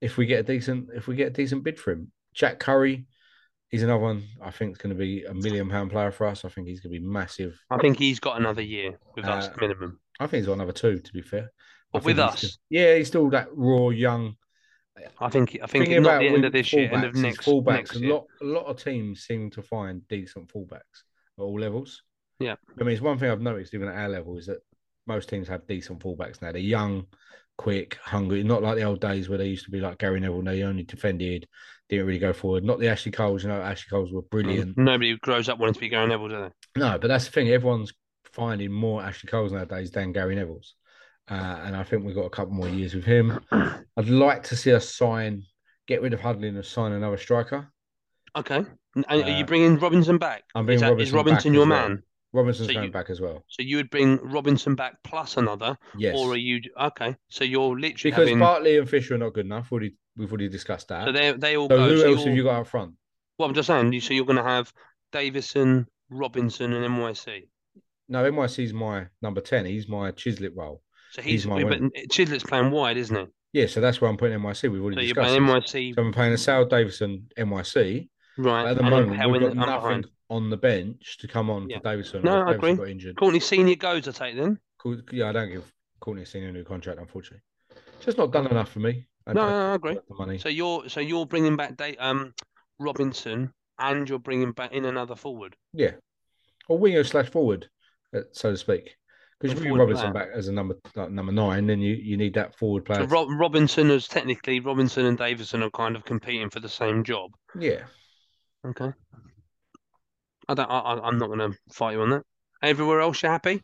If 0.02 0.18
we 0.18 0.26
get 0.26 0.42
a 0.42 0.44
decent, 0.44 0.90
if 0.94 1.08
we 1.08 1.16
get 1.16 1.28
a 1.28 1.32
decent 1.32 1.64
bid 1.64 1.80
for 1.80 1.92
him, 1.92 2.12
Jack 2.34 2.60
Currie, 2.60 3.06
he's 3.70 3.84
another 3.84 4.02
one. 4.04 4.24
I 4.42 4.52
think 4.52 4.74
is 4.74 4.78
going 4.78 4.96
to 4.96 5.00
be 5.00 5.24
a 5.24 5.34
million 5.34 5.70
pound 5.70 5.92
player 5.92 6.12
for 6.12 6.28
us. 6.28 6.44
I 6.46 6.50
think 6.50 6.68
he's 6.68 6.82
going 6.82 6.94
to 6.94 7.00
be 7.00 7.06
massive. 7.06 7.58
I 7.70 7.78
think 7.78 7.98
he's 7.98 8.20
got 8.20 8.38
another 8.38 8.62
year 8.62 9.00
with 9.16 9.26
us 9.26 9.48
Uh, 9.48 9.54
minimum. 9.60 10.00
I 10.20 10.28
think 10.28 10.42
he's 10.42 10.48
got 10.48 10.54
another 10.54 10.74
two. 10.74 11.00
To 11.00 11.14
be 11.14 11.22
fair, 11.22 11.52
But 11.94 12.04
with 12.04 12.20
us? 12.20 12.58
yeah, 12.70 12.96
he's 12.96 13.08
still 13.08 13.30
that 13.30 13.48
raw 13.54 13.90
young. 13.90 14.36
I 15.20 15.30
think 15.30 15.58
I 15.62 15.68
think 15.68 15.86
Thinking 15.86 16.04
not 16.04 16.10
about 16.10 16.20
the 16.20 16.28
end 16.28 16.46
of 16.46 16.54
this 16.54 16.74
year, 16.74 16.92
end 16.92 17.04
of 17.04 17.16
next 17.16 17.46
fullbacks. 17.46 17.66
next 17.66 17.96
a 17.96 18.00
lot, 18.00 18.26
a 18.42 18.46
lot 18.46 18.66
of 18.66 18.82
teams 18.82 19.22
seem 19.22 19.50
to 19.52 19.62
find 19.62 20.08
decent 20.08 20.52
fullbacks 20.52 21.04
at 21.38 21.42
all 21.42 21.60
levels. 21.60 22.04
Yeah. 22.40 22.56
I 22.80 22.84
mean, 22.84 22.94
it's 22.94 23.02
one 23.02 23.18
thing 23.18 23.30
I've 23.30 23.42
noticed 23.42 23.74
even 23.74 23.90
at 23.90 23.96
our 23.96 24.10
level 24.10 24.38
is 24.38 24.46
that 24.48 24.60
most 25.08 25.30
teams 25.30 25.48
have 25.48 25.68
decent 25.68 26.00
fullbacks 26.00 26.42
now. 26.42 26.52
They're 26.52 26.62
young, 26.62 27.06
quick, 27.58 27.98
hungry. 28.02 28.44
Not 28.44 28.64
like 28.64 28.78
the 28.78 28.84
old 28.84 29.02
days 29.02 29.28
where 29.28 29.38
they 29.38 29.48
used 29.48 29.66
to 29.66 29.72
be 29.72 29.82
like 29.82 29.98
Gary 29.98 30.20
Neville. 30.20 30.44
They 30.44 30.64
only 30.64 30.84
defended, 30.84 31.48
didn't 31.90 32.06
really 32.06 32.20
go 32.20 32.32
forward. 32.32 32.64
Not 32.64 32.80
the 32.80 32.88
Ashley 32.88 33.12
Coles. 33.12 33.44
You 33.44 33.50
know, 33.50 33.62
Ashley 33.62 33.90
Coles 33.90 34.14
were 34.14 34.22
brilliant. 34.22 34.78
Mm. 34.78 34.84
Nobody 34.84 35.18
grows 35.18 35.50
up 35.50 35.60
wanting 35.60 35.74
to 35.74 35.80
be 35.80 35.90
Gary 35.90 36.08
Neville, 36.08 36.30
do 36.30 36.42
they? 36.42 36.80
No, 36.80 36.98
but 36.98 37.08
that's 37.08 37.26
the 37.26 37.32
thing. 37.32 37.50
Everyone's 37.50 37.94
finding 38.24 38.72
more 38.72 39.04
Ashley 39.04 39.30
Coles 39.30 39.52
nowadays 39.52 39.92
than 39.92 40.14
Gary 40.14 40.36
Neville's. 40.36 40.76
Uh, 41.30 41.62
and 41.64 41.76
I 41.76 41.84
think 41.84 42.04
we've 42.06 42.16
got 42.16 42.26
a 42.26 42.30
couple 42.30 42.54
more 42.54 42.68
years 42.70 42.96
with 42.96 43.06
him. 43.06 43.40
I'd 43.52 44.08
like 44.10 44.44
to 44.44 44.56
see 44.56 44.74
us 44.74 44.96
sign, 44.96 45.44
get 45.88 46.02
rid 46.02 46.14
of 46.14 46.20
Hudlin 46.20 46.56
and 46.56 46.66
sign 46.66 46.92
another 46.94 47.18
striker. 47.18 47.68
Okay. 48.36 48.64
And 48.96 49.06
are 49.08 49.18
you 49.18 49.44
Uh, 49.44 49.46
bringing 49.46 49.78
Robinson 49.78 50.18
back? 50.18 50.44
I'm 50.56 50.64
is, 50.70 50.82
bringing 50.82 50.98
that, 50.98 51.02
is 51.04 51.12
Robinson 51.12 51.16
Robinson 51.16 51.52
back 51.52 51.56
your 51.56 51.64
as 51.64 51.70
well. 51.70 51.90
man? 51.90 52.04
Robinson's 52.32 52.68
So 52.68 52.74
going 52.74 52.86
you- 52.86 52.92
back 52.92 53.10
as 53.10 53.22
well. 53.22 53.44
So 53.48 53.64
you 53.64 53.78
would 53.78 53.90
bring 53.90 54.18
Robinson 54.18 54.76
back 54.76 54.96
plus 55.04 55.38
another, 55.38 55.78
Yes. 55.98 56.16
or 56.18 56.32
are 56.34 56.38
you 56.38 56.62
okay? 56.80 57.16
So 57.30 57.44
you're 57.44 57.80
literally 57.80 58.12
because 58.12 58.28
having. 58.28 58.40
Bartley 58.40 58.78
and 58.78 58.90
Fisher 58.90 59.16
are 59.16 59.18
not 59.20 59.34
good 59.34 59.46
enough. 59.46 59.72
Already, 59.72 59.96
we've 60.16 60.32
already 60.32 60.50
discussed 60.50 60.88
that. 60.90 61.06
so 61.06 61.12
they 61.12 61.32
they 61.34 61.58
all 61.58 61.68
So 61.70 61.78
go. 61.78 61.90
who 61.90 61.98
so 61.98 62.06
else 62.08 62.18
you're- 62.20 62.30
have 62.30 62.38
you 62.38 62.44
got 62.44 62.62
up 62.62 62.68
front? 62.68 62.96
Well, 63.38 63.48
I'm 63.50 63.56
just 63.56 63.68
saying. 63.68 63.94
you- 63.94 64.02
So 64.02 64.14
you're 64.14 64.26
going 64.26 64.38
to 64.38 64.44
have 64.44 64.72
Davison, 65.12 65.88
Robinson, 66.10 66.74
and 66.74 66.86
NYC. 66.86 67.48
No, 68.08 68.24
NYC's 68.26 68.74
my 68.74 69.08
number 69.22 69.42
10. 69.42 69.66
He's 69.66 69.88
my 69.88 70.12
Chislett 70.12 70.56
role. 70.56 70.82
So 71.12 71.22
He's 71.22 71.44
he's, 71.44 71.48
my 71.48 71.64
but. 71.64 71.80
Chislett's 72.10 72.44
playing 72.44 72.72
wide, 72.72 72.98
isn't 72.98 73.16
he? 73.16 73.26
Yeah, 73.62 73.66
so 73.68 73.82
that's 73.82 74.00
where 74.00 74.10
I'm 74.10 74.18
putting 74.18 74.40
NYC. 74.40 74.72
We've 74.72 74.82
already 74.82 74.98
So 74.98 75.02
you're 75.02 75.16
playing 75.16 75.46
this. 75.46 75.74
NYC, 75.74 75.96
So 75.96 76.02
I'm 76.04 76.12
playing 76.14 76.34
Assal 76.34 76.66
Davison 76.66 77.28
NYC. 77.38 78.08
right? 78.38 78.64
But 78.64 78.70
at 78.72 78.78
the 78.78 78.82
and 78.84 78.90
moment, 78.92 79.32
we've 79.32 79.42
got 79.42 79.56
nothing 79.56 79.74
behind. 79.82 80.08
on 80.30 80.50
the 80.52 80.58
bench 80.58 81.18
to 81.22 81.28
come 81.28 81.50
on 81.50 81.68
Yeah. 81.70 81.78
for 81.78 81.84
Davison. 81.84 82.22
No, 82.24 82.42
I 82.44 82.52
Davison 82.52 82.56
agree. 82.70 82.76
got 82.76 82.88
injured. 82.90 83.16
Courtney 83.18 83.40
Senior 83.40 83.76
goes, 83.76 84.08
I 84.08 84.12
take 84.12 84.36
then. 84.36 84.60
Yeah, 85.12 85.30
I 85.30 85.32
don't 85.32 85.50
give 85.50 85.72
Courtney 86.00 86.26
Senior 86.26 86.50
a 86.50 86.52
new 86.52 86.64
contract, 86.64 87.00
unfortunately. 87.00 87.42
Just 88.02 88.18
not 88.20 88.32
done 88.32 88.46
enough 88.48 88.72
for 88.72 88.80
me. 88.80 89.08
No, 89.28 89.34
no, 89.34 89.72
I 89.72 89.76
agree. 89.76 89.96
The 90.08 90.16
money. 90.16 90.38
So 90.38 90.50
you're 90.50 90.88
so 90.90 91.00
you're 91.02 91.26
bringing 91.26 91.56
back 91.56 91.76
Da- 91.76 91.98
um 92.00 92.34
Robinson, 92.80 93.52
and 93.78 94.08
you're 94.10 94.20
bringing 94.20 94.52
back 94.54 94.72
in 94.74 94.86
another 94.86 95.16
forward. 95.16 95.56
Yeah, 95.74 95.92
or 96.68 96.78
winger 96.80 97.04
slash 97.04 97.30
forward, 97.30 97.68
uh, 98.16 98.22
so 98.32 98.52
to 98.52 98.58
speak. 98.58 98.96
Because 99.40 99.56
you 99.56 99.62
bring 99.62 99.76
Robinson 99.76 100.12
player. 100.12 100.26
back 100.26 100.36
as 100.36 100.48
a 100.50 100.52
number 100.52 100.76
like 100.96 101.12
number 101.12 101.32
nine, 101.32 101.66
then 101.68 101.80
you, 101.80 101.96
you 101.96 102.18
need 102.18 102.34
that 102.34 102.58
forward 102.58 102.84
player. 102.86 103.00
So 103.02 103.06
Rob, 103.06 103.30
Robinson 103.32 103.90
is 103.90 104.08
technically 104.08 104.60
Robinson 104.60 105.06
and 105.06 105.18
Davison 105.18 105.64
are 105.64 105.70
kind 105.70 105.96
of 105.96 106.04
competing 106.04 106.50
for 106.50 106.60
the 106.60 106.68
same 106.70 107.04
job. 107.04 107.32
yeah, 107.58 107.84
Okay. 108.68 108.92
I 110.48 110.54
don't. 110.56 110.70
I, 110.70 111.00
I'm 111.04 111.18
not 111.18 111.28
going 111.28 111.40
to 111.52 111.58
fight 111.72 111.94
you 111.94 112.02
on 112.02 112.10
that. 112.10 112.24
Everywhere 112.62 113.00
else, 113.02 113.22
you 113.24 113.30
happy? 113.30 113.62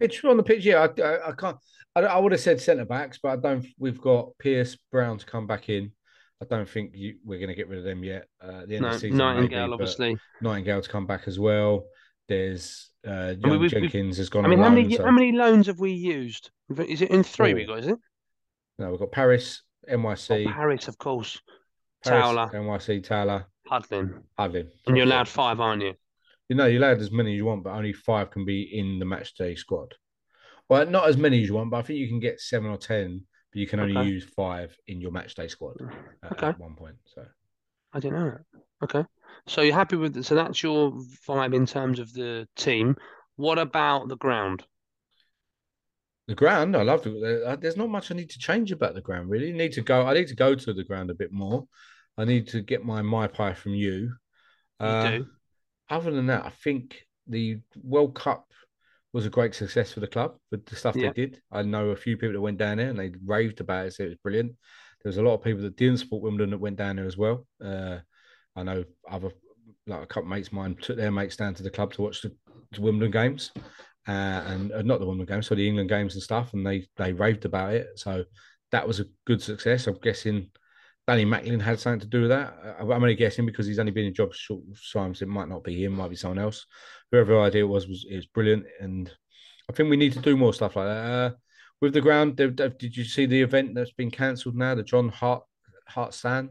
it's 0.00 0.22
on 0.24 0.36
the 0.36 0.42
pitch. 0.42 0.64
Yeah, 0.64 0.86
I, 0.98 1.00
I, 1.00 1.28
I 1.28 1.32
can't. 1.32 1.56
I, 1.96 2.00
I 2.00 2.18
would 2.18 2.32
have 2.32 2.40
said 2.40 2.60
centre 2.60 2.84
backs, 2.84 3.18
but 3.22 3.30
I 3.30 3.36
don't. 3.36 3.64
We've 3.78 4.00
got 4.00 4.36
Pearce 4.38 4.76
Brown 4.90 5.18
to 5.18 5.24
come 5.24 5.46
back 5.46 5.68
in. 5.68 5.92
I 6.42 6.46
don't 6.46 6.68
think 6.68 6.90
you, 6.94 7.16
we're 7.24 7.38
going 7.38 7.48
to 7.48 7.54
get 7.54 7.68
rid 7.68 7.78
of 7.78 7.84
them 7.84 8.02
yet. 8.04 8.26
Uh, 8.42 8.66
the 8.66 8.74
end 8.74 8.82
No, 8.82 8.88
of 8.88 8.94
the 8.94 8.98
season, 9.00 9.16
Nightingale, 9.18 9.60
maybe, 9.62 9.72
obviously. 9.72 10.16
Nightingale 10.42 10.82
to 10.82 10.88
come 10.90 11.06
back 11.06 11.22
as 11.26 11.38
well. 11.38 11.84
There's 12.28 12.90
uh, 13.06 13.10
I 13.10 13.34
mean, 13.34 13.42
we've- 13.42 13.58
we've- 13.58 13.68
Jenkins 13.68 14.16
has 14.16 14.30
gone 14.30 14.44
I 14.46 14.48
mean, 14.48 14.58
how 14.60 14.70
many 14.70 14.96
so- 14.96 15.04
how 15.04 15.10
many 15.10 15.32
loans 15.32 15.66
have 15.66 15.78
we 15.78 15.92
used? 15.92 16.50
Is 16.78 17.02
it 17.02 17.10
in 17.10 17.22
three? 17.22 17.52
We 17.54 17.64
got 17.66 17.80
is 17.80 17.88
it? 17.88 17.98
No, 18.78 18.90
we've 18.90 18.98
got 18.98 19.12
Paris, 19.12 19.62
Oh, 19.88 19.96
NYC, 19.96 20.46
Paris, 20.50 20.88
of 20.88 20.96
course. 20.98 21.40
Paris, 22.02 22.22
Towler. 22.24 22.50
NYC, 22.54 23.00
Towler, 23.04 23.46
Hudlin, 23.70 24.22
Hudlin. 24.38 24.70
and 24.86 24.96
you're 24.96 25.06
allowed 25.06 25.28
five, 25.28 25.60
aren't 25.60 25.82
you? 25.82 25.94
You 26.48 26.56
know, 26.56 26.66
you're 26.66 26.82
allowed 26.82 27.00
as 27.00 27.10
many 27.10 27.32
as 27.32 27.36
you 27.36 27.44
want, 27.44 27.62
but 27.64 27.70
only 27.70 27.92
five 27.92 28.30
can 28.30 28.44
be 28.44 28.62
in 28.78 28.98
the 28.98 29.04
match 29.04 29.34
day 29.34 29.54
squad. 29.54 29.94
Well, 30.68 30.86
not 30.86 31.08
as 31.08 31.16
many 31.18 31.42
as 31.42 31.48
you 31.48 31.54
want, 31.54 31.70
but 31.70 31.78
I 31.78 31.82
think 31.82 31.98
you 31.98 32.08
can 32.08 32.20
get 32.20 32.40
seven 32.40 32.70
or 32.70 32.78
ten, 32.78 33.26
but 33.52 33.58
you 33.60 33.66
can 33.66 33.80
only 33.80 33.96
Okay. 33.96 34.08
use 34.08 34.24
five 34.24 34.76
in 34.86 35.00
your 35.00 35.10
match 35.10 35.34
day 35.34 35.48
squad 35.48 35.76
uh, 35.80 36.28
Okay. 36.32 36.48
at 36.48 36.58
one 36.58 36.74
point. 36.74 36.96
So 37.04 37.26
I 37.92 38.00
didn't 38.00 38.18
know 38.18 38.30
that. 38.30 38.44
Okay. 38.82 39.08
So 39.46 39.62
you're 39.62 39.74
happy 39.74 39.96
with 39.96 40.16
it. 40.16 40.24
so 40.24 40.34
that's 40.34 40.62
your 40.62 40.92
vibe 41.28 41.54
in 41.54 41.66
terms 41.66 41.98
of 41.98 42.12
the 42.12 42.48
team. 42.56 42.96
What 43.36 43.58
about 43.58 44.08
the 44.08 44.16
ground? 44.16 44.64
the 46.26 46.34
ground, 46.34 46.74
I 46.74 46.82
love 46.82 47.06
it. 47.06 47.42
Uh, 47.46 47.56
There's 47.56 47.76
not 47.76 47.90
much 47.90 48.10
I 48.10 48.14
need 48.14 48.30
to 48.30 48.38
change 48.38 48.72
about 48.72 48.94
the 48.94 49.02
ground, 49.02 49.28
really. 49.28 49.52
need 49.52 49.72
to 49.72 49.82
go. 49.82 50.06
I 50.06 50.14
need 50.14 50.28
to 50.28 50.34
go 50.34 50.54
to 50.54 50.72
the 50.72 50.84
ground 50.84 51.10
a 51.10 51.14
bit 51.14 51.30
more. 51.32 51.66
I 52.16 52.24
need 52.24 52.48
to 52.48 52.62
get 52.62 52.84
my 52.84 53.02
my 53.02 53.26
pie 53.26 53.52
from 53.52 53.74
you. 53.74 54.14
You 54.80 54.86
Uh, 54.86 55.10
do. 55.10 55.26
Other 55.90 56.10
than 56.12 56.26
that, 56.28 56.46
I 56.46 56.50
think 56.50 57.04
the 57.26 57.58
World 57.82 58.14
Cup 58.14 58.50
was 59.12 59.26
a 59.26 59.30
great 59.30 59.54
success 59.54 59.92
for 59.92 60.00
the 60.00 60.06
club 60.06 60.38
with 60.50 60.64
the 60.64 60.76
stuff 60.76 60.96
Yeah. 60.96 61.08
they 61.12 61.26
did. 61.26 61.42
I 61.52 61.62
know 61.62 61.90
a 61.90 61.96
few 61.96 62.16
people 62.16 62.32
that 62.32 62.40
went 62.40 62.58
down 62.58 62.78
there 62.78 62.88
and 62.88 62.98
they 62.98 63.12
raved 63.24 63.60
about 63.60 63.86
it, 63.86 63.92
said 63.92 64.06
it 64.06 64.10
was 64.10 64.18
brilliant. 64.22 64.52
There 65.02 65.10
was 65.10 65.18
a 65.18 65.22
lot 65.22 65.34
of 65.34 65.44
people 65.44 65.62
that 65.62 65.76
didn't 65.76 65.98
support 65.98 66.22
Wimbledon 66.22 66.50
that 66.50 66.58
went 66.58 66.76
down 66.76 66.96
there 66.96 67.04
as 67.06 67.18
well. 67.18 67.46
Uh, 67.62 67.98
I 68.56 68.62
know 68.62 68.84
other 69.10 69.30
like 69.86 70.02
a 70.02 70.06
couple 70.06 70.28
mates 70.28 70.48
of 70.48 70.54
mine 70.54 70.76
took 70.80 70.96
their 70.96 71.10
mates 71.10 71.36
down 71.36 71.54
to 71.54 71.62
the 71.62 71.70
club 71.70 71.92
to 71.92 72.02
watch 72.02 72.22
the, 72.22 72.32
the 72.72 72.80
Wimbledon 72.80 73.10
games, 73.10 73.50
uh, 74.08 74.10
and 74.46 74.72
uh, 74.72 74.82
not 74.82 75.00
the 75.00 75.06
Wimbledon 75.06 75.34
games, 75.34 75.46
so 75.46 75.54
the 75.54 75.66
England 75.66 75.88
games 75.88 76.14
and 76.14 76.22
stuff, 76.22 76.54
and 76.54 76.66
they 76.66 76.86
they 76.96 77.12
raved 77.12 77.44
about 77.44 77.74
it. 77.74 77.88
So 77.96 78.24
that 78.72 78.86
was 78.86 79.00
a 79.00 79.06
good 79.26 79.42
success. 79.42 79.86
I'm 79.86 79.98
guessing 80.02 80.50
Danny 81.06 81.24
Macklin 81.24 81.60
had 81.60 81.78
something 81.78 82.00
to 82.00 82.06
do 82.06 82.22
with 82.22 82.30
that. 82.30 82.54
I- 82.64 82.82
I'm 82.82 82.92
only 82.92 83.14
guessing 83.14 83.46
because 83.46 83.66
he's 83.66 83.78
only 83.78 83.92
been 83.92 84.06
in 84.06 84.14
jobs 84.14 84.36
short 84.36 84.62
times. 84.92 85.20
It 85.20 85.28
might 85.28 85.48
not 85.48 85.64
be 85.64 85.84
him, 85.84 85.92
might 85.92 86.10
be 86.10 86.16
someone 86.16 86.38
else. 86.38 86.66
Whoever 87.10 87.40
idea 87.40 87.66
was 87.66 87.86
was 87.86 88.06
is 88.08 88.26
brilliant, 88.26 88.64
and 88.80 89.10
I 89.68 89.72
think 89.72 89.90
we 89.90 89.96
need 89.96 90.12
to 90.14 90.20
do 90.20 90.36
more 90.36 90.54
stuff 90.54 90.76
like 90.76 90.86
that. 90.86 91.10
Uh, 91.10 91.30
with 91.80 91.92
the 91.92 92.00
ground, 92.00 92.36
did, 92.36 92.56
did 92.56 92.96
you 92.96 93.04
see 93.04 93.26
the 93.26 93.42
event 93.42 93.74
that's 93.74 93.92
been 93.92 94.10
cancelled 94.10 94.54
now? 94.56 94.74
The 94.74 94.82
John 94.82 95.08
Hart 95.10 95.42
Hart 95.88 96.14
Stand. 96.14 96.50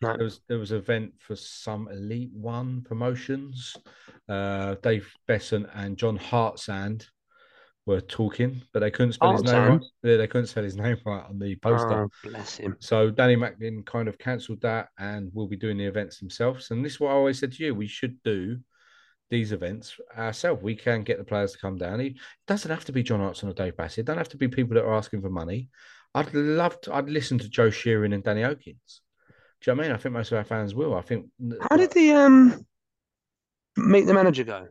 No. 0.00 0.14
There 0.16 0.24
was 0.24 0.40
there 0.48 0.58
was 0.58 0.70
an 0.70 0.78
event 0.78 1.14
for 1.18 1.36
some 1.36 1.88
Elite 1.88 2.32
One 2.32 2.82
promotions. 2.82 3.76
Uh, 4.28 4.76
Dave 4.82 5.12
Bassett 5.26 5.66
and 5.74 5.96
John 5.96 6.16
Hartson 6.16 7.00
were 7.86 8.00
talking, 8.00 8.62
but 8.72 8.80
they 8.80 8.90
couldn't 8.90 9.14
spell 9.14 9.32
his 9.32 9.42
name 9.42 9.68
right. 9.68 9.80
Yeah, 10.02 10.16
they 10.18 10.26
couldn't 10.26 10.48
spell 10.48 10.62
his 10.62 10.76
name 10.84 10.98
right 11.04 11.24
on 11.28 11.38
the 11.38 11.56
poster. 11.56 12.04
Oh, 12.04 12.08
bless 12.22 12.58
him. 12.58 12.76
So 12.80 13.10
Danny 13.10 13.34
Macklin 13.34 13.82
kind 13.84 14.08
of 14.08 14.18
cancelled 14.18 14.60
that 14.60 14.88
and 14.98 15.30
will 15.34 15.48
be 15.48 15.56
doing 15.56 15.78
the 15.78 15.86
events 15.86 16.18
themselves. 16.18 16.70
And 16.70 16.84
this 16.84 16.94
is 16.94 17.00
what 17.00 17.10
I 17.10 17.14
always 17.14 17.38
said 17.38 17.52
to 17.52 17.64
you: 17.64 17.74
we 17.74 17.88
should 17.88 18.22
do 18.22 18.58
these 19.30 19.52
events 19.52 19.96
ourselves. 20.16 20.62
We 20.62 20.76
can 20.76 21.02
get 21.02 21.18
the 21.18 21.24
players 21.24 21.52
to 21.52 21.58
come 21.58 21.76
down. 21.76 22.00
It 22.00 22.14
doesn't 22.46 22.70
have 22.70 22.84
to 22.86 22.92
be 22.92 23.02
John 23.02 23.20
Hartson 23.20 23.48
or 23.48 23.54
Dave 23.54 23.76
Bassett. 23.76 24.00
It 24.00 24.04
don't 24.04 24.18
have 24.18 24.28
to 24.30 24.36
be 24.36 24.48
people 24.48 24.74
that 24.74 24.84
are 24.84 24.94
asking 24.94 25.22
for 25.22 25.30
money. 25.30 25.70
I'd 26.14 26.32
love 26.34 26.80
to. 26.82 26.94
I'd 26.94 27.08
listen 27.08 27.38
to 27.38 27.48
Joe 27.48 27.68
Sheeran 27.68 28.14
and 28.14 28.22
Danny 28.22 28.42
Okins. 28.42 29.00
Do 29.60 29.70
you 29.70 29.74
know 29.74 29.78
what 29.78 29.84
I 29.84 29.88
mean? 29.88 29.96
I 29.96 29.98
think 30.00 30.12
most 30.12 30.32
of 30.32 30.38
our 30.38 30.44
fans 30.44 30.74
will. 30.74 30.94
I 30.94 31.02
think. 31.02 31.26
How 31.68 31.76
did 31.76 31.92
the 31.92 32.12
um 32.12 32.64
meet 33.76 34.06
the 34.06 34.14
manager 34.14 34.44
go? 34.44 34.68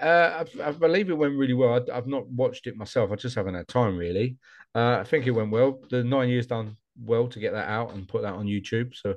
Uh, 0.00 0.44
I, 0.60 0.68
I 0.68 0.70
believe 0.72 1.10
it 1.10 1.14
went 1.18 1.36
really 1.36 1.54
well. 1.54 1.74
I, 1.74 1.96
I've 1.96 2.06
not 2.06 2.28
watched 2.28 2.66
it 2.66 2.76
myself. 2.76 3.10
I 3.10 3.16
just 3.16 3.34
haven't 3.34 3.54
had 3.54 3.66
time 3.66 3.96
really. 3.96 4.36
Uh, 4.74 4.98
I 5.00 5.04
think 5.04 5.26
it 5.26 5.32
went 5.32 5.50
well. 5.50 5.80
The 5.90 6.04
nine 6.04 6.28
years 6.28 6.46
done 6.46 6.76
well 7.02 7.28
to 7.28 7.40
get 7.40 7.52
that 7.52 7.68
out 7.68 7.94
and 7.94 8.08
put 8.08 8.22
that 8.22 8.34
on 8.34 8.46
YouTube. 8.46 8.94
So 8.94 9.16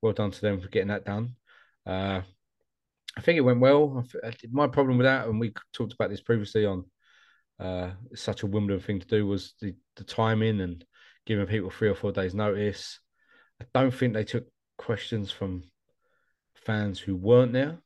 well 0.00 0.12
done 0.12 0.30
to 0.30 0.40
them 0.40 0.60
for 0.60 0.68
getting 0.68 0.88
that 0.88 1.04
done. 1.04 1.36
Uh, 1.86 2.22
I 3.16 3.20
think 3.20 3.36
it 3.36 3.42
went 3.42 3.60
well. 3.60 4.06
My 4.50 4.68
problem 4.68 4.96
with 4.96 5.04
that, 5.04 5.28
and 5.28 5.38
we 5.38 5.52
talked 5.72 5.92
about 5.92 6.10
this 6.10 6.22
previously 6.22 6.64
on 6.64 6.84
uh, 7.60 7.90
such 8.14 8.42
a 8.42 8.46
Wimbledon 8.46 8.80
thing 8.82 9.00
to 9.00 9.06
do, 9.06 9.26
was 9.26 9.54
the, 9.60 9.74
the 9.96 10.04
timing 10.04 10.60
and 10.60 10.84
giving 11.26 11.46
people 11.46 11.70
three 11.70 11.88
or 11.88 11.94
four 11.94 12.12
days' 12.12 12.34
notice. 12.34 13.00
I 13.74 13.80
don't 13.80 13.94
think 13.94 14.14
they 14.14 14.24
took 14.24 14.46
questions 14.78 15.30
from 15.30 15.62
fans 16.54 16.98
who 16.98 17.16
weren't 17.16 17.52
there. 17.52 17.78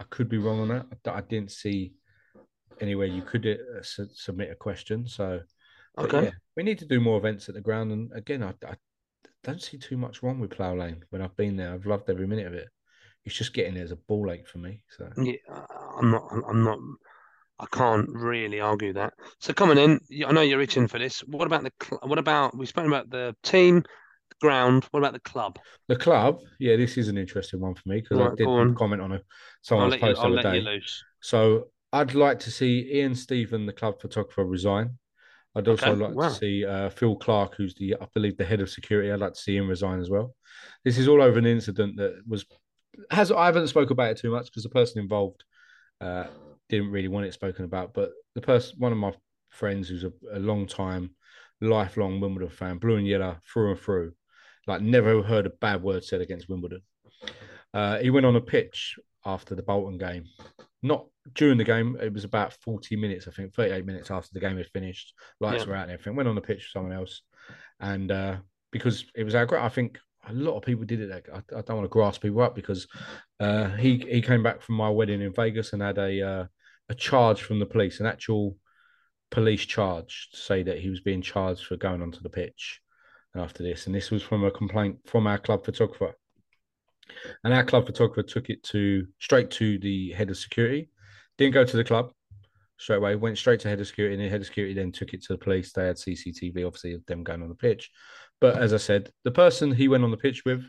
I 0.00 0.04
could 0.04 0.28
be 0.28 0.38
wrong 0.38 0.60
on 0.60 0.68
that. 0.68 0.86
I, 1.06 1.18
I 1.18 1.20
didn't 1.22 1.52
see 1.52 1.94
anywhere 2.80 3.06
you 3.06 3.22
could 3.22 3.46
uh, 3.46 3.82
su- 3.82 4.08
submit 4.12 4.50
a 4.50 4.54
question. 4.54 5.06
So, 5.06 5.40
Okay. 5.98 6.24
yeah, 6.24 6.30
we 6.56 6.62
need 6.62 6.78
to 6.80 6.86
do 6.86 7.00
more 7.00 7.18
events 7.18 7.48
at 7.48 7.54
the 7.54 7.60
ground. 7.60 7.92
And 7.92 8.12
again, 8.14 8.42
I, 8.42 8.54
I 8.66 8.74
don't 9.44 9.62
see 9.62 9.78
too 9.78 9.96
much 9.96 10.22
wrong 10.22 10.40
with 10.40 10.50
Plough 10.50 10.74
Lane 10.74 11.04
when 11.10 11.22
I've 11.22 11.36
been 11.36 11.56
there. 11.56 11.72
I've 11.72 11.86
loved 11.86 12.10
every 12.10 12.26
minute 12.26 12.46
of 12.46 12.54
it. 12.54 12.68
It's 13.24 13.36
just 13.36 13.54
getting 13.54 13.74
there 13.74 13.84
as 13.84 13.92
a 13.92 13.96
ball 13.96 14.30
ache 14.30 14.48
for 14.48 14.58
me. 14.58 14.82
So, 14.88 15.08
Yeah, 15.16 15.36
I'm 15.98 16.10
not. 16.10 16.28
I'm 16.48 16.64
not. 16.64 16.78
I 17.60 17.66
can't 17.72 18.08
really 18.10 18.60
argue 18.60 18.92
that. 18.94 19.14
So 19.38 19.52
coming 19.52 19.78
in, 19.78 20.00
I 20.26 20.32
know 20.32 20.40
you're 20.40 20.60
itching 20.60 20.88
for 20.88 20.98
this. 20.98 21.20
What 21.20 21.46
about 21.46 21.62
the? 21.62 21.98
What 22.02 22.18
about 22.18 22.56
we 22.56 22.66
spoke 22.66 22.86
about 22.86 23.08
the 23.08 23.34
team, 23.44 23.84
ground. 24.44 24.84
What 24.90 25.00
about 25.00 25.12
the 25.12 25.20
club? 25.20 25.58
the 25.88 25.96
club, 25.96 26.40
yeah, 26.58 26.76
this 26.76 26.96
is 26.96 27.08
an 27.08 27.18
interesting 27.18 27.60
one 27.60 27.74
for 27.74 27.88
me 27.88 28.00
because 28.00 28.18
I 28.20 28.34
did 28.36 28.46
on. 28.46 28.74
comment 28.74 29.02
on 29.02 29.12
a 29.12 29.20
someone's 29.62 29.96
post 29.96 30.20
the 30.20 30.26
other 30.28 30.38
day. 30.38 30.80
So 31.20 31.68
I'd 31.92 32.14
like 32.14 32.38
to 32.40 32.50
see 32.50 32.90
Ian 32.92 33.14
Stephen, 33.14 33.66
the 33.66 33.72
club 33.72 34.00
photographer, 34.00 34.44
resign. 34.44 34.98
I'd 35.56 35.68
also 35.68 35.92
Okay, 35.92 36.02
like 36.02 36.14
wow. 36.14 36.28
to 36.28 36.34
see 36.34 36.64
uh, 36.64 36.90
Phil 36.90 37.16
Clark, 37.16 37.54
who's 37.56 37.74
the, 37.76 37.94
I 38.00 38.06
believe, 38.14 38.36
the 38.36 38.44
head 38.44 38.60
of 38.60 38.70
security. 38.70 39.10
I'd 39.12 39.20
like 39.20 39.34
to 39.34 39.40
see 39.40 39.56
him 39.56 39.68
resign 39.68 40.00
as 40.00 40.10
well. 40.10 40.34
This 40.84 40.98
is 40.98 41.06
all 41.08 41.22
over 41.22 41.38
an 41.38 41.46
incident 41.46 41.96
that 41.98 42.22
was 42.26 42.44
has 43.10 43.30
I 43.32 43.46
haven't 43.46 43.68
spoke 43.68 43.90
about 43.90 44.12
it 44.12 44.18
too 44.18 44.30
much 44.30 44.46
because 44.46 44.62
the 44.62 44.68
person 44.68 45.02
involved 45.02 45.44
uh, 46.00 46.26
didn't 46.68 46.90
really 46.90 47.08
want 47.08 47.26
it 47.26 47.34
spoken 47.34 47.64
about. 47.64 47.94
But 47.94 48.10
the 48.34 48.40
person, 48.40 48.76
one 48.78 48.92
of 48.92 48.98
my 48.98 49.12
friends, 49.50 49.88
who's 49.88 50.04
a, 50.04 50.12
a 50.32 50.38
long 50.38 50.66
time, 50.66 51.10
lifelong 51.60 52.20
Wimbledon 52.20 52.50
fan, 52.50 52.78
blue 52.78 52.96
and 52.96 53.06
yellow 53.06 53.38
through 53.52 53.72
and 53.72 53.80
through, 53.80 54.12
like 54.66 54.80
never 54.82 55.22
heard 55.22 55.46
a 55.46 55.50
bad 55.50 55.82
word 55.82 56.04
said 56.04 56.20
against 56.20 56.48
Wimbledon. 56.48 56.82
Uh, 57.72 57.98
he 57.98 58.10
went 58.10 58.26
on 58.26 58.36
a 58.36 58.40
pitch 58.40 58.96
after 59.26 59.54
the 59.54 59.62
Bolton 59.62 59.98
game, 59.98 60.24
not 60.82 61.06
during 61.34 61.58
the 61.58 61.64
game. 61.64 61.96
It 62.00 62.12
was 62.12 62.24
about 62.24 62.52
forty 62.52 62.96
minutes, 62.96 63.26
I 63.26 63.32
think, 63.32 63.54
thirty-eight 63.54 63.86
minutes 63.86 64.10
after 64.10 64.30
the 64.32 64.40
game 64.40 64.56
had 64.56 64.68
finished. 64.68 65.12
Lights 65.40 65.64
Yeah. 65.64 65.70
were 65.70 65.76
out 65.76 65.84
and 65.84 65.92
everything. 65.92 66.16
Went 66.16 66.28
on 66.28 66.34
the 66.34 66.40
pitch 66.40 66.58
with 66.58 66.72
someone 66.72 66.92
else, 66.92 67.22
and 67.80 68.10
uh, 68.10 68.36
because 68.70 69.04
it 69.14 69.24
was 69.24 69.34
our 69.34 69.46
great, 69.46 69.62
I 69.62 69.68
think 69.68 69.98
a 70.28 70.32
lot 70.32 70.56
of 70.56 70.62
people 70.62 70.84
did 70.84 71.00
it. 71.00 71.26
I, 71.32 71.38
I 71.38 71.62
don't 71.62 71.76
want 71.76 71.84
to 71.84 71.88
grasp 71.88 72.22
people 72.22 72.42
up 72.42 72.54
because 72.54 72.86
uh, 73.40 73.68
he 73.70 73.98
he 73.98 74.22
came 74.22 74.42
back 74.42 74.62
from 74.62 74.76
my 74.76 74.88
wedding 74.90 75.20
in 75.20 75.32
Vegas 75.32 75.72
and 75.72 75.82
had 75.82 75.98
a 75.98 76.22
uh, 76.22 76.46
a 76.88 76.94
charge 76.94 77.42
from 77.42 77.58
the 77.58 77.66
police, 77.66 78.00
an 78.00 78.06
actual 78.06 78.56
police 79.30 79.64
charge 79.64 80.28
to 80.32 80.36
say 80.36 80.62
that 80.62 80.78
he 80.78 80.90
was 80.90 81.00
being 81.00 81.22
charged 81.22 81.64
for 81.66 81.76
going 81.76 82.02
onto 82.02 82.20
the 82.20 82.28
pitch 82.30 82.80
after 83.36 83.62
this, 83.62 83.86
and 83.86 83.94
this 83.94 84.10
was 84.10 84.22
from 84.22 84.44
a 84.44 84.50
complaint 84.50 84.98
from 85.06 85.26
our 85.26 85.38
club 85.38 85.64
photographer. 85.64 86.14
And 87.42 87.52
our 87.52 87.64
club 87.64 87.86
photographer 87.86 88.22
took 88.22 88.48
it 88.50 88.62
to 88.64 89.06
straight 89.18 89.50
to 89.52 89.78
the 89.78 90.12
head 90.12 90.30
of 90.30 90.36
security. 90.36 90.90
Didn't 91.36 91.54
go 91.54 91.64
to 91.64 91.76
the 91.76 91.84
club 91.84 92.12
straight 92.78 92.96
away. 92.96 93.16
Went 93.16 93.38
straight 93.38 93.60
to 93.60 93.68
head 93.68 93.80
of 93.80 93.86
security, 93.86 94.14
and 94.14 94.24
the 94.24 94.28
head 94.28 94.40
of 94.40 94.46
security 94.46 94.74
then 94.74 94.92
took 94.92 95.12
it 95.12 95.22
to 95.24 95.34
the 95.34 95.38
police. 95.38 95.72
They 95.72 95.86
had 95.86 95.96
CCTV, 95.96 96.66
obviously, 96.66 96.94
of 96.94 97.04
them 97.06 97.24
going 97.24 97.42
on 97.42 97.48
the 97.48 97.54
pitch. 97.54 97.90
But 98.40 98.58
as 98.58 98.72
I 98.72 98.78
said, 98.78 99.10
the 99.24 99.30
person 99.30 99.72
he 99.72 99.88
went 99.88 100.04
on 100.04 100.10
the 100.10 100.16
pitch 100.16 100.44
with 100.44 100.64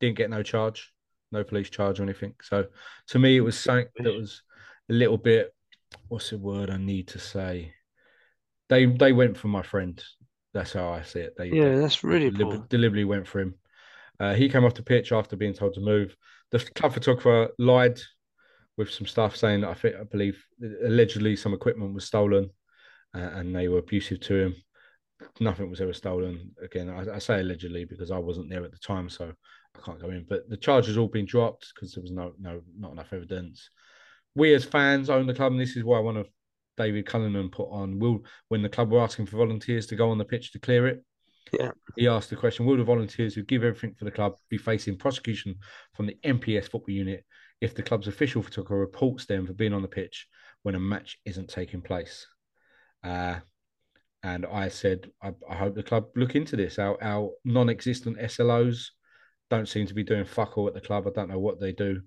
didn't 0.00 0.16
get 0.16 0.30
no 0.30 0.42
charge, 0.42 0.92
no 1.32 1.44
police 1.44 1.70
charge 1.70 2.00
or 2.00 2.04
anything. 2.04 2.34
So 2.42 2.66
to 3.08 3.18
me, 3.18 3.36
it 3.36 3.40
was 3.40 3.58
something 3.58 3.88
that 4.00 4.14
was 4.14 4.42
a 4.88 4.92
little 4.92 5.18
bit. 5.18 5.52
What's 6.08 6.30
the 6.30 6.38
word 6.38 6.70
I 6.70 6.76
need 6.76 7.08
to 7.08 7.18
say? 7.18 7.74
They 8.68 8.86
they 8.86 9.12
went 9.12 9.36
for 9.36 9.48
my 9.48 9.62
friend. 9.62 10.02
That's 10.58 10.72
how 10.72 10.88
I 10.90 11.02
see 11.02 11.20
it. 11.20 11.34
They 11.36 11.50
Yeah, 11.50 11.76
that's 11.76 12.02
really 12.02 12.30
poor. 12.32 12.66
deliberately 12.68 13.04
went 13.04 13.28
for 13.28 13.38
him. 13.40 13.54
Uh, 14.18 14.34
he 14.34 14.48
came 14.48 14.64
off 14.64 14.74
the 14.74 14.82
pitch 14.82 15.12
after 15.12 15.36
being 15.36 15.54
told 15.54 15.74
to 15.74 15.80
move. 15.80 16.16
The 16.50 16.58
club 16.74 16.94
photographer 16.94 17.50
lied 17.60 18.00
with 18.76 18.90
some 18.90 19.06
stuff, 19.06 19.36
saying 19.36 19.60
that 19.60 19.70
I 19.70 19.74
think 19.74 19.94
I 19.94 20.02
believe 20.02 20.44
allegedly 20.84 21.36
some 21.36 21.54
equipment 21.54 21.94
was 21.94 22.06
stolen, 22.06 22.50
uh, 23.14 23.30
and 23.34 23.54
they 23.54 23.68
were 23.68 23.78
abusive 23.78 24.18
to 24.22 24.34
him. 24.34 24.54
Nothing 25.38 25.70
was 25.70 25.80
ever 25.80 25.92
stolen. 25.92 26.50
Again, 26.60 26.90
I, 26.90 27.14
I 27.14 27.18
say 27.20 27.38
allegedly 27.38 27.84
because 27.84 28.10
I 28.10 28.18
wasn't 28.18 28.50
there 28.50 28.64
at 28.64 28.72
the 28.72 28.78
time, 28.78 29.08
so 29.08 29.32
I 29.76 29.80
can't 29.80 30.00
go 30.00 30.10
in. 30.10 30.26
But 30.28 30.48
the 30.48 30.56
charges 30.56 30.98
all 30.98 31.06
been 31.06 31.24
dropped 31.24 31.72
because 31.72 31.94
there 31.94 32.02
was 32.02 32.10
no 32.10 32.32
no 32.40 32.62
not 32.76 32.92
enough 32.92 33.12
evidence. 33.12 33.70
We 34.34 34.54
as 34.54 34.64
fans 34.64 35.08
own 35.08 35.28
the 35.28 35.34
club, 35.34 35.52
and 35.52 35.60
this 35.60 35.76
is 35.76 35.84
why 35.84 35.98
I 35.98 36.00
want 36.02 36.18
of 36.18 36.28
David 36.78 37.06
Cullinan 37.06 37.50
put 37.50 37.68
on 37.70 37.98
will 37.98 38.20
when 38.48 38.62
the 38.62 38.68
club 38.68 38.90
were 38.90 39.02
asking 39.02 39.26
for 39.26 39.36
volunteers 39.36 39.86
to 39.88 39.96
go 39.96 40.10
on 40.10 40.16
the 40.16 40.24
pitch 40.24 40.52
to 40.52 40.58
clear 40.58 40.86
it. 40.86 41.04
Yeah. 41.52 41.72
He 41.96 42.08
asked 42.08 42.30
the 42.30 42.36
question: 42.36 42.64
Will 42.64 42.76
the 42.76 42.84
volunteers 42.84 43.34
who 43.34 43.42
give 43.42 43.64
everything 43.64 43.94
for 43.94 44.04
the 44.04 44.10
club 44.10 44.36
be 44.48 44.56
facing 44.56 44.96
prosecution 44.96 45.56
from 45.94 46.06
the 46.06 46.16
MPS 46.24 46.70
football 46.70 46.94
unit 46.94 47.24
if 47.60 47.74
the 47.74 47.82
club's 47.82 48.08
official 48.08 48.42
photographer 48.42 48.78
reports 48.78 49.26
them 49.26 49.46
for 49.46 49.52
being 49.52 49.72
on 49.74 49.82
the 49.82 49.88
pitch 49.88 50.26
when 50.62 50.74
a 50.74 50.80
match 50.80 51.18
isn't 51.24 51.48
taking 51.48 51.82
place? 51.82 52.26
Uh, 53.02 53.36
and 54.22 54.46
I 54.46 54.68
said, 54.68 55.10
I, 55.22 55.32
I 55.48 55.54
hope 55.54 55.74
the 55.74 55.82
club 55.82 56.06
look 56.16 56.34
into 56.34 56.56
this. 56.56 56.78
Our, 56.78 57.02
our 57.02 57.30
non-existent 57.44 58.18
SLOs 58.18 58.88
don't 59.50 59.68
seem 59.68 59.86
to 59.86 59.94
be 59.94 60.02
doing 60.02 60.24
fuck 60.24 60.58
all 60.58 60.66
at 60.66 60.74
the 60.74 60.80
club. 60.80 61.06
I 61.06 61.10
don't 61.10 61.30
know 61.30 61.38
what 61.38 61.60
they 61.60 61.72
do. 61.72 62.02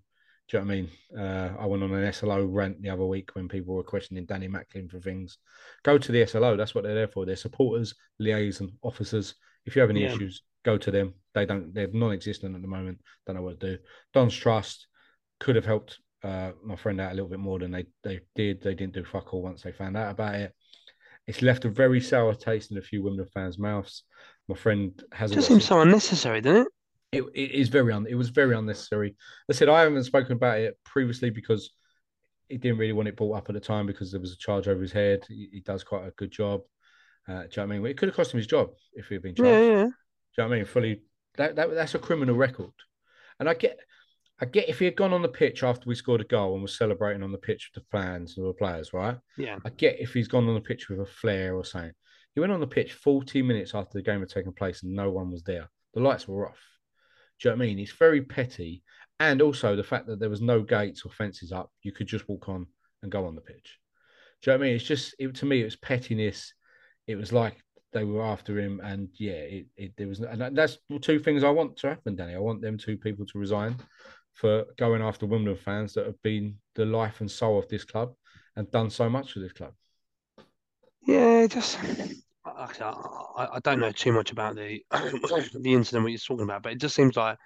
Do 0.51 0.57
you 0.57 0.63
know 0.65 0.67
what 0.67 0.73
I 0.73 0.75
mean? 0.75 0.89
Uh, 1.17 1.55
I 1.61 1.65
went 1.65 1.81
on 1.81 1.93
an 1.93 2.11
SLO 2.11 2.43
rant 2.43 2.81
the 2.81 2.89
other 2.89 3.05
week 3.05 3.29
when 3.35 3.47
people 3.47 3.73
were 3.73 3.83
questioning 3.83 4.25
Danny 4.25 4.49
Macklin 4.49 4.89
for 4.89 4.99
things. 4.99 5.37
Go 5.83 5.97
to 5.97 6.11
the 6.11 6.25
SLO. 6.25 6.57
That's 6.57 6.75
what 6.75 6.83
they're 6.83 6.93
there 6.93 7.07
for. 7.07 7.25
They're 7.25 7.37
supporters, 7.37 7.95
liaison 8.19 8.69
officers. 8.83 9.35
If 9.65 9.77
you 9.77 9.81
have 9.81 9.89
any 9.89 10.01
Yeah. 10.01 10.13
issues, 10.13 10.41
go 10.65 10.77
to 10.77 10.91
them. 10.91 11.13
They 11.33 11.45
don't. 11.45 11.73
They're 11.73 11.87
non-existent 11.87 12.53
at 12.53 12.61
the 12.61 12.67
moment. 12.67 12.99
Don't 13.25 13.37
know 13.37 13.43
what 13.43 13.61
to 13.61 13.77
do. 13.77 13.83
Don's 14.13 14.35
Trust 14.35 14.87
could 15.39 15.55
have 15.55 15.65
helped 15.65 15.99
uh, 16.21 16.51
my 16.61 16.75
friend 16.75 16.99
out 16.99 17.13
a 17.13 17.15
little 17.15 17.29
bit 17.29 17.39
more 17.39 17.57
than 17.57 17.71
they 17.71 17.85
they 18.03 18.19
did. 18.35 18.61
They 18.61 18.75
didn't 18.75 18.93
do 18.93 19.05
fuck 19.05 19.33
all 19.33 19.43
once 19.43 19.61
they 19.61 19.71
found 19.71 19.95
out 19.95 20.11
about 20.11 20.35
it. 20.35 20.53
It's 21.27 21.41
left 21.41 21.63
a 21.63 21.69
very 21.69 22.01
sour 22.01 22.35
taste 22.35 22.71
in 22.71 22.77
a 22.77 22.81
few 22.81 23.03
Wimbledon 23.03 23.31
fans' 23.33 23.57
mouths. 23.57 24.03
My 24.49 24.55
friend 24.55 25.01
hasn't. 25.13 25.37
just 25.37 25.47
seems 25.47 25.63
so 25.65 25.79
unnecessary, 25.79 26.41
doesn't 26.41 26.63
it? 26.63 26.67
It, 27.11 27.23
it 27.33 27.51
is 27.51 27.69
very 27.69 27.91
un, 27.91 28.07
it 28.09 28.15
was 28.15 28.29
very 28.29 28.55
unnecessary. 28.55 29.15
I 29.49 29.53
said 29.53 29.69
I 29.69 29.81
haven't 29.81 30.03
spoken 30.03 30.33
about 30.33 30.59
it 30.59 30.77
previously 30.83 31.29
because 31.29 31.71
he 32.47 32.57
didn't 32.57 32.77
really 32.77 32.93
want 32.93 33.07
it 33.07 33.15
brought 33.15 33.37
up 33.37 33.49
at 33.49 33.53
the 33.53 33.61
time 33.61 33.85
because 33.85 34.11
there 34.11 34.21
was 34.21 34.33
a 34.33 34.37
charge 34.37 34.67
over 34.67 34.81
his 34.81 34.91
head. 34.91 35.23
He, 35.27 35.49
he 35.53 35.59
does 35.61 35.83
quite 35.83 36.07
a 36.07 36.11
good 36.11 36.31
job. 36.31 36.61
Uh, 37.27 37.33
do 37.33 37.37
you 37.37 37.41
know 37.41 37.47
what 37.47 37.61
I 37.63 37.65
mean? 37.65 37.85
It 37.85 37.97
could 37.97 38.09
have 38.09 38.15
cost 38.15 38.33
him 38.33 38.39
his 38.39 38.47
job 38.47 38.71
if 38.93 39.07
he 39.07 39.15
had 39.15 39.23
been 39.23 39.35
charged. 39.35 39.51
Yeah, 39.51 39.61
Do 39.61 39.67
you 39.67 39.83
know 39.83 39.93
what 40.37 40.45
I 40.45 40.57
mean? 40.57 40.65
Fully 40.65 41.01
that, 41.37 41.55
that 41.55 41.73
that's 41.73 41.95
a 41.95 41.99
criminal 41.99 42.35
record. 42.35 42.73
And 43.39 43.47
I 43.47 43.53
get 43.53 43.79
I 44.39 44.45
get 44.45 44.69
if 44.69 44.79
he 44.79 44.85
had 44.85 44.95
gone 44.95 45.13
on 45.13 45.21
the 45.21 45.27
pitch 45.27 45.63
after 45.63 45.87
we 45.87 45.95
scored 45.95 46.21
a 46.21 46.25
goal 46.25 46.53
and 46.53 46.61
was 46.61 46.77
celebrating 46.77 47.23
on 47.23 47.31
the 47.31 47.37
pitch 47.37 47.69
with 47.73 47.83
the 47.83 47.97
fans 47.97 48.37
and 48.37 48.47
the 48.47 48.53
players, 48.53 48.91
right? 48.91 49.17
Yeah. 49.37 49.59
I 49.63 49.69
get 49.69 49.99
if 49.99 50.13
he's 50.13 50.27
gone 50.27 50.47
on 50.47 50.55
the 50.55 50.61
pitch 50.61 50.89
with 50.89 50.99
a 50.99 51.05
flare 51.05 51.55
or 51.55 51.63
something. 51.63 51.91
He 52.33 52.39
went 52.39 52.51
on 52.51 52.59
the 52.59 52.67
pitch 52.67 52.93
40 52.93 53.41
minutes 53.41 53.75
after 53.75 53.97
the 53.97 54.01
game 54.01 54.21
had 54.21 54.29
taken 54.29 54.53
place 54.53 54.83
and 54.83 54.93
no 54.93 55.11
one 55.11 55.29
was 55.31 55.43
there. 55.43 55.69
The 55.93 55.99
lights 55.99 56.27
were 56.27 56.49
off. 56.49 56.59
Do 57.41 57.49
you 57.49 57.55
know 57.55 57.57
what 57.57 57.63
I 57.63 57.67
mean? 57.67 57.79
It's 57.79 57.91
very 57.93 58.21
petty. 58.21 58.83
And 59.19 59.41
also 59.41 59.75
the 59.75 59.83
fact 59.83 60.07
that 60.07 60.19
there 60.19 60.29
was 60.29 60.41
no 60.41 60.61
gates 60.61 61.03
or 61.05 61.11
fences 61.11 61.51
up, 61.51 61.71
you 61.83 61.91
could 61.91 62.07
just 62.07 62.27
walk 62.29 62.49
on 62.49 62.67
and 63.01 63.11
go 63.11 63.25
on 63.25 63.35
the 63.35 63.41
pitch. 63.41 63.79
Do 64.41 64.51
you 64.51 64.57
know 64.57 64.59
what 64.59 64.65
I 64.65 64.67
mean? 64.67 64.75
It's 64.75 64.85
just, 64.85 65.15
it, 65.19 65.33
to 65.35 65.45
me, 65.45 65.61
it 65.61 65.65
was 65.65 65.75
pettiness. 65.75 66.53
It 67.07 67.15
was 67.15 67.31
like 67.31 67.57
they 67.93 68.03
were 68.03 68.23
after 68.23 68.59
him. 68.59 68.79
And 68.83 69.09
yeah, 69.19 69.33
it, 69.33 69.65
it 69.75 69.93
there 69.97 70.07
was, 70.07 70.19
and 70.19 70.55
that's 70.55 70.77
two 71.01 71.19
things 71.19 71.43
I 71.43 71.49
want 71.49 71.77
to 71.77 71.89
happen, 71.89 72.15
Danny. 72.15 72.35
I 72.35 72.39
want 72.39 72.61
them 72.61 72.77
two 72.77 72.97
people 72.97 73.25
to 73.27 73.39
resign 73.39 73.75
for 74.33 74.65
going 74.77 75.01
after 75.01 75.25
Wimbledon 75.25 75.61
fans 75.61 75.93
that 75.93 76.05
have 76.05 76.21
been 76.21 76.55
the 76.75 76.85
life 76.85 77.21
and 77.21 77.29
soul 77.29 77.59
of 77.59 77.67
this 77.67 77.83
club 77.83 78.13
and 78.55 78.69
done 78.71 78.89
so 78.89 79.09
much 79.09 79.33
for 79.33 79.39
this 79.39 79.53
club. 79.53 79.73
Yeah, 81.05 81.47
just 81.47 81.79
I, 82.61 83.47
I, 83.53 83.59
don't 83.63 83.79
know 83.79 83.91
too 83.91 84.11
much 84.11 84.31
about 84.31 84.55
the 84.55 84.83
the 84.91 85.73
incident 85.73 86.03
what 86.03 86.11
you're 86.11 86.19
talking 86.19 86.43
about, 86.43 86.63
but 86.63 86.73
it 86.73 86.79
just 86.79 86.95
seems 86.95 87.15
like 87.17 87.37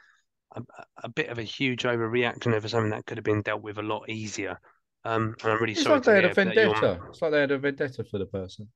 a, 0.55 0.61
a 1.03 1.09
bit 1.09 1.29
of 1.29 1.39
a 1.39 1.43
huge 1.43 1.83
overreaction 1.83 2.53
over 2.53 2.67
something 2.67 2.91
that 2.91 3.05
could 3.05 3.17
have 3.17 3.23
been 3.25 3.41
dealt 3.41 3.61
with 3.61 3.77
a 3.77 3.83
lot 3.83 4.09
easier. 4.09 4.59
Um, 5.03 5.35
and 5.43 5.51
I'm 5.51 5.59
really 5.61 5.73
It's 5.73 5.83
sorry 5.83 5.95
like 5.95 6.03
they 6.03 6.15
had 6.15 6.25
a 6.25 6.27
hear 6.27 6.33
that 6.33 6.55
you're- 6.55 6.73
vendetta. 6.73 6.99
It's 7.09 7.21
like 7.21 7.31
they 7.31 7.39
had 7.41 7.51
a 7.51 7.57
vendetta 7.59 8.03
for 8.03 8.17
the 8.17 8.25
person, 8.25 8.67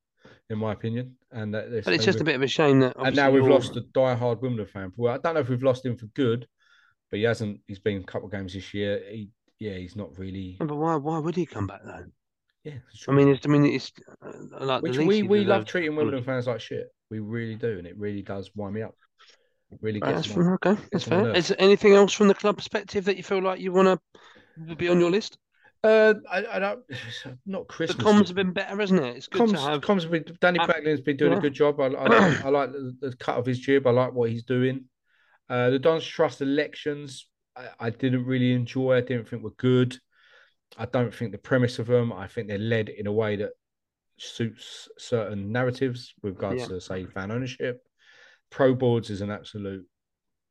in 0.48 0.58
my 0.58 0.72
opinion. 0.72 1.16
And 1.32 1.54
that 1.54 1.84
But 1.84 1.94
it's 1.94 2.04
just 2.04 2.20
a 2.20 2.24
bit 2.24 2.36
of 2.36 2.42
a 2.42 2.46
shame 2.46 2.80
that 2.80 2.94
And 2.98 3.16
now 3.16 3.30
we've 3.30 3.42
you're- 3.42 3.52
lost 3.52 3.76
a 3.76 3.80
die-hard 3.80 4.40
Wimbledon 4.40 4.72
fan. 4.72 4.92
Well, 4.96 5.14
I 5.14 5.18
don't 5.18 5.34
know 5.34 5.40
if 5.40 5.48
we've 5.48 5.62
lost 5.62 5.84
him 5.84 5.96
for 5.96 6.06
good, 6.06 6.46
but 7.10 7.18
he 7.18 7.24
hasn't. 7.24 7.60
He's 7.66 7.80
been 7.80 8.00
a 8.00 8.04
couple 8.04 8.26
of 8.26 8.32
games 8.32 8.54
this 8.54 8.72
year. 8.72 9.02
He, 9.10 9.30
yeah, 9.58 9.74
he's 9.74 9.96
not 9.96 10.16
really. 10.18 10.56
But 10.60 10.74
why 10.74 10.94
why 10.96 11.18
would 11.18 11.36
he 11.36 11.46
come 11.46 11.66
back 11.66 11.80
though? 11.84 12.04
Yeah, 12.64 12.74
it's 12.92 13.08
I 13.08 13.12
mean, 13.12 13.28
it's 13.28 13.46
I 13.46 13.48
mean, 13.48 13.64
it's 13.64 13.92
uh, 14.22 14.64
like 14.64 14.82
Which 14.82 14.96
the 14.96 15.06
we 15.06 15.22
we 15.22 15.44
love 15.44 15.64
treating. 15.64 15.96
Wimbledon 15.96 16.22
fans 16.24 16.46
like 16.46 16.60
shit. 16.60 16.88
We 17.10 17.18
really 17.20 17.54
do, 17.56 17.78
and 17.78 17.86
it 17.86 17.96
really 17.96 18.22
does 18.22 18.50
wind 18.54 18.74
me 18.74 18.82
up. 18.82 18.94
It 19.72 19.78
really 19.80 20.00
gets 20.00 20.28
that's 20.28 20.36
my- 20.36 20.52
okay, 20.54 20.76
that's 20.92 21.04
fair. 21.04 21.22
nerves. 21.22 21.38
Is 21.38 21.48
there 21.48 21.56
anything 21.60 21.94
else 21.94 22.12
from 22.12 22.28
the 22.28 22.34
club 22.34 22.56
perspective 22.56 23.04
that 23.06 23.16
you 23.16 23.22
feel 23.22 23.42
like 23.42 23.60
you 23.60 23.72
want 23.72 24.00
to 24.68 24.76
be 24.76 24.88
on 24.88 25.00
your 25.00 25.10
list? 25.10 25.38
Uh, 25.82 26.14
I, 26.30 26.44
I 26.52 26.58
don't. 26.58 26.80
Not 27.46 27.66
Christmas. 27.68 27.96
The 27.96 28.04
comms 28.04 28.26
have 28.26 28.36
been 28.36 28.52
better, 28.52 28.76
hasn't 28.76 29.00
it? 29.00 29.16
It's 29.16 29.26
good 29.28 29.42
Comms, 29.42 29.52
to 29.52 29.60
have. 29.60 29.80
comms 29.80 30.02
have 30.02 30.10
been, 30.10 30.24
Danny 30.40 30.58
Uh, 30.58 30.66
Cracklin's 30.66 31.00
been 31.00 31.16
doing 31.16 31.32
yeah. 31.32 31.38
a 31.38 31.40
good 31.40 31.54
job. 31.54 31.80
I, 31.80 31.84
I, 31.86 32.06
like- 32.06 32.44
I 32.44 32.48
like 32.50 32.72
the, 32.72 32.94
the 33.00 33.16
cut 33.16 33.38
of 33.38 33.46
his 33.46 33.58
jib. 33.58 33.86
I 33.86 33.90
like 33.90 34.12
what 34.12 34.28
he's 34.28 34.44
doing. 34.44 34.84
Uh, 35.48 35.70
the 35.70 35.78
Don's 35.78 36.04
Trust 36.04 36.42
elections, 36.42 37.26
I, 37.56 37.68
I 37.80 37.90
didn't 37.90 38.26
really 38.26 38.52
enjoy. 38.52 38.96
I 38.98 39.00
didn't 39.00 39.28
think 39.28 39.42
were 39.42 39.50
good. 39.56 39.96
I 40.76 40.86
don't 40.86 41.14
think 41.14 41.32
the 41.32 41.38
premise 41.38 41.78
of 41.78 41.86
them. 41.86 42.12
I 42.12 42.26
think 42.26 42.48
they're 42.48 42.58
led 42.58 42.88
in 42.88 43.06
a 43.06 43.12
way 43.12 43.36
that 43.36 43.52
suits 44.18 44.88
certain 44.98 45.50
narratives 45.52 46.14
with 46.22 46.34
regards 46.34 46.62
Yeah. 46.62 46.66
to 46.68 46.80
say 46.80 47.06
fan 47.06 47.30
ownership. 47.30 47.86
Pro 48.50 48.74
boards 48.74 49.10
is 49.10 49.20
an 49.20 49.30
absolute 49.30 49.86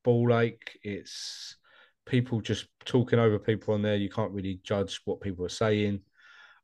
ball 0.03 0.37
ache. 0.37 0.77
It's 0.83 1.55
people 2.05 2.41
just 2.41 2.67
talking 2.85 3.19
over 3.19 3.37
people 3.37 3.73
on 3.73 3.81
there. 3.81 3.95
You 3.95 4.09
can't 4.09 4.31
really 4.33 4.59
judge 4.63 4.99
what 5.05 5.21
people 5.21 5.45
are 5.45 5.49
saying. 5.49 6.01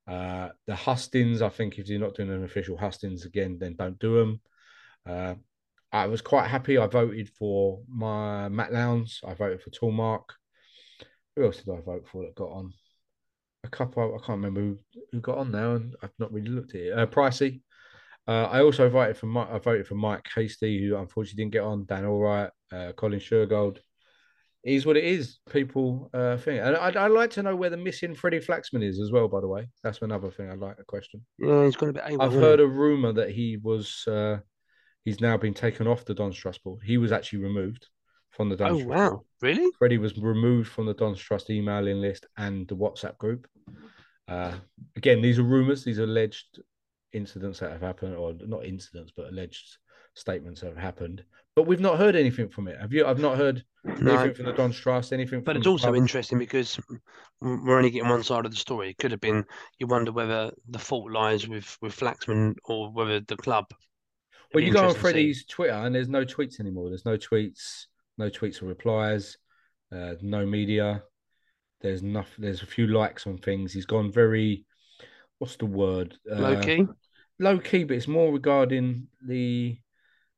Uh, 0.07 0.49
the 0.65 0.75
hustings, 0.75 1.41
I 1.41 1.49
think, 1.49 1.77
if 1.79 1.87
you're 1.87 1.99
not 1.99 2.15
doing 2.15 2.31
an 2.31 2.43
official 2.43 2.77
hustings 2.77 3.25
again, 3.25 3.57
then 3.59 3.75
don't 3.75 3.99
do 3.99 4.19
them. 4.19 4.41
Uh, 5.05 5.35
I 5.91 6.07
was 6.07 6.21
quite 6.21 6.47
happy. 6.47 6.77
I 6.77 6.87
voted 6.87 7.29
for 7.29 7.81
my 7.87 8.49
Matt 8.49 8.73
Lowndes. 8.73 9.21
I 9.25 9.33
voted 9.33 9.61
for 9.61 9.69
Toolmark. 9.69 10.23
Who 11.35 11.45
else 11.45 11.57
did 11.57 11.69
I 11.69 11.81
vote 11.81 12.07
for 12.07 12.23
that 12.23 12.35
got 12.35 12.49
on? 12.51 12.73
A 13.65 13.69
couple. 13.69 14.13
I 14.13 14.25
can't 14.25 14.37
remember 14.37 14.61
who, 14.61 14.77
who 15.11 15.21
got 15.21 15.39
on 15.39 15.51
now, 15.51 15.73
and 15.73 15.95
I've 16.03 16.13
not 16.19 16.31
really 16.31 16.49
looked 16.49 16.75
at 16.75 16.81
it. 16.81 16.97
Uh, 16.97 17.05
Pricey. 17.07 17.61
Uh, 18.27 18.45
I 18.45 18.61
also 18.61 18.89
voted 18.89 19.17
for 19.17 19.25
Mike. 19.25 19.49
I 19.51 19.57
voted 19.57 19.87
for 19.87 19.95
Mike 19.95 20.25
Hasty, 20.35 20.87
who 20.87 20.95
unfortunately 20.95 21.43
didn't 21.43 21.53
get 21.53 21.63
on. 21.63 21.85
Dan 21.85 22.03
Allwright, 22.03 22.49
uh, 22.71 22.91
Colin 22.93 23.19
Shergold. 23.19 23.77
It 24.63 24.73
is 24.73 24.85
what 24.85 24.97
it 24.97 25.03
is. 25.03 25.39
People 25.49 26.09
uh, 26.13 26.37
think, 26.37 26.61
and 26.61 26.75
I'd, 26.75 26.95
I'd 26.95 27.11
like 27.11 27.31
to 27.31 27.43
know 27.43 27.55
where 27.55 27.69
the 27.69 27.77
missing 27.77 28.15
Freddie 28.15 28.39
Flaxman 28.39 28.83
is 28.83 28.99
as 28.99 29.11
well. 29.11 29.27
By 29.27 29.41
the 29.41 29.47
way, 29.47 29.67
that's 29.83 30.01
another 30.01 30.29
thing 30.29 30.49
I'd 30.49 30.59
like 30.59 30.77
to 30.77 30.83
question. 30.83 31.25
Yeah, 31.39 31.65
he's 31.65 31.75
got 31.75 31.89
a 31.89 31.93
bit. 31.93 32.03
AWOL, 32.03 32.21
I've 32.21 32.33
heard 32.33 32.59
he? 32.59 32.65
a 32.65 32.67
rumor 32.67 33.13
that 33.13 33.31
he 33.31 33.57
was. 33.57 34.03
Uh, 34.07 34.39
he's 35.03 35.21
now 35.21 35.37
been 35.37 35.53
taken 35.53 35.87
off 35.87 36.05
the 36.05 36.13
Don 36.13 36.31
Trust 36.31 36.63
board. 36.63 36.81
He 36.83 36.97
was 36.97 37.11
actually 37.11 37.39
removed 37.39 37.87
from 38.35 38.49
the 38.49 38.55
Don 38.55 38.71
Oh 38.71 38.83
Trust 38.83 38.87
wow, 38.87 39.21
really? 39.41 39.69
Freddie 39.79 39.97
was 39.97 40.17
removed 40.17 40.69
from 40.69 40.85
the 40.85 40.93
Don 40.93 41.15
Trust 41.15 41.49
emailing 41.49 42.01
list 42.01 42.25
and 42.37 42.67
the 42.67 42.75
WhatsApp 42.75 43.17
group. 43.17 43.47
Uh, 44.27 44.53
again, 44.95 45.21
these 45.21 45.39
are 45.39 45.43
rumors. 45.43 45.83
These 45.83 45.99
are 45.99 46.03
alleged 46.03 46.59
incidents 47.13 47.59
that 47.59 47.71
have 47.71 47.81
happened, 47.81 48.15
or 48.15 48.33
not 48.45 48.65
incidents, 48.65 49.11
but 49.15 49.29
alleged 49.29 49.77
statements 50.15 50.61
that 50.61 50.67
have 50.67 50.77
happened. 50.77 51.23
But 51.55 51.67
we've 51.67 51.79
not 51.79 51.97
heard 51.97 52.15
anything 52.15 52.49
from 52.49 52.67
it. 52.67 52.79
Have 52.79 52.91
you? 52.91 53.05
I've 53.05 53.19
not 53.19 53.37
heard 53.37 53.63
No. 53.83 54.13
anything 54.13 54.33
from 54.35 54.45
the 54.45 54.53
Don 54.53 54.71
Trust. 54.71 55.13
Anything. 55.13 55.41
But 55.41 55.55
it's 55.57 55.67
also 55.67 55.95
interesting 55.95 56.37
because 56.39 56.79
we're 57.39 57.77
only 57.77 57.91
getting 57.91 58.09
one 58.09 58.23
side 58.23 58.45
of 58.45 58.51
the 58.51 58.57
story. 58.57 58.89
It 58.89 58.97
could 58.97 59.11
have 59.11 59.21
been 59.21 59.45
you 59.79 59.87
wonder 59.87 60.11
whether 60.11 60.51
the 60.69 60.79
fault 60.79 61.11
lies 61.11 61.47
with 61.47 61.77
with 61.81 61.97
Flaxman 61.97 62.55
or 62.65 62.91
whether 62.91 63.21
the 63.21 63.37
club. 63.37 63.65
Well, 64.53 64.63
you 64.63 64.73
go 64.73 64.89
on. 64.89 64.95
Freddie's 64.95 65.45
Twitter 65.45 65.73
and 65.73 65.93
there's 65.93 66.09
no 66.09 66.25
tweets 66.25 66.59
anymore. 66.59 66.89
There's 66.89 67.05
no 67.05 67.17
tweets, 67.17 67.85
no 68.17 68.29
tweets 68.29 68.61
or 68.61 68.65
replies. 68.65 69.37
Uh, 69.91 70.15
no 70.21 70.45
media. 70.45 71.03
There's 71.81 72.01
nothing. 72.03 72.43
There's 72.45 72.63
a 72.63 72.67
few 72.67 72.87
likes 72.87 73.27
on 73.27 73.37
things. 73.37 73.73
He's 73.73 73.85
gone 73.85 74.11
very. 74.11 74.65
What's 75.39 75.57
the 75.57 75.65
word? 75.65 76.15
Uh, 76.31 76.35
Low 76.35 76.61
key. 76.61 76.87
Low 77.39 77.59
key, 77.59 77.83
but 77.83 77.97
it's 77.97 78.07
more 78.07 78.31
regarding 78.31 79.07
the 79.25 79.77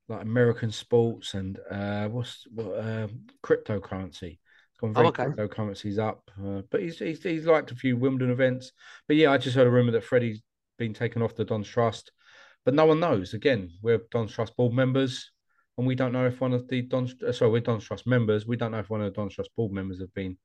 like 0.10 0.22
American 0.22 0.72
sports 0.72 1.34
and 1.34 1.60
uh, 1.70 2.08
what's 2.08 2.46
what 2.54 2.74
uh, 2.78 3.08
cryptocurrency. 3.44 4.40
It's 4.40 4.80
gone 4.80 4.94
Oh, 4.96 5.02
very 5.02 5.08
okay. 5.10 5.26
cryptocurrency's 5.26 6.00
up, 6.00 6.30
uh, 6.44 6.62
but 6.72 6.82
he's, 6.82 6.98
he's 7.00 7.22
he's 7.24 7.46
liked 7.46 7.72
a 7.72 7.76
few 7.76 7.98
Wimbledon 7.98 8.32
events. 8.32 8.72
But 9.08 9.18
yeah, 9.18 9.32
I 9.32 9.38
just 9.38 9.56
heard 9.56 9.68
a 9.68 9.72
rumor 9.72 9.92
that 9.92 10.04
Freddie's 10.04 10.42
been 10.78 10.94
taken 10.94 11.22
off 11.22 11.36
the 11.36 11.46
Don's 11.46 11.68
Trust, 11.68 12.12
but 12.66 12.74
no 12.74 12.86
one 12.86 13.00
knows. 13.00 13.34
Again, 13.34 13.72
we're 13.82 14.02
Don's 14.12 14.32
Trust 14.32 14.56
board 14.56 14.74
members, 14.74 15.32
and 15.78 15.86
we 15.86 15.96
don't 15.96 16.12
know 16.12 16.26
if 16.26 16.42
one 16.42 16.54
of 16.54 16.68
the 16.68 16.82
Don's 16.82 17.16
uh, 17.26 17.32
sorry 17.32 17.52
we're 17.52 17.62
Dons 17.62 17.86
Trust 17.86 18.08
members. 18.08 18.48
We 18.48 18.58
don't 18.58 18.72
know 18.72 18.80
if 18.80 18.90
one 18.90 19.02
of 19.02 19.14
the 19.14 19.20
Dons 19.20 19.36
Trust 19.36 19.56
board 19.56 19.72
members 19.72 20.00
have 20.00 20.14
been 20.14 20.38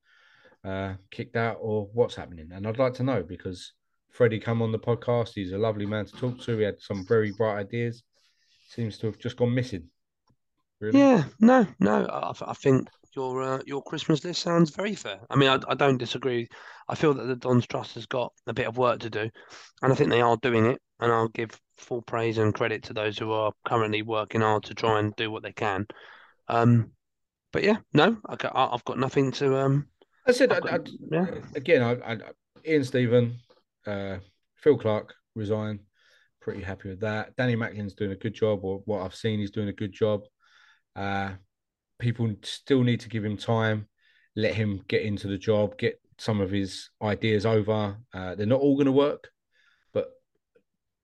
uh, 0.64 0.95
kicked 1.11 1.37
out 1.37 1.59
or 1.61 1.89
what's 1.93 2.14
happening. 2.14 2.51
And 2.53 2.66
I'd 2.66 2.78
like 2.78 2.95
to 2.95 3.03
know 3.03 3.22
because 3.22 3.72
Freddie 4.11 4.39
come 4.39 4.62
on 4.62 4.72
the 4.72 4.78
podcast. 4.78 5.30
He's 5.35 5.53
a 5.53 5.59
lovely 5.59 5.87
man 5.87 6.07
to 6.07 6.16
talk 6.16 6.41
to. 6.43 6.59
He 6.59 6.64
had 6.64 6.80
some 6.80 7.07
very 7.07 7.33
bright 7.33 7.61
ideas. 7.61 8.03
Seems 8.68 8.99
to 8.99 9.07
have 9.07 9.18
just 9.18 9.37
gone 9.37 9.55
missing. 9.55 9.89
Really? 10.80 10.99
Yeah, 10.99 11.24
no, 11.41 11.66
no. 11.78 12.07
I, 12.07 12.33
I 12.47 12.55
think 12.55 12.89
your 13.14 13.43
uh, 13.43 13.61
your 13.66 13.83
Christmas 13.83 14.24
list 14.24 14.43
sounds 14.43 14.70
very 14.70 14.95
fair. 14.95 15.20
I 15.30 15.37
mean, 15.37 15.49
I, 15.49 15.59
I 15.68 15.74
don't 15.74 15.99
disagree. 15.99 16.49
I 16.89 16.95
feel 16.95 17.14
that 17.14 17.24
the 17.24 17.37
Dons 17.37 17.66
Trust 17.66 17.95
has 17.95 18.07
got 18.07 18.33
a 18.47 18.53
bit 18.53 18.66
of 18.66 18.76
work 18.78 19.01
to 19.01 19.11
do, 19.11 19.30
and 19.83 19.93
I 19.93 19.95
think 19.95 20.11
they 20.11 20.20
are 20.20 20.37
doing 20.39 20.66
it. 20.66 20.80
And 21.03 21.13
I'll 21.13 21.29
give 21.29 21.51
full 21.77 22.01
praise 22.03 22.39
and 22.39 22.55
credit 22.55 22.85
to 22.85 22.93
those 22.93 23.19
who 23.19 23.33
are 23.33 23.53
currently 23.67 24.03
working 24.03 24.41
hard 24.41 24.63
to 24.65 24.75
try 24.75 25.01
and 25.01 25.15
do 25.17 25.31
what 25.31 25.43
they 25.43 25.53
can. 25.53 25.87
Um, 26.49 26.93
but 27.53 27.65
yeah, 27.65 27.79
no, 27.93 28.17
I, 28.27 28.37
I- 28.49 28.73
I've 28.73 28.85
got 28.85 28.99
nothing 28.99 29.33
to 29.33 29.59
um. 29.59 29.89
I 30.27 30.33
said, 30.33 30.53
I, 30.53 30.57
I've 30.59 30.65
I, 30.65 30.79
got- 30.79 30.89
yeah. 31.11 31.27
again, 31.57 31.83
I, 31.83 32.13
I, 32.13 32.19
Ian 32.65 32.85
Stephen, 32.85 33.37
uh, 33.87 34.19
Phil 34.57 34.79
Clark 34.79 35.15
resign. 35.35 35.81
Pretty 36.41 36.63
happy 36.63 36.89
with 36.89 37.01
that. 37.01 37.37
Danny 37.37 37.57
Macklin's 37.57 37.95
doing 37.95 38.13
a 38.13 38.17
good 38.17 38.35
job, 38.35 38.61
or 38.65 38.83
what 38.85 39.03
I've 39.03 39.15
seen, 39.15 39.39
he's 39.41 39.51
doing 39.51 39.69
a 39.69 39.73
good 39.73 39.93
job. 39.93 40.23
Uh, 40.97 41.33
people 41.99 42.33
still 42.43 42.83
need 42.83 43.01
to 43.01 43.09
give 43.09 43.25
him 43.25 43.37
time, 43.37 43.89
let 44.37 44.55
him 44.55 44.83
get 44.89 45.03
into 45.03 45.29
the 45.29 45.39
job, 45.39 45.79
get 45.79 46.01
some 46.19 46.41
of 46.41 46.51
his 46.51 46.91
ideas 47.03 47.47
over. 47.47 47.97
Uh, 48.15 48.35
they're 48.35 48.47
not 48.47 48.61
all 48.61 48.75
going 48.77 48.87
to 48.87 48.93
work, 48.93 49.29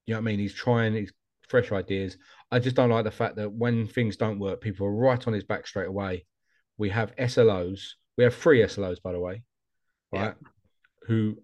you 0.09 0.15
know 0.15 0.21
what 0.21 0.29
I 0.29 0.31
mean. 0.33 0.39
He's 0.39 0.55
trying 0.55 0.95
his 0.95 1.13
fresh 1.49 1.71
ideas. 1.71 2.17
I 2.51 2.59
just 2.61 2.75
don't 2.75 2.89
like 2.89 3.05
the 3.05 3.11
fact 3.11 3.37
that 3.37 3.53
when 3.53 3.87
things 3.87 4.17
don't 4.17 4.39
work, 4.39 4.63
people 4.63 4.87
are 4.87 4.93
right 4.95 5.27
on 5.27 5.35
his 5.35 5.45
back 5.45 5.67
straight 5.67 5.89
away. 5.89 6.25
We 6.79 6.89
have 6.89 7.15
SLOs. 7.17 7.81
We 8.17 8.25
have 8.25 8.35
three 8.35 8.61
SLOs, 8.63 9.03
by 9.03 9.13
the 9.13 9.21
way, 9.21 9.43
Yeah. 10.13 10.23
right? 10.29 10.35
Who 11.03 11.37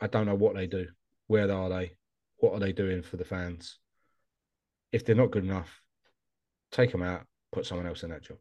I 0.00 0.06
don't 0.06 0.24
know 0.24 0.34
what 0.34 0.54
they 0.54 0.66
do. 0.66 0.86
Where 1.26 1.50
are 1.52 1.68
they? 1.68 1.92
What 2.38 2.54
are 2.54 2.60
they 2.60 2.72
doing 2.72 3.02
for 3.02 3.18
the 3.18 3.24
fans? 3.24 3.78
If 4.92 5.04
they're 5.04 5.14
not 5.14 5.30
good 5.30 5.44
enough, 5.44 5.82
take 6.72 6.92
them 6.92 7.02
out. 7.02 7.26
Put 7.52 7.66
someone 7.66 7.86
else 7.86 8.02
in 8.02 8.10
that 8.10 8.22
job. 8.22 8.38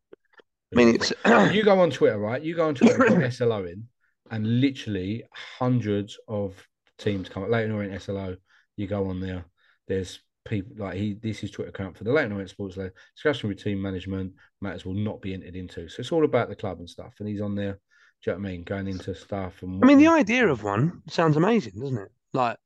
I 0.73 0.77
mean, 0.77 0.95
it's 0.95 1.11
you 1.53 1.63
go 1.63 1.79
on 1.79 1.91
Twitter, 1.91 2.17
right? 2.17 2.41
You 2.41 2.55
go 2.55 2.67
on 2.69 2.75
Twitter 2.75 3.03
and 3.05 3.21
put 3.23 3.33
SLO 3.33 3.65
in, 3.65 3.87
and 4.31 4.61
literally 4.61 5.23
hundreds 5.33 6.17
of 6.29 6.65
teams 6.97 7.27
come 7.27 7.43
up. 7.43 7.49
Leyton 7.49 7.71
Orient 7.71 8.01
SLO, 8.01 8.37
you 8.77 8.87
go 8.87 9.09
on 9.09 9.19
there. 9.19 9.45
There's 9.87 10.19
people 10.45 10.73
like 10.77 10.95
he. 10.95 11.13
This 11.13 11.43
is 11.43 11.51
Twitter 11.51 11.69
account 11.69 11.97
for 11.97 12.03
the 12.03 12.11
Leyton 12.11 12.31
Orient 12.31 12.49
Sports 12.49 12.77
League. 12.77 12.91
Discussion 13.15 13.49
with 13.49 13.63
team 13.63 13.81
management 13.81 14.33
matters 14.61 14.85
will 14.85 14.93
not 14.93 15.21
be 15.21 15.33
entered 15.33 15.55
into. 15.55 15.89
So 15.89 15.99
it's 15.99 16.11
all 16.11 16.25
about 16.25 16.49
the 16.49 16.55
club 16.55 16.79
and 16.79 16.89
stuff. 16.89 17.13
And 17.19 17.27
he's 17.27 17.41
on 17.41 17.55
there. 17.55 17.79
Do 18.23 18.31
you 18.31 18.37
know 18.37 18.41
what 18.41 18.47
I 18.47 18.51
mean? 18.51 18.63
Going 18.63 18.87
into 18.87 19.13
stuff 19.13 19.61
and. 19.61 19.83
I 19.83 19.87
mean, 19.87 19.97
the 19.97 20.07
idea 20.07 20.47
of 20.47 20.63
one 20.63 21.01
sounds 21.09 21.37
amazing, 21.37 21.73
doesn't 21.79 21.97
it? 21.97 22.11
Like 22.33 22.57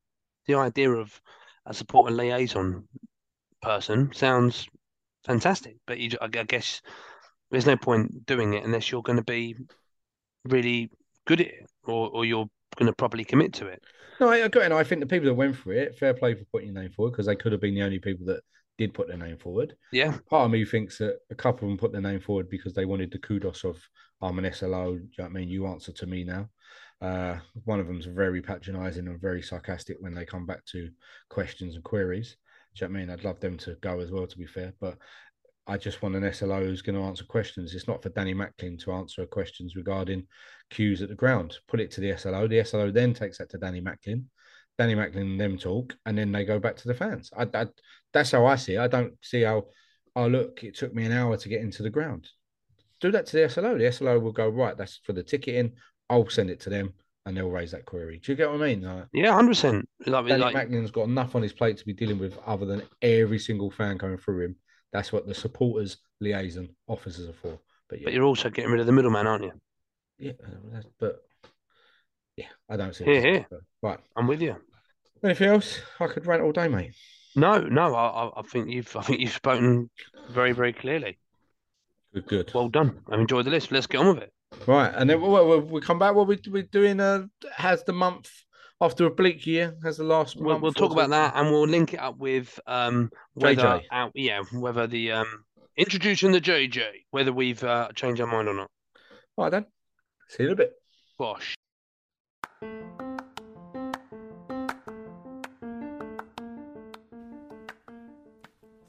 the 0.48 0.56
idea 0.56 0.92
of 0.92 1.20
a 1.66 1.74
support 1.74 2.08
and 2.08 2.18
liaison 2.18 2.88
person 3.62 4.12
sounds 4.14 4.68
fantastic. 5.26 5.78
But 5.86 6.00
you, 6.00 6.12
I 6.22 6.26
I 6.26 6.44
guess 6.44 6.82
there's 7.52 7.66
no 7.66 7.78
point 7.78 8.26
doing 8.26 8.54
it 8.54 8.64
unless 8.64 8.92
you're 8.92 9.02
going 9.04 9.18
to 9.18 9.24
be 9.24 9.56
really 10.46 10.92
good 11.26 11.42
at 11.42 11.48
it, 11.48 11.70
or 11.84 12.10
or 12.10 12.26
you're 12.26 12.50
going 12.76 12.88
to 12.88 12.96
properly 12.96 13.24
commit 13.24 13.54
to 13.54 13.68
it. 13.68 13.84
No, 14.20 14.30
I 14.30 14.38
agree. 14.38 14.64
And 14.64 14.74
I 14.74 14.84
think 14.84 15.02
the 15.02 15.08
people 15.08 15.28
that 15.28 15.34
went 15.34 15.56
for 15.56 15.72
it, 15.72 15.98
fair 15.98 16.14
play 16.14 16.36
for 16.36 16.46
putting 16.46 16.74
your 16.74 16.82
name 16.82 16.92
forward 16.92 17.12
because 17.12 17.26
they 17.26 17.36
could 17.36 17.52
have 17.52 17.62
been 17.62 17.76
the 17.76 17.84
only 17.84 18.00
people 18.00 18.26
that 18.28 18.42
did 18.78 18.94
put 18.94 19.08
their 19.08 19.18
name 19.18 19.38
forward. 19.38 19.76
Yeah, 19.92 20.18
part 20.30 20.46
of 20.46 20.52
me 20.52 20.66
thinks 20.66 20.98
that 20.98 21.20
a 21.30 21.36
couple 21.36 21.68
of 21.68 21.72
them 21.72 21.78
put 21.78 21.92
their 21.92 22.02
name 22.02 22.20
forward 22.20 22.50
because 22.50 22.74
they 22.74 22.86
wanted 22.86 23.12
the 23.12 23.20
kudos 23.20 23.64
of 23.64 23.78
I'm 24.22 24.40
an 24.40 24.52
SLO. 24.54 24.96
Do 24.96 25.02
you 25.02 25.10
know 25.18 25.24
what 25.26 25.26
I 25.26 25.34
mean? 25.34 25.50
You 25.50 25.68
answer 25.68 25.92
to 25.94 26.06
me 26.06 26.24
now. 26.24 26.50
Uh, 27.02 27.38
one 27.64 27.80
of 27.80 27.88
them's 27.88 28.06
very 28.06 28.42
patronising 28.42 29.08
and 29.08 29.22
very 29.22 29.42
sarcastic 29.42 29.98
when 30.00 30.14
they 30.14 30.26
come 30.26 30.46
back 30.46 30.66
to 30.66 30.90
questions 31.30 31.76
and 31.76 31.84
queries. 31.84 32.36
Do 32.76 32.86
you 32.86 32.90
know 32.90 32.94
what 32.94 32.98
I 32.98 33.02
mean? 33.02 33.10
I'd 33.10 33.24
love 33.24 33.40
them 33.40 33.58
to 33.60 33.76
go 33.82 34.00
as 34.00 34.12
well, 34.12 34.28
to 34.28 34.38
be 34.38 34.46
fair. 34.46 34.74
But 34.82 34.98
I 35.66 35.78
just 35.78 36.02
want 36.02 36.16
an 36.16 36.34
SLO 36.34 36.64
who's 36.64 36.82
going 36.82 36.98
to 36.98 37.06
answer 37.06 37.24
questions. 37.24 37.74
It's 37.74 37.88
not 37.88 38.04
for 38.04 38.10
Danny 38.10 38.34
Macklin 38.34 38.78
to 38.80 38.92
answer 38.92 39.26
questions 39.26 39.76
regarding 39.76 40.26
cues 40.70 41.02
at 41.02 41.10
the 41.10 41.16
ground. 41.16 41.58
Put 41.68 41.80
it 41.80 41.92
to 41.92 42.02
the 42.02 42.16
SLO. 42.18 42.48
The 42.48 42.64
SLO 42.64 42.92
then 42.92 43.14
takes 43.14 43.38
that 43.38 43.50
to 43.52 43.58
Danny 43.58 43.82
Macklin. 43.82 44.30
Danny 44.78 44.96
Macklin 44.96 45.32
and 45.32 45.40
them 45.40 45.58
talk, 45.58 45.96
and 46.06 46.18
then 46.18 46.32
they 46.32 46.46
go 46.46 46.58
back 46.58 46.78
to 46.78 46.88
the 46.88 46.94
fans. 46.94 47.30
I, 47.38 47.48
I, 47.54 47.68
that's 48.14 48.32
how 48.32 48.46
I 48.46 48.56
see 48.56 48.76
it. 48.76 48.80
I 48.80 48.88
don't 48.88 49.14
see 49.22 49.42
how, 49.42 49.66
oh, 50.16 50.28
look, 50.28 50.64
it 50.64 50.76
took 50.76 50.94
me 50.94 51.06
an 51.06 51.12
hour 51.12 51.36
to 51.36 51.50
get 51.50 51.62
into 51.62 51.84
the 51.84 51.90
ground. 51.90 52.30
Do 53.02 53.12
that 53.12 53.26
to 53.28 53.38
the 53.38 53.50
SLO. 53.50 53.78
The 53.78 53.92
SLO 53.92 54.20
will 54.20 54.32
go, 54.32 54.48
right, 54.48 54.78
that's 54.78 55.02
for 55.04 55.14
the 55.14 55.24
ticketing. 55.24 55.74
I'll 56.10 56.30
send 56.30 56.50
it 56.50 56.62
to 56.62 56.70
them 56.70 56.94
and 57.26 57.36
they'll 57.38 57.50
raise 57.50 57.72
that 57.72 57.86
query. 57.86 58.20
Do 58.24 58.32
you 58.32 58.36
get 58.36 58.50
what 58.50 58.62
I 58.62 58.68
mean? 58.68 58.82
Like, 58.82 59.06
yeah, 59.14 59.34
hundred 59.34 59.50
percent. 59.50 59.90
Like, 60.06 60.28
Danny 60.28 60.42
like 60.42 60.56
Macklin's 60.56 60.92
got 60.92 61.08
enough 61.08 61.36
on 61.36 61.44
his 61.44 61.54
plate 61.54 61.78
to 61.78 61.86
be 61.86 61.94
dealing 61.94 62.18
with 62.18 62.38
other 62.46 62.66
than 62.66 62.82
every 63.02 63.38
single 63.38 63.70
fan 63.70 63.98
going 63.98 64.18
through 64.18 64.46
him. 64.46 64.56
That's 64.92 65.14
what 65.14 65.28
the 65.28 65.36
supporters, 65.36 65.98
liaison 66.20 66.70
officers 66.88 67.30
are 67.30 67.34
for. 67.34 67.60
But 67.88 68.00
yeah, 68.00 68.06
but 68.06 68.14
you're 68.14 68.24
also 68.24 68.50
getting 68.50 68.72
rid 68.72 68.80
of 68.80 68.88
the 68.88 68.94
middleman, 68.94 69.28
aren't 69.28 69.44
you? 69.44 69.52
Yeah, 70.20 70.34
uh, 70.44 70.82
but 71.00 71.22
yeah, 72.36 72.46
I 72.70 72.78
don't 72.78 72.94
see 72.96 73.06
it. 73.06 73.24
here. 73.24 73.48
But- 73.50 73.60
Right. 73.82 74.00
I'm 74.18 74.28
with 74.28 74.42
you. 74.42 74.56
Anything 75.24 75.50
else? 75.50 75.80
I 76.00 76.08
could 76.08 76.26
rant 76.26 76.42
all 76.44 76.52
day, 76.52 76.68
mate. 76.68 76.92
No, 77.36 77.60
no, 77.60 77.96
I, 77.96 78.40
I- 78.40 78.42
think 78.44 78.70
you've, 78.70 78.94
I 78.96 79.02
think 79.02 79.20
you've 79.22 79.32
spoken 79.34 79.90
very, 80.30 80.52
very 80.52 80.74
clearly. 80.74 81.18
Good, 82.14 82.26
good. 82.28 82.52
Well 82.54 82.70
done. 82.70 83.00
I've 83.12 83.20
enjoyed 83.20 83.46
the 83.46 83.52
list. 83.52 83.72
Let's 83.72 83.88
get 83.88 84.00
on 84.00 84.16
with 84.16 84.24
it. 84.24 84.34
Right, 84.68 84.92
and 84.96 85.10
then 85.10 85.22
we, 85.22 85.58
we, 85.60 85.80
come 85.82 86.00
back. 86.00 86.16
What 86.16 86.28
we 86.28 86.40
we 86.52 86.64
doing? 86.64 87.00
Uh, 87.00 87.28
has 87.56 87.84
the 87.84 87.94
month 87.94 88.30
after 88.82 89.06
a 89.06 89.12
bleak 89.12 89.46
year? 89.46 89.76
Has 89.84 89.98
the 89.98 90.04
last 90.04 90.36
We'll, 90.38 90.50
month? 90.54 90.64
we'll 90.64 90.74
talk 90.74 90.92
about 90.92 91.12
that, 91.12 91.34
and 91.36 91.52
we'll 91.52 91.68
link 91.68 91.94
it 91.94 92.00
up 92.00 92.18
with 92.18 92.60
um 92.66 93.12
whether 93.36 93.62
JJ. 93.62 93.84
out, 93.92 94.12
yeah 94.16 94.42
whether 94.52 94.88
the 94.88 95.12
um 95.12 95.46
introducing 95.78 96.32
the 96.32 96.42
JJ 96.42 96.82
whether 97.12 97.32
we've 97.32 97.64
uh, 97.64 97.90
changed 97.94 98.20
our 98.22 98.28
mind 98.28 98.48
or 98.48 98.56
not. 98.56 98.72
Right 99.38 99.52
then. 99.52 99.66
See 100.30 100.44
you 100.44 100.50
in 100.50 100.54
a 100.54 100.56
bit. 100.58 100.74
Bosh. 101.18 101.56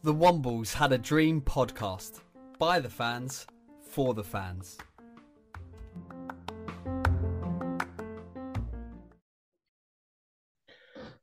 The 0.03 0.15
Wombles 0.15 0.75
had 0.75 0.93
a 0.93 0.99
dream 0.99 1.41
podcast 1.41 2.21
by 2.59 2.79
the 2.79 2.91
fans 2.91 3.47
for 3.81 4.13
the 4.13 4.23
fans. 4.23 4.77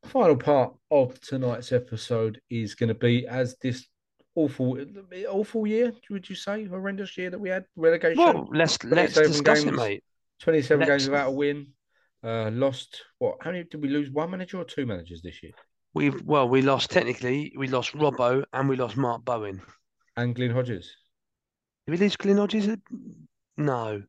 Final 0.02 0.36
part 0.36 0.74
of 0.90 1.20
tonight's 1.20 1.70
episode 1.70 2.40
is 2.50 2.74
going 2.74 2.88
to 2.88 2.94
be 2.94 3.24
as 3.28 3.56
this 3.62 3.86
awful, 4.34 4.84
awful 5.28 5.64
year. 5.64 5.92
Would 6.10 6.28
you 6.28 6.34
say 6.34 6.64
horrendous 6.64 7.16
year 7.16 7.30
that 7.30 7.38
we 7.38 7.50
had 7.50 7.66
relegation? 7.76 8.18
Well, 8.18 8.48
let's 8.52 8.82
let's 8.82 9.14
27 9.14 9.30
discuss 9.30 9.62
it, 9.64 9.74
mate. 9.74 10.02
Twenty-seven 10.40 10.80
let's- 10.80 11.04
games 11.04 11.10
without 11.10 11.28
a 11.28 11.32
win. 11.32 11.68
Uh, 12.22 12.50
lost 12.52 13.02
what? 13.18 13.36
How 13.40 13.52
many 13.52 13.64
did 13.64 13.80
we 13.80 13.88
lose? 13.88 14.10
One 14.10 14.30
manager 14.30 14.58
or 14.58 14.64
two 14.64 14.86
managers 14.86 15.22
this 15.22 15.42
year? 15.42 15.52
We've 15.94 16.20
well, 16.22 16.48
we 16.48 16.62
lost 16.62 16.90
technically. 16.90 17.52
We 17.56 17.68
lost 17.68 17.92
Robbo 17.94 18.44
and 18.52 18.68
we 18.68 18.76
lost 18.76 18.96
Mark 18.96 19.24
Bowen. 19.24 19.62
And 20.16 20.34
Glyn 20.34 20.50
Hodges. 20.50 20.90
Did 21.86 21.92
we 21.92 21.98
lose 21.98 22.16
Glyn 22.16 22.36
Hodges? 22.36 22.68
No, 23.56 24.02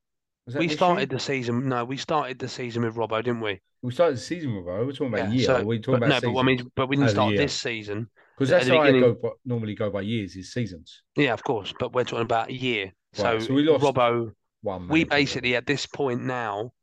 we 0.55 0.67
started 0.67 1.11
year? 1.11 1.17
the 1.17 1.19
season. 1.19 1.69
No, 1.69 1.85
we 1.85 1.97
started 1.97 2.39
the 2.39 2.47
season 2.47 2.83
with 2.83 2.95
Robbo, 2.95 3.23
didn't 3.23 3.41
we? 3.41 3.61
We 3.81 3.91
started 3.91 4.17
the 4.17 4.21
season 4.21 4.55
with. 4.55 4.65
Robbo. 4.65 4.85
We're 4.87 4.91
talking 4.91 5.13
about 5.13 5.29
Yeah, 5.29 5.33
year. 5.33 5.45
so- 5.45 5.63
we 5.63 5.79
talking 5.79 5.99
but 5.99 6.07
about 6.07 6.23
no, 6.23 6.33
but 6.33 6.39
I 6.39 6.43
mean, 6.43 6.71
but 6.75 6.89
we 6.89 6.95
didn't 6.95 7.11
start 7.11 7.33
year. 7.33 7.41
this 7.41 7.53
season. 7.53 8.09
because 8.35 8.49
that's 8.49 8.67
how 8.67 8.79
I 8.79 8.91
go. 8.91 9.13
By, 9.13 9.29
normally 9.45 9.75
go 9.75 9.89
by 9.91 10.01
years. 10.01 10.35
Is 10.35 10.51
seasons. 10.51 11.03
Yeah, 11.15 11.33
of 11.33 11.43
course, 11.43 11.73
but 11.79 11.93
we're 11.93 12.03
talking 12.05 12.23
about 12.23 12.49
a 12.49 12.53
year. 12.53 12.85
Right, 13.17 13.39
so, 13.39 13.47
so 13.47 13.53
we 13.53 13.63
lost 13.63 13.83
Robbo. 13.83 14.31
One. 14.61 14.87
we 14.87 15.05
basically 15.05 15.55
at 15.55 15.65
this 15.65 15.85
point 15.85 16.23
now 16.23 16.73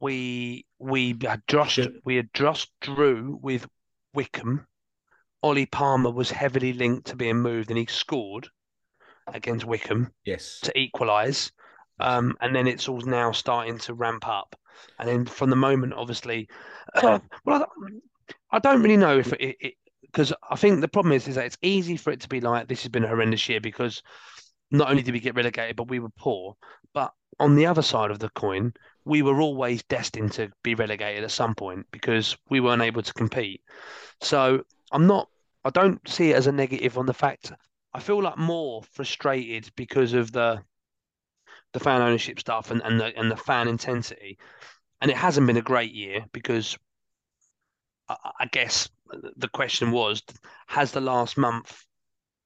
we 0.00 0.66
we 0.78 1.16
had 1.22 1.42
just 1.48 1.72
Should- 1.72 2.00
we 2.04 2.16
had 2.16 2.30
just 2.34 2.70
drew 2.80 3.38
with 3.42 3.66
Wycombe. 4.14 4.66
Ollie 5.42 5.66
Palmer 5.66 6.10
was 6.10 6.30
heavily 6.30 6.72
linked 6.72 7.08
to 7.08 7.16
being 7.16 7.36
moved, 7.38 7.70
and 7.70 7.78
he 7.78 7.86
scored 7.86 8.48
against 9.32 9.64
Wycombe 9.64 10.12
yes. 10.24 10.60
to 10.62 10.76
equalise. 10.76 11.52
Um, 12.00 12.36
and 12.40 12.54
then 12.54 12.66
it's 12.66 12.88
all 12.88 13.00
now 13.00 13.32
starting 13.32 13.78
to 13.78 13.94
ramp 13.94 14.26
up. 14.26 14.56
And 14.98 15.08
then 15.08 15.26
from 15.26 15.50
the 15.50 15.56
moment, 15.56 15.92
obviously, 15.94 16.48
well, 17.02 17.22
I, 17.46 17.64
I 18.50 18.58
don't 18.58 18.82
really 18.82 18.96
know 18.96 19.18
if 19.18 19.32
it, 19.32 19.74
because 20.02 20.32
I 20.48 20.56
think 20.56 20.80
the 20.80 20.88
problem 20.88 21.12
is 21.12 21.28
is 21.28 21.34
that 21.34 21.46
it's 21.46 21.58
easy 21.62 21.96
for 21.96 22.12
it 22.12 22.20
to 22.20 22.28
be 22.28 22.40
like 22.40 22.68
this 22.68 22.82
has 22.82 22.90
been 22.90 23.04
a 23.04 23.08
horrendous 23.08 23.48
year 23.48 23.60
because 23.60 24.02
not 24.70 24.90
only 24.90 25.02
did 25.02 25.12
we 25.12 25.20
get 25.20 25.34
relegated, 25.34 25.76
but 25.76 25.88
we 25.88 25.98
were 25.98 26.10
poor. 26.16 26.56
But 26.92 27.12
on 27.40 27.54
the 27.54 27.66
other 27.66 27.82
side 27.82 28.10
of 28.10 28.18
the 28.18 28.30
coin, 28.30 28.72
we 29.04 29.22
were 29.22 29.40
always 29.40 29.82
destined 29.84 30.32
to 30.32 30.50
be 30.62 30.74
relegated 30.74 31.24
at 31.24 31.30
some 31.30 31.54
point 31.54 31.86
because 31.90 32.36
we 32.50 32.60
weren't 32.60 32.82
able 32.82 33.02
to 33.02 33.12
compete. 33.14 33.62
So 34.20 34.62
I'm 34.92 35.06
not, 35.06 35.28
I 35.64 35.70
don't 35.70 36.06
see 36.08 36.30
it 36.30 36.36
as 36.36 36.46
a 36.46 36.52
negative 36.52 36.98
on 36.98 37.06
the 37.06 37.14
fact. 37.14 37.52
I 37.94 38.00
feel 38.00 38.22
like 38.22 38.36
more 38.36 38.82
frustrated 38.92 39.70
because 39.76 40.12
of 40.12 40.32
the 40.32 40.62
the 41.74 41.80
fan 41.80 42.00
ownership 42.00 42.40
stuff 42.40 42.70
and, 42.70 42.80
and 42.82 42.98
the 42.98 43.16
and 43.18 43.30
the 43.30 43.36
fan 43.36 43.68
intensity. 43.68 44.38
And 45.00 45.10
it 45.10 45.16
hasn't 45.16 45.46
been 45.46 45.56
a 45.56 45.62
great 45.62 45.92
year 45.92 46.24
because 46.32 46.76
I, 48.08 48.16
I 48.40 48.46
guess 48.46 48.88
the 49.36 49.48
question 49.48 49.90
was, 49.90 50.22
has 50.66 50.92
the 50.92 51.00
last 51.00 51.36
month 51.36 51.84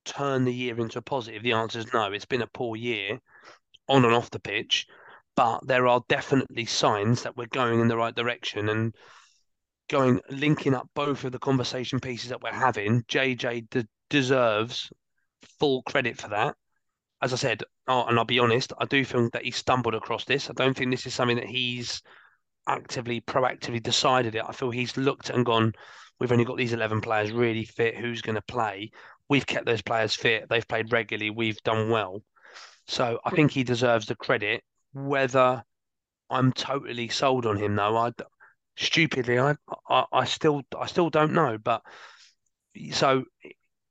turned 0.05 0.47
the 0.47 0.55
year 0.55 0.79
into 0.79 0.99
a 0.99 1.03
positive? 1.03 1.43
The 1.43 1.53
answer 1.53 1.79
is 1.79 1.93
no. 1.93 2.13
It's 2.13 2.25
been 2.25 2.43
a 2.43 2.47
poor 2.47 2.77
year 2.77 3.19
on 3.89 4.05
and 4.05 4.15
off 4.15 4.31
the 4.31 4.41
pitch, 4.41 4.87
but 5.37 5.67
there 5.67 5.87
are 5.87 6.03
definitely 6.09 6.67
signs 6.67 7.23
that 7.23 7.37
we're 7.37 7.47
going 7.47 7.81
in 7.81 7.89
the 7.89 7.97
right 7.97 8.15
direction 8.15 8.69
and 8.69 8.95
going 9.89 10.21
linking 10.31 10.75
up 10.75 10.89
both 10.95 11.25
of 11.25 11.33
the 11.33 11.39
conversation 11.39 12.01
pieces 12.01 12.31
that 12.31 12.43
we're 12.43 12.53
having. 12.53 13.03
JJ 13.03 13.69
de- 13.71 13.89
deserves 14.09 14.91
full 15.59 15.83
credit 15.83 16.21
for 16.21 16.29
that. 16.29 16.57
As 17.21 17.33
I 17.33 17.37
said, 17.37 17.63
oh, 17.89 18.05
and 18.07 18.19
I'll 18.19 18.25
be 18.25 18.39
honest, 18.39 18.73
I 18.79 18.87
do 18.87 19.05
think 19.05 19.33
that 19.33 19.45
he 19.45 19.51
stumbled 19.51 19.95
across 19.95 20.25
this. 20.25 20.51
I 20.51 20.55
don't 20.55 20.77
think 20.77 20.91
this 20.91 21.07
is 21.07 21.15
something 21.15 21.37
that 21.37 21.47
he's 21.47 22.03
actively, 22.67 23.21
proactively 23.21 23.83
decided 23.83 24.35
it. 24.35 24.45
I 24.47 24.53
feel 24.53 24.71
he's 24.71 24.97
looked 24.97 25.31
and 25.31 25.45
gone, 25.45 25.73
we've 26.19 26.33
only 26.33 26.45
got 26.45 26.57
these 26.57 26.73
11 26.73 27.01
players 27.01 27.33
really 27.33 27.65
fit. 27.65 27.97
Who's 27.97 28.23
going 28.23 28.37
to 28.37 28.43
play? 28.43 28.91
We've 29.29 29.47
kept 29.47 29.67
those 29.67 29.83
players 29.83 30.15
fit. 30.15 30.49
They've 30.49 30.67
played 30.67 30.93
regularly. 30.93 31.31
We've 31.31 31.63
done 31.63 31.91
well. 31.91 32.23
So 32.87 33.21
I 33.25 33.31
hmm. 33.31 33.37
think 33.37 33.51
he 33.53 33.65
deserves 33.65 34.07
the 34.07 34.17
credit. 34.17 34.63
Whether 34.93 35.63
I'm 36.29 36.53
totally 36.53 37.09
sold 37.09 37.47
on 37.47 37.57
him, 37.57 37.77
though, 37.77 37.97
I 37.97 38.13
stupidly, 38.77 39.39
I, 39.39 39.55
I, 39.89 40.05
I 40.13 40.25
still, 40.25 40.63
I 40.79 40.87
still 40.87 41.11
don't 41.11 41.33
know. 41.33 41.59
But 41.59 41.83
so, 42.93 43.25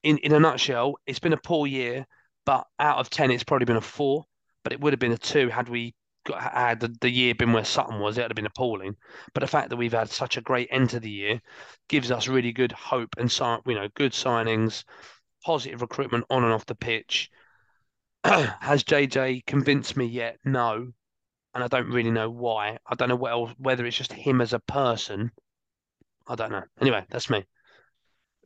in 0.04 0.18
in 0.20 0.34
a 0.34 0.40
nutshell, 0.40 0.96
it's 1.06 1.20
been 1.20 1.34
a 1.34 1.38
poor 1.38 1.68
year. 1.68 2.06
But 2.46 2.66
out 2.80 2.98
of 2.98 3.10
ten, 3.10 3.32
it's 3.32 3.44
probably 3.44 3.66
been 3.66 3.78
a 3.78 3.82
four. 3.82 4.26
But 4.64 4.74
it 4.74 4.82
would 4.82 4.94
have 4.94 5.00
been 5.00 5.12
a 5.12 5.18
two 5.18 5.50
had 5.50 5.70
we 5.70 5.96
got, 6.26 6.42
had 6.42 6.80
the, 6.80 6.96
the 7.02 7.10
year 7.10 7.36
been 7.36 7.54
where 7.54 7.66
Sutton 7.66 8.00
was. 8.00 8.18
It 8.18 8.22
would 8.22 8.32
have 8.32 8.36
been 8.36 8.46
appalling. 8.46 8.96
But 9.34 9.42
the 9.42 9.48
fact 9.48 9.70
that 9.70 9.78
we've 9.78 9.92
had 9.92 10.10
such 10.10 10.38
a 10.38 10.42
great 10.42 10.68
end 10.72 10.92
to 10.92 11.00
the 11.00 11.10
year 11.10 11.42
gives 11.88 12.12
us 12.12 12.28
really 12.28 12.52
good 12.52 12.72
hope 12.72 13.10
and 13.18 13.32
you 13.66 13.76
know 13.76 13.90
good 13.96 14.12
signings, 14.12 14.84
positive 15.44 15.82
recruitment 15.82 16.26
on 16.30 16.44
and 16.44 16.54
off 16.54 16.66
the 16.66 16.76
pitch. 16.76 17.30
Has 18.24 18.84
JJ 18.84 19.46
convinced 19.46 19.98
me 19.98 20.06
yet? 20.06 20.38
No, 20.46 20.92
and 21.54 21.64
I 21.64 21.68
don't 21.68 21.89
really 21.89 22.12
know 22.12 22.30
why. 22.30 22.78
I 22.88 22.96
don't 22.96 23.10
know 23.10 23.16
what 23.16 23.32
else, 23.32 23.52
whether 23.58 23.86
it's 23.86 23.98
just 23.98 24.14
him 24.14 24.42
as 24.42 24.54
a 24.54 24.60
person. 24.60 25.32
I 26.28 26.36
don't 26.36 26.52
know. 26.52 26.64
Anyway, 26.80 27.06
that's 27.10 27.30
me. 27.30 27.46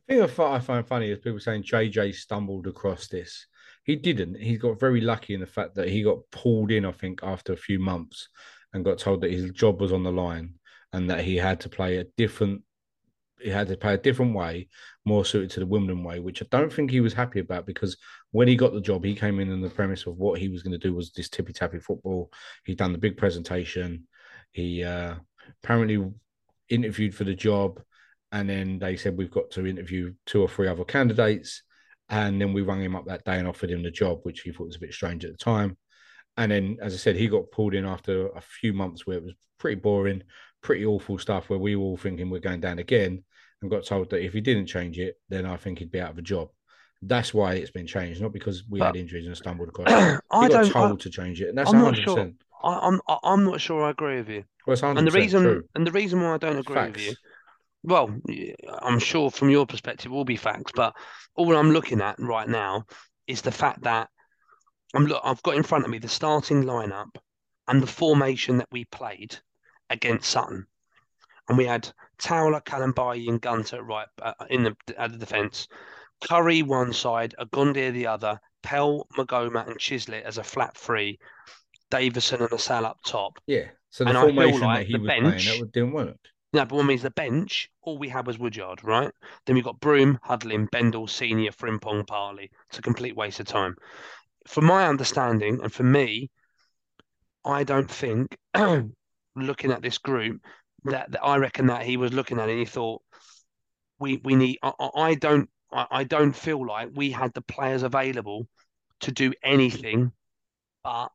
The 0.08 0.28
thing 0.28 0.44
I 0.44 0.58
find 0.60 0.86
funny 0.86 1.10
is 1.10 1.18
people 1.18 1.40
saying 1.40 1.64
JJ 1.64 2.14
stumbled 2.14 2.66
across 2.66 3.08
this. 3.08 3.46
He 3.84 3.96
didn't. 3.96 4.36
He 4.36 4.56
got 4.56 4.80
very 4.80 5.00
lucky 5.00 5.34
in 5.34 5.40
the 5.40 5.46
fact 5.46 5.74
that 5.74 5.88
he 5.88 6.02
got 6.02 6.18
pulled 6.30 6.70
in, 6.70 6.84
I 6.84 6.92
think, 6.92 7.20
after 7.22 7.52
a 7.52 7.56
few 7.56 7.78
months 7.78 8.28
and 8.72 8.84
got 8.84 8.98
told 8.98 9.20
that 9.20 9.30
his 9.30 9.50
job 9.50 9.80
was 9.80 9.92
on 9.92 10.02
the 10.02 10.12
line 10.12 10.54
and 10.92 11.10
that 11.10 11.24
he 11.24 11.36
had 11.36 11.60
to 11.60 11.68
play 11.68 11.98
a 11.98 12.06
different 12.16 12.62
he 13.40 13.50
had 13.50 13.68
to 13.68 13.76
play 13.76 13.94
a 13.94 13.98
different 13.98 14.34
way, 14.34 14.68
more 15.04 15.24
suited 15.24 15.50
to 15.50 15.60
the 15.60 15.66
Wimbledon 15.66 16.02
way, 16.02 16.20
which 16.20 16.42
I 16.42 16.46
don't 16.50 16.72
think 16.72 16.90
he 16.90 17.00
was 17.00 17.12
happy 17.12 17.40
about 17.40 17.66
because 17.66 17.96
when 18.30 18.48
he 18.48 18.56
got 18.56 18.72
the 18.72 18.80
job, 18.80 19.04
he 19.04 19.14
came 19.14 19.40
in 19.40 19.52
on 19.52 19.60
the 19.60 19.70
premise 19.70 20.06
of 20.06 20.16
what 20.16 20.40
he 20.40 20.48
was 20.48 20.62
going 20.62 20.72
to 20.72 20.78
do 20.78 20.94
was 20.94 21.12
this 21.12 21.28
tippy 21.28 21.52
tappy 21.52 21.78
football. 21.78 22.32
He'd 22.64 22.78
done 22.78 22.92
the 22.92 22.98
big 22.98 23.16
presentation. 23.16 24.06
He 24.52 24.84
uh, 24.84 25.16
apparently 25.62 26.10
interviewed 26.68 27.14
for 27.14 27.24
the 27.24 27.34
job, 27.34 27.80
and 28.32 28.48
then 28.48 28.78
they 28.78 28.96
said 28.96 29.16
we've 29.16 29.30
got 29.30 29.50
to 29.52 29.66
interview 29.66 30.14
two 30.24 30.42
or 30.42 30.48
three 30.48 30.68
other 30.68 30.84
candidates. 30.84 31.62
And 32.08 32.40
then 32.40 32.52
we 32.52 32.62
rang 32.62 32.82
him 32.82 32.94
up 32.94 33.06
that 33.06 33.24
day 33.24 33.38
and 33.38 33.48
offered 33.48 33.70
him 33.70 33.82
the 33.82 33.90
job, 33.90 34.20
which 34.22 34.42
he 34.42 34.52
thought 34.52 34.68
was 34.68 34.76
a 34.76 34.80
bit 34.80 34.94
strange 34.94 35.24
at 35.24 35.32
the 35.32 35.38
time. 35.38 35.76
And 36.36 36.52
then, 36.52 36.76
as 36.80 36.94
I 36.94 36.98
said, 36.98 37.16
he 37.16 37.26
got 37.26 37.50
pulled 37.50 37.74
in 37.74 37.84
after 37.84 38.28
a 38.28 38.40
few 38.40 38.72
months 38.72 39.06
where 39.06 39.16
it 39.16 39.24
was 39.24 39.34
pretty 39.58 39.80
boring, 39.80 40.22
pretty 40.62 40.86
awful 40.86 41.18
stuff 41.18 41.50
where 41.50 41.58
we 41.58 41.74
were 41.74 41.82
all 41.82 41.96
thinking 41.96 42.30
we're 42.30 42.38
going 42.38 42.60
down 42.60 42.78
again 42.78 43.24
and 43.62 43.70
got 43.70 43.84
told 43.84 44.10
that 44.10 44.24
if 44.24 44.32
he 44.32 44.40
didn't 44.40 44.66
change 44.66 44.98
it, 44.98 45.16
then 45.28 45.46
I 45.46 45.56
think 45.56 45.78
he'd 45.78 45.90
be 45.90 46.00
out 46.00 46.10
of 46.10 46.18
a 46.18 46.22
job. 46.22 46.48
That's 47.02 47.34
why 47.34 47.54
it's 47.54 47.70
been 47.70 47.86
changed, 47.86 48.20
not 48.20 48.32
because 48.32 48.64
we 48.68 48.78
but, 48.78 48.86
had 48.86 48.96
injuries 48.96 49.26
and 49.26 49.36
stumbled 49.36 49.68
across. 49.68 49.88
I 50.30 50.48
got 50.48 50.70
told 50.70 51.00
I, 51.00 51.02
to 51.02 51.10
change 51.10 51.40
it, 51.40 51.48
and 51.48 51.58
that's 51.58 51.72
I'm 51.72 51.80
100%. 51.80 51.82
Not 51.82 51.96
sure. 51.96 52.32
I, 52.64 52.86
am 52.86 53.00
I'm, 53.08 53.18
I'm 53.22 53.44
not 53.44 53.60
sure 53.60 53.84
I 53.84 53.90
agree 53.90 54.16
with 54.16 54.28
you. 54.28 54.44
Well, 54.66 54.76
and 54.82 55.06
the 55.06 55.12
reason 55.12 55.42
true. 55.42 55.62
and 55.74 55.86
the 55.86 55.92
reason 55.92 56.20
why 56.20 56.34
I 56.34 56.38
don't 56.38 56.58
agree 56.58 56.74
facts. 56.74 56.96
with 56.96 57.06
you, 57.06 57.14
well, 57.84 58.10
I'm 58.80 58.98
sure 58.98 59.30
from 59.30 59.50
your 59.50 59.66
perspective 59.66 60.10
will 60.10 60.24
be 60.24 60.36
facts, 60.36 60.72
but 60.74 60.94
all 61.36 61.54
I'm 61.54 61.70
looking 61.70 62.00
at 62.00 62.18
right 62.18 62.48
now 62.48 62.84
is 63.26 63.42
the 63.42 63.52
fact 63.52 63.82
that 63.82 64.08
I'm 64.94 65.06
look. 65.06 65.20
I've 65.22 65.42
got 65.42 65.56
in 65.56 65.62
front 65.62 65.84
of 65.84 65.90
me 65.90 65.98
the 65.98 66.08
starting 66.08 66.64
lineup 66.64 67.14
and 67.68 67.82
the 67.82 67.86
formation 67.86 68.56
that 68.58 68.68
we 68.72 68.86
played 68.86 69.36
against 69.90 70.30
Sutton 70.30 70.66
and 71.48 71.58
we 71.58 71.66
had 71.66 71.88
Towler, 72.18 72.60
Kalambayi, 72.60 73.28
and 73.28 73.40
Gunter 73.40 73.82
right 73.82 74.08
uh, 74.22 74.32
in 74.50 74.64
the 74.64 74.76
at 74.98 75.12
the 75.12 75.18
defence. 75.18 75.68
Currie 76.28 76.62
one 76.62 76.92
side, 76.92 77.34
Ogundere 77.38 77.92
the 77.92 78.06
other, 78.06 78.40
Pell, 78.62 79.06
Maghoma, 79.16 79.66
and 79.66 79.78
Chislett 79.78 80.22
as 80.22 80.38
a 80.38 80.44
flat 80.44 80.76
three, 80.76 81.18
Davison 81.90 82.40
and 82.40 82.52
Assal 82.52 82.86
up 82.86 82.98
top. 83.04 83.38
Yeah. 83.46 83.66
So 83.90 84.04
the 84.04 84.10
and 84.10 84.18
formation 84.18 84.60
like 84.60 84.80
that 84.80 84.86
he 84.86 84.98
was 84.98 85.06
bench, 85.06 85.44
playing 85.46 85.60
that 85.60 85.72
didn't 85.72 85.92
work. 85.92 86.16
No, 86.52 86.64
but 86.64 86.76
what 86.76 86.86
means 86.86 87.02
the 87.02 87.10
bench, 87.10 87.68
all 87.82 87.98
we 87.98 88.08
had 88.08 88.26
was 88.26 88.38
Woodyard, 88.38 88.82
right? 88.82 89.10
Then 89.44 89.56
we 89.56 89.62
got 89.62 89.80
Broom, 89.80 90.18
Hudlin, 90.24 90.70
Bendel, 90.70 91.06
Senior, 91.06 91.50
Frimpong, 91.50 92.06
Parley. 92.06 92.50
It's 92.68 92.78
a 92.78 92.82
complete 92.82 93.16
waste 93.16 93.40
of 93.40 93.46
time. 93.46 93.76
From 94.46 94.64
my 94.64 94.86
understanding, 94.86 95.60
and 95.62 95.72
for 95.72 95.82
me, 95.82 96.30
I 97.44 97.64
don't 97.64 97.90
think, 97.90 98.36
looking 99.36 99.70
at 99.70 99.82
this 99.82 99.98
group, 99.98 100.40
that, 100.86 101.12
that 101.12 101.22
I 101.24 101.36
reckon 101.36 101.66
that 101.66 101.84
he 101.84 101.96
was 101.96 102.12
looking 102.12 102.38
at 102.38 102.48
it 102.48 102.52
and 102.52 102.60
he 102.60 102.64
thought, 102.64 103.02
we 103.98 104.20
we 104.22 104.34
need. 104.34 104.58
I, 104.62 104.72
I 104.94 105.14
don't 105.14 105.48
I, 105.72 105.86
I 105.90 106.04
don't 106.04 106.32
feel 106.32 106.64
like 106.64 106.90
we 106.94 107.10
had 107.10 107.32
the 107.34 107.42
players 107.42 107.82
available 107.82 108.46
to 109.00 109.12
do 109.12 109.32
anything, 109.42 110.12
but 110.82 111.08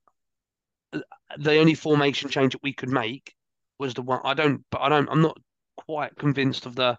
the 1.37 1.57
only 1.57 1.73
formation 1.73 2.29
change 2.29 2.53
that 2.53 2.63
we 2.63 2.73
could 2.73 2.89
make 2.89 3.33
was 3.79 3.93
the 3.93 4.01
one. 4.01 4.21
I 4.23 4.33
don't, 4.33 4.63
but 4.69 4.81
I 4.81 4.89
don't. 4.89 5.09
I'm 5.09 5.21
not 5.21 5.37
quite 5.77 6.15
convinced 6.17 6.65
of 6.65 6.75
the. 6.75 6.97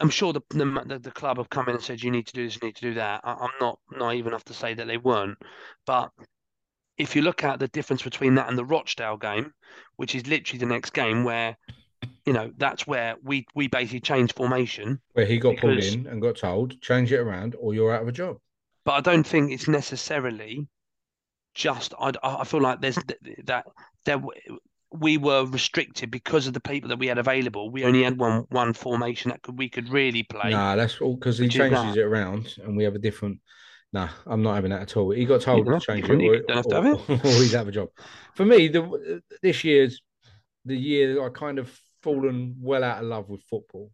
I'm 0.00 0.10
sure 0.10 0.32
the 0.32 0.42
the, 0.50 0.98
the 1.02 1.10
club 1.10 1.38
have 1.38 1.50
come 1.50 1.68
in 1.68 1.76
and 1.76 1.84
said 1.84 2.02
you 2.02 2.10
need 2.10 2.26
to 2.26 2.32
do 2.32 2.44
this, 2.44 2.56
you 2.60 2.66
need 2.66 2.76
to 2.76 2.82
do 2.82 2.94
that. 2.94 3.20
I, 3.24 3.32
I'm 3.32 3.50
not 3.60 3.78
naive 3.90 4.26
enough 4.26 4.44
to 4.44 4.54
say 4.54 4.74
that 4.74 4.86
they 4.86 4.98
weren't, 4.98 5.38
but 5.86 6.10
if 6.98 7.16
you 7.16 7.22
look 7.22 7.44
at 7.44 7.58
the 7.58 7.68
difference 7.68 8.02
between 8.02 8.34
that 8.36 8.48
and 8.48 8.56
the 8.56 8.64
Rochdale 8.64 9.16
game, 9.16 9.52
which 9.96 10.14
is 10.14 10.26
literally 10.26 10.58
the 10.58 10.66
next 10.66 10.92
game 10.92 11.24
where 11.24 11.56
you 12.26 12.32
know 12.32 12.52
that's 12.58 12.86
where 12.86 13.16
we 13.22 13.46
we 13.54 13.66
basically 13.66 14.00
changed 14.00 14.34
formation 14.36 15.00
where 15.12 15.26
he 15.26 15.38
got 15.38 15.56
because, 15.56 15.60
pulled 15.60 16.00
in 16.00 16.06
and 16.06 16.20
got 16.20 16.36
told 16.36 16.80
change 16.80 17.12
it 17.12 17.18
around 17.18 17.56
or 17.58 17.74
you're 17.74 17.94
out 17.94 18.02
of 18.02 18.08
a 18.08 18.12
job. 18.12 18.36
But 18.84 18.92
i 18.92 19.00
don't 19.00 19.26
think 19.26 19.50
it's 19.52 19.68
necessarily 19.68 20.66
just 21.54 21.94
i, 21.98 22.12
I 22.22 22.44
feel 22.44 22.60
like 22.60 22.80
there's 22.80 22.98
that 23.44 23.64
there 24.04 24.22
we 24.94 25.18
were 25.18 25.44
restricted 25.44 26.10
because 26.10 26.46
of 26.46 26.52
the 26.52 26.60
people 26.60 26.88
that 26.88 26.98
we 26.98 27.08
had 27.08 27.18
available. 27.18 27.68
We 27.68 27.84
only 27.84 28.04
had 28.04 28.16
one 28.16 28.46
one 28.50 28.72
formation 28.72 29.30
that 29.30 29.42
could 29.42 29.58
we 29.58 29.68
could 29.68 29.88
really 29.88 30.22
play. 30.22 30.50
Nah 30.50 30.76
that's 30.76 31.00
all 31.00 31.16
because 31.16 31.38
he 31.38 31.48
changes 31.48 31.96
it 31.96 32.02
around 32.02 32.54
and 32.62 32.76
we 32.76 32.84
have 32.84 32.94
a 32.94 33.00
different 33.00 33.40
Nah, 33.94 34.08
I'm 34.26 34.42
not 34.42 34.56
having 34.56 34.72
that 34.72 34.82
at 34.82 34.96
all. 34.96 35.12
He 35.12 35.24
got 35.24 35.40
told 35.40 35.66
to 35.66 35.78
change 35.78 36.10
it, 36.10 36.20
or, 36.20 36.40
don't 36.40 36.56
have 36.56 36.66
to 36.66 36.76
oh, 36.76 36.82
have 36.82 36.94
it. 36.94 37.10
or 37.10 37.20
oh, 37.22 37.40
he's 37.40 37.54
out 37.54 37.62
of 37.62 37.68
a 37.68 37.72
job. 37.72 37.90
For 38.34 38.44
me, 38.44 38.66
the 38.66 39.22
this 39.40 39.62
year's 39.62 40.02
the 40.64 40.76
year 40.76 41.24
I 41.24 41.28
kind 41.28 41.60
of 41.60 41.72
fallen 42.02 42.56
well 42.60 42.82
out 42.82 43.04
of 43.04 43.08
love 43.08 43.28
with 43.28 43.44
football. 43.44 43.92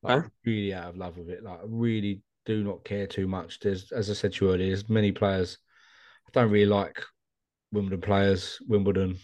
Like 0.00 0.22
huh? 0.22 0.28
really 0.46 0.72
out 0.72 0.90
of 0.90 0.96
love 0.96 1.18
with 1.18 1.28
it. 1.28 1.42
Like 1.42 1.58
I 1.58 1.64
really 1.66 2.22
do 2.46 2.62
not 2.62 2.84
care 2.84 3.08
too 3.08 3.26
much. 3.26 3.58
There's, 3.58 3.90
as 3.90 4.10
I 4.10 4.12
said 4.12 4.34
to 4.34 4.44
you 4.44 4.52
earlier, 4.52 4.68
there's 4.68 4.88
many 4.88 5.10
players. 5.10 5.58
I 6.28 6.30
don't 6.32 6.52
really 6.52 6.70
like 6.70 7.02
Wimbledon 7.72 8.00
players. 8.00 8.58
Wimbledon. 8.68 9.18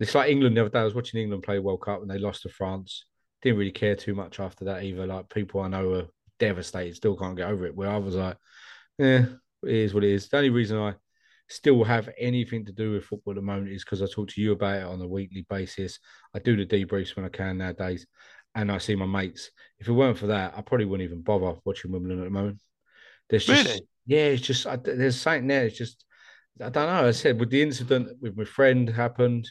It's 0.00 0.14
like 0.14 0.30
England 0.30 0.58
the 0.58 0.62
other 0.62 0.70
day. 0.70 0.80
I 0.80 0.84
was 0.84 0.94
watching 0.94 1.18
England 1.18 1.44
play 1.44 1.58
World 1.60 1.80
Cup 1.80 2.02
and 2.02 2.10
they 2.10 2.18
lost 2.18 2.42
to 2.42 2.50
France. 2.50 3.06
Didn't 3.40 3.58
really 3.58 3.72
care 3.72 3.96
too 3.96 4.14
much 4.14 4.38
after 4.38 4.66
that 4.66 4.82
either. 4.82 5.06
Like 5.06 5.30
people 5.30 5.62
I 5.62 5.68
know 5.68 5.94
are 5.94 6.08
devastated, 6.40 6.96
still 6.96 7.16
can't 7.16 7.36
get 7.36 7.48
over 7.48 7.66
it. 7.66 7.76
Where 7.76 7.88
I 7.88 7.98
was 7.98 8.16
like, 8.16 8.36
yeah, 8.98 9.26
it 9.64 9.74
is 9.74 9.94
what 9.94 10.04
it 10.04 10.10
is. 10.10 10.28
The 10.28 10.38
only 10.38 10.50
reason 10.50 10.78
I 10.78 10.94
still 11.48 11.84
have 11.84 12.08
anything 12.18 12.64
to 12.64 12.72
do 12.72 12.92
with 12.92 13.04
football 13.04 13.32
at 13.32 13.36
the 13.36 13.42
moment 13.42 13.70
is 13.70 13.84
because 13.84 14.02
I 14.02 14.06
talk 14.06 14.28
to 14.30 14.40
you 14.40 14.52
about 14.52 14.76
it 14.76 14.84
on 14.84 15.00
a 15.00 15.06
weekly 15.06 15.46
basis. 15.48 15.98
I 16.34 16.38
do 16.38 16.56
the 16.56 16.66
debriefs 16.66 17.14
when 17.14 17.24
I 17.24 17.28
can 17.28 17.58
nowadays, 17.58 18.06
and 18.54 18.72
I 18.72 18.78
see 18.78 18.96
my 18.96 19.06
mates. 19.06 19.50
If 19.78 19.88
it 19.88 19.92
weren't 19.92 20.18
for 20.18 20.28
that, 20.28 20.54
I 20.56 20.62
probably 20.62 20.86
wouldn't 20.86 21.08
even 21.08 21.22
bother 21.22 21.54
watching 21.64 21.92
Wimbledon 21.92 22.20
at 22.20 22.24
the 22.24 22.30
moment. 22.30 22.60
There's 23.28 23.46
just 23.46 23.66
Really? 23.66 23.86
yeah, 24.06 24.24
it's 24.26 24.42
just 24.42 24.66
I, 24.66 24.76
there's 24.76 25.20
something 25.20 25.46
there. 25.46 25.66
It's 25.66 25.78
just 25.78 26.04
I 26.60 26.68
don't 26.68 26.86
know. 26.86 27.08
I 27.08 27.12
said 27.12 27.38
with 27.38 27.50
the 27.50 27.62
incident 27.62 28.08
with 28.20 28.36
my 28.36 28.44
friend 28.44 28.88
happened, 28.88 29.50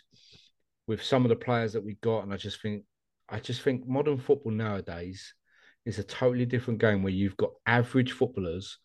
with 0.87 1.03
some 1.03 1.23
of 1.23 1.29
the 1.29 1.35
players 1.35 1.73
that 1.73 1.83
we 1.83 1.95
got, 2.01 2.23
and 2.23 2.33
I 2.33 2.37
just 2.37 2.61
think 2.61 2.83
I 3.29 3.39
just 3.39 3.61
think 3.61 3.87
modern 3.87 4.17
football 4.17 4.51
nowadays 4.51 5.33
is 5.85 5.99
a 5.99 6.03
totally 6.03 6.45
different 6.45 6.79
game 6.79 7.03
where 7.03 7.13
you've 7.13 7.37
got 7.37 7.51
average 7.65 8.11
footballers 8.11 8.77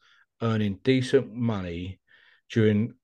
earning 0.43 0.79
decent 0.85 1.33
money 1.33 2.01
during 2.51 2.95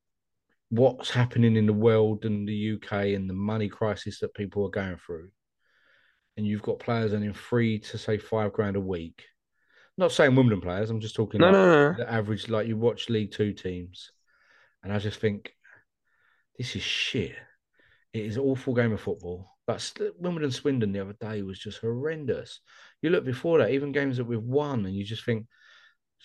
what's 0.71 1.11
happening 1.11 1.57
in 1.57 1.67
the 1.67 1.73
world 1.73 2.25
and 2.25 2.49
the 2.49 2.73
UK 2.75 2.93
and 3.17 3.29
the 3.29 3.35
money 3.35 3.69
crisis 3.69 4.21
that 4.21 4.35
people 4.35 4.65
are 4.67 4.71
going 4.71 4.97
through. 5.05 5.29
And 6.37 6.47
you've 6.47 6.63
got 6.63 6.79
players 6.79 7.13
earning 7.13 7.35
three 7.35 7.81
to 7.81 7.99
say 7.99 8.19
five 8.19 8.53
grand 8.53 8.77
a 8.77 8.81
week. 8.81 9.23
Not 9.99 10.13
saying 10.13 10.35
Wimbledon 10.35 10.63
players, 10.63 10.89
I'm 10.89 11.01
just 11.01 11.17
talking 11.17 11.41
No, 11.41 11.47
like 11.49 11.55
no, 11.55 11.91
no. 11.93 11.97
the 11.99 12.11
average, 12.11 12.49
like 12.49 12.67
you 12.67 12.77
watch 12.77 13.11
League 13.11 13.33
Two 13.33 13.53
teams. 13.53 14.13
And 14.83 14.93
I 14.93 14.99
just 14.99 15.21
think 15.21 15.53
this 16.57 16.75
is 16.77 16.83
shit. 16.83 17.35
It 18.15 18.25
is 18.25 18.37
an 18.37 18.43
awful 18.45 18.75
game 18.75 18.93
of 18.93 19.01
football. 19.01 19.51
But 19.73 20.13
Wimbledon 20.19 20.51
Swindon 20.51 20.93
the 20.93 21.01
other 21.01 21.17
day 21.21 21.43
was 21.43 21.59
just 21.59 21.79
horrendous. 21.79 22.61
You 23.03 23.11
look 23.11 23.25
before 23.25 23.59
that, 23.59 23.71
even 23.71 23.93
games 23.93 24.17
that 24.17 24.25
we've 24.25 24.43
won, 24.43 24.87
and 24.87 24.95
you 24.95 25.05
just 25.05 25.25
think, 25.25 25.47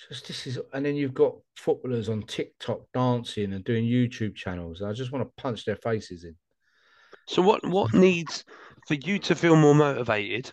just 0.10 0.28
this 0.28 0.48
is, 0.48 0.60
and 0.74 0.86
then 0.86 0.96
you've 0.96 1.14
got 1.14 1.36
footballers 1.56 2.10
on 2.10 2.24
TikTok 2.24 2.82
dancing 2.94 3.54
and 3.54 3.64
doing 3.64 3.86
YouTube 3.86 4.36
channels. 4.36 4.82
I 4.82 4.94
just 4.94 5.12
want 5.12 5.26
to 5.28 5.42
punch 5.42 5.66
their 5.66 5.78
faces 5.78 6.24
in. 6.24 6.36
So 7.28 7.42
what 7.42 7.66
what 7.68 7.94
needs 8.06 8.44
for 8.88 8.96
you 8.96 9.20
to 9.20 9.36
feel 9.36 9.56
more 9.56 9.76
motivated? 9.76 10.52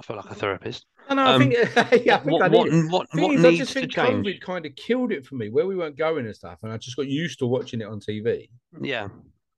I 0.00 0.02
feel 0.04 0.16
like 0.16 0.30
a 0.30 0.34
therapist. 0.34 0.86
I 1.08 1.34
Um, 1.34 1.40
think, 1.40 1.54
yeah, 2.04 2.16
I 2.16 2.18
think 2.18 2.24
what 2.26 2.42
I 2.42 2.48
what 2.48 3.08
what, 3.14 3.34
is, 3.34 3.44
I 3.44 3.50
needs 3.50 3.58
just 3.58 3.72
to 3.74 3.80
think 3.80 3.92
change? 3.92 4.26
COVID 4.26 4.40
kind 4.40 4.66
of 4.66 4.74
killed 4.74 5.12
it 5.12 5.26
for 5.26 5.34
me, 5.34 5.50
where 5.50 5.66
we 5.66 5.76
weren't 5.76 5.96
going 5.96 6.26
and 6.26 6.34
stuff, 6.34 6.60
and 6.62 6.72
I 6.72 6.78
just 6.78 6.96
got 6.96 7.06
used 7.06 7.38
to 7.40 7.46
watching 7.46 7.80
it 7.80 7.86
on 7.86 8.00
TV. 8.00 8.48
Yeah, 8.80 9.08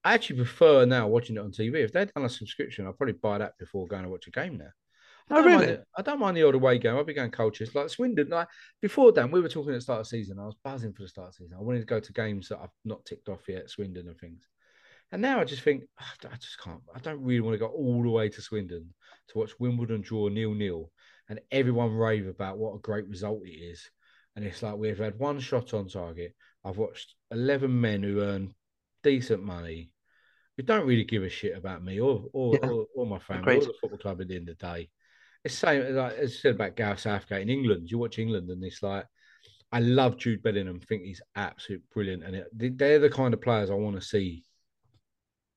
I 0.07 0.15
actually 0.15 0.37
prefer 0.37 0.85
now 0.87 1.09
watching 1.09 1.37
it 1.37 1.41
on 1.41 1.51
TV. 1.51 1.83
If 1.83 1.93
they'd 1.93 2.13
done 2.15 2.25
a 2.25 2.29
subscription, 2.29 2.87
I'd 2.87 2.97
probably 2.97 3.15
buy 3.15 3.39
that 3.39 3.59
before 3.59 3.89
going 3.89 4.05
to 4.05 4.09
watch 4.09 4.29
a 4.29 4.31
game 4.31 4.57
now. 4.57 4.71
I 5.29 5.35
Oh, 5.39 5.43
don't 5.43 5.47
mind 5.47 5.61
really? 5.63 5.73
the- 5.79 5.85
I 5.99 6.03
don't 6.03 6.21
mind 6.21 6.37
the 6.37 6.45
old 6.45 6.55
away 6.55 6.79
game. 6.79 6.95
I'll 6.95 7.03
be 7.03 7.13
going 7.13 7.33
coaches 7.33 7.75
like 7.75 7.89
Swindon. 7.91 8.29
Like 8.29 8.47
before 8.81 9.11
Dan, 9.11 9.33
we 9.33 9.41
were 9.41 9.49
talking 9.49 9.73
at 9.73 9.79
the 9.79 9.81
start 9.81 10.01
of 10.03 10.07
season. 10.07 10.39
I 10.39 10.45
was 10.47 10.55
buzzing 10.63 10.93
for 10.93 11.03
the 11.03 11.09
start 11.09 11.31
of 11.31 11.35
season. 11.35 11.57
I 11.59 11.63
wanted 11.63 11.81
to 11.81 11.87
go 11.87 11.99
to 11.99 12.13
games 12.13 12.49
that 12.49 12.61
I've 12.61 12.71
not 12.85 13.05
ticked 13.05 13.29
off 13.29 13.49
yet, 13.49 13.69
Swindon 13.69 14.07
and 14.07 14.17
things. 14.21 14.47
And 15.11 15.21
now 15.21 15.41
I 15.41 15.45
just 15.45 15.63
think 15.63 15.83
"Ah, 16.01 16.15
I 16.31 16.37
just 16.37 16.61
can't. 16.61 16.83
I 16.95 17.01
don't 17.01 17.23
really 17.25 17.41
want 17.41 17.55
to 17.55 17.59
go 17.59 17.67
all 17.67 18.01
the 18.05 18.09
way 18.11 18.29
to 18.29 18.41
Swindon 18.41 18.95
to 19.31 19.39
watch 19.39 19.59
Wimbledon 19.59 20.03
draw 20.03 20.29
nil 20.29 20.55
nil, 20.55 20.93
and 21.29 21.41
everyone 21.51 21.93
rave 21.97 22.29
about 22.29 22.59
what 22.59 22.77
a 22.77 22.81
great 22.81 23.09
result 23.09 23.43
it 23.45 23.51
is. 23.51 23.91
And 24.37 24.45
it's 24.45 24.63
like 24.63 24.77
we've 24.77 24.99
had 24.99 25.19
one 25.19 25.41
shot 25.41 25.75
on 25.75 25.89
target. 25.89 26.37
I've 26.65 26.79
watched 26.79 27.17
eleven 27.33 27.81
men 27.81 28.05
who 28.05 28.21
earn 28.21 28.55
decent 29.03 29.43
money, 29.43 29.91
who 30.57 30.63
don't 30.63 30.87
really 30.87 31.05
give 31.05 31.23
a 31.23 31.29
shit 31.29 31.57
about 31.57 31.85
me 31.85 32.01
or 32.01 32.25
or, 32.33 32.55
Yeah. 32.55 32.69
or, 32.71 32.87
or 32.95 33.07
my 33.07 33.19
family 33.19 33.43
Agreed. 33.57 33.63
or 33.63 33.67
the 33.67 33.75
football 33.81 33.99
club 33.99 34.21
at 34.21 34.29
the 34.29 34.37
end 34.37 34.49
of 34.49 34.59
the 34.59 34.67
day. 34.67 34.91
It's 35.45 35.55
same 35.55 35.95
like 35.95 36.15
as 36.15 36.33
I 36.33 36.35
said 36.35 36.55
about 36.57 36.77
Gareth 36.77 37.01
Southgate 37.01 37.43
in 37.43 37.51
England. 37.51 37.91
You 37.91 37.99
watch 37.99 38.19
England 38.19 38.51
and 38.51 38.65
it's 38.65 38.83
like 38.83 39.07
I 39.73 39.81
love 39.81 40.17
Jude 40.17 40.43
Bellingham. 40.43 40.81
Think 40.81 41.03
he's 41.03 41.21
absolute 41.35 41.83
brilliant, 41.93 42.23
and 42.25 42.37
it, 42.37 42.79
they're 42.79 42.99
the 43.01 43.11
kind 43.11 43.35
of 43.35 43.41
players 43.43 43.69
I 43.71 43.75
want 43.75 43.97
to 43.97 44.03
see 44.03 44.45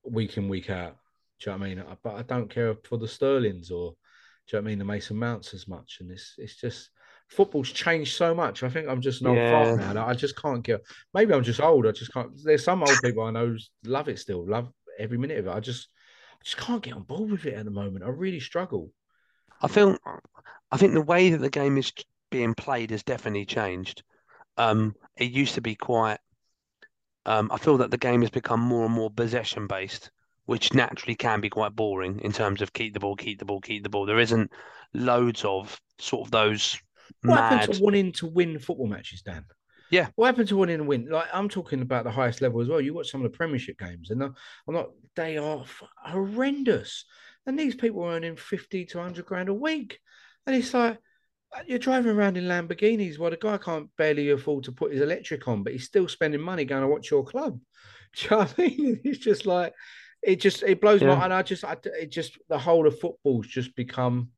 week 0.04 0.38
in 0.38 0.50
week 0.50 0.70
out. 0.70 0.98
Do 1.40 1.50
you 1.52 1.54
know 1.58 1.60
what 1.60 1.66
I 1.66 1.76
mean? 1.76 1.84
But 2.04 2.16
I 2.16 2.22
don't 2.24 2.50
care 2.50 2.76
for 2.84 2.98
the 2.98 3.08
Sterlings 3.08 3.72
or 3.72 3.92
do 4.48 4.58
you 4.58 4.62
know 4.62 4.64
what 4.64 4.68
I 4.68 4.72
mean 4.72 4.80
the 4.80 4.86
Mason 4.86 5.16
Mounts 5.18 5.54
as 5.54 5.68
much. 5.68 5.98
And 6.02 6.12
it's 6.12 6.36
it's 6.38 6.56
just 6.56 6.90
football's 7.30 7.72
changed 7.72 8.16
so 8.18 8.34
much. 8.34 8.64
I 8.64 8.70
think 8.70 8.88
I'm 8.90 9.02
just 9.02 9.22
not 9.22 9.36
Yeah. 9.36 9.76
now. 9.94 10.08
I 10.08 10.14
just 10.14 10.36
can't 10.36 10.64
get. 10.64 10.82
Maybe 11.14 11.34
I'm 11.34 11.44
just 11.44 11.62
old. 11.62 11.86
I 11.88 11.92
just 11.92 12.12
can't. 12.12 12.32
There's 12.44 12.64
some 12.64 12.84
old 12.84 13.02
people 13.02 13.24
I 13.24 13.32
know 13.32 13.48
who 13.48 13.58
love 13.86 14.10
it 14.10 14.20
still, 14.20 14.46
love 14.48 14.70
every 15.00 15.18
minute 15.18 15.40
of 15.40 15.48
it. 15.48 15.52
I 15.52 15.60
just 15.60 15.90
I 16.34 16.44
just 16.44 16.58
can't 16.58 16.84
get 16.84 16.94
on 16.94 17.04
board 17.04 17.32
with 17.32 17.46
it 17.46 17.56
at 17.56 17.66
the 17.66 17.72
moment. 17.72 18.06
I 18.06 18.10
really 18.10 18.40
struggle. 18.40 18.94
I 19.62 19.70
feel 19.70 19.98
I 20.72 20.78
think 20.78 20.94
the 20.94 21.02
way 21.02 21.30
that 21.30 21.38
the 21.38 21.50
game 21.50 21.78
is 21.78 21.94
being 22.30 22.56
played 22.56 22.92
has 22.92 23.04
definitely 23.04 23.46
changed. 23.46 24.04
Um, 24.58 24.96
it 25.18 25.32
used 25.32 25.56
to 25.56 25.62
be 25.62 25.76
quite. 25.76 26.20
Um, 27.26 27.50
I 27.52 27.58
feel 27.58 27.78
that 27.78 27.92
the 27.92 27.98
game 27.98 28.22
has 28.22 28.30
become 28.30 28.60
more 28.60 28.86
and 28.86 28.94
more 28.94 29.10
possession 29.12 29.68
based, 29.68 30.12
which 30.46 30.74
naturally 30.74 31.16
can 31.16 31.40
be 31.42 31.50
quite 31.50 31.74
boring 31.76 32.20
in 32.20 32.32
terms 32.34 32.62
of 32.62 32.74
keep 32.74 32.94
the 32.94 33.00
ball, 33.00 33.16
keep 33.16 33.40
the 33.40 33.46
ball, 33.46 33.62
keep 33.62 33.84
the 33.84 33.90
ball. 33.90 34.06
There 34.06 34.20
isn't 34.20 34.52
loads 34.94 35.46
of 35.46 35.80
sort 35.98 36.28
of 36.28 36.32
those 36.32 36.78
What 37.24 37.36
mad. 37.36 37.40
happened 37.40 37.64
to 37.64 37.74
wanting 37.74 38.12
to 38.14 38.26
win 38.28 38.60
football 38.60 38.88
matches, 38.88 39.22
Dan? 39.22 39.46
Yeah. 39.92 40.08
What 40.16 40.28
happened 40.28 40.48
to 40.50 40.58
wanting 40.58 40.78
to 40.78 40.84
win? 40.84 41.10
Like 41.10 41.28
I'm 41.34 41.50
talking 41.50 41.82
about 41.82 42.04
the 42.04 42.12
highest 42.12 42.42
level 42.42 42.62
as 42.62 42.68
well. 42.68 42.82
You 42.82 42.94
watch 42.94 43.10
some 43.12 43.24
of 43.24 43.32
the 43.32 43.38
Premiership 43.38 43.78
games, 43.80 44.12
and 44.12 44.22
I'm 44.24 44.34
not. 44.68 44.90
They 45.16 45.38
are 45.38 45.64
horrendous. 45.98 47.06
And 47.46 47.58
these 47.58 47.76
people 47.76 48.04
are 48.04 48.14
earning 48.14 48.36
fifty 48.36 48.86
to 48.86 49.00
hundred 49.02 49.26
grand 49.26 49.50
a 49.50 49.54
week, 49.54 50.00
and 50.46 50.56
it's 50.56 50.74
like 50.74 50.98
uh, 51.56 51.62
you're 51.66 51.80
driving 51.80 52.16
around 52.16 52.38
in 52.38 52.44
Lamborghinis 52.46 53.18
while 53.18 53.32
the 53.32 53.38
guy 53.38 53.58
can't 53.58 53.90
barely 53.98 54.30
afford 54.30 54.66
to 54.66 54.72
put 54.72 54.92
his 54.92 55.02
electric 55.02 55.48
on, 55.48 55.64
but 55.64 55.74
he's 55.74 55.86
still 55.86 56.08
spending 56.08 56.42
money 56.42 56.66
going 56.66 56.82
to 56.84 56.88
watch 56.88 57.10
your 57.10 57.24
club. 57.26 57.60
Do 58.16 58.24
you 58.24 58.30
know 58.32 58.38
what 58.38 58.54
I 58.58 58.62
mean? 58.62 59.00
It's 59.04 59.20
just 59.20 59.46
like 59.46 59.74
it 60.22 60.40
just 60.40 60.64
it 60.64 60.82
blows 60.82 61.02
Yeah. 61.02 61.16
my 61.16 61.24
and 61.26 61.34
I 61.34 61.42
just 61.42 61.64
I, 61.64 61.78
it 62.00 62.12
just 62.12 62.38
the 62.50 62.60
whole 62.60 62.86
of 62.86 63.00
football's 63.00 63.48
just 63.48 63.76
become 63.76 64.30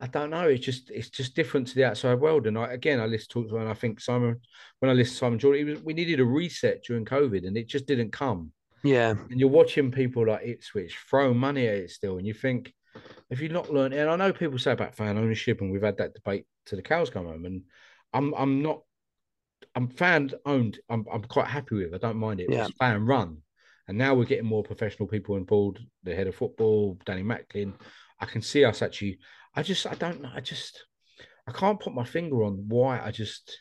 I 0.00 0.06
don't 0.06 0.30
know. 0.30 0.48
It's 0.48 0.64
just 0.64 0.90
it's 0.90 1.10
just 1.10 1.34
different 1.34 1.66
to 1.68 1.74
the 1.74 1.84
outside 1.84 2.20
world. 2.20 2.46
And 2.46 2.56
I 2.56 2.72
again 2.72 3.00
I 3.00 3.06
listen 3.06 3.48
to 3.48 3.56
and 3.56 3.68
I 3.68 3.74
think 3.74 4.00
Simon 4.00 4.40
when 4.78 4.90
I 4.90 4.94
listened 4.94 5.14
to 5.14 5.18
Simon 5.18 5.38
Jordan, 5.38 5.66
was, 5.66 5.82
we 5.82 5.94
needed 5.94 6.20
a 6.20 6.24
reset 6.24 6.84
during 6.84 7.04
COVID 7.04 7.46
and 7.46 7.56
it 7.56 7.68
just 7.68 7.86
didn't 7.86 8.12
come. 8.12 8.52
Yeah, 8.84 9.10
And 9.10 9.40
you're 9.40 9.48
watching 9.48 9.90
people 9.90 10.28
like 10.28 10.46
Ipswich 10.46 10.96
throw 11.10 11.34
money 11.34 11.66
at 11.66 11.74
it 11.74 11.90
still, 11.90 12.18
and 12.18 12.26
you 12.26 12.32
think 12.32 12.72
if 13.30 13.40
you've 13.40 13.52
not 13.52 13.72
learned, 13.72 13.94
and 13.94 14.08
I 14.08 14.16
know 14.16 14.32
people 14.32 14.58
say 14.58 14.72
about 14.72 14.94
fan 14.94 15.18
ownership, 15.18 15.60
and 15.60 15.70
we've 15.70 15.82
had 15.82 15.98
that 15.98 16.14
debate 16.14 16.46
to 16.66 16.76
the 16.76 16.82
cows 16.82 17.10
come 17.10 17.26
home, 17.26 17.44
and 17.44 17.62
I'm 18.12 18.34
I'm 18.34 18.62
not 18.62 18.82
I'm 19.74 19.88
fan 19.88 20.30
owned. 20.46 20.78
I'm 20.88 21.04
I'm 21.12 21.22
quite 21.22 21.48
happy 21.48 21.76
with. 21.76 21.94
I 21.94 21.98
don't 21.98 22.16
mind 22.16 22.40
it. 22.40 22.50
Yeah. 22.50 22.66
It's 22.66 22.76
fan 22.78 23.04
run, 23.04 23.38
and 23.88 23.98
now 23.98 24.14
we're 24.14 24.24
getting 24.24 24.46
more 24.46 24.62
professional 24.62 25.08
people 25.08 25.34
on 25.34 25.44
board. 25.44 25.80
The 26.04 26.14
head 26.14 26.28
of 26.28 26.34
football, 26.34 26.98
Danny 27.04 27.22
Macklin. 27.22 27.74
I 28.20 28.26
can 28.26 28.42
see 28.42 28.64
us 28.64 28.82
actually. 28.82 29.18
I 29.54 29.62
just 29.62 29.86
I 29.86 29.94
don't 29.94 30.20
know. 30.22 30.30
I 30.34 30.40
just 30.40 30.84
I 31.46 31.52
can't 31.52 31.80
put 31.80 31.94
my 31.94 32.04
finger 32.04 32.42
on 32.44 32.64
why. 32.68 33.00
I 33.00 33.10
just 33.10 33.60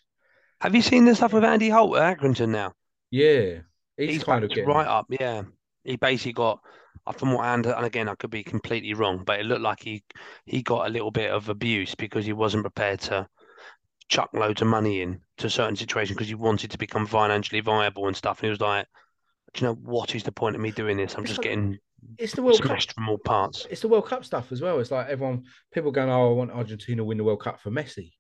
have 0.62 0.76
you 0.76 0.82
seen 0.82 1.06
the 1.06 1.16
stuff 1.16 1.34
with 1.34 1.44
Andy 1.44 1.70
Holt 1.70 1.98
at 1.98 2.18
Accrington 2.18 2.50
now? 2.50 2.74
yeah. 3.12 3.60
He's, 3.96 4.10
He's 4.12 4.24
kind 4.24 4.44
of 4.44 4.50
getting 4.52 4.68
right 4.68 4.86
up. 4.86 5.08
Yeah, 5.10 5.42
he 5.84 5.96
basically 5.96 6.34
got. 6.34 6.60
uh, 7.08 7.14
From 7.14 7.34
what 7.34 7.46
and 7.46 7.66
and 7.66 7.86
again, 7.86 8.08
I 8.08 8.14
could 8.16 8.30
be 8.30 8.44
completely 8.44 8.94
wrong, 8.94 9.24
but 9.26 9.40
it 9.40 9.46
looked 9.48 9.62
like 9.64 9.82
he 9.82 10.04
he 10.46 10.62
got 10.62 10.86
a 10.86 10.90
little 10.92 11.10
bit 11.10 11.32
of 11.32 11.50
abuse 11.50 11.96
because 11.96 12.24
he 12.26 12.34
wasn't 12.34 12.64
prepared 12.64 13.00
to 13.02 13.28
chuck 14.08 14.30
loads 14.34 14.62
of 14.62 14.68
money 14.68 15.02
in 15.02 15.20
to 15.38 15.48
a 15.48 15.50
certain 15.50 15.76
situations 15.76 16.16
because 16.16 16.28
he 16.28 16.36
wanted 16.36 16.70
to 16.72 16.78
become 16.78 17.08
financially 17.08 17.60
viable 17.62 18.06
and 18.08 18.16
stuff. 18.16 18.40
And 18.40 18.46
he 18.46 18.50
was 18.52 18.62
like, 18.62 18.86
"Do 19.54 19.62
you 19.66 19.68
know 19.72 19.76
what 19.82 20.14
is 20.14 20.22
the 20.24 20.32
point 20.32 20.56
of 20.56 20.62
me 20.62 20.70
doing 20.72 20.98
this? 20.98 21.16
I'm 21.16 21.22
It's 21.22 21.32
just 21.32 21.40
like- 21.40 21.46
getting 21.46 21.80
It's 22.18 22.34
the 22.34 22.42
World 22.44 22.62
Cup. 22.62 22.82
from 22.94 23.10
all 23.10 23.18
parts." 23.18 23.68
it's 23.70 23.82
the 23.82 23.88
World 23.88 24.08
Cup 24.08 24.24
stuff 24.26 24.52
as 24.52 24.62
well. 24.62 24.80
It's 24.80 24.92
like 24.92 25.08
everyone, 25.08 25.46
people 25.74 25.92
going, 25.92 26.10
"Oh, 26.10 26.32
I 26.32 26.34
want 26.34 26.52
Argentina 26.52 26.98
to 26.98 27.04
win 27.06 27.18
the 27.18 27.24
World 27.24 27.42
Cup 27.42 27.60
for 27.60 27.72
Messi." 27.72 28.14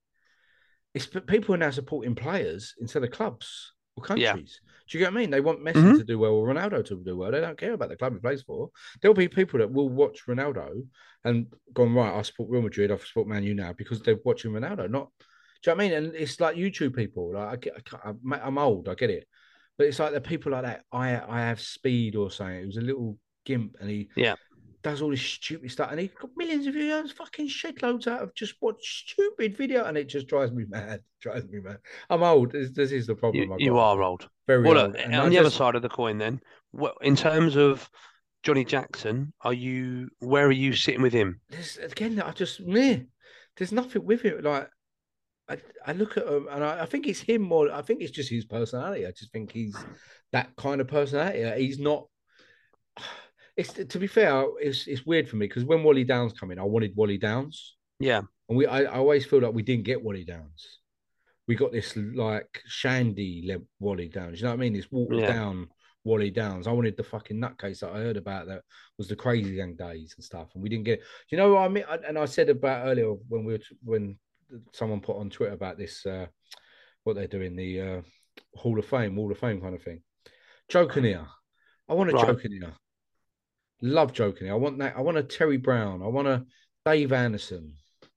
It's 0.93 1.05
but 1.05 1.27
people 1.27 1.53
are 1.53 1.59
now 1.59 1.71
supporting 1.71 2.15
players 2.15 2.73
instead 2.79 3.03
of 3.03 3.11
clubs 3.11 3.73
or 3.95 4.03
Yeah. 4.17 4.31
countries. 4.33 4.59
Do 4.89 4.97
you 4.97 5.03
get 5.03 5.11
what 5.11 5.17
I 5.19 5.21
mean? 5.21 5.29
They 5.31 5.41
want 5.41 5.59
Messi 5.63 5.83
Mhm. 5.83 5.97
to 5.97 6.03
do 6.05 6.17
well 6.17 6.31
or 6.31 6.47
Ronaldo 6.47 6.83
to 6.85 7.03
do 7.03 7.17
well. 7.17 7.31
They 7.31 7.41
don't 7.41 7.57
care 7.57 7.73
about 7.73 7.89
the 7.89 7.97
club 7.97 8.13
he 8.13 8.19
plays 8.19 8.41
for. 8.43 8.71
There'll 9.01 9.13
be 9.15 9.27
people 9.27 9.59
that 9.59 9.69
will 9.71 9.89
watch 9.89 10.25
Ronaldo 10.27 10.87
and 11.25 11.47
gone 11.73 11.93
right. 11.93 12.13
I 12.17 12.21
support 12.21 12.49
Real 12.49 12.61
Madrid. 12.61 12.89
I 12.91 12.97
support 12.97 13.27
Man 13.27 13.43
U 13.43 13.53
now 13.53 13.73
because 13.73 14.01
they're 14.01 14.19
watching 14.23 14.51
Ronaldo. 14.51 14.89
Not, 14.89 15.11
do 15.19 15.25
you 15.71 15.71
know 15.71 15.75
what 15.75 15.75
I 15.75 15.75
mean? 15.75 15.93
And 15.93 16.15
it's 16.15 16.39
like 16.39 16.55
YouTube 16.55 16.95
people. 16.95 17.33
Like 17.33 17.47
I 17.49 17.55
get, 17.57 17.93
I 18.03 18.13
I'm 18.39 18.57
old. 18.57 18.87
I 18.87 18.95
get 18.95 19.09
it, 19.09 19.27
but 19.77 19.87
it's 19.87 19.99
like 19.99 20.13
the 20.13 20.21
people 20.21 20.53
like 20.53 20.63
that. 20.63 20.85
I 20.91 21.19
I 21.19 21.41
have 21.41 21.59
speed 21.59 22.15
or 22.15 22.31
something. 22.31 22.61
It 22.61 22.65
was 22.67 22.77
a 22.77 22.81
little 22.81 23.19
gimp, 23.47 23.77
and 23.79 23.89
he 23.89 24.09
Yeah. 24.15 24.35
does 24.83 25.01
all 25.01 25.09
this 25.09 25.21
stupid 25.21 25.71
stuff, 25.71 25.91
and 25.91 25.99
he 25.99 26.07
got 26.07 26.29
millions 26.35 26.67
of 26.67 26.73
views, 26.73 27.11
fucking 27.11 27.47
shit 27.47 27.81
loads 27.81 28.07
out 28.07 28.21
of 28.21 28.33
just 28.35 28.55
what 28.59 28.81
stupid 28.81 29.57
video, 29.57 29.85
and 29.85 29.97
it 29.97 30.05
just 30.09 30.27
drives 30.27 30.51
me 30.51 30.65
mad. 30.67 31.01
Drives 31.19 31.47
me 31.49 31.59
mad. 31.59 31.79
I'm 32.11 32.21
old. 32.23 32.51
This, 32.51 32.69
this 32.71 32.91
is 32.91 33.07
the 33.07 33.15
problem. 33.15 33.49
You, 33.49 33.55
you 33.59 33.77
are 33.79 34.01
old. 34.01 34.29
very 34.45 34.63
Well, 34.63 34.77
old. 34.83 34.93
look, 34.93 35.05
on 35.05 35.11
I 35.11 35.29
the 35.29 35.39
other 35.39 35.49
side 35.49 35.75
of 35.75 35.81
the 35.81 35.89
coin, 35.89 36.19
then, 36.19 36.39
well, 36.71 36.93
in 37.01 37.15
terms 37.15 37.55
of 37.57 37.89
Johnny 38.43 38.63
Jackson, 38.63 39.33
are 39.41 39.53
you 39.53 40.09
where 40.19 40.45
are 40.47 40.51
you 40.51 40.73
sitting 40.73 41.01
with 41.01 41.13
him? 41.13 41.41
there's 41.49 41.77
again, 41.77 42.21
I 42.21 42.31
just 42.31 42.61
meh. 42.61 42.99
There's 43.57 43.71
nothing 43.71 44.05
with 44.05 44.25
it. 44.25 44.43
Like 44.43 44.69
I, 45.49 45.57
I 45.85 45.93
look 45.93 46.17
at 46.17 46.27
him 46.27 46.47
and 46.51 46.63
I, 46.63 46.83
I 46.83 46.85
think 46.85 47.07
it's 47.07 47.19
him 47.19 47.41
more. 47.41 47.71
I 47.71 47.81
think 47.81 48.01
it's 48.01 48.11
just 48.11 48.29
his 48.29 48.45
personality. 48.45 49.05
I 49.05 49.11
just 49.11 49.31
think 49.31 49.51
he's 49.51 49.75
that 50.31 50.55
kind 50.55 50.81
of 50.81 50.87
personality. 50.87 51.65
He's 51.65 51.79
not. 51.79 52.07
It's 53.57 53.73
to 53.73 53.99
be 53.99 54.07
fair, 54.07 54.45
it's 54.59 54.85
it's 54.87 55.05
weird 55.05 55.27
for 55.27 55.35
me 55.35 55.47
because 55.47 55.65
when 55.65 55.83
Wally 55.83 56.03
Downes 56.03 56.33
come 56.33 56.51
in, 56.51 56.59
I 56.59 56.63
wanted 56.63 56.95
Wally 56.95 57.17
Downes, 57.17 57.75
Yeah, 57.99 58.21
and 58.47 58.57
we 58.57 58.67
I, 58.67 58.83
I 58.83 58.97
always 58.97 59.25
feel 59.25 59.39
like 59.41 59.53
we 59.53 59.63
didn't 59.63 59.85
get 59.85 60.03
Wally 60.03 60.23
Downes. 60.23 60.79
We 61.47 61.55
got 61.55 61.71
this 61.71 61.95
like 61.97 62.61
Shandy 62.67 63.55
Wally 63.79 64.09
Downes. 64.09 64.39
You 64.39 64.45
know 64.45 64.51
what 64.51 64.57
I 64.57 64.61
mean? 64.61 64.73
This 64.73 64.91
watered 64.91 65.21
Yeah. 65.21 65.27
down 65.33 65.69
Wally 66.03 66.29
Downes. 66.29 66.67
I 66.67 66.71
wanted 66.71 66.97
the 66.97 67.03
fucking 67.03 67.37
nutcase 67.37 67.79
that 67.79 67.91
I 67.93 67.97
heard 67.97 68.17
about 68.17 68.45
that 68.47 68.61
was 68.97 69.07
the 69.07 69.15
crazy 69.15 69.53
young 69.55 69.75
days 69.75 70.13
and 70.15 70.23
stuff, 70.23 70.49
and 70.53 70.61
we 70.61 70.69
didn't 70.69 70.85
get. 70.85 71.01
You 71.29 71.37
know 71.39 71.53
what 71.53 71.61
I 71.61 71.67
mean? 71.69 71.85
And 72.07 72.17
I 72.19 72.25
said 72.25 72.49
about 72.49 72.85
earlier 72.85 73.11
when 73.27 73.43
we 73.43 73.53
were 73.53 73.57
t- 73.57 73.77
when 73.83 74.19
someone 74.73 75.01
put 75.01 75.17
on 75.17 75.31
Twitter 75.31 75.53
about 75.53 75.79
this, 75.79 76.05
uh, 76.05 76.27
what 77.05 77.15
they're 77.15 77.25
doing, 77.27 77.55
the 77.55 77.81
uh, 77.81 78.01
Hall 78.53 78.77
of 78.77 78.85
Fame, 78.85 79.15
Hall 79.15 79.31
of 79.31 79.39
Fame 79.39 79.59
kind 79.61 79.73
of 79.73 79.81
thing. 79.81 80.03
Joking 80.69 81.05
here, 81.05 81.25
I 81.89 81.93
want 81.95 82.11
a 82.11 82.13
Right. 82.13 82.27
joking 82.27 82.51
here. 82.51 82.73
Love 83.81 84.13
joking. 84.13 84.49
I 84.49 84.55
want 84.55 84.79
that. 84.79 84.97
I 84.97 85.01
want 85.01 85.17
a 85.17 85.23
Terry 85.23 85.57
Brown. 85.57 86.01
I 86.01 86.07
want 86.07 86.27
a 86.27 86.45
Dave 86.85 87.11
Anderson. 87.11 87.73
Do 88.01 88.07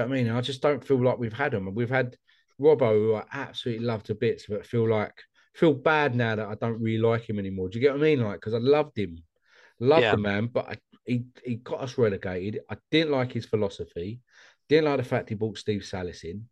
you 0.00 0.02
know 0.02 0.08
what 0.08 0.18
I 0.18 0.22
mean? 0.22 0.32
I 0.32 0.40
just 0.40 0.62
don't 0.62 0.84
feel 0.84 1.02
like 1.02 1.18
we've 1.18 1.32
had 1.32 1.52
them. 1.52 1.66
And 1.66 1.76
we've 1.76 1.90
had 1.90 2.16
Robbo, 2.60 2.92
who 2.92 3.14
I 3.16 3.24
absolutely 3.32 3.84
love 3.84 4.04
to 4.04 4.14
bits, 4.14 4.46
but 4.48 4.66
feel 4.66 4.88
like 4.88 5.14
feel 5.54 5.74
bad 5.74 6.14
now 6.14 6.36
that 6.36 6.46
I 6.46 6.54
don't 6.54 6.80
really 6.80 7.02
like 7.02 7.28
him 7.28 7.38
anymore. 7.38 7.68
Do 7.68 7.78
you 7.78 7.82
get 7.82 7.92
what 7.92 8.00
I 8.00 8.04
mean? 8.04 8.20
Like, 8.22 8.36
because 8.40 8.54
I 8.54 8.58
loved 8.58 8.96
him, 8.96 9.18
loved 9.80 10.02
Yeah. 10.02 10.12
the 10.12 10.18
man, 10.18 10.46
but 10.46 10.68
I, 10.68 10.76
he 11.04 11.24
he 11.44 11.56
got 11.56 11.80
us 11.80 11.98
relegated. 11.98 12.60
I 12.70 12.76
didn't 12.90 13.12
like 13.12 13.32
his 13.32 13.46
philosophy. 13.46 14.20
Didn't 14.68 14.84
like 14.84 14.98
the 14.98 15.04
fact 15.04 15.28
he 15.28 15.34
brought 15.34 15.58
Steve 15.58 15.82
Sallis 15.82 16.22
in. 16.22 16.48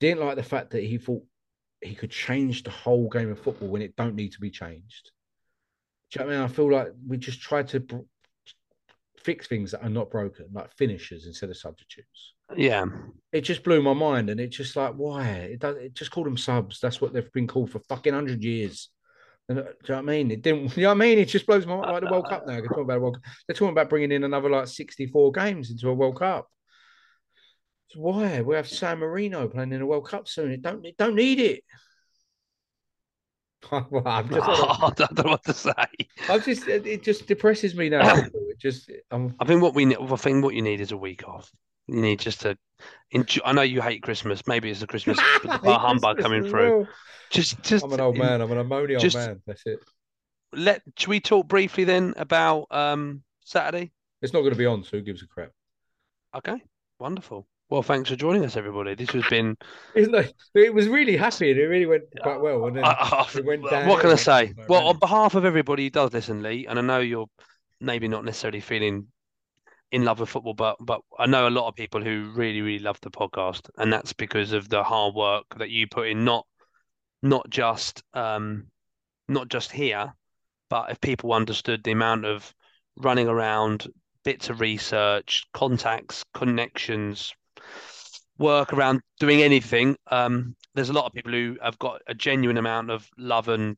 Didn't 0.00 0.24
like 0.24 0.34
the 0.34 0.42
fact 0.42 0.70
that 0.70 0.82
he 0.82 0.98
thought 0.98 1.22
he 1.80 1.94
could 1.94 2.10
change 2.10 2.64
the 2.64 2.70
whole 2.70 3.08
game 3.08 3.30
of 3.30 3.38
football 3.38 3.68
when 3.68 3.82
it 3.82 3.94
don't 3.94 4.16
need 4.16 4.32
to 4.32 4.40
be 4.40 4.50
changed. 4.50 5.12
Do 6.12 6.20
you 6.20 6.26
know 6.26 6.32
I 6.32 6.34
mean? 6.36 6.44
I 6.44 6.48
feel 6.48 6.70
like 6.70 6.88
we 7.06 7.16
just 7.16 7.40
try 7.40 7.62
to 7.62 7.80
br- 7.80 7.96
fix 9.18 9.46
things 9.46 9.70
that 9.72 9.82
are 9.82 9.88
not 9.88 10.10
broken, 10.10 10.46
like 10.52 10.72
finishers 10.76 11.26
instead 11.26 11.50
of 11.50 11.56
substitutes 11.56 12.34
yeah, 12.56 12.84
it 13.32 13.42
just 13.42 13.62
blew 13.62 13.82
my 13.82 13.92
mind, 13.92 14.30
and 14.30 14.40
it's 14.40 14.56
just 14.56 14.76
like, 14.76 14.94
why? 14.94 15.28
It 15.28 15.60
does. 15.60 15.76
It 15.76 15.94
just 15.94 16.10
called 16.10 16.26
them 16.26 16.36
subs. 16.36 16.80
That's 16.80 17.00
what 17.00 17.12
they've 17.12 17.32
been 17.32 17.46
called 17.46 17.70
for 17.70 17.80
fucking 17.80 18.12
hundred 18.12 18.42
years. 18.42 18.88
And, 19.48 19.58
uh, 19.58 19.62
do 19.62 19.68
you 19.68 19.74
know 19.88 19.94
what 19.94 19.98
I 19.98 20.02
mean? 20.02 20.30
It 20.30 20.42
didn't. 20.42 20.76
You 20.76 20.82
know 20.84 20.88
what 20.90 20.94
I 20.96 20.98
mean? 20.98 21.18
It 21.18 21.26
just 21.26 21.46
blows 21.46 21.66
my 21.66 21.76
mind. 21.76 21.92
Like 21.92 22.02
the 22.02 22.10
World 22.10 22.28
Cup 22.28 22.46
now. 22.46 22.54
They're 22.54 22.66
talking 22.66 22.84
about 22.84 23.00
World. 23.00 23.22
Cup. 23.22 23.32
They're 23.46 23.54
talking 23.54 23.72
about 23.72 23.88
bringing 23.88 24.12
in 24.12 24.24
another 24.24 24.50
like 24.50 24.68
sixty-four 24.68 25.32
games 25.32 25.70
into 25.70 25.88
a 25.88 25.94
World 25.94 26.18
Cup. 26.18 26.48
So 27.88 28.00
why? 28.00 28.40
We 28.40 28.54
have 28.54 28.68
San 28.68 28.98
Marino 28.98 29.48
playing 29.48 29.72
in 29.72 29.82
a 29.82 29.86
World 29.86 30.08
Cup 30.08 30.28
soon. 30.28 30.52
It 30.52 30.62
don't. 30.62 30.84
It 30.84 30.96
don't 30.96 31.16
need 31.16 31.40
it. 31.40 31.64
well, 33.90 34.02
I'm 34.06 34.28
just. 34.28 34.40
I 34.48 34.92
don't 34.94 35.24
know 35.24 35.30
what 35.30 35.44
to 35.44 35.54
say. 35.54 35.72
I'm 36.28 36.42
just. 36.42 36.66
It 36.68 36.86
it 36.86 37.02
just 37.02 37.26
depresses 37.26 37.74
me 37.74 37.88
now. 37.88 38.24
It 38.34 38.58
just. 38.58 38.90
I'm. 39.10 39.34
I 39.40 39.44
think 39.44 39.62
what 39.62 39.74
we 39.74 39.86
need, 39.86 39.98
I 39.98 40.16
think 40.16 40.44
what 40.44 40.54
you 40.54 40.62
need 40.62 40.80
is 40.80 40.92
a 40.92 40.96
week 40.96 41.26
off. 41.26 41.50
You 41.86 42.00
need 42.00 42.20
just 42.20 42.42
to 42.42 42.58
enjoy. 43.10 43.40
I 43.44 43.52
know 43.52 43.62
you 43.62 43.80
hate 43.80 44.02
Christmas. 44.02 44.46
Maybe 44.46 44.70
it's 44.70 44.80
the 44.80 44.86
Christmas 44.86 45.16
the 45.42 45.78
humbug 45.78 46.18
coming 46.18 46.44
through. 46.44 46.86
Just, 47.30 47.62
just 47.62 47.84
I'm 47.84 47.92
an 47.92 48.00
old 48.00 48.18
man. 48.18 48.42
I'm 48.42 48.52
an 48.52 48.68
moany 48.68 49.02
old 49.02 49.14
man. 49.14 49.40
That's 49.46 49.62
it. 49.64 49.78
let. 50.52 50.82
Should 50.98 51.08
we 51.08 51.20
talk 51.20 51.48
briefly 51.48 51.84
then 51.84 52.14
about 52.16 52.66
um 52.70 53.22
Saturday? 53.44 53.92
It's 54.20 54.32
not 54.32 54.40
going 54.40 54.52
to 54.52 54.58
be 54.58 54.66
on. 54.66 54.84
So 54.84 54.98
who 54.98 55.00
gives 55.00 55.22
a 55.22 55.26
crap? 55.26 55.50
Okay, 56.36 56.62
wonderful. 56.98 57.46
Well, 57.72 57.82
thanks 57.82 58.10
for 58.10 58.16
joining 58.16 58.44
us, 58.44 58.58
everybody. 58.58 58.94
This 58.94 59.08
has 59.12 59.24
been. 59.30 59.56
It's 59.94 60.10
like, 60.10 60.34
it 60.54 60.74
was 60.74 60.88
really 60.88 61.16
happy 61.16 61.50
and 61.50 61.58
it 61.58 61.64
really 61.68 61.86
went 61.86 62.02
quite 62.20 62.38
well. 62.38 62.66
And 62.66 62.76
then 62.76 62.84
I- 62.84 62.90
I- 62.90 63.38
it 63.38 63.46
went 63.46 63.62
what 63.62 64.02
can 64.02 64.10
I 64.10 64.16
say? 64.16 64.52
Well, 64.68 64.88
on 64.88 64.98
behalf 64.98 65.34
of 65.34 65.46
everybody 65.46 65.84
who 65.84 65.90
does 65.90 66.12
listen, 66.12 66.42
Lee, 66.42 66.66
and 66.66 66.78
I 66.78 66.82
know 66.82 66.98
you're 66.98 67.28
maybe 67.80 68.08
not 68.08 68.26
necessarily 68.26 68.60
feeling 68.60 69.06
in 69.90 70.04
love 70.04 70.20
with 70.20 70.28
football, 70.28 70.52
but 70.52 70.76
but 70.80 71.00
I 71.18 71.24
know 71.24 71.48
a 71.48 71.56
lot 71.58 71.68
of 71.68 71.74
people 71.74 72.02
who 72.02 72.30
really 72.34 72.60
really 72.60 72.78
love 72.78 72.98
the 73.00 73.10
podcast, 73.10 73.70
and 73.78 73.90
that's 73.90 74.12
because 74.12 74.52
of 74.52 74.68
the 74.68 74.82
hard 74.82 75.14
work 75.14 75.46
that 75.56 75.70
you 75.70 75.86
put 75.86 76.08
in, 76.08 76.26
not 76.26 76.46
not 77.22 77.48
just 77.48 78.02
um 78.12 78.66
not 79.28 79.48
just 79.48 79.72
here, 79.72 80.12
but 80.68 80.90
if 80.90 81.00
people 81.00 81.32
understood 81.32 81.84
the 81.84 81.92
amount 81.92 82.26
of 82.26 82.54
running 82.96 83.28
around, 83.28 83.86
bits 84.24 84.50
of 84.50 84.60
research, 84.60 85.44
contacts, 85.54 86.22
connections, 86.34 87.32
work 88.38 88.72
around 88.72 89.00
doing 89.20 89.42
anything. 89.42 89.96
Um, 90.10 90.56
there's 90.74 90.88
a 90.88 90.92
lot 90.92 91.06
of 91.06 91.12
people 91.12 91.32
who 91.32 91.56
have 91.62 91.78
got 91.78 92.00
a 92.06 92.14
genuine 92.14 92.56
amount 92.56 92.90
of 92.90 93.08
love 93.18 93.48
and 93.48 93.76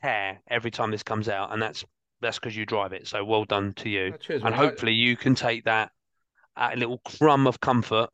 care 0.00 0.40
every 0.48 0.70
time 0.70 0.90
this 0.90 1.02
comes 1.02 1.28
out, 1.28 1.52
and 1.52 1.60
that's 1.60 1.84
that's 2.20 2.38
because 2.38 2.56
you 2.56 2.66
drive 2.66 2.92
it. 2.92 3.06
So 3.06 3.24
well 3.24 3.44
done 3.44 3.72
to 3.74 3.88
you. 3.88 4.12
Oh, 4.14 4.16
cheers, 4.16 4.42
and. 4.42 4.54
I- 4.54 4.56
hopefully 4.56 4.92
you 4.92 5.16
can 5.16 5.34
take 5.34 5.64
that 5.64 5.90
a 6.56 6.76
little 6.76 6.98
crumb 6.98 7.46
of 7.46 7.60
comfort, 7.60 8.10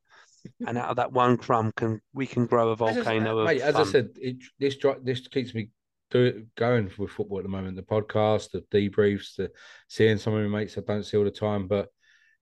and 0.66 0.78
out 0.78 0.90
of 0.90 0.96
that 0.96 1.12
one 1.12 1.36
crumb 1.36 1.72
can 1.76 2.00
we 2.12 2.26
can 2.26 2.46
grow 2.46 2.70
a 2.70 2.72
As 2.72 2.80
I 2.80 2.92
volcano 2.92 3.38
of 3.38 3.46
mate, 3.46 3.62
as 3.62 3.76
I 3.76 3.84
said, 3.84 4.10
it, 4.16 4.36
this 4.58 4.76
this 5.02 5.26
keeps 5.28 5.54
me 5.54 5.70
do, 6.10 6.46
going 6.56 6.90
with 6.98 7.10
football 7.10 7.38
at 7.38 7.44
the 7.44 7.48
moment. 7.50 7.76
The 7.76 7.82
podcast, 7.82 8.50
the 8.50 8.60
debriefs, 8.72 9.36
the 9.36 9.50
seeing 9.88 10.18
some 10.18 10.34
of 10.34 10.48
my 10.48 10.58
mates 10.60 10.78
I 10.78 10.82
don't 10.82 11.02
see 11.02 11.16
all 11.16 11.24
the 11.24 11.30
time. 11.30 11.66
But 11.66 11.88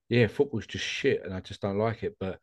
yeah, 0.09 0.27
football's 0.27 0.67
just 0.67 0.85
shit, 0.85 1.23
and 1.23 1.33
I 1.33 1.39
just 1.39 1.61
don't 1.61 1.77
like 1.77 2.03
it. 2.03 2.15
But 2.19 2.39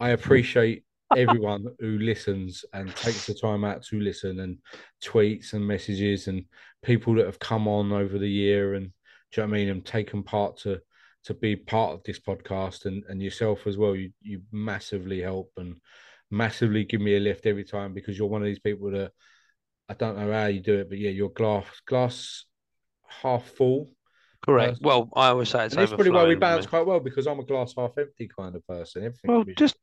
I 0.00 0.10
appreciate 0.10 0.84
everyone 1.16 1.66
who 1.78 1.98
listens 1.98 2.64
and 2.72 2.94
takes 2.96 3.26
the 3.26 3.34
time 3.34 3.64
out 3.64 3.82
to 3.82 4.00
listen 4.00 4.40
and 4.40 4.58
tweets 5.02 5.52
and 5.52 5.66
messages 5.66 6.28
and 6.28 6.44
people 6.82 7.14
that 7.16 7.26
have 7.26 7.38
come 7.38 7.68
on 7.68 7.92
over 7.92 8.18
the 8.18 8.30
year 8.30 8.74
and 8.74 8.86
do 9.32 9.40
you 9.40 9.46
know 9.46 9.50
what 9.50 9.56
I 9.56 9.58
mean 9.58 9.68
and 9.68 9.84
taken 9.84 10.22
part 10.22 10.56
to 10.58 10.80
to 11.24 11.34
be 11.34 11.54
part 11.54 11.92
of 11.92 12.02
this 12.04 12.18
podcast 12.18 12.86
and 12.86 13.04
and 13.08 13.22
yourself 13.22 13.66
as 13.66 13.76
well. 13.76 13.94
You 13.94 14.10
you 14.22 14.42
massively 14.52 15.20
help 15.20 15.52
and 15.56 15.76
massively 16.30 16.84
give 16.84 17.00
me 17.00 17.16
a 17.16 17.20
lift 17.20 17.46
every 17.46 17.64
time 17.64 17.92
because 17.92 18.16
you're 18.16 18.28
one 18.28 18.42
of 18.42 18.46
these 18.46 18.58
people 18.58 18.90
that 18.92 19.12
I 19.88 19.94
don't 19.94 20.16
know 20.16 20.32
how 20.32 20.46
you 20.46 20.60
do 20.60 20.78
it, 20.78 20.88
but 20.88 20.98
yeah, 20.98 21.10
you're 21.10 21.30
glass 21.30 21.66
glass 21.86 22.44
half 23.06 23.44
full. 23.44 23.92
Correct. 24.42 24.70
person. 24.70 24.84
Well, 24.84 25.10
I 25.14 25.28
always 25.28 25.50
say 25.50 25.66
it's 25.66 25.74
and 25.74 25.82
that's 25.82 25.90
probably 25.90 26.10
why 26.10 26.24
we 26.26 26.36
balance 26.36 26.66
quite 26.66 26.86
well 26.86 27.00
because 27.00 27.26
I'm 27.26 27.40
a 27.40 27.44
glass 27.44 27.74
half 27.76 27.98
empty 27.98 28.28
kind 28.34 28.56
of 28.56 28.66
person. 28.66 29.04
Everything 29.04 29.30
Well, 29.30 29.44
just 29.58 29.76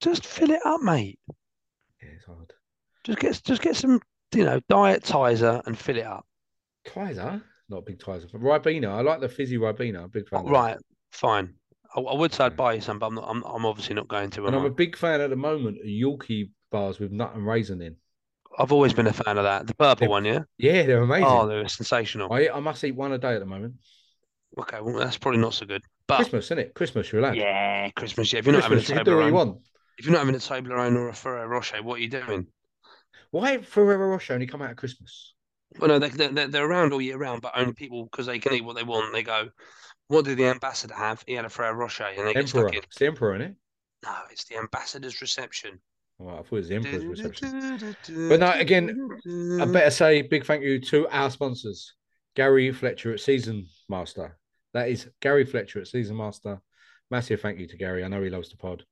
just 0.00 0.24
fill 0.26 0.50
it 0.50 0.60
up, 0.64 0.80
mate. 0.82 1.18
yeah, 2.02 2.08
it's 2.14 2.24
hard. 2.24 2.52
Just 3.04 3.18
get 3.18 3.40
just 3.44 3.62
get 3.62 3.76
some, 3.76 4.00
you 4.34 4.44
know, 4.44 4.60
diet 4.68 5.02
Tizer 5.02 5.64
and 5.66 5.78
fill 5.78 5.96
it 5.96 6.06
up. 6.06 6.26
Kaiser, 6.84 7.42
not 7.68 7.78
a 7.78 7.82
big 7.82 7.98
Kaiser. 7.98 8.26
Ribena, 8.28 8.88
I 8.88 9.00
like 9.02 9.20
the 9.20 9.28
fizzy 9.28 9.58
Ribena. 9.58 9.98
I'm 9.98 10.04
a 10.04 10.08
big 10.08 10.28
fan. 10.28 10.40
of. 10.40 10.46
Oh, 10.46 10.50
right, 10.50 10.76
fine. 11.12 11.54
I, 11.94 12.00
I 12.00 12.14
would 12.14 12.32
say 12.32 12.44
I'd 12.44 12.56
buy 12.56 12.74
you 12.74 12.80
some, 12.80 12.98
but 12.98 13.06
I'm 13.06 13.14
not. 13.14 13.24
I'm, 13.28 13.42
I'm 13.44 13.64
obviously 13.66 13.94
not 13.94 14.08
going 14.08 14.30
to. 14.30 14.46
And 14.46 14.54
I'm 14.56 14.62
a 14.64 14.66
I? 14.66 14.70
big 14.70 14.96
fan 14.96 15.20
at 15.20 15.30
the 15.30 15.36
moment 15.36 15.78
of 15.78 15.86
Yorkie 15.86 16.50
bars 16.70 16.98
with 16.98 17.12
nut 17.12 17.32
and 17.34 17.46
raisin 17.46 17.80
in. 17.82 17.96
I've 18.58 18.72
always 18.72 18.92
been 18.94 19.06
a 19.06 19.12
fan 19.12 19.36
of 19.38 19.44
that. 19.44 19.66
The 19.66 19.74
purple 19.74 19.96
They're- 20.06 20.08
one, 20.08 20.24
yeah. 20.24 20.40
Yeah, 20.58 20.82
they're 20.84 21.02
amazing. 21.02 21.26
Oh, 21.28 21.46
they're 21.46 21.68
sensational. 21.68 22.32
I, 22.32 22.48
I 22.48 22.60
must 22.60 22.82
eat 22.84 22.92
one 22.96 23.12
a 23.12 23.18
day 23.18 23.34
at 23.34 23.40
the 23.40 23.46
moment. 23.46 23.74
Okay, 24.58 24.80
well, 24.80 24.96
that's 24.98 25.18
probably 25.18 25.40
not 25.40 25.52
so 25.52 25.66
good. 25.66 25.82
But 26.06 26.16
Christmas, 26.16 26.46
isn't 26.46 26.58
it? 26.60 26.74
Christmas, 26.74 27.12
you're 27.12 27.20
allowed. 27.20 27.36
yeah, 27.36 27.90
Christmas. 27.90 28.32
Yeah, 28.32 28.38
if 28.38 28.46
you're 28.46 28.54
not 28.54 28.62
Christmas, 28.64 28.88
having 28.88 28.96
you 28.96 29.00
a 29.00 29.04
can 29.04 29.12
do 29.12 29.16
what 29.18 29.26
you 29.26 29.34
want. 29.34 29.58
If 29.98 30.04
you're 30.04 30.12
not 30.12 30.20
having 30.20 30.34
a 30.34 30.38
Toblerone 30.38 30.96
or 30.96 31.08
a 31.08 31.14
Ferrero 31.14 31.46
Rocher, 31.46 31.82
what 31.82 31.96
are 31.98 32.02
you 32.02 32.08
doing? 32.08 32.46
Why 33.30 33.58
Ferrero 33.58 34.08
Rocher 34.08 34.34
only 34.34 34.46
come 34.46 34.62
out 34.62 34.70
at 34.70 34.76
Christmas? 34.76 35.34
Well, 35.78 35.88
no, 35.88 35.98
they, 35.98 36.08
they're, 36.08 36.48
they're 36.48 36.66
around 36.66 36.92
all 36.92 37.00
year 37.00 37.18
round, 37.18 37.42
but 37.42 37.52
only 37.56 37.72
people 37.72 38.04
because 38.04 38.26
they 38.26 38.38
can 38.38 38.54
eat 38.54 38.64
what 38.64 38.76
they 38.76 38.82
want. 38.82 39.12
They 39.12 39.22
go, 39.22 39.48
what 40.08 40.24
did 40.24 40.38
the 40.38 40.46
ambassador 40.46 40.94
have? 40.94 41.24
He 41.26 41.34
had 41.34 41.44
a 41.44 41.48
Ferrero 41.48 41.74
Rocher, 41.74 42.04
and 42.04 42.26
they 42.26 42.34
get 42.34 42.44
Emperor. 42.44 42.68
stuck 42.68 42.74
in. 42.74 42.82
It's 42.84 42.98
the 42.98 43.06
Emperor, 43.06 43.34
isn't 43.34 43.50
it? 43.50 43.56
No, 44.04 44.14
it's 44.30 44.44
the 44.44 44.56
ambassador's 44.56 45.20
reception. 45.20 45.80
Well, 46.18 46.36
I 46.36 46.38
thought 46.38 46.52
it 46.52 46.52
was 46.52 46.68
the 46.68 46.74
Emperor's 46.76 47.04
reception. 47.04 47.96
But 48.28 48.40
no, 48.40 48.52
again, 48.52 49.08
I 49.60 49.64
better 49.66 49.90
say 49.90 50.22
big 50.22 50.46
thank 50.46 50.62
you 50.62 50.80
to 50.80 51.08
our 51.08 51.30
sponsors, 51.30 51.94
Gary 52.34 52.72
Fletcher 52.72 53.12
at 53.12 53.20
Season 53.20 53.66
Master. 53.88 54.38
That 54.72 54.88
is 54.88 55.08
Gary 55.20 55.44
Fletcher 55.44 55.80
at 55.80 55.88
Seasonmaster. 55.88 56.60
Massive 57.10 57.40
thank 57.40 57.58
you 57.58 57.66
to 57.66 57.76
Gary. 57.76 58.04
I 58.04 58.08
know 58.08 58.22
he 58.22 58.30
loves 58.30 58.50
the 58.50 58.56
pod. 58.56 58.84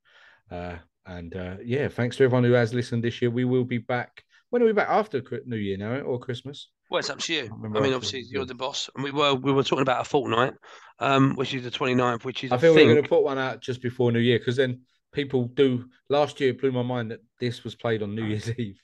Uh, 0.51 0.77
and 1.07 1.35
uh, 1.37 1.57
yeah, 1.65 1.89
thanks 1.89 2.17
to 2.17 2.25
everyone 2.25 2.45
who 2.45 2.53
has 2.53 2.75
listened 2.75 3.05
this 3.05 3.21
year. 3.21 3.31
We 3.31 3.45
will 3.45 3.65
be 3.65 3.79
back. 3.79 4.25
When 4.51 4.63
are 4.63 4.67
we 4.67 4.73
back? 4.73 4.89
After 4.89 5.23
New 5.47 5.57
Year 5.57 5.77
now, 5.77 6.01
or 6.01 6.19
Christmas? 6.19 6.69
Well, 6.91 7.01
it's 7.01 7.11
up 7.11 7.19
to 7.19 7.35
you. 7.35 7.51
remember 7.51 7.79
I 7.79 7.83
mean, 7.83 7.95
obviously, 7.95 8.25
you're 8.29 8.45
the 8.45 8.55
boss, 8.55 8.89
and 8.95 9.03
we 9.03 9.11
were 9.11 9.35
we 9.35 9.53
were 9.53 9.65
talking 9.65 9.83
about 9.83 10.03
a 10.03 10.09
fortnight, 10.09 10.55
um, 11.01 11.35
which 11.35 11.55
is 11.55 11.65
the 11.65 11.71
29th, 11.71 12.25
which 12.25 12.45
is 12.45 12.53
I 12.53 12.57
I 12.57 12.59
think 12.59 12.77
think, 12.77 12.87
we're 12.87 12.95
going 12.95 13.03
to 13.03 13.09
put 13.09 13.25
one 13.25 13.39
out 13.39 13.61
just 13.61 13.83
before 13.83 14.13
New 14.13 14.21
Year 14.21 14.39
because 14.39 14.57
then 14.57 14.83
people 15.13 15.47
do. 15.47 15.87
Last 16.09 16.41
year 16.41 16.51
it 16.51 16.61
blew 16.61 16.73
my 16.73 16.83
mind 16.83 17.11
that 17.11 17.21
this 17.41 17.65
was 17.65 17.75
played 17.75 18.03
on 18.03 18.15
New 18.15 18.25
Year's 18.25 18.51
Eve. 18.59 18.81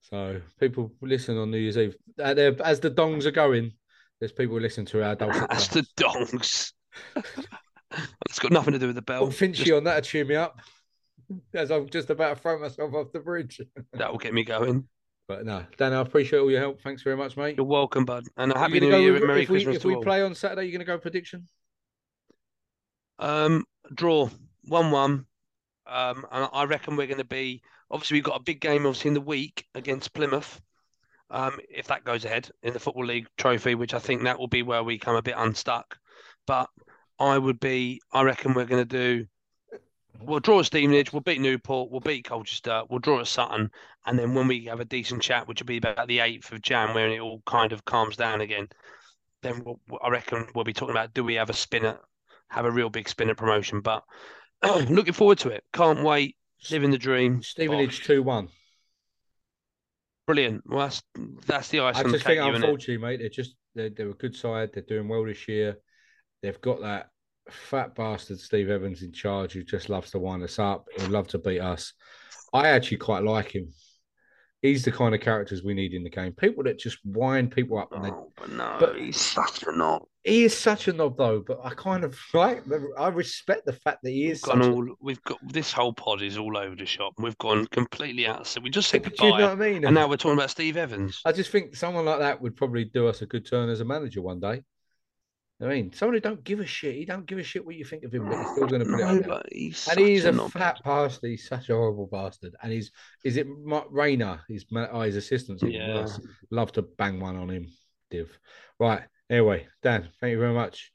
So 0.00 0.40
people 0.58 0.92
listen 1.00 1.36
on 1.36 1.50
New 1.50 1.58
Year's 1.58 1.78
Eve. 1.78 1.96
As 2.18 2.80
the 2.80 2.90
dongs 2.90 3.24
are 3.24 3.30
going, 3.30 3.72
there's 4.20 4.32
people 4.32 4.60
listening 4.60 4.86
to 4.86 5.04
our 5.04 5.14
dulcet 5.14 5.46
That's 5.50 5.68
the 5.68 5.86
dongs. 5.96 6.72
it's 8.28 8.38
got 8.38 8.52
nothing 8.52 8.72
to 8.72 8.78
do 8.78 8.86
with 8.86 8.96
the 8.96 9.02
bell. 9.02 9.26
Put 9.26 9.36
Finchy 9.36 9.76
on 9.76 9.84
that 9.84 10.04
to 10.04 10.10
cheer 10.10 10.24
me 10.24 10.36
up. 10.36 10.60
As 11.54 11.70
I'm 11.70 11.88
just 11.88 12.10
about 12.10 12.36
to 12.36 12.42
throw 12.42 12.58
myself 12.58 12.94
off 12.94 13.12
the 13.12 13.20
bridge. 13.20 13.60
That 13.94 14.10
will 14.10 14.18
get 14.18 14.34
me 14.34 14.44
going. 14.44 14.88
But 15.28 15.44
no, 15.44 15.64
Dan, 15.76 15.92
I 15.92 16.00
appreciate 16.00 16.40
all 16.40 16.50
your 16.50 16.60
help. 16.60 16.80
Thanks 16.82 17.02
very 17.02 17.16
much, 17.16 17.36
mate. 17.36 17.56
You're 17.56 17.66
welcome, 17.66 18.04
bud. 18.04 18.24
And 18.36 18.52
a 18.52 18.58
happy 18.58 18.80
New 18.80 18.88
Year 18.96 19.12
with- 19.12 19.22
and 19.22 19.28
Merry 19.28 19.42
if 19.44 19.48
we, 19.48 19.56
Christmas 19.56 19.76
If 19.76 19.82
to 19.82 19.88
we 19.88 19.94
all. 19.94 20.02
play 20.02 20.22
on 20.22 20.34
Saturday, 20.34 20.62
you're 20.64 20.72
going 20.72 20.80
to 20.80 20.84
go 20.84 20.98
prediction? 20.98 21.46
Um, 23.18 23.64
draw 23.94 24.28
one-one. 24.64 25.26
Um, 25.86 26.26
and 26.30 26.48
I 26.52 26.64
reckon 26.64 26.96
we're 26.96 27.06
going 27.06 27.18
to 27.18 27.24
be 27.24 27.62
obviously 27.90 28.16
we've 28.16 28.24
got 28.24 28.40
a 28.40 28.42
big 28.42 28.60
game 28.60 28.86
obviously 28.86 29.08
in 29.08 29.14
the 29.14 29.20
week 29.20 29.66
against 29.74 30.12
Plymouth. 30.12 30.60
Um, 31.30 31.58
if 31.70 31.86
that 31.86 32.04
goes 32.04 32.24
ahead 32.24 32.50
in 32.62 32.72
the 32.74 32.80
Football 32.80 33.06
League 33.06 33.26
Trophy, 33.38 33.74
which 33.74 33.94
I 33.94 33.98
think 33.98 34.22
that 34.24 34.38
will 34.38 34.48
be 34.48 34.62
where 34.62 34.84
we 34.84 34.98
come 34.98 35.16
a 35.16 35.22
bit 35.22 35.34
unstuck. 35.36 35.96
But 36.46 36.68
I 37.18 37.38
would 37.38 37.58
be, 37.58 38.00
I 38.12 38.22
reckon 38.22 38.52
we're 38.54 38.66
going 38.66 38.86
to 38.86 39.18
do. 39.18 39.26
We'll 40.24 40.40
draw 40.40 40.60
at 40.60 40.66
Stevenage, 40.66 41.12
we'll 41.12 41.20
beat 41.20 41.40
Newport, 41.40 41.90
we'll 41.90 42.00
beat 42.00 42.24
Colchester, 42.24 42.82
we'll 42.88 42.98
draw 42.98 43.20
at 43.20 43.26
Sutton, 43.26 43.70
and 44.06 44.18
then 44.18 44.34
when 44.34 44.48
we 44.48 44.64
have 44.66 44.80
a 44.80 44.84
decent 44.84 45.22
chat, 45.22 45.46
which 45.46 45.60
will 45.60 45.66
be 45.66 45.76
about 45.78 46.08
the 46.08 46.20
eighth 46.20 46.52
of 46.52 46.62
Jan, 46.62 46.94
when 46.94 47.10
it 47.10 47.20
all 47.20 47.42
kind 47.46 47.72
of 47.72 47.84
calms 47.84 48.16
down 48.16 48.40
again, 48.40 48.68
then 49.42 49.62
we'll, 49.64 49.80
I 50.02 50.08
reckon 50.08 50.46
we'll 50.54 50.64
be 50.64 50.72
talking 50.72 50.94
about 50.94 51.14
do 51.14 51.24
we 51.24 51.34
have 51.34 51.50
a 51.50 51.54
spinner, 51.54 51.98
have 52.48 52.64
a 52.64 52.70
real 52.70 52.90
big 52.90 53.08
spinner 53.08 53.34
promotion. 53.34 53.80
But 53.80 54.04
looking 54.62 55.12
forward 55.12 55.38
to 55.38 55.50
it. 55.50 55.64
Can't 55.72 56.04
wait. 56.04 56.36
Living 56.70 56.90
the 56.90 56.98
dream. 56.98 57.42
Stevenage 57.42 58.04
2 58.04 58.22
1. 58.22 58.48
Brilliant. 60.26 60.62
Well, 60.64 60.86
that's 60.86 61.02
that's 61.46 61.68
the 61.68 61.80
ice 61.80 61.96
I 61.96 62.04
on 62.04 62.06
the 62.06 62.12
just 62.12 62.26
think, 62.26 62.38
cake, 62.38 62.46
you, 62.46 62.52
innit? 62.52 62.56
unfortunately, 62.56 62.98
mate, 62.98 63.18
they're 63.18 63.28
just 63.28 63.56
they're, 63.74 63.90
they're 63.90 64.10
a 64.10 64.14
good 64.14 64.36
side. 64.36 64.70
They're 64.72 64.84
doing 64.84 65.08
well 65.08 65.24
this 65.24 65.48
year. 65.48 65.78
They've 66.42 66.60
got 66.60 66.82
that 66.82 67.08
fat 67.50 67.94
bastard 67.94 68.38
Steve 68.40 68.70
Evans 68.70 69.02
in 69.02 69.12
charge 69.12 69.52
who 69.52 69.62
just 69.64 69.88
loves 69.88 70.10
to 70.12 70.18
wind 70.18 70.42
us 70.42 70.58
up. 70.58 70.86
He'd 70.96 71.08
love 71.08 71.28
to 71.28 71.38
beat 71.38 71.60
us. 71.60 71.92
I 72.52 72.68
actually 72.68 72.98
quite 72.98 73.22
like 73.24 73.54
him. 73.54 73.72
He's 74.60 74.84
the 74.84 74.92
kind 74.92 75.12
of 75.12 75.20
characters 75.20 75.64
we 75.64 75.74
need 75.74 75.92
in 75.92 76.04
the 76.04 76.10
game. 76.10 76.32
People 76.34 76.62
that 76.64 76.78
just 76.78 76.98
wind 77.04 77.50
people 77.50 77.78
up. 77.78 77.92
And 77.92 78.04
they, 78.04 78.10
Oh, 78.10 78.30
but 78.36 78.48
no, 78.52 78.76
But- 78.78 78.96
he's 78.96 79.20
such 79.20 79.64
a 79.64 79.72
knob. 79.72 80.02
he 80.22 80.44
is 80.44 80.56
such 80.56 80.86
a 80.86 80.92
knob, 80.92 81.16
though. 81.16 81.42
But 81.44 81.58
I 81.64 81.70
kind 81.70 82.04
of 82.04 82.16
like. 82.34 82.62
I 82.96 83.08
respect 83.08 83.66
the 83.66 83.72
fact 83.72 84.04
that 84.04 84.10
he 84.10 84.28
is. 84.28 84.40
We've 84.46 84.52
gone 84.52 84.62
a, 84.62 84.72
all. 84.72 84.96
We've 85.00 85.22
got 85.24 85.38
this 85.52 85.72
whole 85.72 85.92
pod 85.92 86.22
is 86.22 86.38
all 86.38 86.56
over 86.56 86.76
the 86.76 86.86
shop. 86.86 87.14
We've 87.18 87.36
gone 87.38 87.66
completely 87.66 88.28
out. 88.28 88.46
So 88.46 88.60
we 88.60 88.70
just 88.70 88.88
said 88.88 89.02
do 89.02 89.10
you 89.10 89.30
know 89.32 89.36
goodbye, 89.38 89.54
what 89.54 89.66
I 89.68 89.72
mean? 89.72 89.84
and 89.84 89.96
now 89.96 90.06
we're 90.08 90.16
talking 90.16 90.38
about 90.38 90.50
Steve 90.50 90.76
Evans. 90.76 91.20
I 91.24 91.32
just 91.32 91.50
think 91.50 91.74
someone 91.74 92.04
like 92.04 92.20
that 92.20 92.40
would 92.40 92.54
probably 92.54 92.84
do 92.84 93.08
us 93.08 93.20
a 93.22 93.26
good 93.26 93.44
turn 93.44 93.68
as 93.68 93.80
a 93.80 93.84
manager 93.84 94.22
one 94.22 94.38
day. 94.38 94.62
I 95.62 95.66
mean, 95.66 95.92
someone 95.92 96.14
who 96.14 96.20
don't 96.20 96.42
give 96.42 96.58
a 96.58 96.66
shit. 96.66 96.96
He 96.96 97.04
don't 97.04 97.24
give 97.24 97.38
a 97.38 97.42
shit 97.44 97.64
what 97.64 97.76
you 97.76 97.84
think 97.84 98.02
of 98.02 98.12
him, 98.12 98.24
but 98.28 98.36
he's 98.36 98.50
still 98.50 98.66
going 98.66 98.80
to 98.84 98.90
put 98.90 98.94
it 98.94 99.04
No, 99.04 99.06
out 99.06 99.18
there. 99.20 99.28
but 99.28 99.46
he's 99.52 99.86
And 99.88 100.00
he's 100.00 100.24
a 100.24 100.32
knob. 100.32 100.50
fat 100.50 100.80
bastard. 100.84 101.30
He's 101.30 101.46
such 101.48 101.68
a 101.68 101.74
horrible 101.74 102.08
bastard. 102.10 102.56
And 102.62 102.72
he's 102.72 102.90
is 103.24 103.36
it 103.36 103.46
Mark 103.48 103.86
Rayner? 103.90 104.40
His 104.48 104.64
ma- 104.72 104.88
oh, 104.90 105.02
his 105.02 105.14
assistants. 105.14 105.62
even 105.62 105.74
Yeah. 105.74 105.94
worse. 106.00 106.18
Love 106.50 106.72
to 106.72 106.82
bang 106.82 107.20
one 107.20 107.36
on 107.36 107.48
him, 107.48 107.68
Div. 108.10 108.36
Right. 108.80 109.02
Anyway, 109.30 109.68
Dan, 109.82 110.08
thank 110.20 110.32
you 110.32 110.38
very 110.40 110.52
much. 110.52 110.92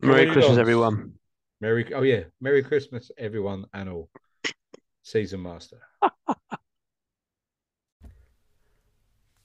Merry 0.00 0.26
Christmas, 0.26 0.46
dogs? 0.46 0.58
everyone. 0.58 1.14
Merry. 1.62 1.94
Oh 1.94 2.02
yeah, 2.02 2.24
Merry 2.40 2.62
Christmas, 2.62 3.10
everyone 3.16 3.64
and 3.72 3.88
all. 3.88 4.10
Seasonmaster. 5.04 5.78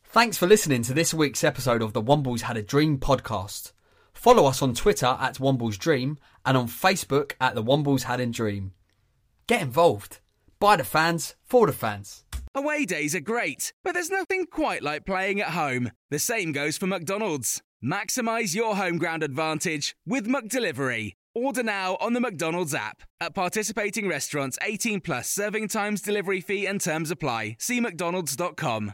Thanks 0.03 0.37
for 0.37 0.47
listening 0.47 0.81
to 0.83 0.93
this 0.93 1.13
week's 1.13 1.43
episode 1.43 1.81
of 1.81 1.93
the 1.93 2.01
Wombles 2.01 2.41
Had 2.41 2.57
a 2.57 2.63
Dream 2.63 2.97
podcast. 2.97 3.71
Follow 4.27 4.45
us 4.45 4.61
on 4.61 4.73
Twitter 4.73 5.17
at 5.21 5.35
Wombles 5.35 5.77
Dream 5.77 6.17
and 6.45 6.57
on 6.57 6.67
Facebook 6.67 7.31
at 7.39 7.55
the 7.55 7.63
Wombles 7.63 8.03
Had 8.03 8.19
a 8.19 8.25
Dream. 8.25 8.73
Get 9.47 9.61
involved. 9.61 10.19
By 10.59 10.75
the 10.75 10.83
fans, 10.83 11.37
for 11.45 11.65
the 11.65 11.71
fans. 11.71 12.25
Away 12.53 12.83
days 12.83 13.15
are 13.15 13.21
great, 13.21 13.71
but 13.85 13.93
there's 13.93 14.09
nothing 14.09 14.45
quite 14.45 14.83
like 14.83 15.05
playing 15.05 15.39
at 15.39 15.51
home. 15.51 15.91
The 16.11 16.19
same 16.19 16.51
goes 16.51 16.77
for 16.77 16.87
McDonald's. 16.87 17.61
Maximize 17.81 18.53
your 18.53 18.75
home 18.75 18.97
ground 18.97 19.23
advantage 19.23 19.95
with 20.05 20.27
McDelivery. 20.27 21.13
Order 21.33 21.63
now 21.63 21.95
on 22.01 22.11
the 22.11 22.19
McDonald's 22.19 22.75
app. 22.75 23.03
At 23.21 23.33
participating 23.33 24.09
restaurants, 24.09 24.59
18 24.61 24.99
plus 24.99 25.29
serving 25.29 25.69
times, 25.69 26.01
delivery 26.01 26.41
fee, 26.41 26.65
and 26.65 26.81
terms 26.81 27.11
apply. 27.11 27.55
See 27.59 27.79
McDonald's.com. 27.79 28.93